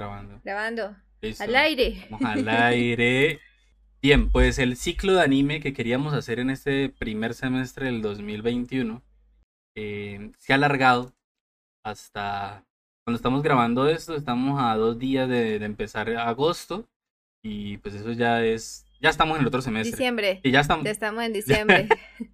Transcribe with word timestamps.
grabando. 0.00 0.40
Grabando. 0.42 0.96
Listo. 1.20 1.44
Al 1.44 1.56
aire. 1.56 2.06
Vamos 2.08 2.30
al 2.30 2.48
aire. 2.48 3.38
Bien, 4.02 4.30
pues 4.30 4.58
el 4.58 4.76
ciclo 4.76 5.12
de 5.12 5.22
anime 5.22 5.60
que 5.60 5.74
queríamos 5.74 6.14
hacer 6.14 6.40
en 6.40 6.48
este 6.48 6.88
primer 6.88 7.34
semestre 7.34 7.86
del 7.86 8.00
2021 8.00 9.02
eh, 9.74 10.32
se 10.38 10.52
ha 10.52 10.56
alargado 10.56 11.12
hasta 11.84 12.64
cuando 13.04 13.16
estamos 13.16 13.42
grabando 13.42 13.88
esto. 13.88 14.16
Estamos 14.16 14.58
a 14.62 14.74
dos 14.76 14.98
días 14.98 15.28
de, 15.28 15.58
de 15.58 15.66
empezar 15.66 16.08
agosto 16.16 16.88
y 17.42 17.76
pues 17.78 17.94
eso 17.94 18.12
ya 18.12 18.42
es, 18.42 18.86
ya 19.00 19.10
estamos 19.10 19.36
en 19.36 19.42
el 19.42 19.48
otro 19.48 19.62
semestre. 19.62 19.90
Diciembre. 19.92 20.40
Y 20.42 20.50
ya 20.50 20.60
estamos, 20.60 20.84
Ya 20.84 20.90
estamos 20.90 21.24
en 21.24 21.32
diciembre. 21.40 21.88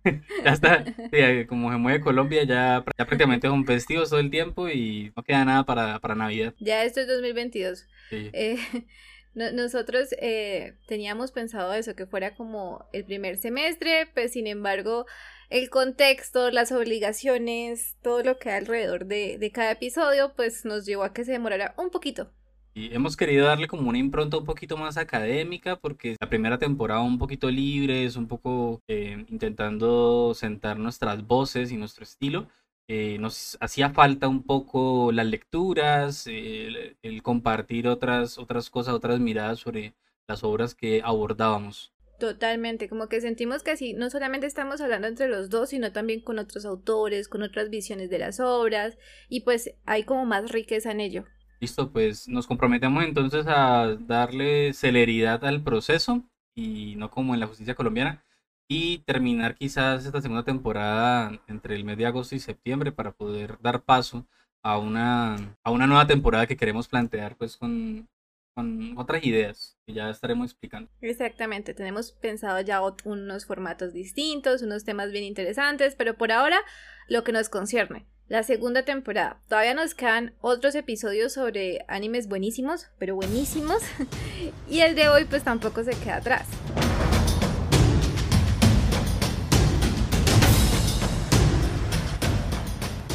ya 0.45 0.53
está, 0.53 0.85
sí, 0.85 0.93
eh, 1.13 1.47
como 1.49 1.71
se 1.71 1.79
mueve 1.79 2.01
Colombia, 2.01 2.45
ya, 2.45 2.85
ya 2.99 3.05
prácticamente 3.07 3.49
son 3.49 3.65
festivos 3.67 4.11
todo 4.11 4.21
el 4.21 4.31
tiempo 4.31 4.69
y 4.69 5.13
no 5.17 5.23
queda 5.23 5.45
nada 5.45 5.65
para, 5.65 5.99
para 6.01 6.15
Navidad. 6.15 6.55
ya 6.59 6.85
esto 6.85 7.01
es 7.01 7.07
2022. 7.09 7.87
Sí. 8.11 8.31
Eh, 8.33 8.57
no- 9.35 9.53
nosotros 9.53 10.09
eh, 10.21 10.75
teníamos 10.87 11.33
pensado 11.33 11.73
eso, 11.75 11.95
que 11.95 12.07
fuera 12.07 12.35
como 12.35 12.87
el 12.93 13.05
primer 13.05 13.37
semestre, 13.39 14.09
pues 14.15 14.33
sin 14.33 14.47
embargo 14.47 15.07
el 15.49 15.71
contexto, 15.71 16.51
las 16.51 16.73
obligaciones, 16.73 17.97
todo 18.03 18.23
lo 18.25 18.39
que 18.39 18.51
hay 18.51 18.59
alrededor 18.59 19.07
de, 19.07 19.39
de 19.39 19.53
cada 19.53 19.71
episodio, 19.73 20.33
pues 20.35 20.65
nos 20.65 20.85
llevó 20.87 21.05
a 21.05 21.13
que 21.13 21.25
se 21.25 21.31
demorara 21.33 21.73
un 21.79 21.91
poquito. 21.91 22.33
Y 22.77 22.95
hemos 22.95 23.17
querido 23.17 23.47
darle 23.47 23.69
como 23.69 23.89
una 23.89 23.97
impronta 23.97 24.37
un 24.37 24.45
poquito 24.45 24.77
más 24.77 24.99
académica 24.99 25.77
porque 25.77 26.15
la 26.21 26.29
primera 26.29 26.59
temporada 26.59 27.01
un 27.01 27.19
poquito 27.19 27.51
libre, 27.51 28.05
es 28.05 28.17
un 28.17 28.29
poco 28.29 28.83
eh, 28.87 29.25
intentando 29.31 30.35
sentar 30.35 30.79
nuestras 30.79 31.27
voces 31.27 31.73
y 31.73 31.79
nuestro 31.79 32.05
estilo. 32.05 32.49
Eh, 32.87 33.17
nos 33.19 33.57
hacía 33.63 33.89
falta 33.89 34.29
un 34.29 34.43
poco 34.43 35.11
las 35.11 35.25
lecturas, 35.25 36.27
el, 36.27 36.99
el 37.01 37.23
compartir 37.23 37.89
otras, 37.89 38.37
otras 38.37 38.69
cosas, 38.69 38.93
otras 38.93 39.21
miradas 39.21 39.59
sobre 39.59 39.95
las 40.29 40.45
obras 40.45 40.75
que 40.75 41.01
abordábamos. 41.03 41.95
Totalmente, 42.21 42.91
como 42.91 43.09
que 43.09 43.23
sentimos 43.23 43.63
que 43.63 43.71
así 43.71 43.95
no 43.95 44.11
solamente 44.11 44.47
estamos 44.47 44.83
hablando 44.83 45.09
entre 45.09 45.29
los 45.29 45.49
dos, 45.49 45.71
sino 45.71 45.93
también 45.93 46.21
con 46.21 46.39
otros 46.39 46.67
autores, 46.67 47.29
con 47.29 47.43
otras 47.43 47.71
visiones 47.71 48.11
de 48.11 48.19
las 48.19 48.39
obras, 48.39 48.99
y 49.31 49.41
pues 49.41 49.73
hay 49.87 50.05
como 50.05 50.27
más 50.27 50.51
riqueza 50.51 50.91
en 50.91 51.01
ello. 51.01 51.25
Listo, 51.61 51.91
pues 51.91 52.29
nos 52.29 52.47
comprometemos 52.47 53.03
entonces 53.05 53.47
a 53.49 53.97
darle 53.99 54.73
celeridad 54.75 55.45
al 55.45 55.63
proceso 55.63 56.23
y 56.55 56.95
no 56.97 57.11
como 57.11 57.35
en 57.35 57.41
la 57.41 57.47
justicia 57.47 57.75
colombiana 57.75 58.25
y 58.69 58.99
terminar 58.99 59.55
quizás 59.55 60.05
esta 60.05 60.21
segunda 60.21 60.45
temporada 60.45 61.41
entre 61.47 61.77
el 61.77 61.85
mes 61.85 61.97
de 61.99 62.07
agosto 62.07 62.35
y 62.35 62.41
septiembre 62.41 62.93
para 62.93 63.13
poder 63.13 63.59
dar 63.63 63.83
paso 63.83 64.27
a 64.63 64.79
una, 64.79 65.37
a 65.65 65.71
una 65.71 65.87
nueva 65.87 66.07
temporada 66.07 66.47
que 66.47 66.57
queremos 66.57 66.89
plantear 66.89 67.37
pues 67.37 67.57
con, 67.57 68.09
con 68.57 68.97
otras 68.97 69.23
ideas 69.23 69.77
que 69.87 69.93
ya 69.93 70.09
estaremos 70.09 70.51
explicando. 70.51 70.91
Exactamente, 71.03 71.75
tenemos 71.75 72.13
pensado 72.13 72.59
ya 72.63 72.81
unos 73.05 73.45
formatos 73.45 73.93
distintos, 73.93 74.63
unos 74.63 74.83
temas 74.85 75.13
bien 75.13 75.25
interesantes, 75.25 75.95
pero 75.95 76.17
por 76.17 76.33
ahora 76.33 76.59
lo 77.07 77.23
que 77.23 77.33
nos 77.33 77.51
concierne, 77.51 78.07
la 78.29 78.43
segunda 78.45 78.83
temporada. 78.83 79.43
Todavía 79.47 79.75
nos 79.75 79.95
quedan 79.95 80.33
otros 80.41 80.75
episodios 80.75 81.35
sobre 81.35 81.85
animes 81.87 82.29
buenísimos, 82.29 82.89
pero 82.99 83.15
buenísimos, 83.15 83.83
y 84.71 84.81
el 84.81 84.95
de 84.95 85.11
hoy 85.11 85.27
pues 85.27 85.45
tampoco 85.45 85.85
se 85.85 85.91
queda 85.91 86.17
atrás. 86.17 86.49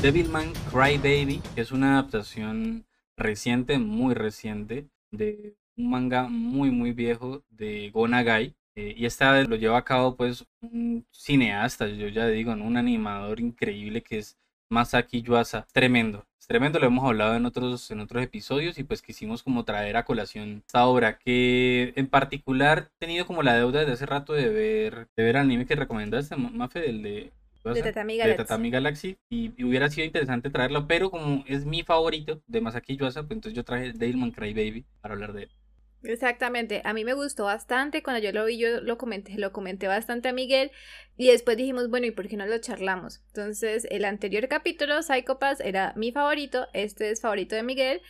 Devilman 0.04 0.54
Crybaby, 0.72 1.42
que 1.56 1.62
es 1.62 1.72
una 1.72 1.94
adaptación 1.94 2.86
reciente, 3.18 3.80
muy 3.80 4.14
reciente, 4.14 4.88
de 5.12 5.56
un 5.78 5.90
manga 5.90 6.28
muy, 6.28 6.72
muy 6.72 6.92
viejo 6.94 7.44
de 7.50 7.90
Go 7.92 8.08
Nagai. 8.08 8.56
Eh, 8.76 8.94
y 8.98 9.06
esta 9.06 9.32
vez 9.34 9.48
lo 9.50 9.56
lleva 9.58 9.78
a 9.78 9.84
cabo 9.86 10.16
pues 10.16 10.46
un 10.62 11.06
cineasta, 11.12 11.88
yo 11.88 12.08
ya 12.08 12.28
digo, 12.28 12.56
¿no? 12.56 12.66
un 12.66 12.78
animador 12.78 13.40
increíble 13.42 14.02
que 14.02 14.18
es 14.20 14.38
Masaki 14.70 15.22
Yuasa. 15.22 15.68
Tremendo, 15.74 16.26
es 16.40 16.48
tremendo, 16.48 16.80
lo 16.80 16.88
hemos 16.88 17.04
hablado 17.06 17.36
en 17.36 17.46
otros, 17.46 17.92
en 17.92 18.00
otros 18.00 18.24
episodios 18.24 18.78
y 18.80 18.84
pues 18.86 19.02
quisimos 19.02 19.44
como 19.44 19.66
traer 19.66 19.98
a 19.98 20.06
colación 20.06 20.64
esta 20.66 20.86
obra 20.86 21.18
que 21.18 21.92
en 21.98 22.08
particular 22.08 22.92
he 22.96 23.00
tenido 23.06 23.26
como 23.28 23.44
la 23.44 23.56
deuda 23.56 23.82
desde 23.82 23.94
hace 23.94 24.06
rato 24.06 24.32
de 24.34 24.50
ver, 24.50 25.10
de 25.18 25.24
ver 25.24 25.36
el 25.36 25.42
anime 25.42 25.66
que 25.66 25.76
recomendaste, 25.76 26.36
Ma- 26.38 26.50
Mafe, 26.52 26.90
el 26.90 27.04
de... 27.04 27.34
De 27.64 27.82
Tatami 27.82 28.18
de 28.22 28.34
Galaxy. 28.34 28.36
Tatami 28.36 28.70
Galaxy 28.72 29.18
y, 29.30 29.54
y 29.58 29.64
hubiera 29.64 29.90
sido 29.90 30.06
interesante 30.06 30.50
traerlo, 30.50 30.88
pero 30.88 31.10
como 31.12 31.44
es 31.48 31.66
mi 31.66 31.84
favorito 31.84 32.42
de 32.48 32.62
Masaki 32.62 32.98
Yuasa, 32.98 33.24
pues 33.24 33.38
entonces 33.38 33.56
yo 33.56 33.64
traje 33.64 33.94
Devilman 33.94 34.32
Crybaby 34.32 34.86
para 35.02 35.14
hablar 35.16 35.34
de 35.34 35.44
él. 35.44 35.52
Exactamente, 36.04 36.82
a 36.84 36.94
mí 36.94 37.06
me 37.06 37.14
gustó 37.14 37.44
bastante, 37.44 38.02
cuando 38.02 38.24
yo 38.24 38.32
lo 38.32 38.46
vi 38.46 38.58
yo 38.58 38.82
lo 38.82 38.98
comenté, 38.98 39.38
lo 39.38 39.52
comenté 39.52 39.88
bastante 39.88 40.30
a 40.30 40.34
Miguel 40.34 40.72
y 41.16 41.28
después 41.28 41.58
dijimos, 41.58 41.90
bueno, 41.92 42.08
¿y 42.08 42.12
por 42.12 42.28
qué 42.28 42.38
no 42.38 42.48
lo 42.48 42.58
charlamos? 42.58 43.22
Entonces, 43.28 43.86
el 43.92 44.06
anterior 44.06 44.48
capítulo, 44.48 45.04
Psychopaths, 45.04 45.60
era 45.62 45.94
mi 45.96 46.12
favorito, 46.12 46.68
este 46.74 47.12
es 47.12 47.22
favorito 47.22 47.56
de 47.56 47.62
Miguel 47.62 48.02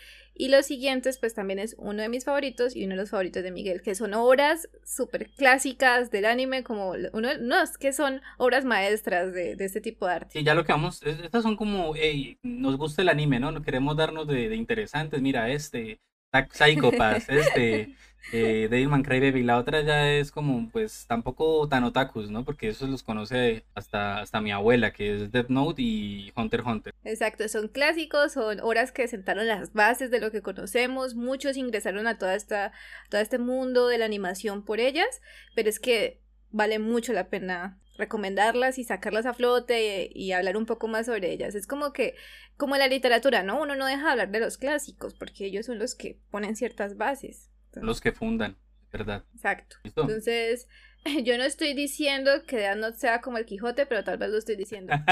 y 0.43 0.49
los 0.49 0.65
siguientes 0.65 1.17
pues 1.19 1.33
también 1.35 1.59
es 1.59 1.75
uno 1.77 2.01
de 2.01 2.09
mis 2.09 2.25
favoritos 2.25 2.75
y 2.75 2.83
uno 2.85 2.95
de 2.95 3.01
los 3.01 3.09
favoritos 3.11 3.43
de 3.43 3.51
Miguel, 3.51 3.81
que 3.81 3.93
son 3.95 4.13
obras 4.15 4.67
súper 4.83 5.29
clásicas 5.31 6.09
del 6.09 6.25
anime, 6.25 6.63
como 6.63 6.91
uno, 7.13 7.29
no, 7.39 7.61
es 7.61 7.77
que 7.77 7.93
son 7.93 8.21
obras 8.37 8.65
maestras 8.65 9.33
de, 9.33 9.55
de 9.55 9.65
este 9.65 9.81
tipo 9.81 10.07
de 10.07 10.13
arte. 10.13 10.39
Sí, 10.39 10.43
ya 10.43 10.55
lo 10.55 10.63
que 10.65 10.71
vamos, 10.71 11.01
es- 11.03 11.19
estas 11.19 11.43
son 11.43 11.55
como, 11.55 11.93
hey, 11.95 12.37
nos 12.43 12.77
gusta 12.77 13.01
el 13.03 13.09
anime, 13.09 13.39
¿no? 13.39 13.51
No 13.51 13.61
queremos 13.61 13.95
darnos 13.97 14.27
de, 14.27 14.49
de 14.49 14.55
interesantes, 14.55 15.21
mira, 15.21 15.49
este, 15.51 15.99
Psy- 16.33 16.47
Psychopaths, 16.51 17.29
este, 17.29 17.95
eh, 18.31 18.69
Crybaby, 19.03 19.43
la 19.43 19.57
otra 19.57 19.81
ya 19.81 20.11
es 20.11 20.31
como, 20.31 20.69
pues, 20.69 21.05
tampoco 21.07 21.67
tan 21.67 21.83
otakus, 21.83 22.29
¿no? 22.29 22.45
Porque 22.45 22.69
esos 22.69 22.89
los 22.89 23.03
conoce 23.03 23.65
hasta, 23.73 24.19
hasta 24.19 24.41
mi 24.41 24.51
abuela, 24.51 24.93
que 24.93 25.15
es 25.15 25.31
Death 25.31 25.49
Note 25.49 25.81
y 25.81 26.31
Hunter 26.35 26.61
Hunter. 26.61 26.93
Exacto, 27.03 27.47
son 27.47 27.67
clásicos, 27.67 28.33
son 28.33 28.59
obras 28.61 28.91
que 28.91 29.07
sentaron 29.07 29.47
las 29.47 29.73
bases 29.73 30.11
de 30.11 30.19
lo 30.19 30.31
que 30.31 30.41
conocemos, 30.41 31.15
muchos 31.15 31.57
ingresaron 31.57 32.07
a 32.07 32.17
toda 32.17 32.35
esta, 32.35 32.71
todo 33.09 33.21
este 33.21 33.37
mundo 33.37 33.87
de 33.87 33.97
la 33.97 34.05
animación 34.05 34.63
por 34.63 34.79
ellas, 34.79 35.21
pero 35.55 35.69
es 35.69 35.79
que 35.79 36.21
vale 36.51 36.79
mucho 36.79 37.13
la 37.13 37.29
pena 37.29 37.79
recomendarlas 37.97 38.77
y 38.77 38.83
sacarlas 38.83 39.25
a 39.25 39.33
flote 39.33 40.09
y, 40.13 40.23
y 40.23 40.31
hablar 40.31 40.57
un 40.57 40.65
poco 40.65 40.87
más 40.87 41.05
sobre 41.05 41.31
ellas. 41.31 41.55
Es 41.55 41.67
como 41.67 41.93
que, 41.93 42.15
como 42.57 42.75
la 42.77 42.87
literatura, 42.87 43.43
¿no? 43.43 43.61
Uno 43.61 43.75
no 43.75 43.85
deja 43.85 44.05
de 44.05 44.11
hablar 44.11 44.31
de 44.31 44.39
los 44.39 44.57
clásicos 44.57 45.13
porque 45.13 45.45
ellos 45.45 45.65
son 45.65 45.79
los 45.79 45.95
que 45.95 46.19
ponen 46.31 46.55
ciertas 46.55 46.97
bases. 46.97 47.50
Los 47.75 48.01
que 48.01 48.11
fundan, 48.11 48.57
¿verdad? 48.91 49.23
Exacto. 49.33 49.77
¿Listo? 49.83 50.01
Entonces, 50.01 50.67
yo 51.23 51.37
no 51.37 51.43
estoy 51.43 51.73
diciendo 51.73 52.31
que 52.45 52.57
Death 52.57 52.95
sea 52.95 53.21
como 53.21 53.37
el 53.37 53.45
Quijote, 53.45 53.85
pero 53.85 54.03
tal 54.03 54.17
vez 54.17 54.29
lo 54.29 54.37
estoy 54.37 54.55
diciendo. 54.55 54.93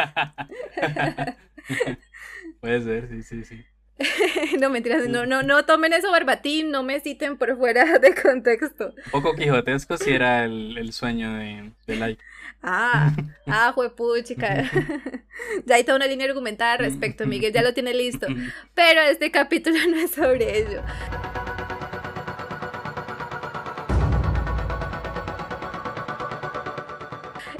Puede 2.61 2.81
ser, 2.81 3.09
sí, 3.09 3.23
sí, 3.23 3.43
sí. 3.43 3.65
no 4.59 4.69
mentiras, 4.69 5.07
no, 5.09 5.25
no, 5.25 5.43
no 5.43 5.65
tomen 5.65 5.91
eso 5.93 6.11
verbatim, 6.11 6.69
no 6.71 6.83
me 6.83 6.99
citen 7.01 7.37
por 7.37 7.57
fuera 7.57 7.99
de 7.99 8.15
contexto. 8.15 8.93
Un 9.05 9.11
poco 9.11 9.35
quijotesco 9.35 9.97
si 9.97 10.11
era 10.11 10.45
el, 10.45 10.77
el 10.77 10.93
sueño 10.93 11.33
de, 11.33 11.71
de 11.85 11.95
Like. 11.95 12.23
Ah, 12.61 13.15
ah, 13.47 13.71
juepuchica. 13.73 14.69
ya 15.65 15.75
hay 15.75 15.83
toda 15.83 15.95
una 15.95 16.07
línea 16.07 16.27
argumentada 16.27 16.73
al 16.73 16.79
respecto, 16.79 17.25
Miguel 17.25 17.53
ya 17.53 17.61
lo 17.61 17.73
tiene 17.73 17.93
listo. 17.93 18.27
Pero 18.73 19.01
este 19.01 19.31
capítulo 19.31 19.77
no 19.89 19.97
es 19.97 20.11
sobre 20.11 20.59
ello. 20.59 20.83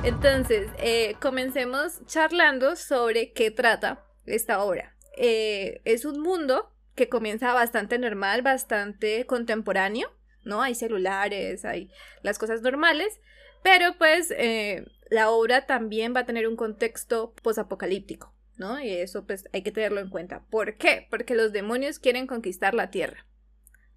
Entonces, 0.03 0.69
eh, 0.77 1.15
comencemos 1.19 2.05
charlando 2.05 2.77
sobre 2.77 3.33
qué 3.33 3.51
trata 3.51 4.05
esta 4.25 4.63
obra. 4.63 4.95
Eh, 5.17 5.81
es 5.83 6.05
un 6.05 6.21
mundo 6.21 6.71
que 6.95 7.09
comienza 7.09 7.53
bastante 7.53 7.99
normal, 7.99 8.41
bastante 8.41 9.25
contemporáneo, 9.25 10.09
¿no? 10.45 10.61
Hay 10.61 10.73
celulares, 10.73 11.65
hay 11.65 11.91
las 12.23 12.39
cosas 12.39 12.61
normales, 12.61 13.19
pero 13.61 13.97
pues 13.97 14.31
eh, 14.31 14.85
la 15.09 15.31
obra 15.31 15.65
también 15.65 16.15
va 16.15 16.21
a 16.21 16.25
tener 16.25 16.47
un 16.47 16.55
contexto 16.55 17.33
posapocalíptico, 17.43 18.33
¿no? 18.57 18.79
Y 18.79 18.91
eso 18.91 19.25
pues 19.25 19.49
hay 19.51 19.63
que 19.63 19.71
tenerlo 19.73 19.99
en 19.99 20.09
cuenta. 20.09 20.45
¿Por 20.49 20.77
qué? 20.77 21.07
Porque 21.09 21.35
los 21.35 21.51
demonios 21.51 21.99
quieren 21.99 22.25
conquistar 22.25 22.73
la 22.73 22.89
Tierra. 22.89 23.25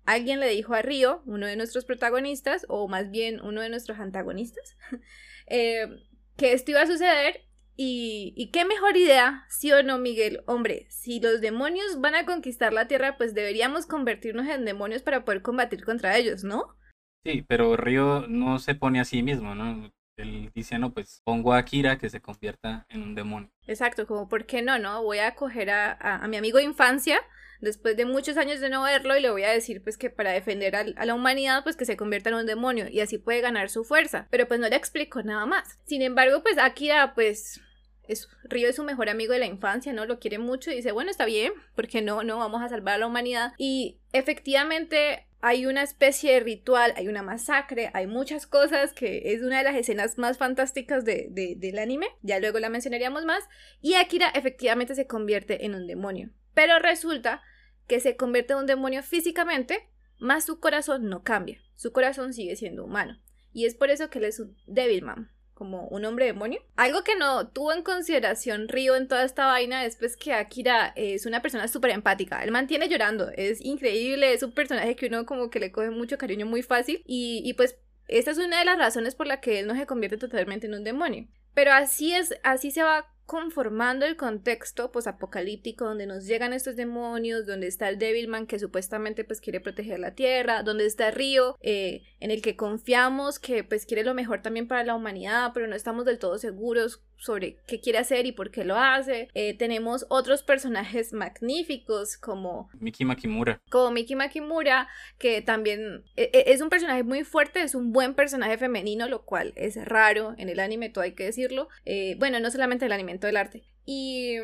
Alguien 0.05 0.41
le 0.41 0.49
dijo 0.49 0.75
a 0.75 0.83
Río, 0.83 1.23
uno 1.27 1.47
de 1.47 1.57
nuestros 1.57 1.85
protagonistas, 1.85 2.67
o 2.69 2.89
más 2.89 3.11
bien 3.11 3.41
uno 3.41 3.61
de 3.61 3.69
nuestros 3.69 3.99
antagonistas, 4.01 4.77
eh, 5.47 5.89
que 6.37 6.53
esto 6.53 6.73
iba 6.73 6.83
a 6.83 6.87
suceder 6.87 7.43
y, 7.77 8.35
y 8.37 8.51
qué 8.51 8.65
mejor 8.65 8.97
idea, 8.97 9.45
sí 9.49 9.73
o 9.73 9.83
no, 9.83 9.99
Miguel. 9.99 10.43
Hombre, 10.47 10.87
si 10.91 11.21
los 11.21 11.41
demonios 11.41 12.01
van 12.01 12.15
a 12.15 12.27
conquistar 12.27 12.73
la 12.73 12.89
Tierra, 12.89 13.17
pues 13.17 13.35
deberíamos 13.35 13.87
convertirnos 13.87 14.47
en 14.49 14.65
demonios 14.65 15.03
para 15.03 15.25
poder 15.25 15.43
combatir 15.43 15.85
contra 15.85 16.17
ellos, 16.17 16.45
¿no? 16.45 16.77
Sí, 17.25 17.45
pero 17.47 17.77
Río 17.77 18.27
no 18.29 18.59
se 18.59 18.75
pone 18.75 19.01
a 19.01 19.05
sí 19.05 19.23
mismo, 19.23 19.55
¿no? 19.55 19.91
Él 20.17 20.51
dice, 20.55 20.79
no, 20.79 20.93
pues 20.93 21.23
pongo 21.25 21.55
a 21.55 21.65
Kira 21.65 21.97
que 21.97 22.11
se 22.11 22.21
convierta 22.21 22.87
en 22.89 23.03
un 23.03 23.15
demonio. 23.15 23.51
Exacto, 23.67 24.07
como 24.07 24.29
por 24.29 24.45
qué 24.47 24.61
no, 24.61 24.79
¿no? 24.79 25.03
Voy 25.03 25.19
a 25.19 25.35
coger 25.35 25.71
a, 25.71 25.93
a, 25.93 26.25
a 26.25 26.29
mi 26.29 26.37
amigo 26.37 26.59
de 26.59 26.65
infancia 26.65 27.21
después 27.63 27.97
de 27.97 28.05
muchos 28.05 28.37
años 28.37 28.61
de 28.61 28.69
no 28.69 28.83
verlo 28.83 29.17
y 29.17 29.23
le 29.23 29.31
voy 29.31 29.45
a 29.45 29.51
decir 29.51 29.83
pues 29.83 29.97
que 29.97 30.11
para 30.11 30.33
defender 30.33 30.77
a, 30.77 30.85
la 30.85 31.15
humanidad 31.15 31.63
pues 31.63 31.77
que 31.77 31.87
se 31.87 31.97
convierta 31.97 32.29
en 32.29 32.35
un 32.35 32.47
demonio 32.47 32.89
y 32.91 33.01
así 33.01 33.17
puede 33.17 33.41
ganar 33.41 33.71
su 33.71 33.85
fuerza, 33.85 34.27
pero 34.31 34.47
pues 34.47 34.61
no 34.61 34.69
le 34.69 34.77
explico 34.77 35.23
nada 35.23 35.47
más. 35.47 35.79
Sin 35.85 36.03
embargo, 36.03 36.43
pues 36.43 36.59
Akira 36.59 37.15
pues 37.15 37.61
es, 38.09 38.29
Río 38.45 38.69
es 38.69 38.77
su 38.77 38.85
mejor 38.85 39.09
amigo 39.09 39.33
de 39.33 39.39
la 39.39 39.47
infancia, 39.47 39.93
¿no? 39.93 40.05
Lo 40.07 40.19
quiere 40.19 40.39
mucho 40.39 40.71
y 40.71 40.77
dice, 40.77 40.93
bueno, 40.93 41.11
está 41.11 41.25
bien, 41.25 41.53
porque 41.75 42.03
no, 42.03 42.25
no, 42.25 42.39
vamos 42.39 42.61
a 42.63 42.69
salvar 42.69 42.97
a 42.97 42.99
la 42.99 43.07
humanidad. 43.07 43.53
Y 43.59 44.01
efectivamente 44.13 45.29
hay 45.41 45.67
una 45.67 45.83
especie 45.83 46.35
de 46.35 46.41
ritual, 46.41 46.93
hay 46.97 47.09
una 47.09 47.23
masacre, 47.23 47.91
hay 47.95 48.09
muchas 48.09 48.47
cosas 48.47 48.93
que 48.93 49.33
es 49.33 49.43
una 49.43 49.59
de 49.59 49.65
las 49.65 49.77
escenas 49.77 50.19
más 50.19 50.37
fantásticas 50.37 51.05
de, 51.05 51.29
del 51.31 51.79
anime, 51.79 52.09
ya 52.23 52.41
luego 52.41 52.59
la 52.59 52.69
mencionaríamos 52.69 53.25
más, 53.25 53.45
y 53.81 53.95
Akira 53.95 54.31
efectivamente 54.31 54.95
se 54.95 55.07
convierte 55.07 55.65
en 55.65 55.75
un 55.75 55.87
demonio. 55.87 56.31
Pero 56.55 56.79
resulta 56.81 57.43
que 57.87 58.01
se 58.01 58.17
convierte 58.17 58.53
en 58.53 58.61
un 58.61 58.67
demonio 58.67 59.03
físicamente, 59.03 59.89
más 60.19 60.45
su 60.45 60.61
corazón 60.61 61.09
no 61.09 61.23
cambia, 61.23 61.61
su 61.75 61.93
corazón 61.93 62.33
sigue 62.33 62.57
siendo 62.57 62.85
humano. 62.85 63.21
Y 63.53 63.67
es 63.67 63.75
por 63.75 63.91
eso 63.91 64.09
que 64.09 64.19
él 64.19 64.25
es 64.25 64.41
un 64.41 64.57
Devilman, 64.67 65.31
como 65.53 65.87
un 65.89 66.05
hombre 66.05 66.27
demonio. 66.27 66.61
Algo 66.77 67.05
que 67.05 67.17
no 67.17 67.49
tuvo 67.49 67.73
en 67.73 67.83
consideración 67.83 68.69
Ryo 68.69 68.97
en 68.97 69.09
toda 69.09 69.25
esta 69.25 69.47
vaina 69.47 69.85
es 69.85 69.97
pues 69.97 70.17
que 70.17 70.33
Akira 70.33 70.93
es 70.97 71.27
una 71.27 71.43
persona 71.43 71.69
súper 71.69 71.91
empática. 71.91 72.43
Él 72.43 72.51
mantiene 72.51 72.89
llorando, 72.89 73.31
es 73.37 73.61
increíble, 73.61 74.33
es 74.33 74.43
un 74.43 74.53
personaje 74.53 74.97
que 74.97 75.07
uno 75.07 75.27
como 75.27 75.51
que 75.51 75.61
le 75.61 75.73
coge 75.73 75.91
mucho 75.91 76.19
cariño 76.19 76.47
muy 76.47 76.63
fácil 76.63 77.03
y, 77.07 77.43
y 77.45 77.55
pues 77.55 77.79
esta 78.09 78.31
es 78.31 78.39
una 78.39 78.59
de 78.59 78.65
las 78.65 78.79
razones 78.79 79.15
por 79.15 79.27
la 79.27 79.41
que 79.41 79.61
él 79.61 79.67
no 79.67 79.75
se 79.75 79.87
convierte 79.87 80.19
totalmente 80.19 80.67
en 80.67 80.75
un 80.75 80.85
demonio. 80.85 81.29
Pero 81.55 81.73
así 81.73 82.15
es, 82.15 82.35
así 82.43 82.71
se 82.71 82.83
va 82.83 83.12
conformando 83.33 84.05
el 84.05 84.19
contexto 84.19 84.93
apocalíptico 85.07 85.87
donde 85.87 86.05
nos 86.07 86.27
llegan 86.27 86.53
estos 86.53 86.77
demonios, 86.77 87.47
donde 87.47 87.67
está 87.67 87.89
el 87.89 87.99
Devilman 87.99 88.47
que 88.47 88.59
supuestamente 88.59 89.25
pues 89.25 89.41
quiere 89.41 89.59
proteger 89.59 90.01
la 90.01 90.15
tierra, 90.15 90.63
donde 90.63 90.85
está 90.85 91.11
Río 91.11 91.57
eh, 91.63 92.03
en 92.21 92.31
el 92.31 92.43
que 92.43 92.57
confiamos 92.57 93.39
que 93.39 93.65
pues 93.65 93.87
quiere 93.87 94.05
lo 94.05 94.13
mejor 94.13 94.43
también 94.43 94.69
para 94.69 94.85
la 94.85 94.95
humanidad, 94.95 95.53
pero 95.55 95.67
no 95.67 95.75
estamos 95.75 96.05
del 96.05 96.19
todo 96.19 96.37
seguros 96.37 97.03
sobre 97.23 97.57
qué 97.69 97.81
quiere 97.81 97.99
hacer 97.99 98.27
y 98.27 98.33
por 98.33 98.51
qué 98.51 98.65
lo 98.65 98.77
hace. 98.77 99.29
Eh, 99.35 99.57
tenemos 99.57 100.07
otros 100.09 100.43
personajes 100.43 101.13
magníficos 101.13 102.17
como 102.17 102.69
Miki 102.81 103.05
Makimura. 103.05 103.61
Como 103.71 103.93
Miki 103.93 104.17
Makimura, 104.17 104.89
que 105.19 105.41
también 105.41 106.03
e, 106.17 106.31
e, 106.33 106.53
es 106.53 106.61
un 106.61 106.69
personaje 106.69 107.05
muy 107.05 107.23
fuerte, 107.23 107.63
es 107.63 107.77
un 107.77 107.93
buen 107.93 108.15
personaje 108.15 108.59
femenino, 108.59 109.09
lo 109.09 109.25
cual 109.25 109.53
es 109.55 109.77
raro 109.85 110.35
en 110.37 110.49
el 110.49 110.59
anime, 110.59 110.91
todo 110.91 111.05
hay 111.05 111.13
que 111.13 111.25
decirlo. 111.25 111.69
Eh, 111.85 112.17
bueno, 112.19 112.41
no 112.41 112.51
solamente 112.51 112.87
el 112.87 112.93
anime, 112.93 113.13
del 113.27 113.37
arte. 113.37 113.65
Y 113.85 114.37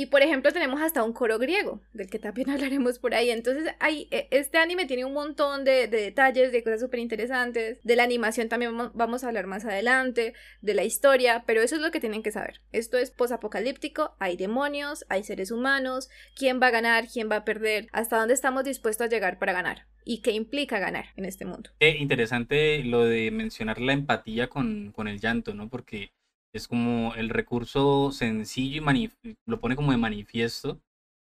y 0.00 0.06
por 0.06 0.22
ejemplo 0.22 0.50
tenemos 0.50 0.80
hasta 0.80 1.02
un 1.02 1.12
coro 1.12 1.38
griego, 1.38 1.82
del 1.92 2.08
que 2.08 2.18
también 2.18 2.48
hablaremos 2.50 2.98
por 2.98 3.14
ahí. 3.14 3.28
Entonces 3.28 3.74
hay, 3.80 4.08
e, 4.10 4.28
este 4.30 4.56
anime 4.56 4.86
tiene 4.86 5.04
un 5.04 5.12
montón 5.12 5.62
de, 5.64 5.88
detalles, 5.88 6.52
de 6.52 6.62
cosas 6.62 6.80
súper 6.80 7.00
interesantes. 7.00 7.78
De 7.82 7.96
la 7.96 8.04
animación 8.04 8.48
también 8.48 8.72
vamos 8.94 9.24
a 9.24 9.28
hablar 9.28 9.46
más 9.46 9.66
adelante, 9.66 10.32
de 10.62 10.74
la 10.74 10.84
historia, 10.84 11.44
pero 11.46 11.60
eso 11.60 11.76
es 11.76 11.82
lo 11.82 11.90
que 11.90 12.00
tienen 12.00 12.22
que 12.22 12.32
saber. 12.32 12.62
Esto 12.72 12.96
es 12.96 13.10
posapocalíptico, 13.10 14.16
hay 14.18 14.38
demonios, 14.38 15.04
hay 15.10 15.22
seres 15.22 15.50
humanos, 15.50 16.08
quién 16.34 16.62
va 16.62 16.68
a 16.68 16.70
ganar, 16.70 17.06
quién 17.06 17.30
va 17.30 17.36
a 17.36 17.44
perder, 17.44 17.88
hasta 17.92 18.18
dónde 18.18 18.32
estamos 18.32 18.64
dispuestos 18.64 19.06
a 19.06 19.10
llegar 19.10 19.38
para 19.38 19.52
ganar 19.52 19.86
y 20.02 20.22
qué 20.22 20.32
implica 20.32 20.78
ganar 20.78 21.06
en 21.16 21.26
este 21.26 21.44
mundo. 21.44 21.68
Interesante 21.78 22.82
lo 22.84 23.04
de 23.04 23.30
mencionar 23.30 23.80
la 23.82 23.92
empatía 23.92 24.48
con, 24.48 24.92
con 24.92 25.08
el 25.08 25.20
llanto, 25.20 25.52
¿no? 25.52 25.68
Porque 25.68 26.10
es 26.52 26.68
como 26.68 27.14
el 27.14 27.28
recurso 27.30 28.12
sencillo 28.12 28.82
y 28.92 29.36
lo 29.46 29.60
pone 29.60 29.76
como 29.76 29.92
de 29.92 29.98
manifiesto, 29.98 30.80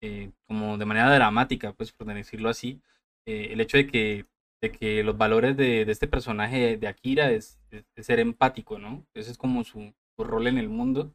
eh, 0.02 0.32
como 0.46 0.78
de 0.78 0.84
manera 0.84 1.12
dramática, 1.14 1.72
pues 1.72 1.92
por 1.92 2.06
decirlo 2.12 2.48
así, 2.48 2.80
eh, 3.26 3.48
el 3.52 3.60
hecho 3.60 3.78
de 3.78 3.86
que, 3.86 4.26
de 4.62 4.70
que 4.72 5.02
los 5.02 5.16
valores 5.16 5.56
de, 5.56 5.84
de 5.84 5.92
este 5.92 6.08
personaje 6.08 6.76
de 6.76 6.88
Akira 6.88 7.30
es, 7.30 7.58
ser 7.96 8.20
empático, 8.20 8.78
¿no? 8.78 9.06
Ese 9.14 9.30
es 9.32 9.38
como 9.38 9.64
su, 9.64 9.94
su, 10.16 10.24
rol 10.24 10.46
en 10.46 10.58
el 10.58 10.68
mundo. 10.68 11.12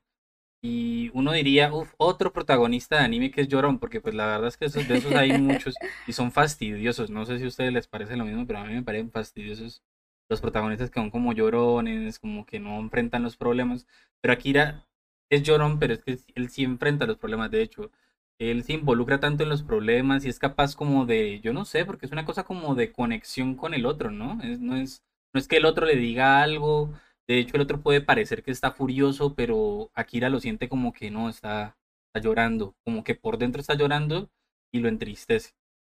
Y 0.63 1.09
uno 1.13 1.31
diría, 1.33 1.73
uff, 1.73 1.93
otro 1.97 2.33
protagonista 2.33 2.97
de 2.97 3.05
anime 3.05 3.31
que 3.31 3.41
es 3.41 3.47
Llorón, 3.47 3.79
porque 3.79 4.01
pues 4.01 4.15
la 4.15 4.27
verdad 4.27 4.47
es 4.47 4.57
que 4.57 4.65
esos, 4.65 4.87
de 4.87 4.97
esos 4.97 5.13
hay 5.13 5.37
muchos 5.39 5.75
y 6.07 6.13
son 6.13 6.31
fastidiosos. 6.31 7.09
No 7.09 7.25
sé 7.25 7.39
si 7.39 7.45
a 7.45 7.47
ustedes 7.47 7.73
les 7.73 7.87
parece 7.87 8.15
lo 8.17 8.25
mismo, 8.25 8.45
pero 8.47 8.59
a 8.59 8.65
mí 8.65 8.73
me 8.73 8.83
parecen 8.83 9.11
fastidiosos 9.11 9.83
los 10.31 10.41
protagonistas 10.41 10.89
que 10.89 10.99
son 10.99 11.11
como 11.11 11.33
llorones, 11.33 12.19
como 12.19 12.45
que 12.45 12.59
no 12.59 12.79
enfrentan 12.79 13.23
los 13.23 13.37
problemas. 13.37 13.87
Pero 14.21 14.33
Akira 14.33 14.87
es 15.29 15.43
llorón, 15.43 15.79
pero 15.79 15.93
es 15.93 16.03
que 16.03 16.19
él 16.35 16.49
sí 16.49 16.63
enfrenta 16.63 17.05
los 17.05 17.17
problemas. 17.17 17.51
De 17.51 17.61
hecho, 17.61 17.91
él 18.39 18.63
se 18.63 18.73
involucra 18.73 19.19
tanto 19.19 19.43
en 19.43 19.49
los 19.49 19.63
problemas 19.63 20.25
y 20.25 20.29
es 20.29 20.39
capaz 20.39 20.75
como 20.75 21.05
de, 21.05 21.39
yo 21.41 21.53
no 21.53 21.65
sé, 21.65 21.85
porque 21.85 22.05
es 22.05 22.11
una 22.11 22.25
cosa 22.25 22.43
como 22.43 22.75
de 22.75 22.91
conexión 22.91 23.55
con 23.55 23.73
el 23.73 23.85
otro, 23.85 24.09
¿no? 24.11 24.41
Es, 24.43 24.59
no, 24.59 24.75
es, 24.77 25.03
no 25.33 25.39
es 25.39 25.47
que 25.47 25.57
el 25.57 25.65
otro 25.65 25.85
le 25.85 25.95
diga 25.97 26.41
algo. 26.41 26.93
De 27.27 27.39
hecho, 27.39 27.55
el 27.55 27.61
otro 27.63 27.81
puede 27.81 28.01
parecer 28.01 28.43
que 28.43 28.51
está 28.51 28.71
furioso, 28.71 29.35
pero 29.35 29.91
Akira 29.93 30.29
lo 30.29 30.39
siente 30.39 30.69
como 30.69 30.93
que 30.93 31.11
no, 31.11 31.29
está, 31.29 31.77
está 32.07 32.21
llorando, 32.25 32.75
como 32.83 33.03
que 33.03 33.15
por 33.15 33.37
dentro 33.37 33.61
está 33.61 33.75
llorando 33.75 34.29
y 34.71 34.79
lo 34.79 34.89
entristece. 34.89 35.51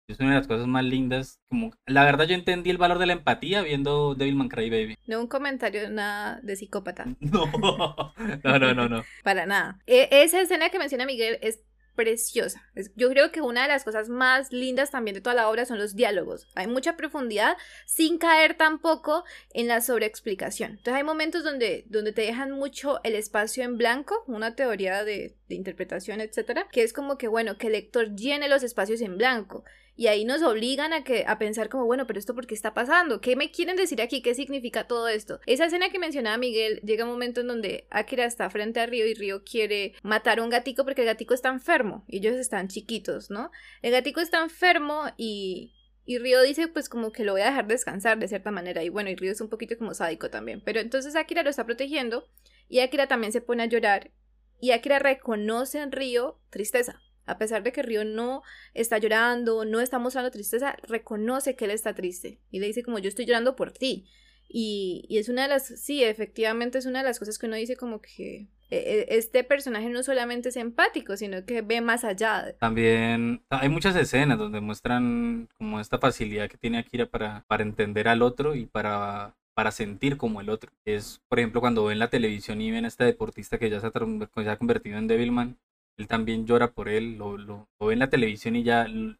Es 0.07 0.19
una 0.19 0.29
de 0.29 0.35
las 0.35 0.47
cosas 0.47 0.67
más 0.67 0.83
lindas. 0.83 1.39
Como, 1.49 1.71
la 1.87 2.03
verdad, 2.03 2.25
yo 2.25 2.35
entendí 2.35 2.69
el 2.69 2.77
valor 2.77 2.99
de 2.99 3.07
la 3.07 3.13
empatía 3.13 3.63
viendo 3.63 4.13
Devilman 4.13 4.49
Crybaby. 4.49 4.97
No 5.07 5.19
un 5.19 5.27
comentario 5.27 5.89
nada 5.89 6.39
de 6.43 6.55
psicópata. 6.55 7.05
No, 7.19 8.59
no, 8.59 8.59
no, 8.59 8.73
no. 8.73 8.89
no. 8.89 9.03
Para 9.23 9.45
nada. 9.45 9.79
E, 9.87 10.07
esa 10.11 10.41
escena 10.41 10.69
que 10.69 10.77
menciona 10.77 11.05
Miguel 11.05 11.39
es 11.41 11.61
preciosa. 11.95 12.61
Yo 12.95 13.09
creo 13.09 13.31
que 13.31 13.41
una 13.41 13.63
de 13.63 13.67
las 13.69 13.83
cosas 13.83 14.09
más 14.09 14.51
lindas 14.51 14.91
también 14.91 15.15
de 15.15 15.21
toda 15.21 15.35
la 15.35 15.49
obra 15.49 15.65
son 15.65 15.79
los 15.79 15.95
diálogos. 15.95 16.47
Hay 16.53 16.67
mucha 16.67 16.97
profundidad 16.97 17.57
sin 17.85 18.17
caer 18.17 18.55
tampoco 18.55 19.23
en 19.53 19.67
la 19.67 19.81
sobreexplicación. 19.81 20.71
Entonces 20.71 20.93
hay 20.93 21.03
momentos 21.03 21.43
donde, 21.43 21.85
donde 21.87 22.11
te 22.11 22.21
dejan 22.21 22.51
mucho 22.51 22.99
el 23.03 23.15
espacio 23.15 23.63
en 23.63 23.77
blanco, 23.77 24.23
una 24.27 24.55
teoría 24.55 25.03
de, 25.03 25.35
de 25.47 25.55
interpretación, 25.55 26.21
etcétera, 26.21 26.67
que 26.71 26.83
es 26.83 26.93
como 26.93 27.17
que, 27.17 27.27
bueno, 27.27 27.57
que 27.57 27.67
el 27.67 27.73
lector 27.73 28.13
llene 28.15 28.49
los 28.49 28.63
espacios 28.63 29.01
en 29.01 29.17
blanco. 29.17 29.63
Y 29.97 30.07
ahí 30.07 30.25
nos 30.25 30.41
obligan 30.43 30.91
a, 30.91 31.03
que, 31.03 31.23
a 31.25 31.39
pensar 31.39 31.69
como, 31.69 31.85
bueno, 31.85 32.05
pero 32.05 32.19
esto 32.19 32.35
por 32.35 32.47
qué 32.47 32.53
está 32.53 32.73
pasando? 32.73 33.21
¿Qué 33.21 33.35
me 33.35 33.51
quieren 33.51 33.77
decir 33.77 34.01
aquí? 34.01 34.21
¿Qué 34.21 34.35
significa 34.35 34.87
todo 34.87 35.07
esto? 35.07 35.39
Esa 35.45 35.65
escena 35.65 35.89
que 35.89 35.99
mencionaba 35.99 36.37
Miguel, 36.37 36.81
llega 36.83 37.05
un 37.05 37.11
momento 37.11 37.41
en 37.41 37.47
donde 37.47 37.87
Akira 37.89 38.25
está 38.25 38.49
frente 38.49 38.81
a 38.81 38.85
Río 38.85 39.07
y 39.07 39.13
Río 39.13 39.43
quiere 39.43 39.93
matar 40.03 40.39
a 40.39 40.43
un 40.43 40.49
gatico 40.49 40.83
porque 40.83 41.01
el 41.01 41.07
gatico 41.07 41.33
está 41.33 41.49
enfermo 41.49 42.03
y 42.07 42.17
ellos 42.17 42.35
están 42.35 42.67
chiquitos, 42.67 43.29
¿no? 43.29 43.51
El 43.81 43.91
gatico 43.91 44.19
está 44.19 44.41
enfermo 44.41 45.03
y, 45.15 45.73
y 46.03 46.17
Río 46.17 46.41
dice, 46.41 46.67
pues 46.67 46.89
como 46.89 47.13
que 47.13 47.23
lo 47.23 47.31
voy 47.31 47.41
a 47.41 47.47
dejar 47.47 47.67
descansar 47.67 48.19
de 48.19 48.27
cierta 48.27 48.51
manera. 48.51 48.83
Y 48.83 48.89
bueno, 48.89 49.09
y 49.09 49.15
Río 49.15 49.31
es 49.31 49.39
un 49.39 49.49
poquito 49.49 49.77
como 49.77 49.93
sádico 49.93 50.29
también. 50.29 50.61
Pero 50.65 50.81
entonces 50.81 51.15
Akira 51.15 51.41
lo 51.41 51.49
está 51.49 51.65
protegiendo 51.65 52.27
y 52.67 52.79
Akira 52.79 53.07
también 53.07 53.31
se 53.31 53.41
pone 53.41 53.63
a 53.63 53.67
llorar. 53.67 54.11
Y 54.59 54.71
Akira 54.71 54.99
reconoce 54.99 55.79
en 55.79 55.91
Río 55.91 56.39
tristeza. 56.49 57.01
A 57.25 57.37
pesar 57.37 57.63
de 57.63 57.71
que 57.71 57.83
Río 57.83 58.05
no 58.05 58.43
está 58.73 58.97
llorando, 58.97 59.65
no 59.65 59.81
está 59.81 59.99
mostrando 59.99 60.31
tristeza, 60.31 60.75
reconoce 60.83 61.55
que 61.55 61.65
él 61.65 61.71
está 61.71 61.93
triste. 61.93 62.39
Y 62.51 62.59
le 62.59 62.67
dice 62.67 62.83
como 62.83 62.99
yo 62.99 63.09
estoy 63.09 63.25
llorando 63.25 63.55
por 63.55 63.71
ti. 63.71 64.07
Y, 64.47 65.07
es 65.09 65.29
una 65.29 65.43
de 65.43 65.47
las, 65.49 65.67
sí, 65.67 66.03
efectivamente 66.03 66.77
es 66.77 66.85
una 66.85 66.99
de 66.99 67.05
las 67.05 67.19
cosas 67.19 67.37
que 67.37 67.47
uno 67.47 67.55
dice 67.55 67.75
como 67.75 68.01
que 68.01 68.47
e, 68.69 68.77
e, 68.77 69.17
este 69.17 69.43
personaje 69.43 69.89
no 69.89 70.03
solamente 70.03 70.49
es 70.49 70.55
empático, 70.55 71.17
sino 71.17 71.45
que 71.45 71.61
ve 71.61 71.81
más 71.81 72.03
allá. 72.03 72.55
También 72.59 73.43
hay 73.49 73.69
muchas 73.69 73.95
escenas 73.95 74.37
donde 74.37 74.61
muestran 74.61 75.49
como 75.57 75.79
esta 75.79 75.97
facilidad 75.97 76.49
que 76.49 76.57
tiene 76.57 76.77
Akira 76.77 77.05
para, 77.05 77.43
para 77.47 77.63
entender 77.63 78.07
al 78.07 78.21
otro 78.21 78.55
y 78.55 78.65
para, 78.65 79.35
para 79.53 79.71
sentir 79.71 80.17
como 80.17 80.41
el 80.41 80.49
otro. 80.49 80.71
Es, 80.85 81.21
por 81.27 81.39
ejemplo, 81.39 81.61
cuando 81.61 81.85
ven 81.85 81.99
la 81.99 82.09
televisión 82.09 82.61
y 82.61 82.71
ven 82.71 82.85
a 82.85 82.89
este 82.89 83.03
deportista 83.03 83.57
que 83.57 83.69
ya 83.69 83.79
se 83.79 83.87
ha 83.87 84.57
convertido 84.57 84.97
en 84.97 85.07
Devilman 85.07 85.57
él 85.97 86.07
también 86.07 86.45
llora 86.45 86.71
por 86.71 86.89
él, 86.89 87.17
lo, 87.17 87.37
lo, 87.37 87.67
ve 87.79 87.93
en 87.93 87.99
la 87.99 88.09
televisión 88.09 88.55
y 88.55 88.63
ya 88.63 88.83
el, 88.83 89.19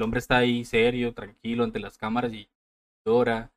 hombre 0.00 0.18
está 0.18 0.38
ahí 0.38 0.64
serio, 0.64 1.12
tranquilo 1.14 1.64
ante 1.64 1.80
las 1.80 1.98
cámaras 1.98 2.32
y 2.32 2.48
llora. 3.04 3.52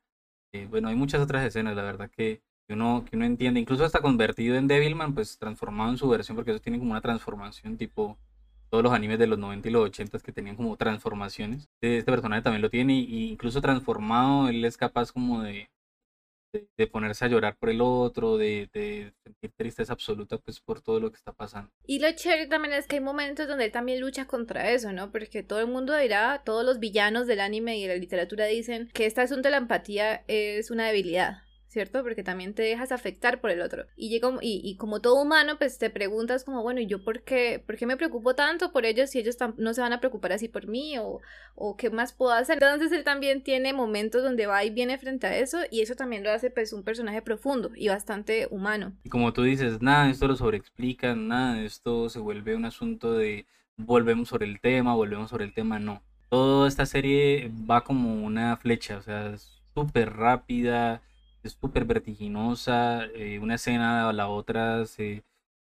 Eh, 0.52 0.66
bueno, 0.70 0.88
hay 0.88 0.96
muchas 0.96 1.20
otras 1.22 1.44
escenas, 1.44 1.76
la 1.76 1.82
verdad, 1.82 2.10
que, 2.10 2.42
uno, 2.68 3.04
que 3.08 3.16
uno 3.16 3.24
entiende, 3.24 3.60
incluso 3.60 3.84
hasta 3.84 4.00
convertido 4.00 4.56
en 4.56 4.66
Devilman, 4.68 5.14
pues 5.14 5.38
transformado 5.38 5.90
en 5.90 5.98
su 5.98 6.08
versión, 6.08 6.36
porque 6.36 6.50
eso 6.52 6.60
tiene 6.60 6.78
como 6.78 6.92
una 6.92 7.00
transformación 7.00 7.76
tipo 7.76 8.18
todos 8.70 8.82
los 8.84 8.92
animes 8.94 9.18
de 9.18 9.26
los 9.26 9.38
90 9.38 9.68
y 9.68 9.72
los 9.72 9.84
80 9.84 10.18
que 10.20 10.32
tenían 10.32 10.56
como 10.56 10.76
transformaciones. 10.78 11.64
Este, 11.74 11.98
este 11.98 12.10
personaje 12.10 12.42
también 12.42 12.62
lo 12.62 12.70
tiene 12.70 12.94
y 12.94 13.30
incluso 13.30 13.60
transformado, 13.60 14.48
él 14.48 14.64
es 14.64 14.78
capaz 14.78 15.12
como 15.12 15.42
de, 15.42 15.68
de, 16.52 16.86
ponerse 16.86 17.24
a 17.24 17.28
llorar 17.28 17.56
por 17.56 17.70
el 17.70 17.80
otro, 17.80 18.36
de, 18.36 18.68
sentir 19.24 19.52
tristeza 19.56 19.92
absoluta 19.92 20.38
pues 20.38 20.60
por 20.60 20.80
todo 20.80 21.00
lo 21.00 21.10
que 21.10 21.16
está 21.16 21.32
pasando. 21.32 21.70
Y 21.86 21.98
lo 21.98 22.10
chévere 22.12 22.46
también 22.46 22.74
es 22.74 22.86
que 22.86 22.96
hay 22.96 23.02
momentos 23.02 23.48
donde 23.48 23.66
él 23.66 23.72
también 23.72 24.00
lucha 24.00 24.26
contra 24.26 24.70
eso, 24.70 24.92
¿no? 24.92 25.10
Porque 25.10 25.42
todo 25.42 25.60
el 25.60 25.68
mundo 25.68 25.96
dirá, 25.96 26.42
todos 26.44 26.64
los 26.64 26.78
villanos 26.78 27.26
del 27.26 27.40
anime 27.40 27.78
y 27.78 27.82
de 27.82 27.88
la 27.88 27.96
literatura 27.96 28.46
dicen 28.46 28.90
que 28.92 29.06
este 29.06 29.20
asunto 29.20 29.48
de 29.48 29.52
la 29.52 29.58
empatía 29.58 30.24
es 30.28 30.70
una 30.70 30.86
debilidad. 30.86 31.42
¿Cierto? 31.72 32.02
Porque 32.02 32.22
también 32.22 32.54
te 32.54 32.62
dejas 32.62 32.92
afectar 32.92 33.40
por 33.40 33.50
el 33.50 33.62
otro. 33.62 33.86
Y, 33.96 34.10
llega, 34.10 34.28
y, 34.42 34.60
y 34.62 34.76
como 34.76 35.00
todo 35.00 35.20
humano, 35.20 35.56
pues 35.58 35.78
te 35.78 35.88
preguntas 35.88 36.44
como, 36.44 36.62
bueno, 36.62 36.80
¿y 36.80 36.86
yo 36.86 37.02
por 37.02 37.22
qué, 37.22 37.62
por 37.66 37.76
qué 37.76 37.86
me 37.86 37.96
preocupo 37.96 38.34
tanto 38.34 38.72
por 38.72 38.84
ellos 38.84 39.10
si 39.10 39.18
ellos 39.18 39.36
no 39.56 39.72
se 39.72 39.80
van 39.80 39.92
a 39.92 40.00
preocupar 40.00 40.32
así 40.32 40.48
por 40.48 40.66
mí? 40.66 40.98
O, 40.98 41.20
o 41.54 41.76
qué 41.76 41.90
más 41.90 42.12
puedo 42.12 42.32
hacer? 42.32 42.58
Entonces 42.62 42.92
él 42.92 43.04
también 43.04 43.42
tiene 43.42 43.72
momentos 43.72 44.22
donde 44.22 44.46
va 44.46 44.62
y 44.64 44.70
viene 44.70 44.98
frente 44.98 45.26
a 45.26 45.36
eso 45.36 45.60
y 45.70 45.80
eso 45.80 45.94
también 45.94 46.22
lo 46.22 46.30
hace 46.30 46.50
pues 46.50 46.72
un 46.74 46.82
personaje 46.82 47.22
profundo 47.22 47.70
y 47.74 47.88
bastante 47.88 48.46
humano. 48.50 48.92
Y 49.04 49.08
como 49.08 49.32
tú 49.32 49.42
dices, 49.42 49.80
nada 49.80 50.10
esto 50.10 50.28
lo 50.28 50.36
sobreexplica, 50.36 51.14
nada 51.14 51.62
esto 51.62 52.10
se 52.10 52.18
vuelve 52.18 52.54
un 52.54 52.66
asunto 52.66 53.14
de 53.14 53.46
volvemos 53.78 54.28
sobre 54.28 54.46
el 54.46 54.60
tema, 54.60 54.94
volvemos 54.94 55.30
sobre 55.30 55.44
el 55.44 55.54
tema, 55.54 55.78
no. 55.78 56.02
Toda 56.28 56.68
esta 56.68 56.86
serie 56.86 57.50
va 57.70 57.82
como 57.82 58.24
una 58.24 58.56
flecha, 58.58 58.98
o 58.98 59.02
sea, 59.02 59.34
súper 59.74 60.12
rápida, 60.14 61.02
es 61.42 61.52
súper 61.60 61.84
vertiginosa, 61.84 63.06
eh, 63.14 63.38
una 63.40 63.56
escena 63.56 64.08
a 64.08 64.12
la 64.12 64.28
otra 64.28 64.86
se, 64.86 65.24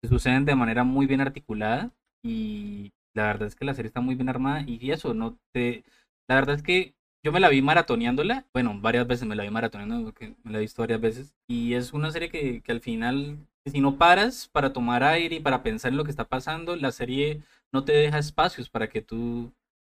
suceden 0.09 0.45
de 0.45 0.55
manera 0.55 0.85
muy 0.85 1.07
bien 1.07 1.21
articulada 1.21 1.91
y 2.23 2.93
la 3.15 3.25
verdad 3.25 3.49
es 3.49 3.55
que 3.55 3.65
la 3.65 3.75
serie 3.75 3.89
está 3.89 4.01
muy 4.01 4.15
bien 4.15 4.29
armada 4.29 4.63
y 4.67 4.91
eso, 4.93 5.15
no 5.15 5.39
te... 5.53 5.85
La 6.29 6.37
verdad 6.37 6.57
es 6.57 6.63
que 6.63 6.95
yo 7.25 7.33
me 7.33 7.41
la 7.41 7.49
vi 7.51 7.61
maratoneándola, 7.61 8.47
bueno, 8.55 8.79
varias 8.81 9.07
veces 9.07 9.29
me 9.29 9.37
la 9.37 9.43
vi 9.43 9.51
maratoneando 9.51 10.05
porque 10.05 10.35
me 10.43 10.53
la 10.53 10.59
he 10.59 10.63
visto 10.63 10.83
varias 10.83 11.01
veces 11.01 11.35
y 11.49 11.75
es 11.75 11.93
una 11.93 12.11
serie 12.11 12.31
que, 12.31 12.63
que 12.63 12.73
al 12.73 12.81
final, 12.81 13.39
si 13.67 13.81
no 13.81 13.99
paras 13.99 14.49
para 14.49 14.73
tomar 14.73 15.05
aire 15.05 15.37
y 15.37 15.41
para 15.41 15.63
pensar 15.63 15.91
en 15.93 15.99
lo 15.99 16.05
que 16.05 16.11
está 16.11 16.25
pasando, 16.29 16.77
la 16.77 16.93
serie 16.93 17.43
no 17.73 17.85
te 17.85 17.93
deja 17.93 18.19
espacios 18.19 18.71
para 18.71 18.89
que 18.89 19.03
tú, 19.03 19.53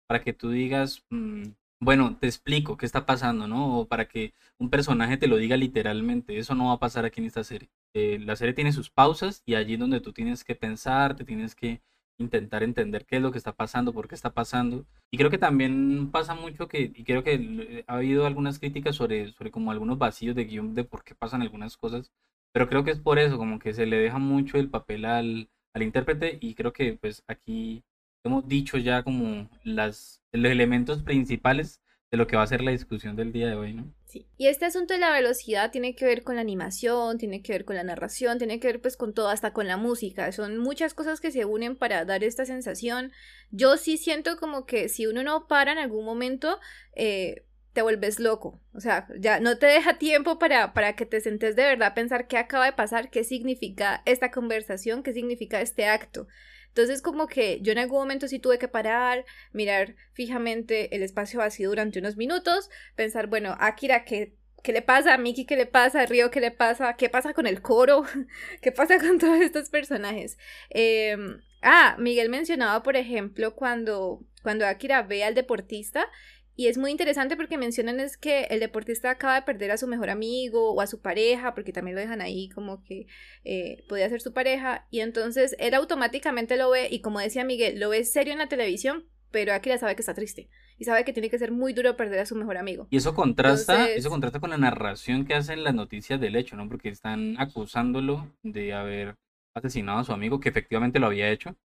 para 0.07 0.23
que 0.23 0.33
tú 0.33 0.51
digas, 0.51 1.05
mm, 1.11 1.45
bueno, 1.85 2.17
te 2.19 2.27
explico 2.27 2.77
qué 2.77 2.87
está 2.87 3.07
pasando, 3.07 3.47
¿no? 3.47 3.79
O 3.81 3.87
para 3.89 4.07
que 4.07 4.33
un 4.59 4.71
personaje 4.71 5.17
te 5.17 5.27
lo 5.29 5.37
diga 5.37 5.57
literalmente. 5.57 6.39
Eso 6.39 6.55
no 6.55 6.67
va 6.67 6.75
a 6.75 6.79
pasar 6.79 7.05
aquí 7.05 7.21
en 7.21 7.27
esta 7.27 7.45
serie. 7.45 7.69
Eh, 7.95 8.19
la 8.25 8.37
serie 8.37 8.55
tiene 8.55 8.73
sus 8.73 8.91
pausas 8.91 9.43
y 9.47 9.55
allí 9.55 9.77
donde 9.77 10.01
tú 10.01 10.13
tienes 10.13 10.45
que 10.45 10.55
pensar, 10.55 11.17
te 11.17 11.25
tienes 11.25 11.55
que 11.55 11.83
intentar 12.19 12.63
entender 12.63 13.07
qué 13.07 13.17
es 13.17 13.23
lo 13.23 13.33
que 13.33 13.39
está 13.39 13.53
pasando, 13.53 13.93
por 13.93 14.09
qué 14.09 14.15
está 14.15 14.31
pasando. 14.33 14.87
Y 15.11 15.19
creo 15.19 15.31
que 15.31 15.39
también 15.39 16.11
pasa 16.11 16.35
mucho 16.35 16.69
que, 16.69 16.93
y 16.95 17.05
creo 17.05 17.23
que 17.25 17.85
ha 17.87 17.95
habido 17.97 18.27
algunas 18.27 18.59
críticas 18.59 18.97
sobre, 18.97 19.33
sobre 19.33 19.51
como 19.51 19.71
algunos 19.71 19.99
vacíos 19.99 20.35
de 20.37 20.45
guion 20.45 20.75
de 20.75 20.85
por 20.85 21.05
qué 21.05 21.15
pasan 21.15 21.43
algunas 21.43 21.77
cosas, 21.77 22.13
pero 22.53 22.69
creo 22.69 22.85
que 22.85 22.93
es 22.93 23.01
por 23.01 23.19
eso, 23.19 23.37
como 23.39 23.59
que 23.59 23.75
se 23.75 23.87
le 23.87 23.97
deja 23.99 24.19
mucho 24.19 24.59
el 24.59 24.71
papel 24.71 25.05
al, 25.05 25.49
al 25.75 25.83
intérprete 25.83 26.39
y 26.41 26.55
creo 26.55 26.73
que 26.73 26.95
pues 26.95 27.25
aquí 27.29 27.85
hemos 28.25 28.49
dicho 28.49 28.79
ya 28.79 29.03
como 29.03 29.49
las, 29.63 30.23
los 30.33 30.51
elementos 30.51 31.03
principales 31.03 31.81
de 32.11 32.19
lo 32.19 32.27
que 32.27 32.37
va 32.37 32.43
a 32.43 32.47
ser 32.47 32.63
la 32.63 32.71
discusión 32.71 33.17
del 33.17 33.33
día 33.33 33.49
de 33.49 33.57
hoy, 33.57 33.75
¿no? 33.75 33.93
Sí. 34.07 34.29
Y 34.37 34.47
este 34.47 34.65
asunto 34.65 34.95
de 34.95 35.01
la 35.01 35.11
velocidad 35.11 35.73
tiene 35.73 35.97
que 35.97 36.05
ver 36.05 36.23
con 36.23 36.37
la 36.37 36.41
animación, 36.41 37.19
tiene 37.19 37.43
que 37.43 37.53
ver 37.53 37.65
con 37.65 37.75
la 37.77 37.83
narración, 37.83 38.39
tiene 38.39 38.61
que 38.61 38.69
ver 38.69 38.81
pues 38.81 38.97
con 38.97 39.13
todo, 39.13 39.29
hasta 39.29 39.53
con 39.53 39.67
la 39.67 39.77
música. 39.77 40.31
Son 40.31 40.59
muchas 40.59 40.95
cosas 40.95 41.21
que 41.21 41.33
se 41.33 41.45
unen 41.45 41.77
para 41.77 42.05
dar 42.05 42.23
esta 42.23 42.45
sensación. 42.45 43.11
Yo 43.51 43.77
sí 43.77 43.97
siento 43.97 44.37
como 44.37 44.65
que 44.65 44.89
si 44.89 45.07
uno 45.07 45.25
no 45.25 45.49
para 45.49 45.73
en 45.73 45.79
algún 45.79 46.05
momento, 46.05 46.61
eh, 46.95 47.45
te 47.73 47.83
vuelves 47.83 48.21
loco. 48.21 48.63
O 48.73 48.81
sea, 48.81 49.09
ya 49.19 49.41
no 49.41 49.59
te 49.59 49.67
deja 49.67 49.99
tiempo 49.99 50.39
para, 50.39 50.73
para 50.73 50.95
que 50.95 51.07
te 51.07 51.21
sentes 51.21 51.57
de 51.57 51.65
verdad 51.65 51.89
a 51.89 51.95
pensar 51.95 52.29
qué 52.29 52.39
acaba 52.39 52.67
de 52.67 52.73
pasar, 52.73 53.11
qué 53.11 53.25
significa 53.25 54.03
esta 54.07 54.31
conversación, 54.31 55.03
qué 55.03 55.13
significa 55.13 55.61
este 55.61 55.87
acto. 55.87 56.29
Entonces 56.75 57.03
como 57.03 57.29
que 57.29 57.61
yo 57.63 57.71
en 57.71 57.79
algún 57.79 58.01
momento 58.01 58.27
sí 58.27 58.41
tuve 58.41 58.59
que 58.59 58.67
parar, 58.67 59.25
mirar 59.53 59.95
fijamente 60.13 60.97
el 60.97 61.05
espacio 61.05 61.39
vacío 61.39 61.69
durante 61.69 62.01
unos 62.01 62.17
minutos, 62.17 62.69
pensar, 62.97 63.29
bueno, 63.29 63.57
Akira, 63.61 64.05
¿qué, 64.05 64.35
qué 64.65 64.73
le 64.73 64.83
pasa? 64.83 65.15
A 65.15 65.19
Miki, 65.19 65.47
¿qué 65.47 65.55
le 65.55 65.67
pasa? 65.67 66.05
Río, 66.05 66.33
¿qué 66.33 66.41
le 66.41 66.51
pasa? 66.51 66.97
¿Qué 66.97 67.09
pasa 67.09 67.33
con 67.33 67.47
el 67.47 67.63
coro? 67.63 68.05
¿Qué 68.61 68.73
pasa 68.73 68.99
con 68.99 69.21
todos 69.21 69.41
estos 69.41 69.71
personajes? 69.71 70.37
Em, 70.69 71.41
ah, 71.63 71.95
Miguel 72.01 72.29
mencionaba, 72.29 72.83
por 72.83 72.97
ejemplo, 72.97 73.55
cuando, 73.55 74.25
cuando 74.43 74.67
Akira 74.67 75.03
ve 75.03 75.23
al 75.23 75.37
deportista 75.37 76.11
y 76.57 76.69
es 76.69 76.79
muy 76.79 76.91
interesante 76.91 77.37
porque 77.37 77.59
mencionan 77.59 77.99
es 77.99 78.17
que 78.17 78.45
el 78.45 78.61
deportista 78.61 79.11
acaba 79.11 79.35
de 79.35 79.43
perder 79.43 79.73
a 79.73 79.77
su 79.77 79.89
mejor 79.89 80.11
amigo 80.11 80.73
o 80.73 80.81
a 80.81 80.87
su 80.87 81.01
pareja, 81.01 81.55
porque 81.55 81.73
también 81.73 81.97
lo 81.97 82.01
dejan 82.01 82.21
ahí 82.21 82.49
como 82.49 82.83
que 82.85 83.07
eh, 83.45 83.85
podía 83.89 84.09
ser 84.09 84.21
su 84.21 84.33
pareja. 84.33 84.87
Y 84.91 85.01
entonces 85.01 85.57
él 85.59 85.75
automáticamente 85.75 86.57
lo 86.57 86.71
ve 86.71 86.89
y 86.91 87.01
como 87.01 87.19
decía 87.19 87.45
Miguel, 87.45 87.81
lo 87.81 87.89
ve 87.89 88.05
serio 88.05 88.33
en 88.33 88.39
la 88.39 88.49
televisión, 88.49 89.05
pero 89.33 89.53
Akira 89.53 89.79
sabe 89.79 89.97
que 89.97 90.03
está 90.03 90.15
triste 90.15 90.49
y 90.79 90.85
sabe 90.85 91.05
que 91.05 91.13
tiene 91.13 91.29
que 91.29 91.39
ser 91.39 91.51
muy 91.51 91.73
duro 91.73 91.97
perder 91.97 92.21
a 92.21 92.27
su 92.27 92.37
mejor 92.37 92.57
amigo. 92.57 92.87
Y 92.91 92.99
eso 92.99 93.15
contrasta, 93.15 93.89
eso 93.89 94.09
contrasta 94.09 94.39
con 94.39 94.51
la 94.51 94.59
narración 94.59 95.25
que 95.25 95.35
hacen 95.35 95.65
las 95.65 95.75
noticias 95.75 96.21
del 96.21 96.37
hecho, 96.37 96.57
¿no? 96.57 96.69
Porque 96.69 96.89
están 96.89 97.35
acusándolo 97.41 98.33
de 98.43 98.75
haber 98.75 99.17
asesinado 99.55 99.99
a 99.99 100.05
su 100.05 100.13
amigo, 100.13 100.39
que 100.41 100.49
efectivamente 100.49 101.01
lo 101.01 101.07
había 101.07 101.31
hecho, 101.31 101.57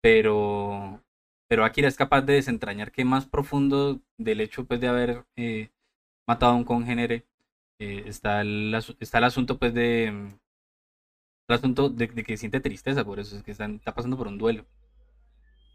pero 0.00 1.02
pero 1.48 1.64
Akira 1.64 1.88
es 1.88 1.96
capaz 1.96 2.22
de 2.22 2.34
desentrañar 2.34 2.92
que 2.92 3.04
más 3.04 3.26
profundo 3.26 4.00
del 4.18 4.40
hecho 4.40 4.66
pues, 4.66 4.80
de 4.80 4.88
haber 4.88 5.24
eh, 5.36 5.70
matado 6.26 6.52
a 6.52 6.56
un 6.56 6.64
congénere 6.64 7.24
eh, 7.80 8.04
está, 8.06 8.42
el, 8.42 8.74
está 9.00 9.18
el 9.18 9.24
asunto 9.24 9.58
pues 9.58 9.72
de 9.72 10.06
el 10.06 11.54
asunto 11.54 11.88
de, 11.88 12.08
que 12.08 12.36
siente 12.36 12.60
tristeza 12.60 13.04
por 13.04 13.18
eso 13.18 13.36
es 13.36 13.42
que 13.42 13.52
está 13.52 13.94
pasando 13.94 14.18
por 14.18 14.28
un 14.28 14.36
duelo. 14.36 14.66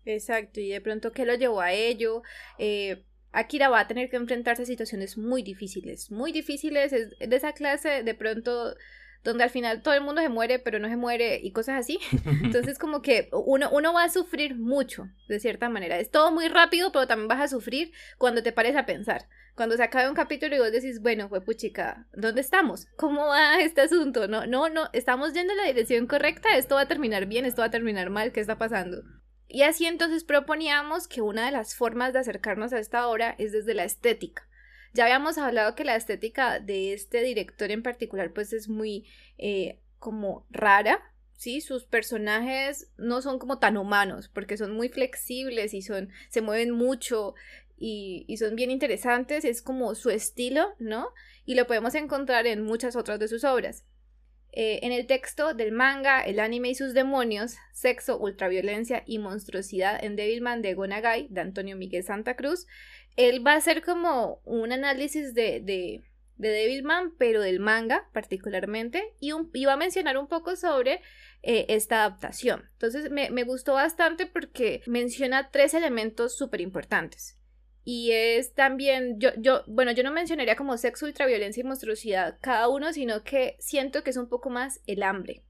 Exacto 0.05 0.59
y 0.59 0.69
de 0.69 0.81
pronto 0.81 1.11
qué 1.11 1.25
lo 1.25 1.33
llevó 1.33 1.61
a 1.61 1.71
ello 1.71 2.21
eh, 2.59 3.03
Akira 3.31 3.69
va 3.69 3.79
a 3.79 3.87
tener 3.87 4.09
que 4.09 4.17
enfrentarse 4.17 4.63
a 4.63 4.65
situaciones 4.65 5.17
muy 5.17 5.41
difíciles 5.41 6.11
muy 6.11 6.31
difíciles 6.31 6.93
es 6.93 7.17
de 7.17 7.35
esa 7.35 7.53
clase 7.53 8.03
de 8.03 8.13
pronto 8.13 8.75
donde 9.23 9.43
al 9.43 9.49
final 9.49 9.81
todo 9.81 9.93
el 9.93 10.01
mundo 10.01 10.21
se 10.21 10.29
muere, 10.29 10.59
pero 10.59 10.79
no 10.79 10.89
se 10.89 10.97
muere 10.97 11.39
y 11.41 11.51
cosas 11.51 11.79
así. 11.79 11.99
Entonces 12.43 12.77
como 12.77 13.01
que 13.01 13.29
uno, 13.31 13.69
uno 13.71 13.93
va 13.93 14.03
a 14.03 14.09
sufrir 14.09 14.55
mucho, 14.55 15.07
de 15.27 15.39
cierta 15.39 15.69
manera. 15.69 15.99
Es 15.99 16.11
todo 16.11 16.31
muy 16.31 16.47
rápido, 16.47 16.91
pero 16.91 17.07
también 17.07 17.27
vas 17.27 17.41
a 17.41 17.47
sufrir 17.47 17.91
cuando 18.17 18.43
te 18.43 18.51
pares 18.51 18.75
a 18.75 18.85
pensar. 18.85 19.27
Cuando 19.55 19.77
se 19.77 19.83
acabe 19.83 20.09
un 20.09 20.15
capítulo 20.15 20.55
y 20.55 20.59
vos 20.59 20.71
decís, 20.71 20.99
bueno, 20.99 21.29
fue 21.29 21.41
puchica, 21.41 22.07
¿dónde 22.13 22.41
estamos? 22.41 22.87
¿Cómo 22.95 23.27
va 23.27 23.61
este 23.61 23.81
asunto? 23.81 24.27
No, 24.27 24.47
no, 24.47 24.67
no, 24.69 24.89
estamos 24.93 25.33
yendo 25.33 25.53
en 25.53 25.57
la 25.57 25.67
dirección 25.67 26.07
correcta, 26.07 26.57
esto 26.57 26.75
va 26.75 26.81
a 26.81 26.87
terminar 26.87 27.27
bien, 27.27 27.45
esto 27.45 27.61
va 27.61 27.67
a 27.67 27.71
terminar 27.71 28.09
mal, 28.09 28.31
¿qué 28.31 28.39
está 28.39 28.57
pasando? 28.57 29.03
Y 29.47 29.61
así 29.61 29.85
entonces 29.85 30.23
proponíamos 30.23 31.07
que 31.07 31.21
una 31.21 31.45
de 31.45 31.51
las 31.51 31.75
formas 31.75 32.13
de 32.13 32.19
acercarnos 32.19 32.73
a 32.73 32.79
esta 32.79 33.07
obra 33.07 33.35
es 33.37 33.51
desde 33.51 33.75
la 33.75 33.83
estética. 33.83 34.47
Ya 34.93 35.05
habíamos 35.05 35.37
hablado 35.37 35.75
que 35.75 35.83
la 35.83 35.95
estética 35.95 36.59
de 36.59 36.93
este 36.93 37.21
director 37.23 37.71
en 37.71 37.83
particular 37.83 38.31
pues 38.31 38.53
es 38.53 38.69
muy 38.69 39.05
eh, 39.37 39.79
como 39.99 40.45
rara, 40.51 41.01
¿sí? 41.35 41.61
Sus 41.61 41.85
personajes 41.85 42.91
no 42.97 43.21
son 43.21 43.39
como 43.39 43.57
tan 43.57 43.77
humanos 43.77 44.29
porque 44.31 44.55
son 44.55 44.71
muy 44.71 44.89
flexibles 44.89 45.73
y 45.73 45.81
son, 45.81 46.09
se 46.29 46.41
mueven 46.41 46.71
mucho 46.71 47.33
y, 47.75 48.25
y 48.27 48.37
son 48.37 48.55
bien 48.55 48.69
interesantes, 48.69 49.45
es 49.45 49.61
como 49.61 49.95
su 49.95 50.11
estilo, 50.11 50.75
¿no? 50.77 51.09
Y 51.45 51.55
lo 51.55 51.65
podemos 51.65 51.95
encontrar 51.95 52.45
en 52.45 52.61
muchas 52.61 52.95
otras 52.95 53.19
de 53.19 53.27
sus 53.27 53.43
obras. 53.43 53.83
Eh, 54.55 54.85
en 54.85 54.91
el 54.91 55.07
texto 55.07 55.55
del 55.55 55.71
manga, 55.71 56.21
el 56.21 56.39
anime 56.39 56.69
y 56.69 56.75
sus 56.75 56.93
demonios, 56.93 57.55
sexo, 57.71 58.19
ultraviolencia 58.19 59.01
y 59.07 59.17
monstruosidad 59.17 60.03
en 60.03 60.15
Devilman 60.15 60.61
de 60.61 60.75
Gonagai, 60.75 61.27
de 61.31 61.41
Antonio 61.41 61.75
Miguel 61.75 62.03
Santa 62.03 62.35
Cruz, 62.35 62.67
él 63.15 63.45
va 63.45 63.53
a 63.53 63.57
hacer 63.57 63.83
como 63.83 64.41
un 64.45 64.71
análisis 64.71 65.33
de, 65.33 65.59
de, 65.61 66.03
de 66.37 66.49
Devilman, 66.49 67.15
pero 67.17 67.41
del 67.41 67.59
manga 67.59 68.09
particularmente, 68.13 69.13
y, 69.19 69.31
un, 69.31 69.51
va 69.67 69.73
a 69.73 69.77
mencionar 69.77 70.17
un 70.17 70.27
poco 70.27 70.55
sobre 70.55 71.01
eh, 71.41 71.65
esta 71.69 72.03
adaptación. 72.03 72.69
Entonces 72.73 73.11
me, 73.11 73.29
me, 73.29 73.43
gustó 73.43 73.73
bastante 73.73 74.25
porque 74.25 74.81
menciona 74.87 75.51
tres 75.51 75.73
elementos 75.73 76.35
súper 76.35 76.61
importantes. 76.61 77.37
Y 77.85 78.11
es 78.11 78.53
también, 78.53 79.19
yo, 79.19 79.31
yo, 79.37 79.63
bueno, 79.67 79.91
yo 79.91 80.03
no 80.03 80.11
mencionaría 80.11 80.55
como 80.55 80.77
sexo, 80.77 81.05
ultraviolencia 81.05 81.61
y 81.61 81.65
monstruosidad 81.65 82.37
cada 82.41 82.69
uno, 82.69 82.93
sino 82.93 83.23
que 83.23 83.57
siento 83.59 84.03
que 84.03 84.11
es 84.11 84.17
un 84.17 84.29
poco 84.29 84.49
más 84.49 84.79
el 84.87 85.03
hambre. 85.03 85.43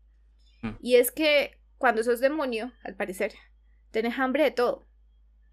Mm. 0.64 0.72
Y 0.82 0.96
es 0.96 1.12
que 1.12 1.60
cuando 1.78 2.04
sos 2.04 2.20
demonio, 2.20 2.72
al 2.84 2.96
parecer, 2.96 3.34
tenés 3.92 4.18
hambre 4.18 4.46
de 4.46 4.52
todo. 4.52 4.88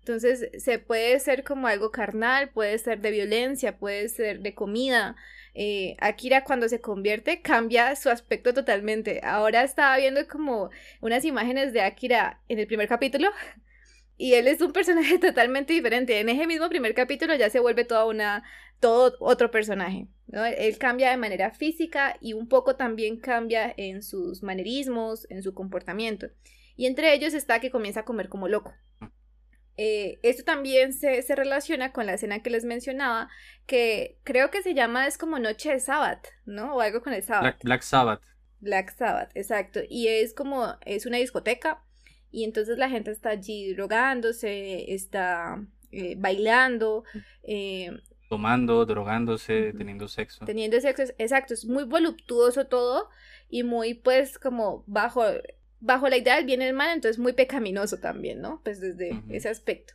Entonces 0.01 0.49
se 0.59 0.79
puede 0.79 1.21
ser 1.21 1.45
como 1.45 1.67
algo 1.67 1.91
carnal, 1.91 2.51
puede 2.51 2.79
ser 2.79 3.01
de 3.01 3.11
violencia, 3.11 3.79
puede 3.79 4.09
ser 4.09 4.41
de 4.41 4.55
comida. 4.55 5.15
Eh, 5.55 5.97
Akira 6.01 6.45
cuando 6.45 6.69
se 6.69 6.81
convierte 6.81 7.43
cambia 7.43 7.95
su 7.97 8.09
aspecto 8.09 8.55
totalmente. 8.55 9.21
Ahora 9.23 9.63
estaba 9.63 9.97
viendo 9.99 10.27
como 10.27 10.71
unas 11.01 11.25
imágenes 11.25 11.73
de 11.73 11.83
Akira 11.83 12.41
en 12.49 12.59
el 12.59 12.67
primer 12.67 12.89
capítulo 12.89 13.31
y 14.17 14.35
él 14.35 14.49
es 14.49 14.61
un 14.61 14.73
personaje 14.73 15.19
totalmente 15.21 15.73
diferente. 15.73 16.19
En 16.19 16.29
ese 16.29 16.47
mismo 16.47 16.69
primer 16.69 16.95
capítulo 16.95 17.35
ya 17.35 17.51
se 17.51 17.61
vuelve 17.61 17.85
toda 17.85 18.07
una, 18.07 18.43
todo 18.81 19.17
otro 19.21 19.51
personaje. 19.51 20.09
¿no? 20.29 20.45
Él 20.45 20.79
cambia 20.79 21.11
de 21.11 21.17
manera 21.19 21.51
física 21.51 22.17
y 22.21 22.33
un 22.33 22.49
poco 22.49 22.77
también 22.77 23.19
cambia 23.19 23.75
en 23.77 24.03
sus 24.03 24.43
manerismos, 24.43 25.27
en 25.31 25.43
su 25.43 25.53
comportamiento. 25.53 26.29
Y 26.77 26.87
entre 26.87 27.13
ellos 27.13 27.35
está 27.35 27.61
que 27.61 27.71
comienza 27.71 28.01
a 28.01 28.05
comer 28.05 28.31
como 28.31 28.49
loco. 28.49 28.73
Eh, 29.83 30.19
esto 30.23 30.45
también 30.45 30.93
se, 30.93 31.23
se, 31.23 31.35
relaciona 31.35 31.91
con 31.91 32.05
la 32.05 32.13
escena 32.13 32.43
que 32.43 32.51
les 32.51 32.67
mencionaba, 32.67 33.31
que 33.65 34.19
creo 34.25 34.51
que 34.51 34.61
se 34.61 34.75
llama, 34.75 35.07
es 35.07 35.17
como 35.17 35.39
Noche 35.39 35.71
de 35.71 35.81
Sabbath, 35.81 36.27
¿no? 36.45 36.75
O 36.75 36.83
algo 36.83 37.01
con 37.01 37.15
el 37.15 37.23
Sabbath. 37.23 37.43
Black, 37.43 37.65
Black 37.65 37.83
Sabbath. 37.83 38.21
Black 38.61 38.95
Sabbath, 38.95 39.31
exacto. 39.35 39.81
Y 39.89 40.09
es 40.09 40.35
como, 40.35 40.77
es 40.85 41.07
una 41.07 41.17
discoteca 41.17 41.83
y 42.31 42.45
entonces 42.45 42.77
la 42.77 42.91
gente 42.91 43.11
está 43.11 43.31
allí 43.31 43.73
drogándose, 43.73 44.93
está 44.93 45.65
eh, 45.93 46.15
bailando. 46.19 47.05
Eh, 47.43 47.91
Tomando, 48.29 48.85
drogándose, 48.85 49.73
teniendo 49.73 50.09
sexo. 50.09 50.45
Teniendo 50.45 50.79
sexo, 50.79 51.05
exacto, 51.17 51.55
es 51.55 51.65
muy 51.65 51.85
voluptuoso 51.85 52.67
todo 52.67 53.09
y 53.49 53.63
muy 53.63 53.95
pues 53.95 54.39
como 54.39 54.85
bajo, 54.87 55.25
bajo 55.81 56.09
la 56.09 56.17
idea 56.17 56.37
del 56.37 56.47
bien 56.47 56.63
y 56.63 56.67
el 56.67 56.75
mal, 56.75 56.95
entonces 56.95 57.19
muy 57.19 57.33
pecaminoso 57.33 57.99
también, 57.99 58.41
¿no? 58.41 58.61
Pues 58.63 58.81
desde 58.81 59.23
ese 59.31 59.49
aspecto. 59.49 59.95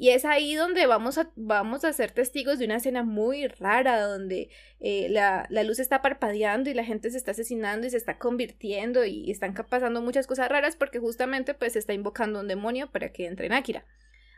Y 0.00 0.10
es 0.10 0.24
ahí 0.24 0.54
donde 0.54 0.86
vamos 0.86 1.18
a, 1.18 1.32
vamos 1.34 1.84
a 1.84 1.92
ser 1.92 2.12
testigos 2.12 2.60
de 2.60 2.66
una 2.66 2.76
escena 2.76 3.02
muy 3.02 3.48
rara, 3.48 4.00
donde 4.00 4.48
eh, 4.78 5.08
la, 5.10 5.44
la, 5.50 5.64
luz 5.64 5.80
está 5.80 6.02
parpadeando 6.02 6.70
y 6.70 6.74
la 6.74 6.84
gente 6.84 7.10
se 7.10 7.16
está 7.16 7.32
asesinando 7.32 7.84
y 7.84 7.90
se 7.90 7.96
está 7.96 8.16
convirtiendo 8.16 9.04
y 9.04 9.28
están 9.28 9.54
pasando 9.54 10.00
muchas 10.00 10.28
cosas 10.28 10.48
raras 10.48 10.76
porque 10.76 11.00
justamente 11.00 11.52
pues 11.52 11.72
se 11.72 11.80
está 11.80 11.94
invocando 11.94 12.38
un 12.38 12.46
demonio 12.46 12.88
para 12.92 13.10
que 13.10 13.26
entre 13.26 13.46
en 13.46 13.54
Akira. 13.54 13.84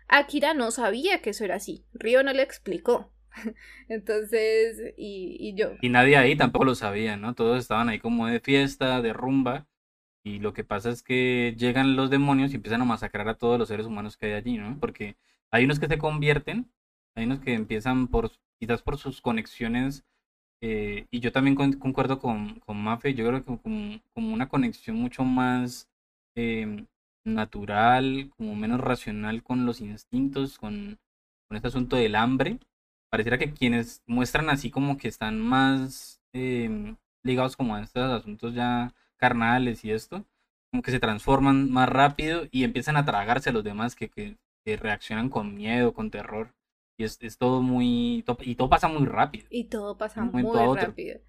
Akira 0.09 0.55
no 0.55 0.71
sabía 0.71 1.21
que 1.21 1.31
eso 1.31 1.45
era 1.45 1.57
así, 1.57 1.85
Ryo 1.93 2.23
no 2.23 2.33
le 2.33 2.43
explicó. 2.43 3.13
Entonces, 3.89 4.95
y, 4.97 5.37
y 5.39 5.55
yo... 5.55 5.73
Y 5.83 5.91
nadie 5.91 6.17
ahí 6.17 6.37
tampoco 6.37 6.65
lo 6.65 6.75
sabía, 6.75 7.19
¿no? 7.19 7.35
Todos 7.35 7.59
estaban 7.59 7.91
ahí 7.91 7.99
como 7.99 8.27
de 8.27 8.41
fiesta, 8.41 9.03
de 9.03 9.13
rumba, 9.13 9.69
y 10.25 10.39
lo 10.41 10.53
que 10.53 10.65
pasa 10.65 10.91
es 10.91 11.03
que 11.03 11.55
llegan 11.59 11.97
los 11.97 12.11
demonios 12.11 12.53
y 12.53 12.57
empiezan 12.57 12.83
a 12.83 12.85
masacrar 12.85 13.29
a 13.29 13.35
todos 13.39 13.59
los 13.59 13.69
seres 13.69 13.87
humanos 13.87 14.17
que 14.17 14.27
hay 14.27 14.33
allí, 14.33 14.59
¿no? 14.59 14.79
Porque 14.79 15.17
hay 15.51 15.65
unos 15.65 15.81
que 15.81 15.89
se 15.89 15.99
convierten, 15.99 16.71
hay 17.15 17.25
unos 17.25 17.41
que 17.41 17.55
empiezan 17.55 18.09
por, 18.09 18.31
quizás 18.59 18.83
por 18.83 18.99
sus 18.99 19.21
conexiones, 19.21 20.05
eh, 20.63 21.07
y 21.11 21.21
yo 21.21 21.33
también 21.33 21.57
concuerdo 21.57 22.19
con, 22.19 22.61
con 22.61 22.83
Mafe, 22.83 23.15
yo 23.15 23.27
creo 23.27 23.45
que 23.45 23.59
como, 23.63 24.01
una 24.35 24.49
conexión 24.49 24.97
mucho 24.97 25.25
más 25.25 25.89
em, 26.35 26.87
natural, 27.25 28.31
como 28.37 28.55
menos 28.57 28.81
racional 28.81 29.43
con 29.43 29.67
los 29.67 29.81
instintos, 29.81 30.59
con, 30.59 30.99
con 31.49 31.57
este 31.57 31.69
asunto 31.69 31.97
del 31.97 32.15
hambre. 32.17 32.59
Pareciera 33.11 33.39
que 33.39 33.53
quienes 33.53 34.03
muestran 34.07 34.51
así 34.51 34.71
como 34.71 34.99
que 34.99 35.09
están 35.09 35.41
más 35.41 36.21
em, 36.33 36.97
ligados 37.25 37.57
como 37.57 37.75
a 37.77 37.83
estos 37.83 38.11
asuntos 38.13 38.55
ya 38.55 38.95
carnales 39.21 39.85
y 39.85 39.93
esto, 39.93 40.25
como 40.71 40.83
que 40.83 40.91
se 40.91 40.99
transforman 40.99 41.71
más 41.71 41.89
rápido 41.89 42.49
y 42.51 42.65
empiezan 42.65 42.97
a 42.97 43.05
tragarse 43.05 43.51
a 43.51 43.53
los 43.53 43.63
demás 43.63 43.95
que, 43.95 44.09
que, 44.09 44.37
reaccionan 44.65 45.31
con 45.31 45.57
miedo, 45.57 45.93
con 45.93 46.11
terror. 46.13 46.55
Y 46.97 47.03
es, 47.03 47.19
es, 47.23 47.39
todo 47.39 47.61
muy... 47.61 48.25
Y 48.41 48.55
todo 48.55 48.69
pasa 48.69 48.87
muy 48.87 49.05
rápido. 49.05 49.49
Y 49.51 49.65
todo 49.65 49.99
pasa 49.99 50.23
muy 50.23 50.45
rápido. 50.45 51.21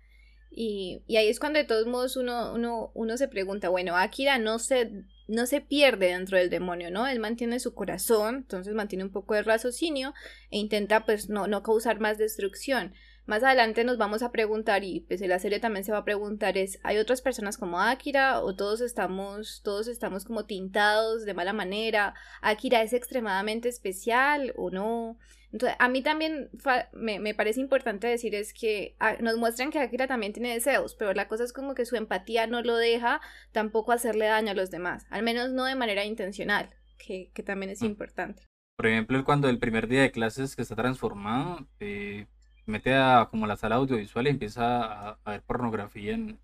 Y, 0.51 1.01
y, 1.07 1.15
ahí 1.15 1.29
es 1.29 1.39
cuando 1.39 1.59
de 1.59 1.65
todos 1.65 1.87
modos 1.87 2.17
uno, 2.17 2.53
uno, 2.53 2.91
uno 2.93 3.17
se 3.17 3.29
pregunta, 3.29 3.69
bueno, 3.69 3.95
Akira 3.95 4.37
no 4.37 4.59
se, 4.59 5.05
no 5.29 5.45
se 5.45 5.61
pierde 5.61 6.07
dentro 6.07 6.37
del 6.37 6.49
demonio, 6.49 6.91
¿no? 6.91 7.07
Él 7.07 7.19
mantiene 7.19 7.61
su 7.61 7.73
corazón, 7.73 8.35
entonces 8.35 8.75
mantiene 8.75 9.05
un 9.05 9.11
poco 9.11 9.33
de 9.33 9.43
raciocinio 9.43 10.13
e 10.49 10.57
intenta 10.57 11.05
pues 11.05 11.29
no, 11.29 11.47
no 11.47 11.63
causar 11.63 12.01
más 12.01 12.17
destrucción. 12.17 12.93
Más 13.25 13.43
adelante 13.43 13.83
nos 13.83 13.97
vamos 13.97 14.23
a 14.23 14.31
preguntar, 14.31 14.83
y 14.83 15.01
pues 15.01 15.21
en 15.21 15.29
la 15.29 15.39
serie 15.39 15.59
también 15.59 15.83
se 15.83 15.91
va 15.91 15.99
a 15.99 16.05
preguntar, 16.05 16.57
es, 16.57 16.79
¿hay 16.83 16.97
otras 16.97 17.21
personas 17.21 17.57
como 17.57 17.79
Akira 17.79 18.41
o 18.41 18.55
todos 18.55 18.81
estamos, 18.81 19.61
todos 19.63 19.87
estamos 19.87 20.25
como 20.25 20.45
tintados 20.45 21.23
de 21.25 21.33
mala 21.33 21.53
manera? 21.53 22.13
¿Akira 22.41 22.81
es 22.81 22.93
extremadamente 22.93 23.69
especial 23.69 24.53
o 24.57 24.71
no? 24.71 25.17
Entonces, 25.51 25.75
a 25.79 25.89
mí 25.89 26.01
también 26.01 26.49
me, 26.93 27.19
me, 27.19 27.33
parece 27.33 27.59
importante 27.59 28.07
decir 28.07 28.33
es 28.35 28.53
que 28.53 28.95
ah, 28.99 29.17
nos 29.19 29.37
muestran 29.37 29.69
que 29.69 29.79
Akira 29.79 30.07
también 30.07 30.33
tiene 30.33 30.53
deseos, 30.53 30.95
pero 30.95 31.13
la 31.13 31.27
cosa 31.27 31.43
es 31.43 31.53
como 31.53 31.75
que 31.75 31.85
su 31.85 31.97
empatía 31.97 32.47
no 32.47 32.61
lo 32.61 32.77
deja 32.77 33.21
tampoco 33.51 33.91
hacerle 33.91 34.25
daño 34.25 34.51
a 34.51 34.55
los 34.55 34.71
demás, 34.71 35.05
al 35.09 35.23
menos 35.23 35.51
no 35.51 35.65
de 35.65 35.75
manera 35.75 36.05
intencional, 36.05 36.69
que, 36.97 37.31
que 37.33 37.43
también 37.43 37.69
es 37.69 37.81
mm. 37.81 37.85
importante. 37.85 38.43
Por 38.77 38.87
ejemplo, 38.87 39.23
cuando 39.25 39.49
el 39.49 39.59
primer 39.59 39.87
día 39.87 40.01
de 40.01 40.11
clases 40.11 40.55
que 40.55 40.61
está 40.61 40.75
transformado, 40.75 41.67
eh, 41.79 42.27
mete 42.71 42.95
a 42.95 43.27
como 43.29 43.45
la 43.45 43.57
sala 43.57 43.75
audiovisual 43.75 44.25
y 44.25 44.31
empieza 44.31 45.11
a, 45.11 45.31
ver 45.31 45.43
pornografía 45.43 46.13
en, 46.13 46.39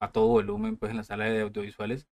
a 0.00 0.10
todo 0.12 0.28
volumen 0.28 0.76
pues 0.76 0.90
en 0.90 0.96
la 0.96 1.04
sala 1.04 1.26
de 1.26 1.42
audiovisuales, 1.42 2.06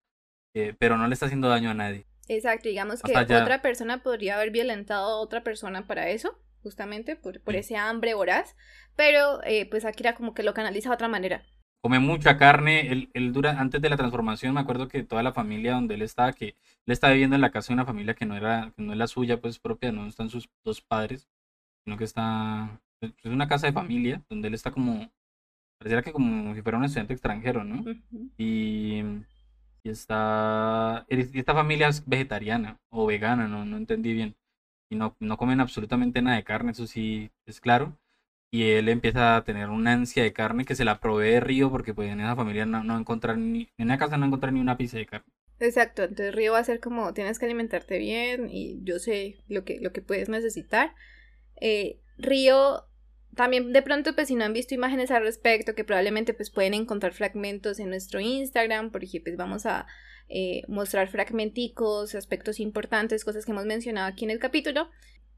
eh, 0.53 0.75
pero 0.77 0.97
no 0.97 1.07
le 1.07 1.13
está 1.13 1.27
haciendo 1.27 1.47
daño 1.47 1.69
a 1.69 1.73
nadie. 1.73 2.05
Exacto, 2.27 2.69
digamos 2.69 3.01
que 3.01 3.17
otra 3.17 3.61
persona 3.61 4.01
podría 4.01 4.35
haber 4.35 4.51
violentado 4.51 5.07
a 5.07 5.19
otra 5.19 5.43
persona 5.43 5.87
para 5.87 6.09
eso, 6.09 6.37
justamente 6.61 7.15
por, 7.15 7.41
por 7.41 7.55
ese 7.55 7.75
hambre 7.75 8.13
voraz, 8.13 8.55
pero 8.95 9.43
eh, 9.43 9.69
pues 9.69 9.85
Akira 9.85 10.15
como 10.15 10.33
que 10.33 10.43
lo 10.43 10.53
canaliza 10.53 10.89
de 10.89 10.95
otra 10.95 11.07
manera. 11.07 11.43
Come 11.81 11.99
mucha 11.99 12.37
carne, 12.37 12.91
él, 12.93 13.09
él, 13.13 13.33
dura, 13.33 13.59
antes 13.59 13.81
de 13.81 13.89
la 13.89 13.97
transformación 13.97 14.53
me 14.53 14.61
acuerdo 14.61 14.87
que 14.87 15.03
toda 15.03 15.21
la 15.21 15.33
familia 15.33 15.73
donde 15.73 15.95
él 15.95 16.01
estaba, 16.01 16.31
que 16.31 16.45
él 16.45 16.93
estaba 16.93 17.11
viviendo 17.11 17.35
en 17.35 17.41
la 17.41 17.51
casa 17.51 17.67
de 17.69 17.73
una 17.73 17.85
familia 17.85 18.13
que 18.13 18.25
no 18.25 18.37
era, 18.37 18.71
que 18.73 18.81
no 18.81 18.93
es 18.93 18.97
la 18.97 19.07
suya 19.07 19.41
pues 19.41 19.59
propia, 19.59 19.91
no 19.91 20.07
están 20.07 20.29
sus 20.29 20.49
dos 20.63 20.81
padres, 20.81 21.27
sino 21.83 21.97
que 21.97 22.05
está 22.05 22.79
es 23.05 23.31
una 23.31 23.47
casa 23.47 23.67
de 23.67 23.73
familia 23.73 24.23
donde 24.29 24.47
él 24.47 24.53
está 24.53 24.71
como, 24.71 25.11
pareciera 25.77 26.01
que 26.01 26.11
como 26.11 26.53
si 26.55 26.61
fuera 26.61 26.77
un 26.77 26.85
estudiante 26.85 27.13
extranjero, 27.13 27.63
¿no? 27.63 27.83
y, 28.37 29.03
y, 29.83 29.89
está, 29.89 31.05
esta 31.09 31.53
familia 31.53 31.89
es 31.89 32.05
vegetariana 32.07 32.79
o 32.89 33.05
vegana, 33.05 33.47
no, 33.47 33.65
no 33.65 33.77
entendí 33.77 34.13
bien. 34.13 34.35
Y 34.89 34.95
no, 34.95 35.15
no 35.19 35.37
comen 35.37 35.59
absolutamente 35.59 36.21
nada 36.21 36.37
de 36.37 36.43
carne, 36.43 36.71
eso 36.71 36.87
sí 36.87 37.31
es 37.45 37.59
claro. 37.59 37.97
Y 38.51 38.71
él 38.71 38.87
empieza 38.89 39.35
a 39.35 39.43
tener 39.43 39.69
una 39.69 39.93
ansia 39.93 40.23
de 40.23 40.33
carne 40.33 40.65
que 40.65 40.75
se 40.75 40.85
la 40.85 40.99
provee 40.99 41.31
de 41.31 41.39
Río 41.39 41.71
porque 41.71 41.93
pues 41.93 42.11
en 42.11 42.19
esa 42.21 42.35
familia 42.35 42.67
no, 42.67 42.83
no 42.83 42.97
encontrar 42.99 43.37
ni, 43.37 43.69
en 43.77 43.89
esa 43.89 43.97
casa 43.97 44.17
no 44.17 44.27
encontrar 44.27 44.53
ni 44.53 44.59
una 44.59 44.77
pizza 44.77 44.97
de 44.97 45.07
carne. 45.07 45.33
Exacto, 45.59 46.03
entonces 46.03 46.35
Río 46.35 46.53
va 46.53 46.59
a 46.59 46.63
ser 46.63 46.79
como 46.79 47.13
tienes 47.13 47.39
que 47.39 47.45
alimentarte 47.45 47.97
bien 47.97 48.49
y 48.51 48.83
yo 48.83 48.99
sé 48.99 49.37
lo 49.47 49.63
que, 49.63 49.79
lo 49.79 49.91
que 49.91 50.01
puedes 50.01 50.29
necesitar. 50.29 50.93
Eh, 51.61 51.99
Río 52.17 52.85
también 53.35 53.73
de 53.73 53.81
pronto 53.81 54.15
pues 54.15 54.27
si 54.27 54.35
no 54.35 54.45
han 54.45 54.53
visto 54.53 54.75
imágenes 54.75 55.11
al 55.11 55.23
respecto 55.23 55.75
que 55.75 55.83
probablemente 55.83 56.33
pues 56.33 56.49
pueden 56.49 56.73
encontrar 56.73 57.13
fragmentos 57.13 57.79
en 57.79 57.89
nuestro 57.89 58.19
Instagram 58.19 58.91
porque 58.91 59.21
pues 59.21 59.37
vamos 59.37 59.65
a 59.65 59.87
eh, 60.29 60.63
mostrar 60.67 61.09
fragmenticos, 61.09 62.15
aspectos 62.15 62.59
importantes, 62.59 63.25
cosas 63.25 63.45
que 63.45 63.51
hemos 63.51 63.65
mencionado 63.65 64.07
aquí 64.07 64.25
en 64.25 64.31
el 64.31 64.39
capítulo 64.39 64.89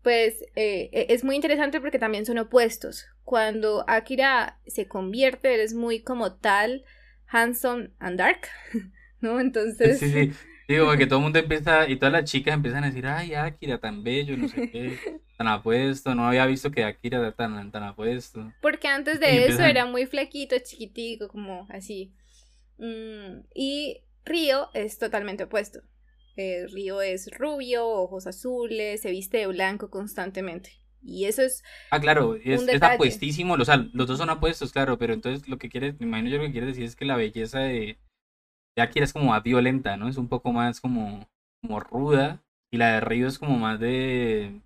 pues 0.01 0.41
eh, 0.55 0.89
e, 0.91 1.07
es 1.09 1.23
muy 1.23 1.35
interesante 1.35 1.81
porque 1.81 1.99
también 1.99 2.25
son 2.25 2.37
opuestos 2.37 3.07
cuando 3.23 3.83
Akira 3.87 4.59
se 4.67 4.87
convierte 4.87 5.61
es 5.63 5.73
muy 5.73 6.01
como 6.01 6.33
tal 6.35 6.83
handsome 7.27 7.91
and 7.99 8.17
dark 8.17 8.47
¿no? 9.21 9.39
Entonces 9.39 9.99
sí, 9.99 10.09
sí. 10.11 10.31
Digo, 10.67 10.85
porque 10.85 11.05
todo 11.07 11.19
el 11.19 11.23
mundo 11.23 11.39
empieza, 11.39 11.87
y 11.89 11.97
todas 11.97 12.13
las 12.13 12.29
chicas 12.29 12.53
empiezan 12.53 12.83
a 12.83 12.87
decir, 12.87 13.05
ay, 13.07 13.33
Akira, 13.33 13.77
tan 13.79 14.03
bello, 14.03 14.37
no 14.37 14.47
sé 14.47 14.69
qué, 14.71 14.97
tan 15.37 15.47
apuesto, 15.47 16.15
no 16.15 16.27
había 16.27 16.45
visto 16.45 16.71
que 16.71 16.83
Akira 16.83 17.19
era 17.19 17.31
tan, 17.31 17.71
tan 17.71 17.83
apuesto. 17.83 18.51
Porque 18.61 18.87
antes 18.87 19.19
de 19.19 19.45
eso 19.47 19.63
era 19.63 19.85
muy 19.85 20.05
flaquito, 20.05 20.55
chiquitico, 20.59 21.27
como 21.27 21.67
así. 21.69 22.13
Mm, 22.77 23.41
y 23.53 24.01
Río 24.25 24.69
es 24.73 24.97
totalmente 24.97 25.43
opuesto. 25.43 25.81
Eh, 26.37 26.67
Río 26.67 27.01
es 27.01 27.29
rubio, 27.37 27.87
ojos 27.87 28.27
azules, 28.27 29.01
se 29.01 29.11
viste 29.11 29.37
de 29.37 29.47
blanco 29.47 29.89
constantemente. 29.89 30.71
Y 31.01 31.25
eso 31.25 31.43
es. 31.43 31.63
Ah, 31.91 31.99
claro, 31.99 32.35
es, 32.35 32.67
es 32.67 32.81
apuestísimo. 32.81 33.53
O 33.53 33.65
sea, 33.65 33.77
los 33.93 34.07
dos 34.07 34.17
son 34.17 34.29
apuestos, 34.29 34.71
claro, 34.71 34.97
pero 34.97 35.13
entonces 35.13 35.47
lo 35.47 35.57
que 35.57 35.69
quiere, 35.69 35.93
me 35.99 36.07
imagino 36.07 36.29
yo 36.29 36.37
lo 36.37 36.43
que 36.45 36.51
quiere 36.51 36.67
decir 36.67 36.83
es 36.83 36.95
que 36.95 37.05
la 37.05 37.15
belleza 37.15 37.59
de 37.59 37.99
Akira 38.81 39.05
es 39.05 39.13
como 39.13 39.27
más 39.31 39.43
violenta, 39.43 39.97
¿no? 39.97 40.07
Es 40.07 40.17
un 40.17 40.27
poco 40.27 40.51
más 40.51 40.81
como, 40.81 41.27
como 41.61 41.79
ruda. 41.79 42.43
Y 42.71 42.77
la 42.77 42.93
de 42.93 43.01
Río 43.01 43.27
es 43.27 43.39
como 43.39 43.57
más 43.57 43.79
de. 43.79 44.61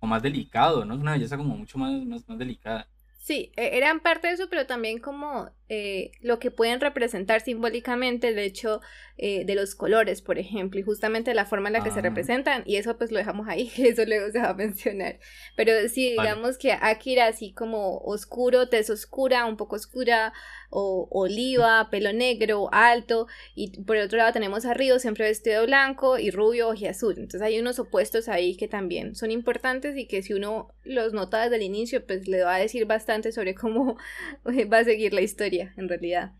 como 0.00 0.10
más 0.10 0.22
delicado, 0.22 0.84
¿no? 0.84 0.94
Es 0.94 1.00
una 1.00 1.12
belleza 1.12 1.36
como 1.36 1.56
mucho 1.56 1.78
más, 1.78 1.92
más, 2.04 2.28
más 2.28 2.38
delicada. 2.38 2.88
Sí, 3.18 3.52
e, 3.56 3.78
eran 3.78 4.00
parte 4.00 4.28
de 4.28 4.34
eso, 4.34 4.48
pero 4.50 4.66
también 4.66 4.98
como 4.98 5.50
eh, 5.70 6.12
lo 6.20 6.38
que 6.38 6.50
pueden 6.50 6.80
representar 6.80 7.40
simbólicamente 7.40 8.28
el 8.28 8.38
hecho 8.38 8.82
eh, 9.16 9.46
de 9.46 9.54
los 9.54 9.74
colores, 9.74 10.20
por 10.20 10.38
ejemplo, 10.38 10.78
y 10.78 10.82
justamente 10.82 11.32
la 11.32 11.46
forma 11.46 11.70
en 11.70 11.74
la 11.74 11.82
que 11.82 11.90
se 11.90 12.00
ah. 12.00 12.02
representan, 12.02 12.64
y 12.66 12.76
eso 12.76 12.98
pues 12.98 13.10
lo 13.10 13.18
dejamos 13.18 13.48
ahí, 13.48 13.72
eso 13.78 14.04
luego 14.04 14.30
se 14.30 14.40
va 14.40 14.50
a 14.50 14.54
mencionar. 14.54 15.18
Pero 15.56 15.72
sí, 15.88 16.10
digamos 16.10 16.58
que 16.58 16.72
Akira 16.72 17.28
así 17.28 17.52
como 17.52 17.98
oscuro, 17.98 18.68
tez 18.68 18.90
oscura, 18.90 19.46
un 19.46 19.56
poco 19.56 19.76
oscura, 19.76 20.34
o 20.76 21.06
oliva, 21.12 21.88
pelo 21.90 22.12
negro, 22.12 22.68
alto, 22.72 23.28
y 23.54 23.80
por 23.84 23.96
el 23.96 24.06
otro 24.06 24.18
lado 24.18 24.32
tenemos 24.32 24.66
a 24.66 24.74
Río 24.74 24.98
siempre 24.98 25.24
vestido 25.24 25.64
blanco 25.64 26.18
y 26.18 26.30
rubio 26.30 26.74
y 26.74 26.86
azul. 26.86 27.14
Entonces 27.16 27.42
hay 27.42 27.60
unos 27.60 27.78
opuestos 27.78 28.28
ahí 28.28 28.56
que 28.56 28.66
también 28.66 29.14
son 29.14 29.30
importantes 29.30 29.96
y 29.96 30.06
que 30.06 30.22
si 30.22 30.34
uno 30.34 30.74
los 30.82 31.12
nota 31.12 31.42
desde 31.42 31.56
el 31.56 31.62
inicio, 31.62 32.04
pues 32.04 32.26
le 32.26 32.42
va 32.42 32.56
a 32.56 32.58
decir 32.58 32.86
bastante 32.86 33.30
sobre 33.30 33.54
cómo 33.54 33.96
va 34.72 34.78
a 34.78 34.84
seguir 34.84 35.14
la 35.14 35.20
historia 35.20 35.53
en 35.60 35.88
realidad. 35.88 36.32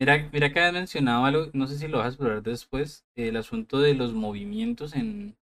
Mira, 0.00 0.28
mira 0.32 0.52
que 0.52 0.60
has 0.60 0.72
mencionado 0.72 1.24
algo, 1.24 1.50
no 1.52 1.66
sé 1.66 1.78
si 1.78 1.86
lo 1.86 1.98
vas 1.98 2.06
a 2.06 2.08
explorar 2.08 2.42
después, 2.42 3.04
el 3.14 3.36
asunto 3.36 3.78
de 3.80 3.94
los 3.94 4.12
movimientos 4.14 4.94
en, 4.94 5.36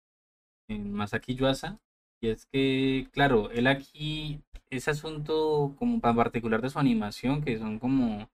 en 0.68 0.92
Masaki 0.92 1.36
Yuasa. 1.36 1.80
Y 2.22 2.30
es 2.30 2.48
que, 2.48 3.08
claro, 3.12 3.52
él 3.52 3.68
aquí, 3.68 4.42
ese 4.72 4.90
asunto 4.92 5.76
como 5.78 6.00
tan 6.00 6.16
particular 6.16 6.62
de 6.62 6.70
su 6.70 6.80
animación, 6.80 7.44
que 7.44 7.60
son 7.60 7.78
como 7.78 8.30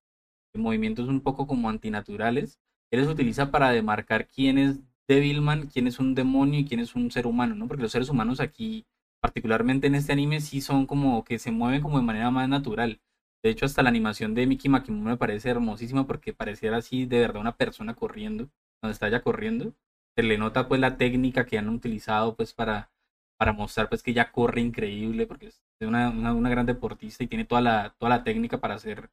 movimientos 0.53 1.09
un 1.09 1.21
poco 1.21 1.47
como 1.47 1.69
antinaturales, 1.69 2.59
él 2.91 3.01
los 3.01 3.09
utiliza 3.09 3.51
para 3.51 3.71
demarcar 3.71 4.27
quién 4.27 4.57
es 4.57 4.79
Devilman, 5.07 5.67
quién 5.67 5.87
es 5.87 5.99
un 5.99 6.15
demonio 6.15 6.59
y 6.59 6.65
quién 6.65 6.79
es 6.79 6.95
un 6.95 7.11
ser 7.11 7.27
humano, 7.27 7.55
¿no? 7.55 7.67
Porque 7.67 7.83
los 7.83 7.91
seres 7.91 8.09
humanos 8.09 8.39
aquí, 8.39 8.85
particularmente 9.19 9.87
en 9.87 9.95
este 9.95 10.13
anime, 10.13 10.39
sí 10.39 10.61
son 10.61 10.85
como 10.85 11.23
que 11.23 11.39
se 11.39 11.51
mueven 11.51 11.81
como 11.81 11.97
de 11.97 12.05
manera 12.05 12.31
más 12.31 12.47
natural. 12.47 13.01
De 13.43 13.49
hecho, 13.49 13.65
hasta 13.65 13.83
la 13.83 13.89
animación 13.89 14.33
de 14.33 14.47
Miki 14.47 14.69
Makimono 14.69 15.09
me 15.11 15.17
parece 15.17 15.49
hermosísima 15.49 16.07
porque 16.07 16.31
pareciera 16.31 16.77
así 16.77 17.05
de 17.05 17.19
verdad 17.19 17.41
una 17.41 17.57
persona 17.57 17.93
corriendo, 17.93 18.49
cuando 18.79 18.93
está 18.93 19.09
ya 19.09 19.21
corriendo. 19.21 19.73
Se 20.15 20.23
le 20.23 20.37
nota 20.37 20.69
pues 20.69 20.79
la 20.79 20.95
técnica 20.95 21.45
que 21.45 21.57
han 21.57 21.67
utilizado 21.67 22.37
pues 22.37 22.53
para, 22.53 22.91
para 23.37 23.51
mostrar 23.51 23.89
pues 23.89 24.01
que 24.01 24.11
ella 24.11 24.31
corre 24.31 24.61
increíble 24.61 25.27
porque 25.27 25.47
es 25.47 25.61
una, 25.81 26.09
una, 26.09 26.49
gran 26.49 26.65
deportista 26.65 27.23
y 27.23 27.27
tiene 27.27 27.43
toda 27.43 27.59
la, 27.59 27.95
toda 27.97 28.09
la 28.09 28.23
técnica 28.23 28.61
para 28.61 28.75
hacer, 28.75 29.09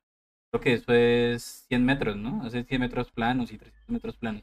creo 0.52 0.60
que 0.60 0.74
eso 0.74 0.92
es 0.92 1.64
100 1.68 1.84
metros, 1.84 2.16
¿no? 2.16 2.44
Hace 2.44 2.62
100 2.62 2.80
metros 2.80 3.10
planos 3.10 3.50
y 3.50 3.58
300 3.58 3.88
metros 3.90 4.16
planos. 4.16 4.42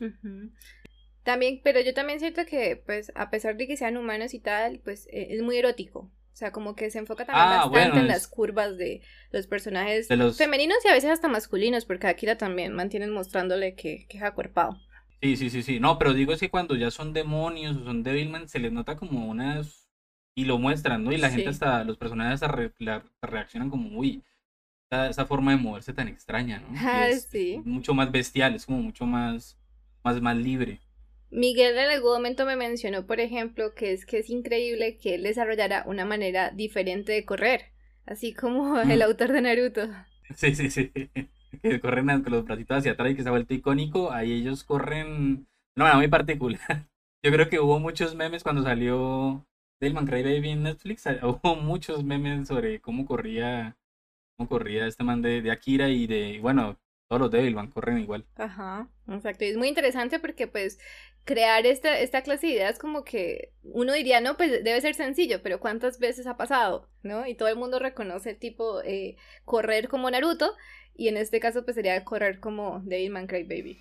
También, 1.24 1.62
pero 1.64 1.80
yo 1.80 1.94
también 1.94 2.20
siento 2.20 2.46
que 2.46 2.76
pues 2.86 3.14
a 3.16 3.30
pesar 3.30 3.56
de 3.56 3.68
que 3.68 3.78
sean 3.78 3.96
humanos 3.96 4.34
y 4.34 4.40
tal, 4.40 4.80
pues 4.80 5.08
e, 5.12 5.36
es 5.36 5.42
muy 5.42 5.58
erótico. 5.58 6.12
O 6.38 6.40
sea, 6.40 6.52
como 6.52 6.76
que 6.76 6.92
se 6.92 7.00
enfoca 7.00 7.26
también 7.26 7.48
ah, 7.48 7.66
bastante 7.66 7.98
en 7.98 8.08
las 8.08 8.28
curvas 8.28 8.78
de 8.78 9.02
los 9.32 9.48
personajes 9.48 10.08
femeninos 10.38 10.78
y 10.86 10.88
a 10.88 10.94
veces 10.94 11.10
hasta 11.10 11.28
masculinos, 11.28 11.86
porque 11.86 12.06
Akira 12.06 12.38
también 12.38 12.74
mantienen 12.74 13.10
mostrándole 13.10 13.74
que, 13.74 14.06
que 14.08 14.18
es 14.18 14.24
acuerpado. 14.24 14.78
Sí, 15.20 15.36
sí, 15.36 15.50
sí, 15.50 15.64
sí. 15.64 15.80
No, 15.80 15.98
pero 15.98 16.14
digo 16.14 16.34
es 16.34 16.40
que 16.40 16.52
cuando 16.52 16.76
ya 16.76 16.92
son 16.92 17.12
demonios 17.12 17.76
o 17.78 17.86
son 17.86 18.04
Devilman, 18.04 18.48
se 18.48 18.60
les 18.60 18.72
nota 18.72 18.98
como 18.98 19.26
unas. 19.26 19.90
Y 20.36 20.46
lo 20.46 20.60
muestran, 20.60 21.04
¿no? 21.04 21.12
Y 21.12 21.18
la 21.18 21.32
gente 21.32 21.50
hasta. 21.50 21.84
Los 21.84 21.98
personajes 21.98 22.44
hasta 22.44 22.56
reaccionan 23.24 23.72
como, 23.72 23.98
uy, 23.98 24.24
esa, 24.92 25.26
forma 25.26 25.54
de 25.54 25.58
moverse 25.58 25.92
tan 25.92 26.08
extraña, 26.08 26.60
¿no? 26.60 26.68
Ah, 26.80 27.10
sí. 27.14 27.60
mucho 27.66 27.96
más 27.96 28.12
bestial, 28.12 28.54
es 28.54 28.68
como 28.68 28.80
mucho 28.80 29.08
más. 29.08 29.58
Más, 30.04 30.22
más 30.22 30.38
libre. 30.38 30.82
Miguel 31.30 31.78
en 31.78 31.90
algún 31.90 32.14
momento 32.14 32.46
me 32.46 32.56
mencionó, 32.56 33.06
por 33.06 33.20
ejemplo, 33.20 33.74
que 33.76 33.94
es 33.94 34.06
que 34.06 34.20
es 34.20 34.30
increíble 34.30 34.98
que 34.98 35.16
él 35.16 35.24
desarrollara 35.24 35.84
una 35.86 36.06
manera 36.06 36.52
diferente 36.52 37.12
de 37.12 37.26
correr, 37.26 37.72
así 38.06 38.34
como 38.34 38.80
el 38.80 39.02
autor 39.02 39.32
de 39.32 39.42
Naruto. 39.42 39.90
Sí, 40.36 40.56
sí, 40.56 40.70
sí. 40.70 40.92
Que 41.62 41.80
corren 41.80 42.06
con 42.24 42.34
los 42.34 42.44
bracitos 42.46 42.78
hacia 42.78 42.92
atrás 42.92 43.12
y 43.12 43.16
que 43.16 43.24
se 43.24 43.30
ha 43.30 43.32
vuelto 43.32 43.54
icónico. 43.54 44.12
Ahí 44.12 44.34
ellos 44.34 44.64
corren 44.64 45.48
no, 45.78 45.84
manera 45.84 45.98
muy 45.98 46.08
particular. 46.08 46.60
Yo 47.24 47.32
creo 47.32 47.50
que 47.50 47.60
hubo 47.60 47.80
muchos 47.80 48.16
memes 48.16 48.42
cuando 48.42 48.64
salió 48.64 49.46
Delman 49.80 50.08
Cry 50.08 50.24
Baby 50.24 50.50
en 50.50 50.64
Netflix. 50.64 51.06
Hubo 51.22 51.56
muchos 51.56 52.04
memes 52.04 52.48
sobre 52.48 52.82
cómo 52.82 53.06
corría, 53.06 53.78
cómo 54.36 54.50
corría 54.50 54.88
este 54.88 55.04
man 55.04 55.22
de, 55.22 55.44
de 55.44 55.52
Akira 55.52 55.90
y 55.90 56.08
de, 56.08 56.40
bueno, 56.42 56.80
todos 57.08 57.22
los 57.22 57.32
Devilman 57.32 57.70
corren 57.70 58.00
igual. 58.00 58.26
Ajá, 58.38 58.90
exacto. 59.08 59.46
Y 59.46 59.50
es 59.50 59.58
muy 59.58 59.68
interesante 59.68 60.20
porque 60.20 60.48
pues 60.48 60.80
crear 61.28 61.66
esta, 61.66 62.00
esta 62.00 62.22
clase 62.22 62.48
de 62.48 62.54
ideas 62.54 62.80
como 62.80 63.04
que 63.04 63.52
uno 63.62 63.92
diría, 63.92 64.22
no, 64.22 64.38
pues 64.38 64.64
debe 64.64 64.80
ser 64.80 64.96
sencillo, 64.96 65.44
pero 65.44 65.60
¿cuántas 65.60 66.00
veces 66.00 66.26
ha 66.26 66.38
pasado? 66.38 66.90
¿No? 67.04 67.28
Y 67.28 67.36
todo 67.36 67.50
el 67.50 67.58
mundo 67.58 67.80
reconoce 67.80 68.32
el 68.32 68.40
tipo 68.40 68.82
eh, 68.82 69.18
correr 69.44 69.90
como 69.90 70.10
Naruto 70.10 70.56
y 70.96 71.10
en 71.10 71.18
este 71.18 71.42
caso 71.42 71.66
pues 71.66 71.76
sería 71.76 72.04
correr 72.06 72.40
como 72.40 72.82
Devilman 72.86 73.28
Crybaby. 73.28 73.78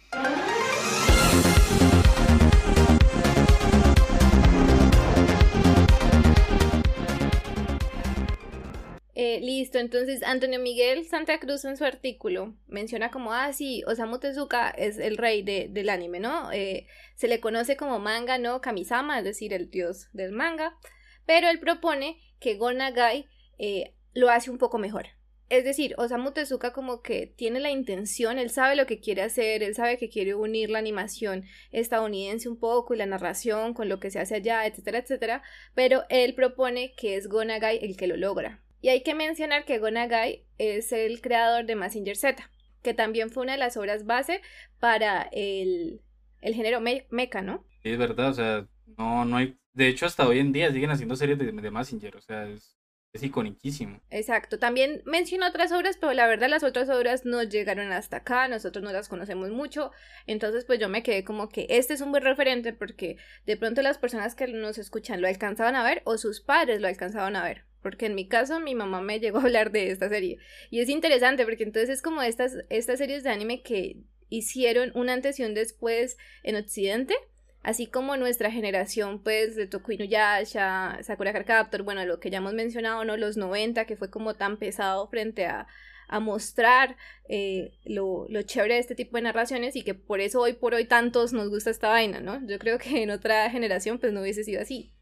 Eh, 9.18 9.40
listo, 9.40 9.78
entonces 9.78 10.22
Antonio 10.22 10.60
Miguel 10.60 11.06
Santa 11.06 11.40
Cruz 11.40 11.64
en 11.64 11.78
su 11.78 11.86
artículo 11.86 12.54
menciona 12.66 13.10
como, 13.10 13.32
ah, 13.32 13.50
sí, 13.54 13.82
Osamu 13.86 14.18
Tezuka 14.18 14.68
es 14.68 14.98
el 14.98 15.16
rey 15.16 15.42
de, 15.42 15.68
del 15.70 15.88
anime, 15.88 16.20
¿no? 16.20 16.52
Eh, 16.52 16.86
se 17.14 17.26
le 17.26 17.40
conoce 17.40 17.78
como 17.78 17.98
manga, 17.98 18.36
¿no? 18.36 18.60
Kamisama, 18.60 19.18
es 19.18 19.24
decir, 19.24 19.54
el 19.54 19.70
dios 19.70 20.10
del 20.12 20.32
manga, 20.32 20.76
pero 21.24 21.48
él 21.48 21.58
propone 21.60 22.20
que 22.40 22.56
Gonagai 22.56 23.24
eh, 23.58 23.94
lo 24.12 24.28
hace 24.28 24.50
un 24.50 24.58
poco 24.58 24.76
mejor. 24.76 25.06
Es 25.48 25.64
decir, 25.64 25.94
Osamu 25.96 26.32
Tezuka 26.32 26.74
como 26.74 27.00
que 27.00 27.26
tiene 27.26 27.58
la 27.58 27.70
intención, 27.70 28.38
él 28.38 28.50
sabe 28.50 28.76
lo 28.76 28.84
que 28.84 29.00
quiere 29.00 29.22
hacer, 29.22 29.62
él 29.62 29.74
sabe 29.74 29.96
que 29.96 30.10
quiere 30.10 30.34
unir 30.34 30.68
la 30.68 30.78
animación 30.78 31.44
estadounidense 31.72 32.50
un 32.50 32.58
poco 32.58 32.92
y 32.92 32.98
la 32.98 33.06
narración 33.06 33.72
con 33.72 33.88
lo 33.88 33.98
que 33.98 34.10
se 34.10 34.18
hace 34.18 34.34
allá, 34.34 34.66
etcétera, 34.66 34.98
etcétera, 34.98 35.42
pero 35.74 36.04
él 36.10 36.34
propone 36.34 36.94
que 36.96 37.16
es 37.16 37.28
Gonagai 37.28 37.78
el 37.82 37.96
que 37.96 38.08
lo 38.08 38.18
logra. 38.18 38.62
Y 38.80 38.88
hay 38.88 39.02
que 39.02 39.14
mencionar 39.14 39.64
que 39.64 39.78
Gonagai 39.78 40.44
es 40.58 40.92
el 40.92 41.20
creador 41.20 41.66
de 41.66 41.76
Massinger 41.76 42.16
Z, 42.16 42.50
que 42.82 42.94
también 42.94 43.30
fue 43.30 43.42
una 43.42 43.52
de 43.52 43.58
las 43.58 43.76
obras 43.76 44.06
base 44.06 44.42
para 44.78 45.28
el, 45.32 46.00
el 46.40 46.54
género 46.54 46.80
mecha, 46.80 47.42
¿no? 47.42 47.64
es 47.82 47.98
verdad, 47.98 48.30
o 48.30 48.34
sea, 48.34 48.68
no, 48.98 49.24
no 49.24 49.36
hay... 49.36 49.58
De 49.72 49.88
hecho, 49.88 50.06
hasta 50.06 50.26
hoy 50.26 50.38
en 50.38 50.52
día 50.52 50.72
siguen 50.72 50.90
haciendo 50.90 51.16
series 51.16 51.38
de, 51.38 51.52
de 51.52 51.70
Massinger, 51.70 52.16
o 52.16 52.20
sea, 52.20 52.48
es, 52.48 52.76
es 53.12 53.22
iconiquísimo. 53.22 54.00
Exacto, 54.10 54.58
también 54.58 55.02
menciono 55.04 55.46
otras 55.46 55.72
obras, 55.72 55.98
pero 56.00 56.12
la 56.12 56.26
verdad 56.26 56.48
las 56.48 56.62
otras 56.62 56.88
obras 56.88 57.24
no 57.24 57.42
llegaron 57.42 57.92
hasta 57.92 58.18
acá, 58.18 58.48
nosotros 58.48 58.82
no 58.84 58.92
las 58.92 59.08
conocemos 59.08 59.50
mucho, 59.50 59.90
entonces 60.26 60.64
pues 60.64 60.78
yo 60.78 60.88
me 60.88 61.02
quedé 61.02 61.24
como 61.24 61.48
que 61.48 61.66
este 61.68 61.94
es 61.94 62.00
un 62.00 62.10
buen 62.10 62.24
referente 62.24 62.72
porque 62.72 63.16
de 63.44 63.56
pronto 63.56 63.82
las 63.82 63.98
personas 63.98 64.34
que 64.34 64.46
nos 64.46 64.78
escuchan 64.78 65.20
lo 65.20 65.28
alcanzaban 65.28 65.76
a 65.76 65.84
ver 65.84 66.02
o 66.04 66.16
sus 66.16 66.40
padres 66.40 66.80
lo 66.80 66.88
alcanzaban 66.88 67.36
a 67.36 67.44
ver 67.44 67.65
porque 67.86 68.06
en 68.06 68.16
mi 68.16 68.26
caso 68.26 68.58
mi 68.58 68.74
mamá 68.74 69.00
me 69.00 69.20
llegó 69.20 69.38
a 69.38 69.42
hablar 69.42 69.70
de 69.70 69.92
esta 69.92 70.08
serie. 70.08 70.38
Y 70.70 70.80
es 70.80 70.88
interesante 70.88 71.44
porque 71.44 71.62
entonces 71.62 71.88
es 71.88 72.02
como 72.02 72.20
estas, 72.20 72.56
estas 72.68 72.98
series 72.98 73.22
de 73.22 73.30
anime 73.30 73.62
que 73.62 73.98
hicieron 74.28 74.90
un 74.96 75.08
antes 75.08 75.38
y 75.38 75.44
un 75.44 75.54
después 75.54 76.16
en 76.42 76.56
Occidente, 76.56 77.14
así 77.62 77.86
como 77.86 78.16
nuestra 78.16 78.50
generación 78.50 79.22
pues 79.22 79.54
de 79.54 79.68
Toku 79.68 79.92
Inuyasha, 79.92 80.98
Sakura 81.04 81.32
Card 81.44 81.82
bueno, 81.84 82.04
lo 82.04 82.18
que 82.18 82.28
ya 82.28 82.38
hemos 82.38 82.54
mencionado, 82.54 83.04
¿no? 83.04 83.16
Los 83.16 83.36
90, 83.36 83.84
que 83.84 83.94
fue 83.94 84.10
como 84.10 84.34
tan 84.34 84.56
pesado 84.56 85.06
frente 85.06 85.46
a, 85.46 85.68
a 86.08 86.18
mostrar 86.18 86.96
eh, 87.28 87.78
lo, 87.84 88.26
lo, 88.28 88.42
chévere 88.42 88.74
de 88.74 88.80
este 88.80 88.96
tipo 88.96 89.16
de 89.16 89.22
narraciones 89.22 89.76
y 89.76 89.84
que 89.84 89.94
por 89.94 90.20
eso 90.20 90.40
hoy 90.40 90.54
por 90.54 90.74
hoy 90.74 90.86
tantos 90.86 91.32
nos 91.32 91.50
gusta 91.50 91.70
esta 91.70 91.88
vaina, 91.88 92.18
¿no? 92.18 92.44
Yo 92.48 92.58
creo 92.58 92.78
que 92.78 93.00
en 93.00 93.10
otra 93.10 93.48
generación 93.48 94.00
pues 94.00 94.12
no 94.12 94.22
hubiese 94.22 94.42
sido 94.42 94.60
así. 94.60 94.92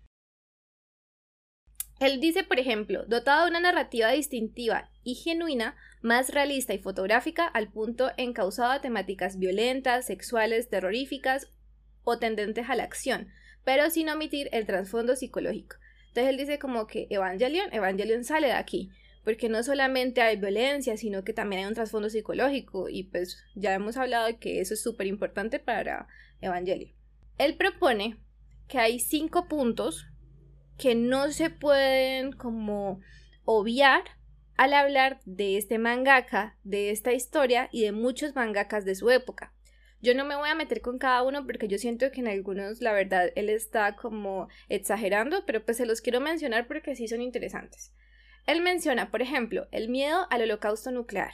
Él 2.04 2.20
dice, 2.20 2.44
por 2.44 2.58
ejemplo, 2.58 3.06
dotado 3.06 3.44
de 3.44 3.50
una 3.50 3.60
narrativa 3.60 4.10
distintiva 4.10 4.90
y 5.04 5.14
genuina, 5.14 5.74
más 6.02 6.34
realista 6.34 6.74
y 6.74 6.78
fotográfica, 6.78 7.46
al 7.46 7.72
punto 7.72 8.10
encausado 8.18 8.72
a 8.72 8.82
temáticas 8.82 9.38
violentas, 9.38 10.04
sexuales, 10.04 10.68
terroríficas 10.68 11.48
o 12.02 12.18
tendentes 12.18 12.68
a 12.68 12.74
la 12.74 12.82
acción, 12.82 13.28
pero 13.64 13.88
sin 13.88 14.10
omitir 14.10 14.50
el 14.52 14.66
trasfondo 14.66 15.16
psicológico. 15.16 15.76
Entonces 16.08 16.28
él 16.28 16.36
dice 16.36 16.58
como 16.58 16.86
que 16.86 17.06
Evangelion, 17.08 17.72
Evangelion 17.72 18.22
sale 18.22 18.48
de 18.48 18.52
aquí, 18.52 18.90
porque 19.24 19.48
no 19.48 19.62
solamente 19.62 20.20
hay 20.20 20.36
violencia, 20.36 20.98
sino 20.98 21.24
que 21.24 21.32
también 21.32 21.62
hay 21.62 21.68
un 21.68 21.74
trasfondo 21.74 22.10
psicológico, 22.10 22.90
y 22.90 23.04
pues 23.04 23.42
ya 23.54 23.72
hemos 23.72 23.96
hablado 23.96 24.26
de 24.26 24.36
que 24.36 24.60
eso 24.60 24.74
es 24.74 24.82
súper 24.82 25.06
importante 25.06 25.58
para 25.58 26.06
Evangelion. 26.42 26.92
Él 27.38 27.56
propone 27.56 28.18
que 28.68 28.76
hay 28.76 29.00
cinco 29.00 29.48
puntos 29.48 30.06
que 30.78 30.94
no 30.94 31.30
se 31.32 31.50
pueden 31.50 32.32
como 32.32 33.00
obviar 33.44 34.02
al 34.56 34.72
hablar 34.72 35.20
de 35.24 35.56
este 35.56 35.78
mangaka, 35.78 36.56
de 36.62 36.90
esta 36.90 37.12
historia 37.12 37.68
y 37.72 37.82
de 37.82 37.92
muchos 37.92 38.34
mangakas 38.34 38.84
de 38.84 38.94
su 38.94 39.10
época. 39.10 39.52
Yo 40.00 40.14
no 40.14 40.24
me 40.24 40.36
voy 40.36 40.50
a 40.50 40.54
meter 40.54 40.82
con 40.82 40.98
cada 40.98 41.22
uno 41.22 41.46
porque 41.46 41.66
yo 41.66 41.78
siento 41.78 42.10
que 42.12 42.20
en 42.20 42.28
algunos, 42.28 42.82
la 42.82 42.92
verdad, 42.92 43.30
él 43.36 43.48
está 43.48 43.96
como 43.96 44.48
exagerando, 44.68 45.46
pero 45.46 45.64
pues 45.64 45.78
se 45.78 45.86
los 45.86 46.02
quiero 46.02 46.20
mencionar 46.20 46.66
porque 46.66 46.94
sí 46.94 47.08
son 47.08 47.22
interesantes. 47.22 47.94
Él 48.46 48.60
menciona, 48.60 49.10
por 49.10 49.22
ejemplo, 49.22 49.66
el 49.72 49.88
miedo 49.88 50.26
al 50.30 50.42
holocausto 50.42 50.90
nuclear. 50.90 51.32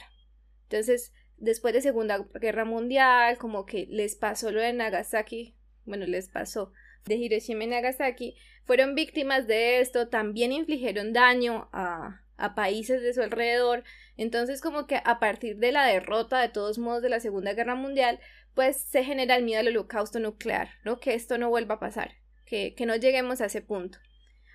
Entonces, 0.63 1.11
después 1.37 1.73
de 1.73 1.81
Segunda 1.81 2.25
Guerra 2.39 2.63
Mundial, 2.63 3.37
como 3.37 3.65
que 3.65 3.87
les 3.89 4.15
pasó 4.15 4.51
lo 4.51 4.61
de 4.61 4.71
Nagasaki, 4.71 5.57
bueno, 5.83 6.05
les 6.05 6.29
pasó, 6.29 6.71
de 7.05 7.15
Hiroshima 7.15 7.63
y 7.63 7.67
Nagasaki, 7.67 8.35
fueron 8.65 8.95
víctimas 8.95 9.47
de 9.47 9.79
esto, 9.79 10.07
también 10.07 10.51
infligieron 10.51 11.13
daño 11.13 11.69
a, 11.73 12.21
a 12.37 12.55
países 12.55 13.01
de 13.01 13.13
su 13.13 13.21
alrededor. 13.21 13.83
Entonces, 14.17 14.61
como 14.61 14.87
que 14.87 15.01
a 15.03 15.19
partir 15.19 15.57
de 15.57 15.71
la 15.71 15.85
derrota, 15.85 16.39
de 16.39 16.49
todos 16.49 16.77
modos, 16.77 17.01
de 17.01 17.09
la 17.09 17.19
Segunda 17.19 17.53
Guerra 17.53 17.75
Mundial, 17.75 18.19
pues 18.53 18.81
se 18.81 19.03
genera 19.03 19.35
el 19.35 19.43
miedo 19.43 19.61
al 19.61 19.67
holocausto 19.67 20.19
nuclear, 20.19 20.69
¿no? 20.83 20.99
Que 20.99 21.13
esto 21.13 21.37
no 21.37 21.49
vuelva 21.49 21.75
a 21.75 21.79
pasar, 21.79 22.15
que, 22.45 22.75
que 22.75 22.85
no 22.85 22.95
lleguemos 22.95 23.41
a 23.41 23.45
ese 23.45 23.61
punto. 23.61 23.97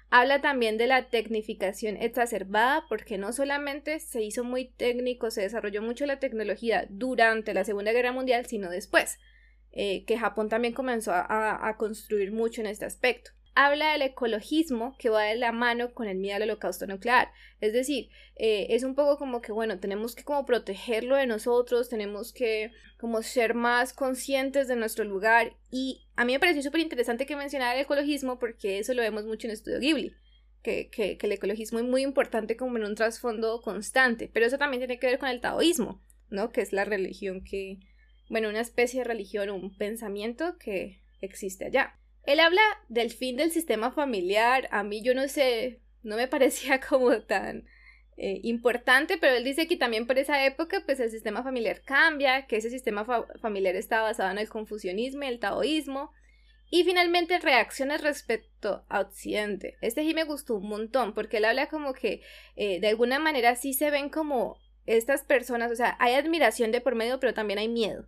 Habla 0.08 0.40
también 0.40 0.78
de 0.78 0.86
la 0.86 1.08
tecnificación 1.08 1.96
exacerbada, 1.96 2.84
porque 2.88 3.18
no 3.18 3.32
solamente 3.32 3.98
se 3.98 4.22
hizo 4.22 4.44
muy 4.44 4.66
técnico, 4.66 5.30
se 5.30 5.42
desarrolló 5.42 5.82
mucho 5.82 6.06
la 6.06 6.20
tecnología 6.20 6.86
durante 6.88 7.54
la 7.54 7.64
Segunda 7.64 7.92
Guerra 7.92 8.12
Mundial, 8.12 8.46
sino 8.46 8.70
después. 8.70 9.18
Eh, 9.78 10.06
que 10.06 10.16
Japón 10.16 10.48
también 10.48 10.72
comenzó 10.72 11.12
a, 11.12 11.76
construir 11.76 12.32
mucho 12.32 12.62
en 12.62 12.66
este 12.66 12.86
aspecto. 12.86 13.32
habla 13.54 13.92
del 13.92 14.02
ecologismo 14.02 14.96
que 14.98 15.10
va 15.10 15.24
de 15.24 15.36
la 15.36 15.52
mano 15.52 15.92
con 15.92 16.08
el 16.08 16.16
miedo 16.16 16.36
al 16.36 16.42
holocausto 16.44 16.86
nuclear. 16.86 17.30
Es 17.60 17.74
decir, 17.74 18.08
eh, 18.36 18.68
es 18.70 18.84
un 18.84 18.94
poco 18.94 19.18
como 19.18 19.42
que, 19.42 19.52
bueno, 19.52 19.78
tenemos 19.78 20.14
que 20.14 20.24
como 20.24 20.46
protegerlo 20.46 21.16
de 21.16 21.26
nosotros, 21.26 21.90
tenemos 21.90 22.32
que 22.32 22.70
como 22.98 23.20
ser 23.20 23.52
más 23.52 23.92
conscientes 23.92 24.66
de 24.66 24.76
nuestro 24.76 25.04
lugar. 25.04 25.58
Y 25.70 26.06
a 26.16 26.24
mí 26.24 26.32
me 26.32 26.40
pareció 26.40 26.62
súper 26.62 26.80
interesante 26.80 27.26
que 27.26 27.36
mencionara 27.36 27.74
el 27.74 27.82
ecologismo 27.82 28.38
porque 28.38 28.78
eso 28.78 28.94
lo 28.94 29.02
vemos 29.02 29.26
mucho 29.26 29.46
en 29.46 29.52
Estudio 29.52 29.78
Ghibli. 29.78 30.14
Que, 30.62 30.88
que, 30.88 31.18
que 31.18 31.26
el 31.26 31.32
ecologismo 31.32 31.78
es 31.80 31.84
muy 31.84 32.00
importante 32.00 32.56
como 32.56 32.78
en 32.78 32.84
un 32.84 32.94
trasfondo 32.94 33.60
constante, 33.60 34.30
pero 34.32 34.46
eso 34.46 34.56
también 34.56 34.80
tiene 34.80 34.98
que 34.98 35.06
ver 35.06 35.18
con 35.18 35.28
el 35.28 35.40
taoísmo, 35.42 36.02
¿no? 36.30 36.50
Que 36.50 36.62
es 36.62 36.72
la 36.72 36.84
religión 36.84 37.44
que, 37.44 37.78
bueno, 38.28 38.48
una 38.48 38.60
especie 38.60 39.00
de 39.00 39.04
religión, 39.04 39.50
un 39.50 39.76
pensamiento 39.76 40.56
que 40.58 41.00
existe 41.20 41.66
allá. 41.66 41.98
Él 42.24 42.40
habla 42.40 42.62
del 42.88 43.10
fin 43.10 43.36
del 43.36 43.52
sistema 43.52 43.92
familiar. 43.92 44.68
A 44.72 44.82
mí 44.82 45.02
yo 45.02 45.14
no 45.14 45.28
sé, 45.28 45.80
no 46.02 46.16
me 46.16 46.28
parecía 46.28 46.80
como 46.80 47.20
tan 47.22 47.66
eh, 48.16 48.40
importante, 48.42 49.18
pero 49.18 49.36
él 49.36 49.44
dice 49.44 49.68
que 49.68 49.76
también 49.76 50.06
por 50.06 50.18
esa 50.18 50.44
época 50.44 50.82
pues 50.84 50.98
el 51.00 51.10
sistema 51.10 51.42
familiar 51.42 51.82
cambia, 51.84 52.46
que 52.46 52.56
ese 52.56 52.70
sistema 52.70 53.04
familiar 53.40 53.76
está 53.76 54.02
basado 54.02 54.30
en 54.30 54.38
el 54.38 54.48
confucianismo 54.48 55.22
y 55.24 55.28
el 55.28 55.38
taoísmo. 55.38 56.12
Y 56.68 56.82
finalmente 56.82 57.38
reacciones 57.38 58.00
respecto 58.02 58.84
a 58.88 58.98
Occidente. 58.98 59.76
Este 59.82 60.02
sí 60.02 60.14
me 60.14 60.24
gustó 60.24 60.56
un 60.56 60.68
montón 60.68 61.14
porque 61.14 61.36
él 61.36 61.44
habla 61.44 61.68
como 61.68 61.92
que 61.92 62.22
eh, 62.56 62.80
de 62.80 62.88
alguna 62.88 63.20
manera 63.20 63.54
sí 63.54 63.72
se 63.72 63.92
ven 63.92 64.08
como 64.08 64.58
estas 64.84 65.22
personas, 65.22 65.70
o 65.70 65.76
sea, 65.76 65.96
hay 66.00 66.14
admiración 66.14 66.72
de 66.72 66.80
por 66.80 66.96
medio, 66.96 67.20
pero 67.20 67.34
también 67.34 67.60
hay 67.60 67.68
miedo. 67.68 68.06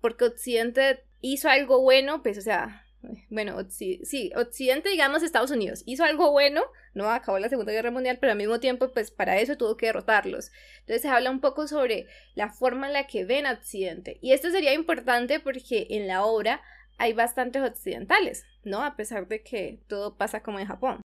Porque 0.00 0.24
Occidente 0.24 1.04
hizo 1.20 1.48
algo 1.48 1.80
bueno, 1.80 2.22
pues, 2.22 2.38
o 2.38 2.42
sea, 2.42 2.84
bueno, 3.30 3.56
sí, 3.70 4.32
Occidente, 4.34 4.88
digamos 4.88 5.22
Estados 5.22 5.50
Unidos, 5.50 5.82
hizo 5.86 6.04
algo 6.04 6.32
bueno, 6.32 6.62
no 6.94 7.10
acabó 7.10 7.38
la 7.38 7.48
Segunda 7.48 7.72
Guerra 7.72 7.90
Mundial, 7.90 8.18
pero 8.20 8.32
al 8.32 8.38
mismo 8.38 8.60
tiempo, 8.60 8.92
pues 8.92 9.10
para 9.10 9.38
eso 9.38 9.56
tuvo 9.56 9.76
que 9.76 9.86
derrotarlos. 9.86 10.50
Entonces 10.80 11.02
se 11.02 11.08
habla 11.08 11.30
un 11.30 11.40
poco 11.40 11.68
sobre 11.68 12.06
la 12.34 12.50
forma 12.50 12.88
en 12.88 12.92
la 12.92 13.06
que 13.06 13.24
ven 13.24 13.46
a 13.46 13.52
Occidente. 13.52 14.18
Y 14.20 14.32
esto 14.32 14.50
sería 14.50 14.74
importante 14.74 15.40
porque 15.40 15.86
en 15.90 16.08
la 16.08 16.24
obra 16.24 16.60
hay 16.98 17.12
bastantes 17.12 17.62
occidentales, 17.62 18.44
¿no? 18.64 18.82
A 18.82 18.96
pesar 18.96 19.28
de 19.28 19.42
que 19.42 19.80
todo 19.86 20.16
pasa 20.16 20.42
como 20.42 20.58
en 20.58 20.66
Japón. 20.66 21.00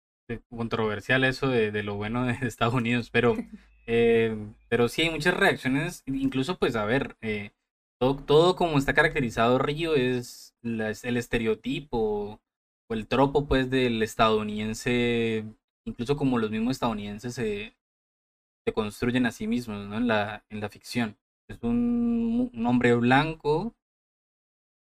Controversial 0.49 1.25
eso 1.25 1.49
de, 1.49 1.73
de 1.73 1.83
lo 1.83 1.97
bueno 1.97 2.25
de 2.25 2.35
Estados 2.43 2.75
Unidos, 2.75 3.11
pero, 3.11 3.37
eh, 3.87 4.37
pero 4.69 4.89
sí 4.89 5.03
hay 5.03 5.11
muchas 5.11 5.35
reacciones, 5.35 6.05
incluso 6.07 6.57
pues 6.57 6.77
a 6.77 6.85
ver, 6.85 7.17
eh, 7.21 7.51
todo, 8.01 8.17
todo 8.17 8.57
como 8.57 8.79
está 8.79 8.95
caracterizado 8.95 9.59
Río 9.59 9.95
es 9.95 10.55
el 10.63 11.17
estereotipo 11.17 12.41
o 12.89 12.95
el 12.95 13.07
tropo 13.07 13.47
pues 13.47 13.71
del 13.71 14.03
estadounidense, 14.03 15.45
incluso 15.85 16.17
como 16.17 16.39
los 16.39 16.51
mismos 16.51 16.73
estadounidenses 16.73 17.35
se, 17.35 17.77
se 18.65 18.73
construyen 18.73 19.27
a 19.27 19.33
sí 19.33 19.47
mismos 19.47 19.87
¿no? 19.87 19.99
en, 19.99 20.09
la, 20.09 20.45
en 20.51 20.61
la 20.61 20.69
ficción. 20.69 21.17
Es 21.49 21.59
un, 21.63 22.51
hombre 22.67 22.95
blanco, 22.95 23.75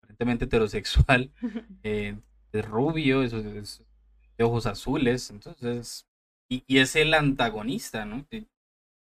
aparentemente 0.02 0.44
heterosexual, 0.46 1.32
eh, 1.82 2.16
es 2.52 2.64
rubio, 2.64 3.22
es, 3.22 3.32
de 4.36 4.44
ojos 4.44 4.66
azules, 4.66 5.30
entonces, 5.30 6.06
y, 6.48 6.64
y, 6.66 6.78
es 6.78 6.96
el 6.96 7.14
antagonista, 7.14 8.04
¿no? 8.04 8.26
Que, 8.28 8.46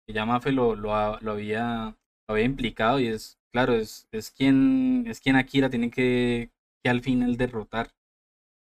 ya 0.07 0.25
Mafe 0.25 0.51
lo, 0.51 0.75
lo, 0.75 1.19
lo, 1.19 1.31
había, 1.31 1.95
había 2.29 2.45
implicado 2.45 2.99
y 2.99 3.07
es 3.07 3.39
claro, 3.51 3.73
es, 3.73 4.07
es 4.11 4.31
quien 4.31 5.05
es 5.07 5.19
quien 5.19 5.35
Akira 5.35 5.69
tiene 5.69 5.89
que, 5.91 6.51
que 6.83 6.89
al 6.89 7.01
final 7.01 7.37
derrotar. 7.37 7.91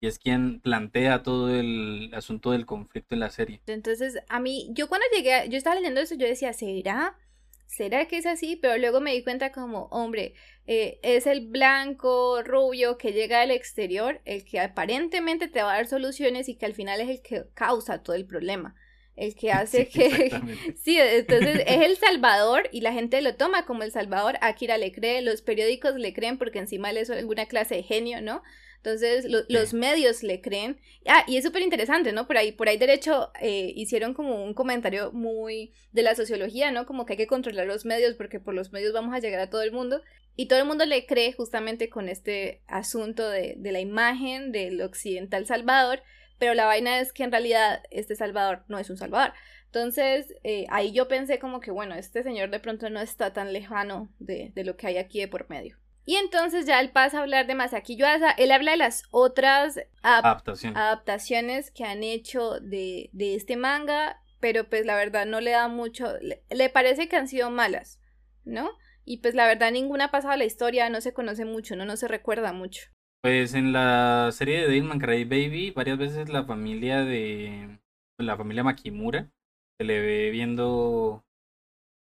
Y 0.02 0.08
es 0.08 0.20
quien 0.20 0.60
plantea 0.60 1.24
todo 1.24 1.50
el 1.50 2.12
asunto 2.14 2.52
del 2.52 2.66
conflicto 2.66 3.16
en 3.16 3.22
la 3.22 3.30
serie. 3.30 3.62
Entonces, 3.66 4.20
a 4.28 4.42
mí, 4.42 4.68
yo 4.72 4.90
cuando 4.90 5.08
llegué, 5.16 5.48
yo 5.50 5.58
estaba 5.58 5.78
leyendo 5.78 6.02
eso, 6.02 6.16
yo 6.16 6.28
decía, 6.28 6.52
¿será? 6.52 7.18
¿Será 7.66 8.06
que 8.06 8.18
es 8.18 8.26
así? 8.26 8.58
Pero 8.58 8.78
luego 8.78 9.00
me 9.00 9.14
di 9.14 9.24
cuenta 9.24 9.54
como, 9.54 9.86
hombre, 9.86 10.34
eh, 10.68 11.00
es 11.02 11.26
el 11.28 11.48
blanco, 11.48 12.44
rubio 12.44 12.98
que 12.98 13.14
llega 13.14 13.40
del 13.40 13.52
exterior, 13.52 14.22
el 14.26 14.44
que 14.44 14.60
aparentemente 14.60 15.48
te 15.48 15.64
va 15.64 15.72
a 15.72 15.78
dar 15.78 15.88
soluciones 15.88 16.50
y 16.50 16.56
que 16.56 16.66
al 16.66 16.74
final 16.74 17.00
es 17.00 17.10
el 17.10 17.22
que 17.22 17.46
causa 17.54 18.04
todo 18.04 18.18
el 18.18 18.28
problema 18.28 18.76
el 19.16 19.36
que 19.36 19.52
hace 19.52 19.88
que... 19.88 20.32
sí, 20.84 20.98
entonces 21.00 21.64
es 21.66 21.82
el 21.82 21.98
Salvador 21.98 22.70
y 22.72 22.82
la 22.82 22.94
gente 22.94 23.22
lo 23.22 23.36
toma 23.36 23.66
como 23.66 23.84
el 23.84 23.92
Salvador, 23.92 24.38
Akira 24.42 24.78
le 24.78 24.92
cree, 24.92 25.22
los 25.22 25.42
periódicos 25.42 25.96
le 25.96 26.14
creen 26.14 26.38
porque 26.38 26.60
encima 26.60 26.92
le 26.92 27.02
es 27.02 27.10
alguna 27.10 27.46
clase 27.46 27.76
de 27.76 27.84
genio, 27.84 28.22
¿no? 28.22 28.44
Entonces 28.86 29.26
los 29.50 29.74
medios 29.74 30.22
le 30.22 30.42
creen. 30.42 30.80
Ah, 31.08 31.24
y 31.28 31.38
es 31.38 31.44
súper 31.44 31.64
interesante, 31.64 32.12
¿no? 32.12 32.28
Por 32.28 32.38
ahí, 32.38 32.52
por 32.52 32.70
ahí 32.70 32.78
derecho 32.78 33.32
eh, 33.42 33.74
hicieron 33.76 34.14
como 34.14 34.44
un 34.44 34.54
comentario 34.54 35.12
muy 35.12 35.74
de 35.92 36.04
la 36.04 36.14
sociología, 36.14 36.70
¿no? 36.70 36.86
Como 36.86 37.08
que 37.08 37.14
hay 37.14 37.18
que 37.18 37.26
controlar 37.26 37.66
los 37.66 37.84
medios 37.84 38.14
porque 38.14 38.40
por 38.40 38.54
los 38.54 38.72
medios 38.72 38.94
vamos 38.94 39.16
a 39.16 39.20
llegar 39.20 39.40
a 39.40 39.50
todo 39.50 39.64
el 39.64 39.72
mundo. 39.72 40.04
Y 40.36 40.48
todo 40.48 40.60
el 40.60 40.66
mundo 40.66 40.86
le 40.86 41.08
cree 41.08 41.34
justamente 41.34 41.90
con 41.90 42.10
este 42.10 42.62
asunto 42.68 43.28
de, 43.28 43.56
de 43.58 43.72
la 43.72 43.80
imagen 43.80 44.52
del 44.52 44.80
occidental 44.82 45.48
Salvador 45.48 46.04
pero 46.38 46.54
la 46.54 46.66
vaina 46.66 47.00
es 47.00 47.14
que 47.14 47.24
en 47.24 47.32
realidad 47.32 47.84
este 47.92 48.16
Salvador 48.16 48.64
no 48.68 48.80
es 48.80 48.90
un 48.90 48.98
Salvador. 48.98 49.34
Entonces, 49.66 50.34
eh, 50.44 50.66
ahí 50.70 50.94
yo 50.94 51.08
pensé 51.08 51.38
como 51.38 51.60
que, 51.60 51.72
bueno, 51.72 51.96
este 51.96 52.24
señor 52.24 52.50
de 52.50 52.60
pronto 52.60 52.90
no 52.90 53.02
está 53.02 53.34
tan 53.34 53.52
lejano 53.52 54.10
de, 54.20 54.52
de 54.56 54.64
lo 54.64 54.78
que 54.78 54.88
hay 54.88 54.98
aquí 54.98 55.20
de 55.20 55.28
por 55.28 55.50
medio. 55.50 55.78
Y 56.06 56.16
entonces 56.18 56.68
ya 56.68 56.80
él 56.80 56.92
pasa 56.92 57.18
a 57.18 57.22
hablar 57.22 57.48
de 57.48 57.56
Masaki 57.56 57.96
Yuasa. 57.96 58.32
Él 58.32 58.52
habla 58.52 58.72
de 58.72 58.78
las 58.78 59.04
otras 59.10 59.80
adaptaciones 60.04 61.72
que 61.72 61.84
han 61.84 62.04
hecho 62.04 62.60
de, 62.60 63.10
de, 63.12 63.36
este 63.36 63.58
manga, 63.58 64.22
pero 64.40 64.70
pues 64.70 64.86
la 64.86 64.96
verdad 64.96 65.26
no 65.26 65.42
le 65.42 65.52
da 65.52 65.68
mucho, 65.68 66.14
le, 66.22 66.44
le, 66.50 66.70
parece 66.70 67.10
que 67.10 67.16
han 67.16 67.28
sido 67.28 67.50
malas, 67.50 68.00
¿no? 68.44 68.70
Y 69.04 69.18
pues 69.18 69.34
la 69.34 69.48
verdad 69.48 69.72
ninguna 69.72 70.06
ha 70.06 70.12
pasado 70.12 70.34
a 70.34 70.38
la 70.38 70.46
historia, 70.46 70.90
no 70.90 71.02
se 71.02 71.14
conoce 71.14 71.44
mucho, 71.44 71.76
no, 71.76 71.86
no 71.86 71.98
se 71.98 72.08
recuerda 72.08 72.54
mucho. 72.54 72.88
Pues 73.26 73.56
en 73.56 73.74
la 73.74 74.30
serie 74.32 74.62
de 74.62 74.68
Devilman 74.68 75.00
Cry 75.00 75.24
Baby, 75.26 75.72
varias 75.72 75.98
veces 75.98 76.30
la 76.30 76.44
familia 76.44 77.04
de. 77.04 77.80
La 78.20 78.38
familia 78.38 78.64
Makimura 78.64 79.32
se 79.80 79.84
le 79.84 80.00
ve 80.00 80.30
viendo. 80.30 81.26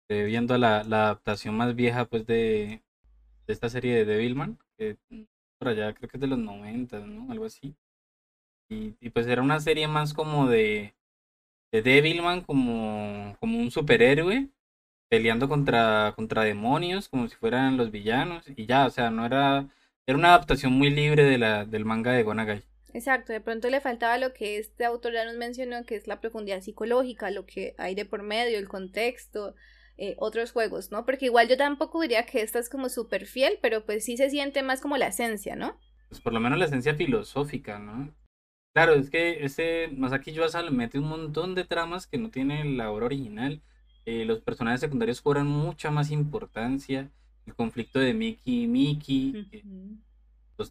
Se 0.09 0.17
ve 0.17 0.25
viendo 0.25 0.57
la, 0.57 0.85
la 0.85 1.05
adaptación 1.05 1.55
más 1.55 1.75
vieja, 1.75 2.07
pues, 2.07 2.27
de, 2.27 2.83
de 3.47 3.53
esta 3.53 3.69
serie 3.69 3.95
de 3.95 4.07
Devilman, 4.07 4.59
que 4.79 4.97
por 5.59 5.69
allá 5.69 5.93
creo 5.93 6.09
que 6.09 6.17
es 6.17 6.21
de 6.23 6.29
los 6.29 6.39
90, 6.39 7.01
¿no? 7.01 7.31
Algo 7.31 7.45
así. 7.45 7.77
Y, 8.71 8.97
y 8.99 9.11
pues 9.11 9.27
era 9.27 9.43
una 9.43 9.61
serie 9.61 9.89
más 9.89 10.15
como 10.15 10.49
de. 10.49 10.95
De 11.73 11.83
Devilman 11.83 12.41
como, 12.41 13.37
como 13.39 13.59
un 13.59 13.71
superhéroe 13.71 14.49
peleando 15.11 15.49
contra, 15.49 16.15
contra 16.17 16.45
demonios, 16.45 17.11
como 17.11 17.29
si 17.29 17.37
fueran 17.37 17.77
los 17.77 17.91
villanos, 17.91 18.45
y 18.57 18.67
ya, 18.67 18.87
o 18.87 18.91
sea, 18.91 19.11
no 19.11 19.27
era 19.27 19.69
era 20.07 20.19
una 20.19 20.29
adaptación 20.29 20.73
muy 20.73 20.91
libre 20.91 21.25
de 21.25 21.39
la, 21.39 21.65
del 21.65 21.85
manga 21.85 22.13
de 22.13 22.23
Gonagai. 22.23 22.63
Exacto, 22.95 23.33
de 23.33 23.41
pronto 23.41 23.71
le 23.71 23.81
faltaba 23.81 24.19
lo 24.19 24.35
que 24.35 24.59
este 24.59 24.85
autor 24.85 25.15
ya 25.15 25.25
nos 25.25 25.37
mencionó, 25.37 25.85
que 25.87 25.97
es 25.97 26.07
la 26.07 26.21
profundidad 26.21 26.61
psicológica, 26.61 27.31
lo 27.31 27.47
que 27.47 27.75
hay 27.79 27.95
de 27.95 28.05
por 28.05 28.23
medio, 28.23 28.59
el 28.59 28.69
contexto, 28.69 29.55
eh, 29.97 30.15
otros 30.19 30.53
juegos, 30.53 30.91
¿no? 30.91 31.07
Porque 31.07 31.27
igual 31.27 31.49
yo 31.49 31.57
tampoco 31.57 32.03
diría 32.03 32.27
que 32.27 32.43
esta 32.43 32.59
es 32.59 32.69
como 32.69 32.89
súper 32.89 33.27
fiel, 33.27 33.59
pero 33.63 33.87
pues 33.87 34.05
sí 34.05 34.17
se 34.17 34.29
siente 34.29 34.63
más 34.63 34.81
como 34.81 34.99
la 34.99 35.07
esencia, 35.07 35.57
¿no? 35.57 35.79
Pues 36.09 36.21
por 36.21 36.35
lo 36.35 36.41
menos 36.41 36.59
la 36.59 36.67
esencia 36.67 36.95
filosófica, 36.95 37.79
¿no? 37.79 38.15
Claro, 38.75 38.95
es 38.95 39.09
que 39.11 39.45
ese 39.45 39.89
Masaki 39.97 40.33
Yuasa 40.33 40.63
le 40.63 40.71
mete 40.71 40.99
un 40.99 41.09
montón 41.09 41.55
de 41.55 41.65
tramas 41.65 42.07
que 42.07 42.19
no 42.19 42.31
tiene 42.31 42.65
la 42.65 42.91
obra 42.91 43.07
original. 43.07 43.63
Eh, 44.05 44.25
los 44.25 44.41
personajes 44.41 44.81
secundarios 44.81 45.23
cobran 45.23 45.47
mucha 45.47 45.91
más 45.91 46.11
importancia 46.11 47.11
el 47.47 47.55
conflicto 47.55 47.99
de 47.99 48.15
Mickey 48.15 48.65
y 48.65 48.67
Mickey, 48.67 49.49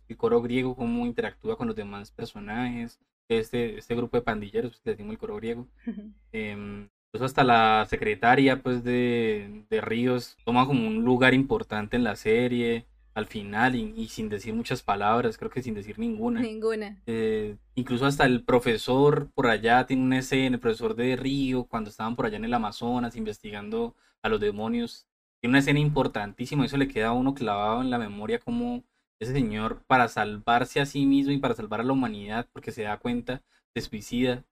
el 0.08 0.18
coro 0.18 0.42
griego, 0.42 0.76
cómo 0.76 1.06
interactúa 1.06 1.58
con 1.58 1.68
los 1.68 1.76
demás 1.76 2.12
personajes, 2.12 3.00
este, 3.28 3.78
este 3.78 3.96
grupo 3.96 4.18
de 4.18 4.24
pandilleros, 4.24 4.72
pues, 4.72 4.82
que 4.82 4.92
decimos 4.92 5.14
el 5.14 5.18
coro 5.20 5.36
griego. 5.36 5.68
eh, 6.32 6.88
hasta 7.20 7.44
la 7.44 7.86
secretaria 7.90 8.62
pues 8.62 8.84
de, 8.84 9.66
de, 9.70 9.82
Ríos 9.82 10.38
toma 10.46 10.66
como 10.66 10.88
un 10.88 11.04
lugar 11.04 11.34
importante 11.34 11.98
en 11.98 12.06
la 12.06 12.16
serie 12.16 12.86
al 13.14 13.26
final 13.26 13.76
y, 13.76 14.08
sin 14.08 14.30
decir 14.30 14.54
muchas 14.54 14.82
palabras, 14.82 15.38
creo 15.38 15.52
que 15.52 15.62
sin 15.62 15.74
decir 15.74 16.00
ninguna. 16.00 16.40
Ninguna. 16.40 17.02
Eh, 17.06 17.58
incluso 17.76 18.06
hasta 18.06 18.26
el 18.26 18.44
profesor 18.46 19.30
por 19.34 19.48
allá 19.48 19.86
tiene 19.86 20.04
una 20.04 20.20
escena, 20.20 20.56
el 20.56 20.62
profesor 20.62 20.96
de 20.96 21.18
Río, 21.18 21.66
cuando 21.66 21.90
estaban 21.90 22.16
por 22.16 22.26
allá 22.26 22.38
en 22.38 22.46
el 22.46 22.54
Amazonas 22.54 23.18
investigando 23.18 23.96
a 24.22 24.30
los 24.30 24.40
demonios, 24.40 25.08
tiene 25.42 25.52
una 25.52 25.60
escena 25.60 25.80
importantísima, 25.80 26.66
eso 26.66 26.78
le 26.78 26.88
queda 26.88 27.08
a 27.10 27.14
uno 27.14 27.34
clavado 27.34 27.82
en 27.82 27.90
la 27.90 27.98
memoria 27.98 28.40
como 28.40 28.84
ese 29.20 29.34
señor 29.34 29.84
para 29.88 30.08
salvarse 30.08 30.80
a 30.80 30.86
sí 30.86 31.06
mismo 31.06 31.32
y 31.32 31.40
para 31.40 31.56
salvar 31.56 31.82
a 31.82 31.84
la 31.84 31.94
humanidad, 31.94 32.48
porque 32.54 32.72
se 32.72 32.84
da 32.84 32.98
cuenta, 32.98 33.42
se 33.74 33.82
suicida 33.82 34.46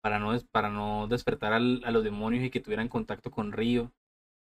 para 0.00 0.18
no, 0.18 0.38
para 0.52 0.70
no 0.70 1.08
despertar 1.08 1.52
a 1.52 1.60
los 1.60 2.04
demonios 2.04 2.44
y 2.44 2.50
que 2.50 2.60
tuvieran 2.60 2.88
contacto 2.88 3.30
con 3.30 3.52
Río. 3.52 3.92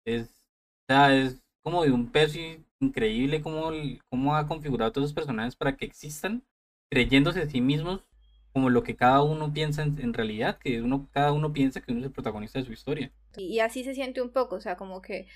Es, 0.04 0.44
es 0.88 1.42
como 1.62 1.82
de 1.82 1.92
un 1.92 2.10
peso 2.12 2.38
increíble 2.80 3.42
cómo, 3.42 3.70
cómo 4.08 4.36
ha 4.36 4.46
configurado 4.46 4.90
a 4.90 4.92
todos 4.92 5.06
los 5.08 5.14
personajes 5.14 5.56
para 5.56 5.76
que 5.76 5.86
existan, 5.86 6.44
creyéndose 6.90 7.42
a 7.42 7.48
sí 7.48 7.60
mismos 7.60 8.06
como 8.52 8.70
lo 8.70 8.82
que 8.82 8.96
cada 8.96 9.22
uno 9.22 9.52
piensa 9.52 9.82
en, 9.82 10.14
realidad, 10.14 10.58
que 10.58 10.80
uno, 10.80 11.08
cada 11.12 11.32
uno 11.32 11.52
piensa 11.52 11.82
que 11.82 11.92
uno 11.92 12.00
es 12.00 12.06
el 12.06 12.12
protagonista 12.12 12.58
de 12.58 12.64
su 12.64 12.72
historia. 12.72 13.12
Y 13.36 13.58
así 13.60 13.84
se 13.84 13.94
siente 13.94 14.22
un 14.22 14.30
poco, 14.30 14.56
o 14.56 14.60
sea, 14.60 14.76
como 14.76 15.02
que 15.02 15.26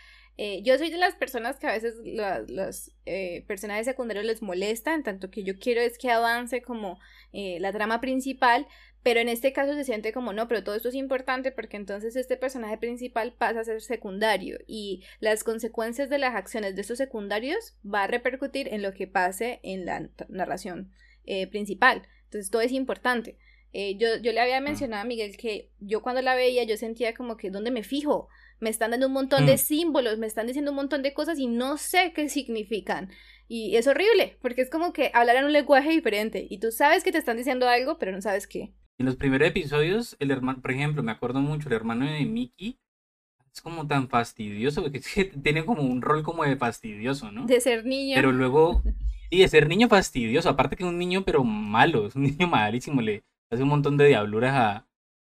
eh, 0.42 0.62
yo 0.62 0.79
soy 0.79 0.88
de 0.88 0.96
las 0.96 1.16
personas 1.16 1.59
que 1.59 1.66
a 1.66 1.72
veces 1.72 1.96
los 2.48 2.92
eh, 3.05 3.44
personajes 3.46 3.85
secundarios 3.85 4.24
les 4.24 4.40
molestan, 4.40 5.03
tanto 5.03 5.31
que 5.31 5.42
yo 5.42 5.59
quiero 5.59 5.83
es 5.83 5.98
que 5.98 6.11
avance 6.11 6.62
como 6.62 6.98
eh, 7.35 7.59
la 7.61 7.74
trama 7.74 8.00
principal, 8.00 8.66
pero 9.03 9.20
en 9.20 9.29
este 9.29 9.53
caso 9.53 9.74
se 9.74 9.85
siente 9.85 10.14
como 10.14 10.33
no, 10.33 10.48
pero 10.48 10.64
todo 10.64 10.76
esto 10.76 10.88
es 10.88 10.94
importante 10.94 11.53
porque 11.53 11.76
entonces 11.76 12.16
este 12.16 12.38
personaje 12.38 12.79
principal 12.79 13.35
pasa 13.37 13.61
a 13.61 13.64
ser 13.64 13.83
secundario 13.83 14.57
y 14.66 15.05
las 15.18 15.44
consecuencias 15.44 16.09
de 16.09 16.16
las 16.16 16.35
acciones 16.35 16.74
de 16.74 16.81
estos 16.81 16.96
secundarios 16.96 17.76
va 17.85 18.05
a 18.05 18.07
repercutir 18.07 18.72
en 18.72 18.81
lo 18.81 18.94
que 18.94 19.07
pase 19.07 19.61
en 19.62 19.85
la 19.85 20.09
narración 20.31 20.90
principal. 21.50 22.09
Entonces 22.24 22.50
todo 22.50 22.62
es 22.62 22.72
importante. 22.72 23.37
yo, 23.74 24.16
yo 24.22 24.33
le 24.33 24.40
había 24.40 24.62
mm. 24.62 24.64
mencionado 24.64 25.03
a 25.03 25.05
Miguel 25.05 25.37
que 25.37 25.68
yo 25.81 26.00
cuando 26.00 26.22
la 26.22 26.35
veía 26.35 26.64
yo 26.64 26.79
sentía 26.79 27.12
como 27.12 27.37
que 27.37 27.50
¿dónde 27.50 27.70
me 27.70 27.83
fijo? 27.83 28.31
Me 28.60 28.70
están 28.70 28.92
dando 28.92 29.06
un 29.06 29.12
montón 29.12 29.46
de 29.46 29.54
mm. 29.54 29.58
símbolos, 29.58 30.18
me 30.18 30.26
están 30.26 30.46
diciendo 30.46 30.70
un 30.70 30.76
montón 30.76 31.02
de 31.02 31.14
cosas 31.14 31.38
y 31.38 31.46
no 31.46 31.76
sé 31.76 32.12
qué 32.14 32.28
significan. 32.28 33.10
Y 33.48 33.76
es 33.76 33.86
horrible, 33.86 34.38
porque 34.40 34.62
es 34.62 34.70
como 34.70 34.92
que 34.92 35.10
hablar 35.12 35.36
en 35.36 35.44
un 35.44 35.52
lenguaje 35.52 35.90
diferente 35.90 36.46
y 36.48 36.58
tú 36.58 36.70
sabes 36.70 37.02
que 37.02 37.10
te 37.10 37.18
están 37.18 37.36
diciendo 37.36 37.68
algo, 37.68 37.98
pero 37.98 38.12
no 38.12 38.20
sabes 38.22 38.46
qué. 38.46 38.72
En 38.98 39.06
los 39.06 39.16
primeros 39.16 39.48
episodios, 39.48 40.14
el 40.20 40.30
hermano, 40.30 40.60
por 40.60 40.70
ejemplo, 40.70 41.02
me 41.02 41.10
acuerdo 41.10 41.40
mucho, 41.40 41.68
el 41.68 41.74
hermano 41.74 42.04
de 42.04 42.24
Mickey 42.26 42.78
es 43.52 43.60
como 43.60 43.86
tan 43.86 44.08
fastidioso, 44.08 44.82
porque 44.82 45.00
tiene 45.42 45.64
como 45.64 45.82
un 45.82 46.02
rol 46.02 46.22
como 46.22 46.44
de 46.44 46.56
fastidioso, 46.56 47.32
¿no? 47.32 47.46
De 47.46 47.60
ser 47.60 47.84
niño. 47.84 48.14
Pero 48.14 48.30
luego, 48.30 48.82
sí, 49.30 49.38
de 49.38 49.48
ser 49.48 49.68
niño 49.68 49.88
fastidioso, 49.88 50.48
aparte 50.48 50.76
que 50.76 50.84
es 50.84 50.88
un 50.88 50.98
niño 50.98 51.24
pero 51.24 51.42
malo, 51.42 52.06
es 52.06 52.14
un 52.14 52.24
niño 52.24 52.46
malísimo, 52.46 53.00
le 53.00 53.24
hace 53.50 53.62
un 53.62 53.70
montón 53.70 53.96
de 53.96 54.06
diabluras 54.06 54.54
a, 54.54 54.86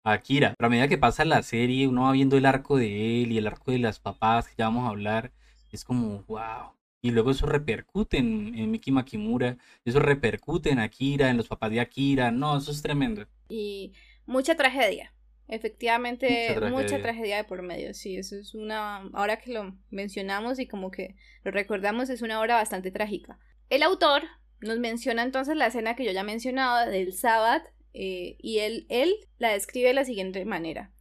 Akira. 0.04 0.54
Pero 0.56 0.66
a 0.66 0.70
medida 0.70 0.88
que 0.88 0.98
pasa 0.98 1.24
la 1.24 1.42
serie, 1.42 1.88
uno 1.88 2.02
va 2.02 2.12
viendo 2.12 2.36
el 2.36 2.46
arco 2.46 2.76
de 2.76 3.22
él 3.22 3.32
y 3.32 3.38
el 3.38 3.46
arco 3.46 3.70
de 3.72 3.78
las 3.78 4.00
papás 4.00 4.48
que 4.48 4.54
ya 4.58 4.66
vamos 4.66 4.86
a 4.86 4.90
hablar. 4.90 5.32
Es 5.72 5.84
como, 5.84 6.22
wow. 6.24 6.72
Y 7.00 7.10
luego 7.10 7.30
eso 7.30 7.46
repercute 7.46 8.18
en, 8.18 8.70
Miki 8.70 8.90
Makimura, 8.90 9.56
eso 9.84 10.00
repercute 10.00 10.70
en 10.70 10.80
Akira, 10.80 11.30
en 11.30 11.36
los 11.36 11.46
papás 11.46 11.70
de 11.70 11.80
Akira. 11.80 12.30
No, 12.30 12.56
eso 12.56 12.72
es 12.72 12.82
tremendo. 12.82 13.26
Y 13.48 13.92
mucha 14.26 14.56
tragedia. 14.56 15.12
Efectivamente, 15.46 16.58
mucha 16.70 17.00
tragedia. 17.00 17.38
de 17.38 17.44
por 17.44 17.62
medio. 17.62 17.94
Sí, 17.94 18.16
eso 18.16 18.36
es 18.36 18.54
una. 18.54 19.08
Ahora 19.14 19.38
que 19.38 19.52
lo 19.52 19.74
mencionamos 19.90 20.58
y 20.58 20.66
como 20.66 20.90
que 20.90 21.16
lo 21.42 21.50
recordamos, 21.52 22.10
es 22.10 22.20
una 22.20 22.40
obra 22.40 22.56
bastante 22.56 22.90
trágica. 22.90 23.38
El 23.70 23.82
autor 23.82 24.24
nos 24.60 24.78
menciona 24.78 25.22
entonces 25.22 25.56
la 25.56 25.68
escena 25.68 25.94
que 25.94 26.04
yo 26.04 26.12
ya 26.12 26.24
mencionaba 26.24 26.86
del 26.86 27.12
sábado 27.14 27.62
eh, 27.94 28.36
y 28.38 28.58
él, 28.58 28.86
él 28.88 29.14
la 29.38 29.52
describe 29.52 29.88
de 29.88 29.94
la 29.94 30.04
siguiente 30.04 30.44
manera. 30.44 30.92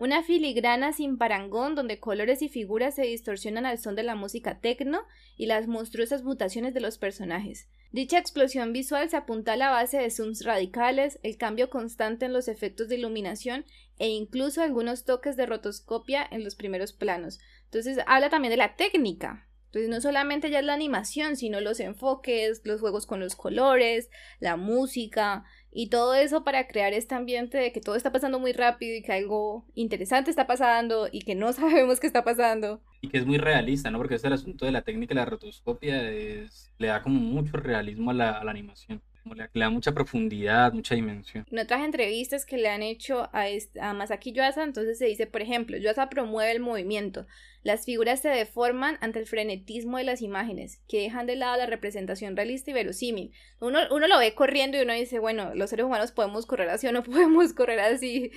Una 0.00 0.22
filigrana 0.22 0.94
sin 0.94 1.18
parangón 1.18 1.74
donde 1.74 2.00
colores 2.00 2.40
y 2.40 2.48
figuras 2.48 2.94
se 2.94 3.02
distorsionan 3.02 3.66
al 3.66 3.78
son 3.78 3.96
de 3.96 4.02
la 4.02 4.14
música 4.14 4.58
tecno 4.58 5.02
y 5.36 5.44
las 5.44 5.66
monstruosas 5.66 6.22
mutaciones 6.22 6.72
de 6.72 6.80
los 6.80 6.96
personajes. 6.96 7.68
Dicha 7.92 8.18
explosión 8.18 8.72
visual 8.72 9.10
se 9.10 9.16
apunta 9.16 9.52
a 9.52 9.56
la 9.56 9.68
base 9.68 9.98
de 9.98 10.10
zooms 10.10 10.44
radicales, 10.44 11.18
el 11.22 11.36
cambio 11.36 11.68
constante 11.70 12.24
en 12.24 12.32
los 12.32 12.48
efectos 12.48 12.88
de 12.88 12.96
iluminación 12.96 13.66
e 13.98 14.08
incluso 14.08 14.62
algunos 14.62 15.04
toques 15.04 15.36
de 15.36 15.44
rotoscopia 15.44 16.26
en 16.30 16.44
los 16.44 16.54
primeros 16.54 16.92
planos. 16.92 17.40
Entonces 17.64 17.98
habla 18.06 18.30
también 18.30 18.52
de 18.52 18.56
la 18.56 18.76
técnica. 18.76 19.48
Entonces 19.66 19.90
no 19.90 20.00
solamente 20.00 20.50
ya 20.50 20.60
es 20.60 20.64
la 20.64 20.74
animación, 20.74 21.36
sino 21.36 21.60
los 21.60 21.78
enfoques, 21.78 22.62
los 22.64 22.80
juegos 22.80 23.06
con 23.06 23.20
los 23.20 23.36
colores, 23.36 24.08
la 24.40 24.56
música, 24.56 25.44
y 25.72 25.88
todo 25.88 26.14
eso 26.14 26.44
para 26.44 26.66
crear 26.66 26.92
este 26.92 27.14
ambiente 27.14 27.58
de 27.58 27.72
que 27.72 27.80
todo 27.80 27.94
está 27.94 28.12
pasando 28.12 28.38
muy 28.38 28.52
rápido 28.52 28.96
y 28.96 29.02
que 29.02 29.12
algo 29.12 29.64
interesante 29.74 30.30
está 30.30 30.46
pasando 30.46 31.08
y 31.10 31.20
que 31.22 31.34
no 31.34 31.52
sabemos 31.52 32.00
qué 32.00 32.06
está 32.06 32.24
pasando. 32.24 32.80
Y 33.00 33.08
que 33.08 33.18
es 33.18 33.26
muy 33.26 33.38
realista, 33.38 33.90
¿no? 33.90 33.98
Porque 33.98 34.14
este 34.14 34.28
el 34.28 34.34
asunto 34.34 34.66
de 34.66 34.72
la 34.72 34.82
técnica 34.82 35.14
de 35.14 35.20
la 35.20 35.26
rotoscopia 35.26 36.10
es, 36.10 36.72
le 36.78 36.88
da 36.88 37.02
como 37.02 37.20
mucho 37.20 37.56
realismo 37.56 38.10
a 38.10 38.14
la, 38.14 38.30
a 38.32 38.44
la 38.44 38.50
animación 38.50 39.02
le, 39.34 39.48
da 39.52 39.70
mucha 39.70 39.92
profundidad, 39.92 40.72
mucha 40.72 40.94
dimensión. 40.94 41.46
En 41.50 41.58
otras 41.58 41.82
entrevistas 41.82 42.46
que 42.46 42.56
le 42.56 42.68
han 42.68 42.82
hecho 42.82 43.28
a, 43.32 43.46
a 43.80 43.94
Masaki 43.94 44.32
Yuasa, 44.32 44.62
entonces 44.62 44.98
se 44.98 45.06
dice, 45.06 45.26
por 45.26 45.42
ejemplo, 45.42 45.76
Yuasa 45.76 46.08
promueve 46.08 46.52
el 46.52 46.60
movimiento. 46.60 47.26
Las 47.62 47.84
figuras 47.84 48.20
se 48.20 48.30
deforman 48.30 48.96
ante 49.02 49.18
el 49.18 49.26
frenetismo 49.26 49.98
de 49.98 50.04
las 50.04 50.22
imágenes, 50.22 50.80
que 50.88 51.02
dejan 51.02 51.26
de 51.26 51.36
lado 51.36 51.58
la 51.58 51.66
representación 51.66 52.34
realista 52.34 52.70
y 52.70 52.74
verosímil. 52.74 53.32
Uno, 53.60 53.86
lo 53.88 54.18
ve 54.18 54.34
corriendo 54.34 54.78
y 54.78 54.82
uno 54.82 54.94
dice, 54.94 55.18
bueno, 55.18 55.54
los 55.54 55.68
seres 55.68 55.84
humanos 55.84 56.10
podemos 56.10 56.46
correr 56.46 56.70
así 56.70 56.86
o 56.86 56.92
no 56.92 57.02
podemos 57.04 57.52
correr 57.52 57.80
así, 57.80 58.30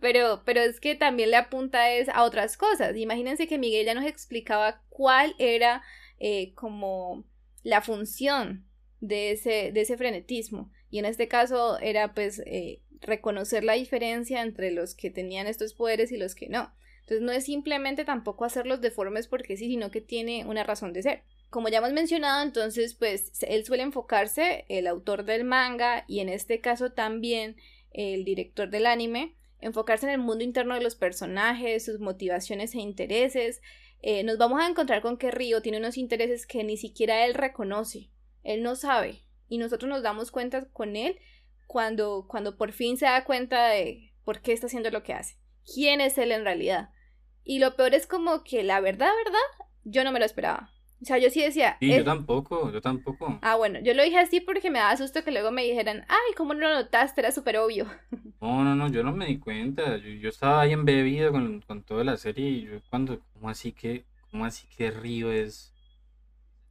pero, 0.00 0.42
pero 0.46 0.60
es 0.60 0.80
que 0.80 0.94
también 0.94 1.30
le 1.30 1.36
apunta 1.36 1.80
a 2.12 2.22
otras 2.24 2.56
cosas. 2.56 2.96
Imagínense 2.96 3.46
que 3.46 3.58
Miguel 3.58 3.84
ya 3.84 3.94
nos 3.94 4.06
explicaba 4.06 4.82
cuál 4.88 5.34
era 5.38 5.82
eh, 6.18 6.54
como 6.54 7.24
la 7.62 7.82
función 7.82 8.69
de 9.00 9.32
ese, 9.32 9.72
de 9.72 9.80
ese 9.80 9.96
frenetismo. 9.96 10.70
Y 10.90 10.98
en 10.98 11.04
este 11.04 11.28
caso 11.28 11.78
era 11.78 12.14
pues 12.14 12.40
eh, 12.46 12.82
reconocer 13.00 13.64
la 13.64 13.74
diferencia 13.74 14.42
entre 14.42 14.70
los 14.70 14.94
que 14.94 15.10
tenían 15.10 15.46
estos 15.46 15.74
poderes 15.74 16.12
y 16.12 16.16
los 16.16 16.34
que 16.34 16.48
no. 16.48 16.72
Entonces 17.00 17.22
no 17.22 17.32
es 17.32 17.44
simplemente 17.44 18.04
tampoco 18.04 18.44
hacerlos 18.44 18.80
deformes 18.80 19.26
porque 19.26 19.56
sí, 19.56 19.66
sino 19.66 19.90
que 19.90 20.00
tiene 20.00 20.44
una 20.46 20.62
razón 20.62 20.92
de 20.92 21.02
ser. 21.02 21.22
Como 21.48 21.68
ya 21.68 21.78
hemos 21.78 21.92
mencionado, 21.92 22.44
entonces 22.44 22.94
pues 22.94 23.32
él 23.42 23.64
suele 23.64 23.82
enfocarse, 23.82 24.64
el 24.68 24.86
autor 24.86 25.24
del 25.24 25.44
manga 25.44 26.04
y 26.06 26.20
en 26.20 26.28
este 26.28 26.60
caso 26.60 26.92
también 26.92 27.56
el 27.92 28.24
director 28.24 28.70
del 28.70 28.86
anime, 28.86 29.34
enfocarse 29.60 30.06
en 30.06 30.12
el 30.12 30.18
mundo 30.18 30.44
interno 30.44 30.74
de 30.74 30.82
los 30.82 30.94
personajes, 30.94 31.84
sus 31.84 31.98
motivaciones 31.98 32.74
e 32.74 32.78
intereses. 32.78 33.60
Eh, 34.02 34.22
nos 34.22 34.38
vamos 34.38 34.62
a 34.62 34.68
encontrar 34.68 35.02
con 35.02 35.16
que 35.16 35.32
Río 35.32 35.60
tiene 35.62 35.78
unos 35.78 35.98
intereses 35.98 36.46
que 36.46 36.62
ni 36.62 36.76
siquiera 36.76 37.26
él 37.26 37.34
reconoce. 37.34 38.10
Él 38.42 38.62
no 38.62 38.76
sabe 38.76 39.22
y 39.48 39.58
nosotros 39.58 39.88
nos 39.88 40.02
damos 40.02 40.30
cuenta 40.30 40.66
con 40.66 40.96
él 40.96 41.18
cuando, 41.66 42.26
cuando 42.28 42.56
por 42.56 42.72
fin 42.72 42.96
se 42.96 43.06
da 43.06 43.24
cuenta 43.24 43.68
de 43.68 44.12
por 44.24 44.40
qué 44.40 44.52
está 44.52 44.66
haciendo 44.66 44.90
lo 44.90 45.02
que 45.02 45.14
hace. 45.14 45.36
¿Quién 45.74 46.00
es 46.00 46.18
él 46.18 46.32
en 46.32 46.44
realidad? 46.44 46.90
Y 47.44 47.58
lo 47.58 47.76
peor 47.76 47.94
es 47.94 48.06
como 48.06 48.42
que 48.44 48.62
la 48.62 48.80
verdad, 48.80 49.10
verdad, 49.24 49.66
yo 49.84 50.04
no 50.04 50.12
me 50.12 50.18
lo 50.18 50.24
esperaba. 50.24 50.70
O 51.02 51.04
sea, 51.06 51.16
yo 51.16 51.30
sí 51.30 51.40
decía. 51.40 51.78
Sí, 51.80 51.94
yo 51.94 52.04
tampoco, 52.04 52.70
yo 52.70 52.80
tampoco. 52.82 53.38
Ah, 53.40 53.56
bueno, 53.56 53.80
yo 53.80 53.94
lo 53.94 54.02
dije 54.02 54.18
así 54.18 54.40
porque 54.40 54.70
me 54.70 54.80
daba 54.80 54.96
susto 54.98 55.24
que 55.24 55.30
luego 55.30 55.50
me 55.50 55.64
dijeran, 55.64 56.04
ay, 56.08 56.34
¿cómo 56.36 56.52
no 56.52 56.60
lo 56.60 56.74
notaste? 56.74 57.22
Era 57.22 57.32
súper 57.32 57.58
obvio. 57.58 57.86
No, 58.40 58.64
no, 58.64 58.74
no, 58.74 58.88
yo 58.88 59.02
no 59.02 59.12
me 59.12 59.26
di 59.26 59.38
cuenta. 59.38 59.98
Yo, 59.98 60.30
estaba 60.30 60.62
ahí 60.62 60.72
embebido 60.72 61.30
con, 61.30 61.60
con 61.60 61.82
toda 61.82 62.04
la 62.04 62.16
serie 62.16 62.48
y 62.48 62.62
yo 62.62 62.80
cuando, 62.88 63.20
¿cómo 63.34 63.50
así 63.50 63.72
que, 63.72 64.06
cómo 64.30 64.46
así 64.46 64.66
que 64.74 64.90
Río 64.90 65.30
es 65.30 65.74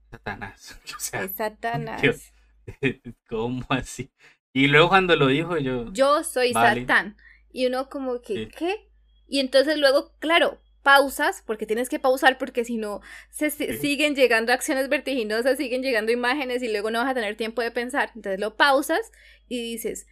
Satanás. 0.09 0.79
O 0.95 0.99
sea, 0.99 1.23
es 1.23 1.31
Satanás. 1.33 2.33
¿Cómo 3.29 3.65
así? 3.69 4.11
Y 4.53 4.67
luego 4.67 4.89
cuando 4.89 5.15
lo 5.15 5.27
dijo 5.27 5.57
yo. 5.57 5.91
Yo 5.93 6.23
soy 6.23 6.53
Satán. 6.53 7.17
Y 7.51 7.65
uno 7.65 7.89
como 7.89 8.21
que, 8.21 8.47
¿qué? 8.49 8.89
Y 9.27 9.39
entonces 9.39 9.77
luego, 9.77 10.13
claro, 10.19 10.59
pausas, 10.83 11.43
porque 11.45 11.65
tienes 11.65 11.89
que 11.89 11.99
pausar 11.99 12.37
porque 12.37 12.65
si 12.65 12.77
no, 12.77 13.01
se 13.29 13.51
siguen 13.51 14.15
llegando 14.15 14.53
acciones 14.53 14.89
vertiginosas, 14.89 15.57
siguen 15.57 15.83
llegando 15.83 16.11
imágenes 16.11 16.63
y 16.63 16.71
luego 16.71 16.91
no 16.91 16.99
vas 16.99 17.11
a 17.11 17.13
tener 17.13 17.35
tiempo 17.37 17.61
de 17.61 17.71
pensar. 17.71 18.11
Entonces 18.15 18.39
lo 18.39 18.55
pausas 18.55 19.11
y 19.47 19.61
dices, 19.61 20.07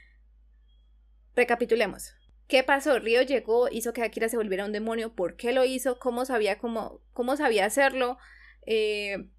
recapitulemos. 1.35 2.13
¿Qué 2.47 2.63
pasó? 2.63 2.97
Río 2.99 3.21
llegó, 3.23 3.67
hizo 3.69 3.91
que 3.91 4.03
Akira 4.03 4.29
se 4.29 4.37
volviera 4.37 4.65
un 4.65 4.71
demonio. 4.71 5.13
¿Por 5.13 5.35
qué 5.35 5.51
lo 5.51 5.65
hizo? 5.65 5.99
¿Cómo 5.99 6.25
sabía 6.25 6.57
cómo, 6.57 7.01
cómo 7.11 7.35
sabía 7.35 7.65
hacerlo? 7.65 8.17
Eh, 8.65 9.29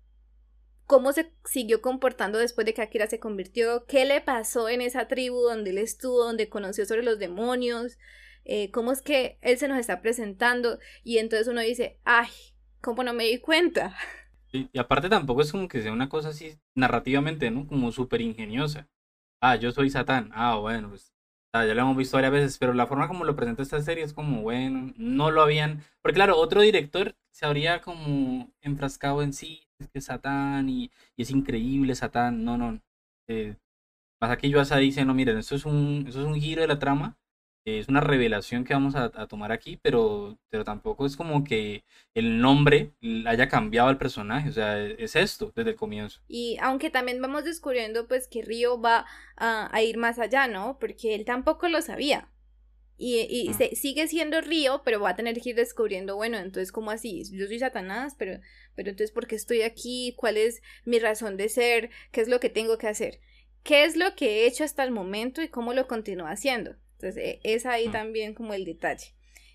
cómo 0.89 1.13
se 1.13 1.31
siguió 1.45 1.83
comportando 1.83 2.39
después 2.39 2.65
de 2.65 2.73
que 2.73 2.81
Akira 2.81 3.07
se 3.07 3.21
convirtió, 3.21 3.85
qué 3.85 4.07
le 4.07 4.23
pasó 4.23 4.71
en 4.71 4.81
esa 4.81 5.07
tribu 5.07 5.43
donde 5.43 5.69
él 5.71 5.79
estuvo, 5.79 6.25
donde 6.25 6.49
conoció 6.49 6.87
sobre 6.87 7.03
los 7.03 7.19
demonios, 7.19 7.99
eh, 8.47 8.71
cómo 8.71 8.91
es 8.91 9.03
que 9.03 9.39
él 9.43 9.59
se 9.59 9.69
nos 9.69 9.79
está 9.79 10.01
presentando 10.01 10.79
y 11.05 11.19
entonces 11.19 11.47
uno 11.47 11.61
dice, 11.61 12.01
ay, 12.05 12.29
¿cómo 12.81 13.05
no 13.05 13.13
me 13.13 13.25
di 13.25 13.39
cuenta? 13.39 13.95
Y, 14.51 14.79
aparte 14.79 15.11
tampoco 15.11 15.43
es 15.43 15.53
como 15.53 15.69
que 15.69 15.83
sea 15.83 15.93
una 15.93 16.09
cosa 16.09 16.31
así 16.31 16.59
narrativamente, 16.75 17.51
¿no? 17.51 17.67
Como 17.67 17.93
súper 17.93 18.23
ingeniosa. 18.23 18.89
Ah, 19.43 19.57
yo 19.57 19.73
soy 19.73 19.91
Satán. 19.91 20.31
Ah, 20.33 20.57
bueno, 20.57 20.89
pues 20.89 21.13
ya 21.53 21.75
lo 21.75 21.81
hemos 21.81 21.97
visto 21.97 22.17
varias 22.17 22.33
veces, 22.33 22.59
pero 22.59 22.75
la 22.75 22.87
forma 22.87 23.09
como 23.09 23.25
lo 23.25 23.37
presenta 23.37 23.63
esta 23.63 23.81
serie 23.81 24.05
es 24.05 24.13
como, 24.13 24.43
bueno, 24.43 24.93
no 24.97 25.31
lo 25.31 25.43
habían... 25.43 25.83
Porque 26.03 26.17
claro, 26.17 26.37
otro 26.37 26.61
director 26.61 27.17
se 27.33 27.47
habría 27.47 27.81
como 27.81 28.51
enfrascado 28.61 29.23
en 29.23 29.33
sí, 29.33 29.67
es 29.79 29.89
que 29.89 30.01
Satán 30.01 30.69
y, 30.69 30.91
es 31.17 31.31
increíble 31.31 31.95
Satán, 31.95 32.45
no, 32.45 32.59
no. 32.59 32.81
Eh, 33.29 33.57
pasa 34.21 34.37
que 34.37 34.51
Yuasa 34.51 34.79
dice, 34.79 35.05
no, 35.05 35.15
miren, 35.15 35.39
esto 35.39 35.55
es 35.55 35.65
un, 35.65 36.07
eso 36.09 36.21
es 36.21 36.27
un 36.27 36.41
giro 36.41 36.63
de 36.63 36.69
la 36.69 36.79
trama 36.79 37.17
es 37.77 37.89
una 37.89 38.01
revelación 38.01 38.65
que 38.65 38.75
vamos 38.75 38.95
a, 38.95 39.11
tomar 39.27 39.53
aquí, 39.53 39.79
pero, 39.83 40.39
pero 40.49 40.65
tampoco 40.65 41.07
es 41.07 41.17
como 41.17 41.45
que 41.45 41.85
el 42.15 42.41
nombre 42.41 42.93
haya 43.27 43.49
cambiado 43.49 43.89
al 43.89 43.99
personaje, 43.99 44.49
o 44.49 44.53
sea, 44.53 44.83
es 44.83 45.17
esto 45.17 45.53
desde 45.55 45.71
el 45.71 45.77
comienzo. 45.77 46.21
Y 46.29 46.57
aunque 46.61 46.91
también 46.91 47.21
vamos 47.21 47.45
descubriendo 47.45 48.07
pues 48.07 48.29
que 48.29 48.43
Río 48.43 48.81
va 48.81 49.07
a, 49.37 49.83
ir 49.83 49.99
más 49.99 50.19
allá, 50.19 50.49
¿no? 50.49 50.79
Porque 50.79 51.15
él 51.15 51.25
tampoco 51.25 51.69
lo 51.69 51.83
sabía. 51.83 52.31
Y, 52.97 53.21
y 53.31 53.51
ah. 53.51 53.75
sigue 53.75 54.09
siendo 54.09 54.41
Río, 54.41 54.83
pero 54.85 55.01
va 55.01 55.11
a 55.11 55.17
tener 55.17 55.41
que 55.41 55.51
ir 55.51 55.57
descubriendo, 55.57 56.17
bueno, 56.17 56.39
entonces, 56.39 56.73
¿cómo 56.73 56.91
así? 56.91 57.23
Yo 57.31 57.47
soy 57.47 57.61
Satanás, 57.61 58.17
pero, 58.19 58.41
pero 58.75 58.91
entonces, 58.91 59.13
¿por 59.13 59.29
qué 59.29 59.37
estoy 59.37 59.63
aquí? 59.63 60.15
¿Cuál 60.17 60.37
es 60.37 60.63
mi 60.85 60.99
razón 60.99 61.37
de 61.37 61.49
ser? 61.49 61.91
¿Qué 62.11 62.21
es 62.21 62.29
lo 62.29 62.41
que 62.41 62.51
tengo 62.51 62.77
que 62.77 62.89
hacer? 62.89 63.21
¿Qué 63.63 63.85
es 63.85 63.97
lo 63.97 64.15
que 64.17 64.27
he 64.27 64.47
hecho 64.47 64.65
hasta 64.65 64.83
el 64.83 64.91
momento 64.91 65.43
y 65.43 65.49
cómo 65.49 65.75
lo 65.75 65.87
continúo 65.87 66.27
haciendo? 66.27 66.77
Entonces, 66.99 67.23
e, 67.23 67.41
es 67.45 67.65
ahí 67.65 67.87
ah. 67.89 67.93
también 67.93 68.35
como 68.35 68.55
el 68.55 68.65
detalle. 68.65 69.15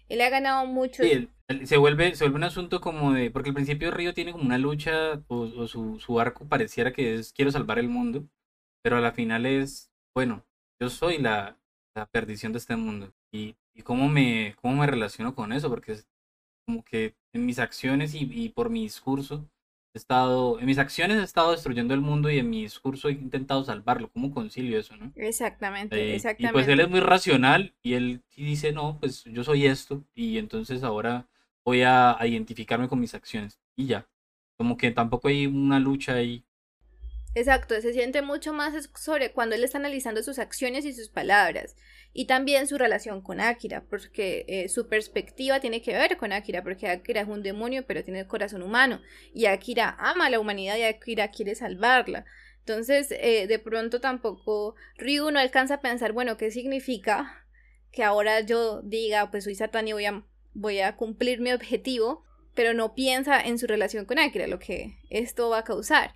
Él 0.10 0.22
ha 0.22 0.30
ganado 0.30 0.66
mucho. 0.66 1.04
Sí, 1.04 1.30
se, 1.66 1.78
vuelve, 1.78 2.16
se 2.16 2.24
vuelve 2.24 2.38
un 2.38 2.44
asunto 2.44 2.80
como 2.82 3.14
de. 3.14 3.32
Porque 3.32 3.50
al 3.50 3.56
principio 3.56 3.92
Río 3.92 4.14
tiene 4.14 4.32
como 4.32 4.46
una 4.46 4.58
lucha, 4.58 5.22
o, 5.28 5.68
su, 5.68 6.00
su, 6.00 6.20
arco 6.20 6.48
pareciera 6.48 6.94
que 6.94 7.16
es 7.16 7.34
quiero 7.34 7.52
salvar 7.52 7.80
el 7.80 7.90
mundo, 7.90 8.26
pero 8.82 8.98
a 8.98 9.02
la 9.02 9.12
final 9.12 9.46
es, 9.46 9.92
bueno, 10.16 10.46
yo 10.82 10.90
soy 10.90 11.18
la, 11.18 11.60
la 11.96 12.06
perdición 12.06 12.54
de 12.54 12.60
este 12.60 12.76
mundo. 12.76 13.14
Y, 13.32 13.56
y, 13.74 13.82
cómo, 13.82 14.08
me, 14.08 14.56
cómo 14.62 14.76
me 14.76 14.88
relaciono 14.88 15.36
con 15.36 15.52
eso, 15.52 15.70
porque 15.70 15.94
es 15.94 16.08
como 16.66 16.84
que 16.84 17.16
en 17.34 17.46
mis 17.46 17.60
acciones 17.60 18.14
y, 18.14 18.30
y 18.32 18.50
por 18.50 18.70
mi 18.70 18.84
discurso 18.84 19.50
he 19.94 19.98
estado, 19.98 20.60
en 20.60 20.66
mis 20.66 20.80
acciones 20.80 21.20
he 21.20 21.24
estado 21.24 21.52
destruyendo 21.52 21.94
el 21.94 22.02
mundo 22.02 22.30
y 22.32 22.40
en 22.40 22.50
mi 22.50 22.64
discurso 22.64 23.10
he 23.10 23.14
intentado 23.14 23.64
salvarlo. 23.64 24.10
¿Cómo 24.12 24.32
concilio 24.32 24.80
eso, 24.80 24.98
no? 24.98 25.12
Exactamente, 25.16 26.16
exactamente. 26.16 26.52
Y 26.52 26.54
pues 26.54 26.68
él 26.68 26.80
es 26.80 26.90
muy 26.90 27.00
racional 27.00 27.76
y 27.84 27.94
él 27.94 28.24
dice, 28.36 28.72
no, 28.72 28.98
pues 29.00 29.24
yo 29.26 29.44
soy 29.44 29.68
esto 29.68 30.04
y 30.16 30.40
entonces 30.40 30.84
ahora 30.84 31.28
voy 31.64 31.84
a, 31.84 32.18
identificarme 32.24 32.88
con 32.88 33.00
mis 33.00 33.14
acciones 33.14 33.60
y 33.76 33.86
ya. 33.86 34.08
Como 34.58 34.78
que 34.78 34.92
tampoco 34.92 35.28
hay 35.28 35.46
una 35.46 35.80
lucha 35.80 36.16
ahí. 36.16 36.44
Exacto, 37.36 37.80
se 37.82 37.94
siente 37.94 38.22
mucho 38.22 38.54
más 38.54 38.90
sobre 38.96 39.32
cuando 39.32 39.56
él 39.56 39.64
está 39.64 39.80
analizando 39.80 40.22
sus 40.22 40.38
acciones 40.38 40.86
y 40.86 40.94
sus 40.94 41.10
palabras 41.10 41.76
y 42.14 42.26
también 42.26 42.68
su 42.68 42.78
relación 42.78 43.22
con 43.22 43.42
Akira, 43.42 43.84
porque 43.90 44.46
eh, 44.48 44.70
su 44.70 44.88
perspectiva 44.88 45.60
tiene 45.60 45.82
que 45.82 45.94
ver 45.94 46.16
con 46.18 46.32
Akira, 46.32 46.62
porque 46.62 46.88
Akira 46.88 47.22
es 47.22 47.28
un 47.28 47.42
demonio, 47.42 47.86
pero 47.88 48.04
tiene 48.04 48.28
corazón 48.28 48.62
humano, 48.62 49.02
y 49.34 49.48
Akira 49.48 49.96
ama 49.98 50.28
a 50.28 50.30
la 50.30 50.40
humanidad 50.40 50.78
y 50.78 50.84
Akira 50.84 51.30
quiere 51.30 51.56
salvarla. 51.56 52.26
Entonces, 52.60 53.08
eh, 53.10 53.48
de 53.48 53.60
pronto 53.60 54.00
tampoco 54.00 54.76
Ryu 54.98 55.32
no 55.32 55.40
alcanza 55.40 55.76
a 55.76 55.82
pensar, 55.82 56.14
bueno, 56.14 56.38
¿qué 56.38 56.52
significa 56.52 57.46
que 57.92 58.04
ahora 58.04 58.42
yo 58.42 58.82
diga, 58.84 59.32
pues 59.32 59.44
soy 59.44 59.56
Satán 59.56 59.88
y 59.88 59.94
voy 59.94 60.06
a, 60.06 60.24
voy 60.54 60.82
a 60.82 60.96
cumplir 60.96 61.42
mi 61.42 61.52
objetivo, 61.52 62.24
pero 62.54 62.76
no 62.76 62.94
piensa 62.94 63.42
en 63.42 63.58
su 63.58 63.66
relación 63.66 64.06
con 64.06 64.20
Akira, 64.20 64.46
lo 64.46 64.60
que 64.60 65.00
esto 65.10 65.50
va 65.50 65.60
a 65.60 65.64
causar. 65.64 66.14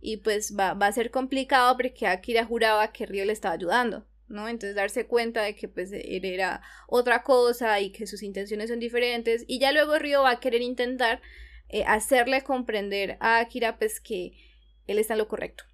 Y 0.00 0.18
pues 0.18 0.56
va, 0.58 0.74
va 0.74 0.86
a 0.86 0.92
ser 0.92 1.10
complicado 1.10 1.76
porque 1.76 2.06
Akira 2.06 2.44
juraba 2.44 2.92
que 2.92 3.06
Ryu 3.06 3.24
le 3.24 3.32
estaba 3.32 3.54
ayudando. 3.54 4.06
¿no? 4.30 4.48
Entonces 4.48 4.76
darse 4.76 5.06
cuenta 5.06 5.42
de 5.42 5.54
que 5.54 5.68
pues 5.68 5.92
él 5.92 6.24
era 6.24 6.62
otra 6.86 7.22
cosa 7.22 7.80
y 7.80 7.90
que 7.90 8.06
sus 8.06 8.22
intenciones 8.22 8.70
son 8.70 8.78
diferentes 8.78 9.44
y 9.46 9.58
ya 9.58 9.72
luego 9.72 9.98
Río 9.98 10.22
va 10.22 10.30
a 10.30 10.40
querer 10.40 10.62
intentar 10.62 11.20
eh, 11.68 11.84
hacerle 11.84 12.42
comprender 12.42 13.16
a 13.20 13.40
Akira 13.40 13.76
pues 13.78 14.00
que 14.00 14.32
él 14.86 14.98
está 14.98 15.14
en 15.14 15.18
lo 15.18 15.28
correcto. 15.28 15.64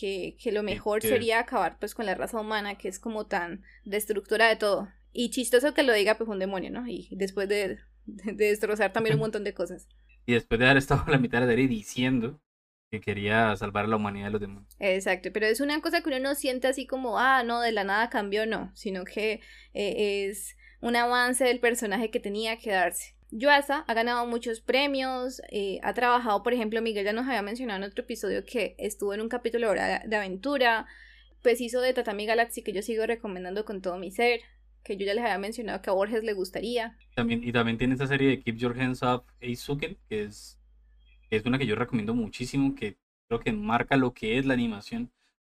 Que, 0.00 0.36
que 0.38 0.52
lo 0.52 0.62
mejor 0.62 1.00
sería 1.00 1.40
acabar 1.40 1.78
pues 1.78 1.94
con 1.94 2.04
la 2.04 2.14
raza 2.14 2.38
humana 2.38 2.76
que 2.76 2.88
es 2.88 2.98
como 2.98 3.26
tan 3.26 3.62
destructora 3.84 4.48
de 4.48 4.56
todo. 4.56 4.88
Y 5.12 5.30
chistoso 5.30 5.72
que 5.74 5.82
lo 5.82 5.94
diga 5.94 6.18
pues 6.18 6.28
un 6.28 6.38
demonio, 6.38 6.70
¿no? 6.70 6.86
Y 6.86 7.08
después 7.12 7.48
de, 7.48 7.78
de, 8.04 8.32
destrozar 8.34 8.92
también 8.92 9.14
un 9.14 9.20
montón 9.22 9.44
de 9.44 9.54
cosas. 9.54 9.88
Y 10.26 10.34
después 10.34 10.58
de 10.58 10.66
haber 10.66 10.76
estado 10.76 11.04
la 11.10 11.18
mitad 11.18 11.40
de 11.40 11.46
la 11.46 11.52
serie 11.52 11.68
diciendo 11.68 12.38
que 12.90 13.00
quería 13.00 13.54
salvar 13.56 13.84
a 13.84 13.88
la 13.88 13.96
humanidad 13.96 14.26
de 14.26 14.32
los 14.32 14.40
demonios. 14.40 14.76
Exacto, 14.78 15.30
pero 15.32 15.46
es 15.46 15.60
una 15.60 15.80
cosa 15.80 16.00
que 16.00 16.08
uno 16.08 16.18
no 16.18 16.34
siente 16.34 16.68
así 16.68 16.86
como, 16.86 17.18
ah, 17.18 17.42
no, 17.42 17.60
de 17.60 17.72
la 17.72 17.84
nada 17.84 18.08
cambió, 18.08 18.46
no, 18.46 18.70
sino 18.74 19.04
que 19.04 19.40
eh, 19.74 20.28
es 20.28 20.56
un 20.80 20.96
avance 20.96 21.44
del 21.44 21.60
personaje 21.60 22.10
que 22.10 22.20
tenía 22.20 22.56
que 22.58 22.70
darse. 22.70 23.14
Yuasa 23.30 23.84
ha 23.86 23.94
ganado 23.94 24.26
muchos 24.26 24.60
premios, 24.60 25.42
eh, 25.50 25.80
ha 25.82 25.92
trabajado, 25.92 26.42
por 26.42 26.54
ejemplo, 26.54 26.80
Miguel 26.80 27.04
ya 27.04 27.12
nos 27.12 27.26
había 27.26 27.42
mencionado 27.42 27.84
en 27.84 27.90
otro 27.90 28.04
episodio 28.04 28.44
que 28.44 28.74
estuvo 28.78 29.12
en 29.12 29.20
un 29.20 29.28
capítulo 29.28 29.70
de 29.72 30.16
aventura, 30.16 30.86
pues 31.42 31.60
hizo 31.60 31.82
de 31.82 31.92
Tatami 31.92 32.24
Galaxy 32.24 32.62
que 32.62 32.72
yo 32.72 32.80
sigo 32.80 33.06
recomendando 33.06 33.66
con 33.66 33.82
todo 33.82 33.98
mi 33.98 34.10
ser, 34.10 34.40
que 34.82 34.96
yo 34.96 35.04
ya 35.04 35.12
les 35.12 35.24
había 35.24 35.36
mencionado 35.36 35.82
que 35.82 35.90
a 35.90 35.92
Borges 35.92 36.24
le 36.24 36.32
gustaría. 36.32 36.96
También, 37.14 37.44
y 37.44 37.52
también 37.52 37.76
tiene 37.76 37.92
esta 37.92 38.06
serie 38.06 38.30
de 38.30 38.40
Keep 38.40 38.56
Your 38.56 38.80
Hands 38.80 39.02
Up 39.02 39.24
Eisuken, 39.40 39.98
que 40.08 40.24
es 40.24 40.57
es 41.30 41.44
una 41.46 41.58
que 41.58 41.66
yo 41.66 41.76
recomiendo 41.76 42.14
muchísimo, 42.14 42.74
que 42.74 42.96
creo 43.28 43.40
que 43.40 43.52
marca 43.52 43.96
lo 43.96 44.14
que 44.14 44.38
es 44.38 44.46
la 44.46 44.54
animación. 44.54 45.10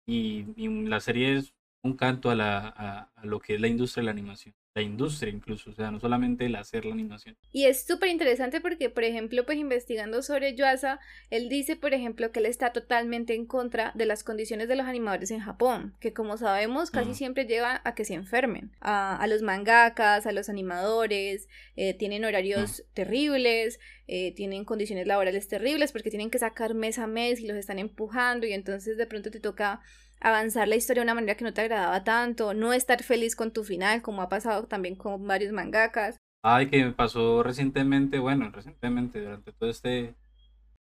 Y, 0.06 0.46
la 0.88 1.00
serie 1.00 1.38
es 1.38 1.54
un 1.84 1.96
canto 1.96 2.30
a, 2.30 2.36
la, 2.36 2.68
a, 3.16 3.26
lo 3.26 3.40
que 3.40 3.56
es 3.56 3.62
la 3.62 3.68
industria 3.68 4.02
de 4.02 4.06
la 4.06 4.12
animación 4.12 4.56
la 4.74 4.82
industria 4.82 5.34
incluso, 5.34 5.70
o 5.70 5.74
sea, 5.74 5.92
no 5.92 6.00
solamente 6.00 6.46
el 6.46 6.56
hacer 6.56 6.86
la 6.86 6.94
animación. 6.94 7.36
Y 7.52 7.66
es 7.66 7.84
súper 7.86 8.10
interesante 8.10 8.62
porque, 8.62 8.90
por 8.90 9.04
ejemplo, 9.04 9.46
pues 9.46 9.58
investigando 9.58 10.22
sobre 10.22 10.56
Yuasa, 10.56 11.00
él 11.30 11.50
dice, 11.50 11.76
por 11.76 11.94
ejemplo, 11.94 12.32
que 12.32 12.40
él 12.40 12.46
está 12.46 12.72
totalmente 12.72 13.36
en 13.36 13.46
contra 13.46 13.92
de 13.96 14.06
las 14.06 14.24
condiciones 14.24 14.70
de 14.70 14.78
los 14.78 14.88
animadores 14.88 15.32
en 15.32 15.42
Japón, 15.42 15.94
que 16.00 16.14
como 16.14 16.38
sabemos 16.38 16.90
casi 16.90 17.14
siempre 17.14 17.46
lleva 17.46 17.82
a 17.84 17.96
que 17.96 18.06
se 18.06 18.14
enfermen, 18.14 18.72
a, 18.80 19.26
los 19.28 19.42
mangakas, 19.42 20.26
a 20.26 20.32
los 20.32 20.48
animadores, 20.48 21.50
eh, 21.76 21.94
tienen 21.94 22.24
horarios 22.24 22.86
terribles, 22.94 23.78
eh, 24.08 24.34
tienen 24.36 24.64
condiciones 24.64 25.06
laborales 25.06 25.50
terribles 25.50 25.92
porque 25.92 26.10
tienen 26.10 26.30
que 26.30 26.40
sacar 26.40 26.76
mes 26.76 26.98
a 26.98 27.08
mes 27.08 27.42
y 27.42 27.48
los 27.48 27.58
están 27.58 27.80
empujando 27.80 28.48
y 28.48 28.54
entonces 28.54 28.98
de 28.98 29.06
pronto 29.06 29.32
te 29.32 29.40
toca 29.42 29.82
avanzar 30.22 30.68
la 30.68 30.76
historia 30.76 31.02
de 31.02 31.06
una 31.06 31.16
manera 31.16 31.36
que 31.36 31.44
no 31.44 31.54
te 31.54 31.62
agradaba 31.62 32.04
tanto, 32.04 32.54
no 32.54 32.74
estar 32.74 33.04
feliz 33.04 33.36
con 33.36 33.52
tu 33.52 33.64
final, 33.64 34.02
como 34.02 34.22
ha 34.22 34.30
pasado 34.30 34.68
también 34.68 34.96
con 34.96 35.28
varios 35.28 35.52
mangakas. 35.52 36.18
Ay, 36.44 36.70
que 36.70 36.84
me 36.86 36.92
pasó 36.92 37.44
recientemente, 37.44 38.20
bueno, 38.20 38.50
recientemente, 38.52 39.22
durante 39.22 39.52
todo 39.54 39.70
este 39.70 40.16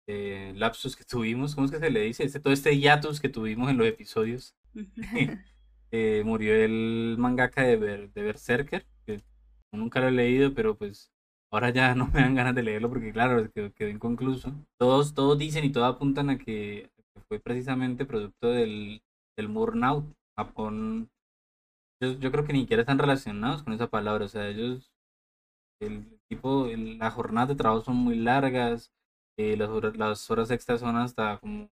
eh, 0.06 0.52
lapsus 0.56 0.96
que 0.96 1.04
tuvimos, 1.04 1.54
¿cómo 1.54 1.64
es 1.64 1.70
que 1.70 1.78
se 1.78 1.90
le 1.90 2.02
dice? 2.02 2.24
Este, 2.24 2.40
todo 2.40 2.52
este 2.52 2.76
hiatus 2.78 3.20
que 3.20 3.28
tuvimos 3.28 3.70
en 3.70 3.78
los 3.78 3.86
episodios. 3.86 4.54
eh, 5.92 6.22
murió 6.24 6.54
el 6.54 7.16
mangaka 7.18 7.62
de, 7.62 7.76
de 8.08 8.22
Berserker, 8.22 8.86
que 9.06 9.22
nunca 9.72 10.00
lo 10.00 10.08
he 10.08 10.12
leído, 10.12 10.54
pero 10.54 10.76
pues 10.76 11.12
ahora 11.50 11.70
ya 11.70 11.94
no 11.96 12.08
me 12.08 12.20
dan 12.20 12.34
ganas 12.34 12.54
de 12.54 12.62
leerlo 12.62 12.88
porque 12.88 13.12
claro, 13.12 13.50
quedó, 13.52 13.72
quedó 13.72 13.88
inconcluso. 13.88 14.52
Todos, 14.78 15.14
todos 15.14 15.38
dicen 15.38 15.64
y 15.64 15.70
todos 15.72 15.94
apuntan 15.94 16.30
a 16.30 16.38
que 16.38 16.90
fue 17.28 17.38
precisamente 17.40 18.04
producto 18.04 18.50
del, 18.50 19.02
el 19.40 19.48
Murnaut, 19.48 20.04
Japón, 20.38 21.10
yo, 22.02 22.32
creo 22.32 22.44
que 22.46 22.52
ni 22.52 22.60
siquiera 22.60 22.82
están 22.82 22.98
relacionados 22.98 23.62
con 23.62 23.74
esa 23.74 23.88
palabra, 23.88 24.24
o 24.24 24.28
sea, 24.28 24.48
ellos, 24.48 24.90
el 25.80 26.18
tipo, 26.28 26.66
las 26.74 27.14
jornadas 27.14 27.50
de 27.50 27.56
trabajo 27.56 27.82
son 27.82 27.96
muy 27.96 28.16
largas, 28.16 28.92
eh, 29.38 29.56
las, 29.56 29.68
horas, 29.68 29.96
las 29.96 30.30
horas 30.30 30.50
extras 30.50 30.80
son 30.80 30.96
hasta 30.96 31.38
como, 31.38 31.70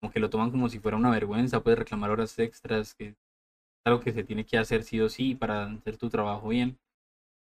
como 0.00 0.12
que 0.12 0.20
lo 0.20 0.30
toman 0.30 0.50
como 0.50 0.68
si 0.68 0.80
fuera 0.80 0.96
una 0.96 1.10
vergüenza, 1.10 1.62
puedes 1.62 1.78
reclamar 1.78 2.10
horas 2.10 2.38
extras, 2.38 2.94
que 2.94 3.08
es 3.08 3.16
algo 3.86 4.00
que 4.00 4.12
se 4.12 4.24
tiene 4.24 4.44
que 4.46 4.58
hacer 4.58 4.82
sí 4.84 5.00
o 5.00 5.08
sí 5.08 5.34
para 5.34 5.66
hacer 5.66 5.98
tu 5.98 6.10
trabajo 6.10 6.48
bien. 6.48 6.78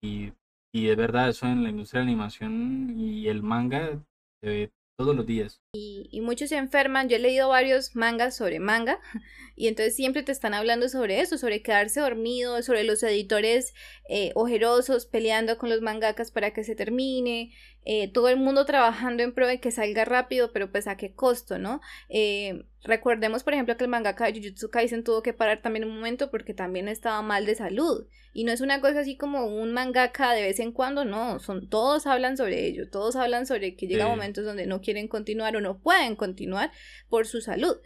Y, 0.03 0.33
y 0.73 0.89
es 0.89 0.97
verdad, 0.97 1.29
eso 1.31 1.47
en 1.47 1.63
la 1.63 1.71
industria 1.71 2.01
de 2.01 2.07
la 2.07 2.13
animación 2.13 2.91
y 2.99 3.29
el 3.29 3.43
manga 3.43 3.99
se 4.43 4.49
ve 4.49 4.73
todos 4.99 5.15
los 5.15 5.27
días. 5.27 5.63
Y, 5.73 6.21
muchos 6.23 6.49
se 6.49 6.57
enferman. 6.57 7.09
Yo 7.09 7.17
he 7.17 7.21
leído 7.21 7.49
varios 7.49 7.95
mangas 7.95 8.37
sobre 8.37 8.59
manga 8.59 8.99
y 9.57 9.69
entonces 9.69 9.95
siempre 9.95 10.25
te 10.25 10.33
están 10.33 10.55
hablando 10.55 10.89
sobre 10.89 11.21
eso, 11.21 11.39
sobre 11.39 11.63
quedarse 11.63 12.01
dormido, 12.01 12.63
sobre 12.63 12.83
los 12.83 13.03
editores 13.05 13.75
eh, 14.09 14.33
ojerosos 14.35 15.07
peleando 15.07 15.57
con 15.57 15.71
los 15.71 15.81
mangakas 15.81 16.33
para 16.33 16.53
que 16.53 16.65
se 16.65 16.75
termine, 16.75 17.53
eh, 17.91 18.13
todo 18.13 18.29
el 18.29 18.37
mundo 18.37 18.67
trabajando 18.67 19.23
en 19.23 19.33
pro 19.33 19.47
de 19.47 19.61
que 19.61 19.71
salga 19.71 20.05
rápido, 20.05 20.53
pero 20.53 20.71
pues 20.71 20.87
a 20.87 20.99
qué 20.99 21.15
costo, 21.15 21.59
¿no? 21.59 21.81
Eh, 22.11 22.67
recordemos, 22.83 23.45
por 23.45 23.55
ejemplo, 23.55 23.79
que 23.79 23.85
el 23.85 23.89
mangaka 23.89 24.27
de 24.27 24.39
Jujutsu 24.39 24.69
Kaisen 24.69 25.05
tuvo 25.05 25.23
que 25.23 25.33
parar 25.33 25.63
también 25.63 25.87
un 25.87 25.95
momento 25.95 26.31
porque 26.31 26.53
también 26.53 26.87
estaba 26.87 27.23
mal 27.23 27.47
de 27.47 27.55
salud. 27.55 28.07
Y 28.35 28.45
no 28.45 28.53
es 28.53 28.61
una 28.61 28.83
cosa 28.83 29.01
así 29.01 29.17
como 29.17 29.47
un 29.47 29.73
mangaka 29.73 30.35
de 30.35 30.43
vez 30.43 30.61
en 30.61 30.73
cuando, 30.73 31.07
no, 31.07 31.39
son, 31.39 31.71
todos 31.71 32.07
hablan 32.07 32.37
sobre 32.37 32.67
ello, 32.67 32.91
todos 32.91 33.17
hablan 33.17 33.47
sobre 33.47 33.75
que 33.75 33.87
llega 33.87 34.07
momentos 34.07 34.45
donde 34.45 34.67
no 34.67 34.83
quieren 34.83 35.09
continuar 35.09 35.57
o 35.57 35.63
no 35.63 35.79
pueden 35.79 36.15
continuar 36.15 36.71
por 37.09 37.27
su 37.27 37.41
salud. 37.41 37.79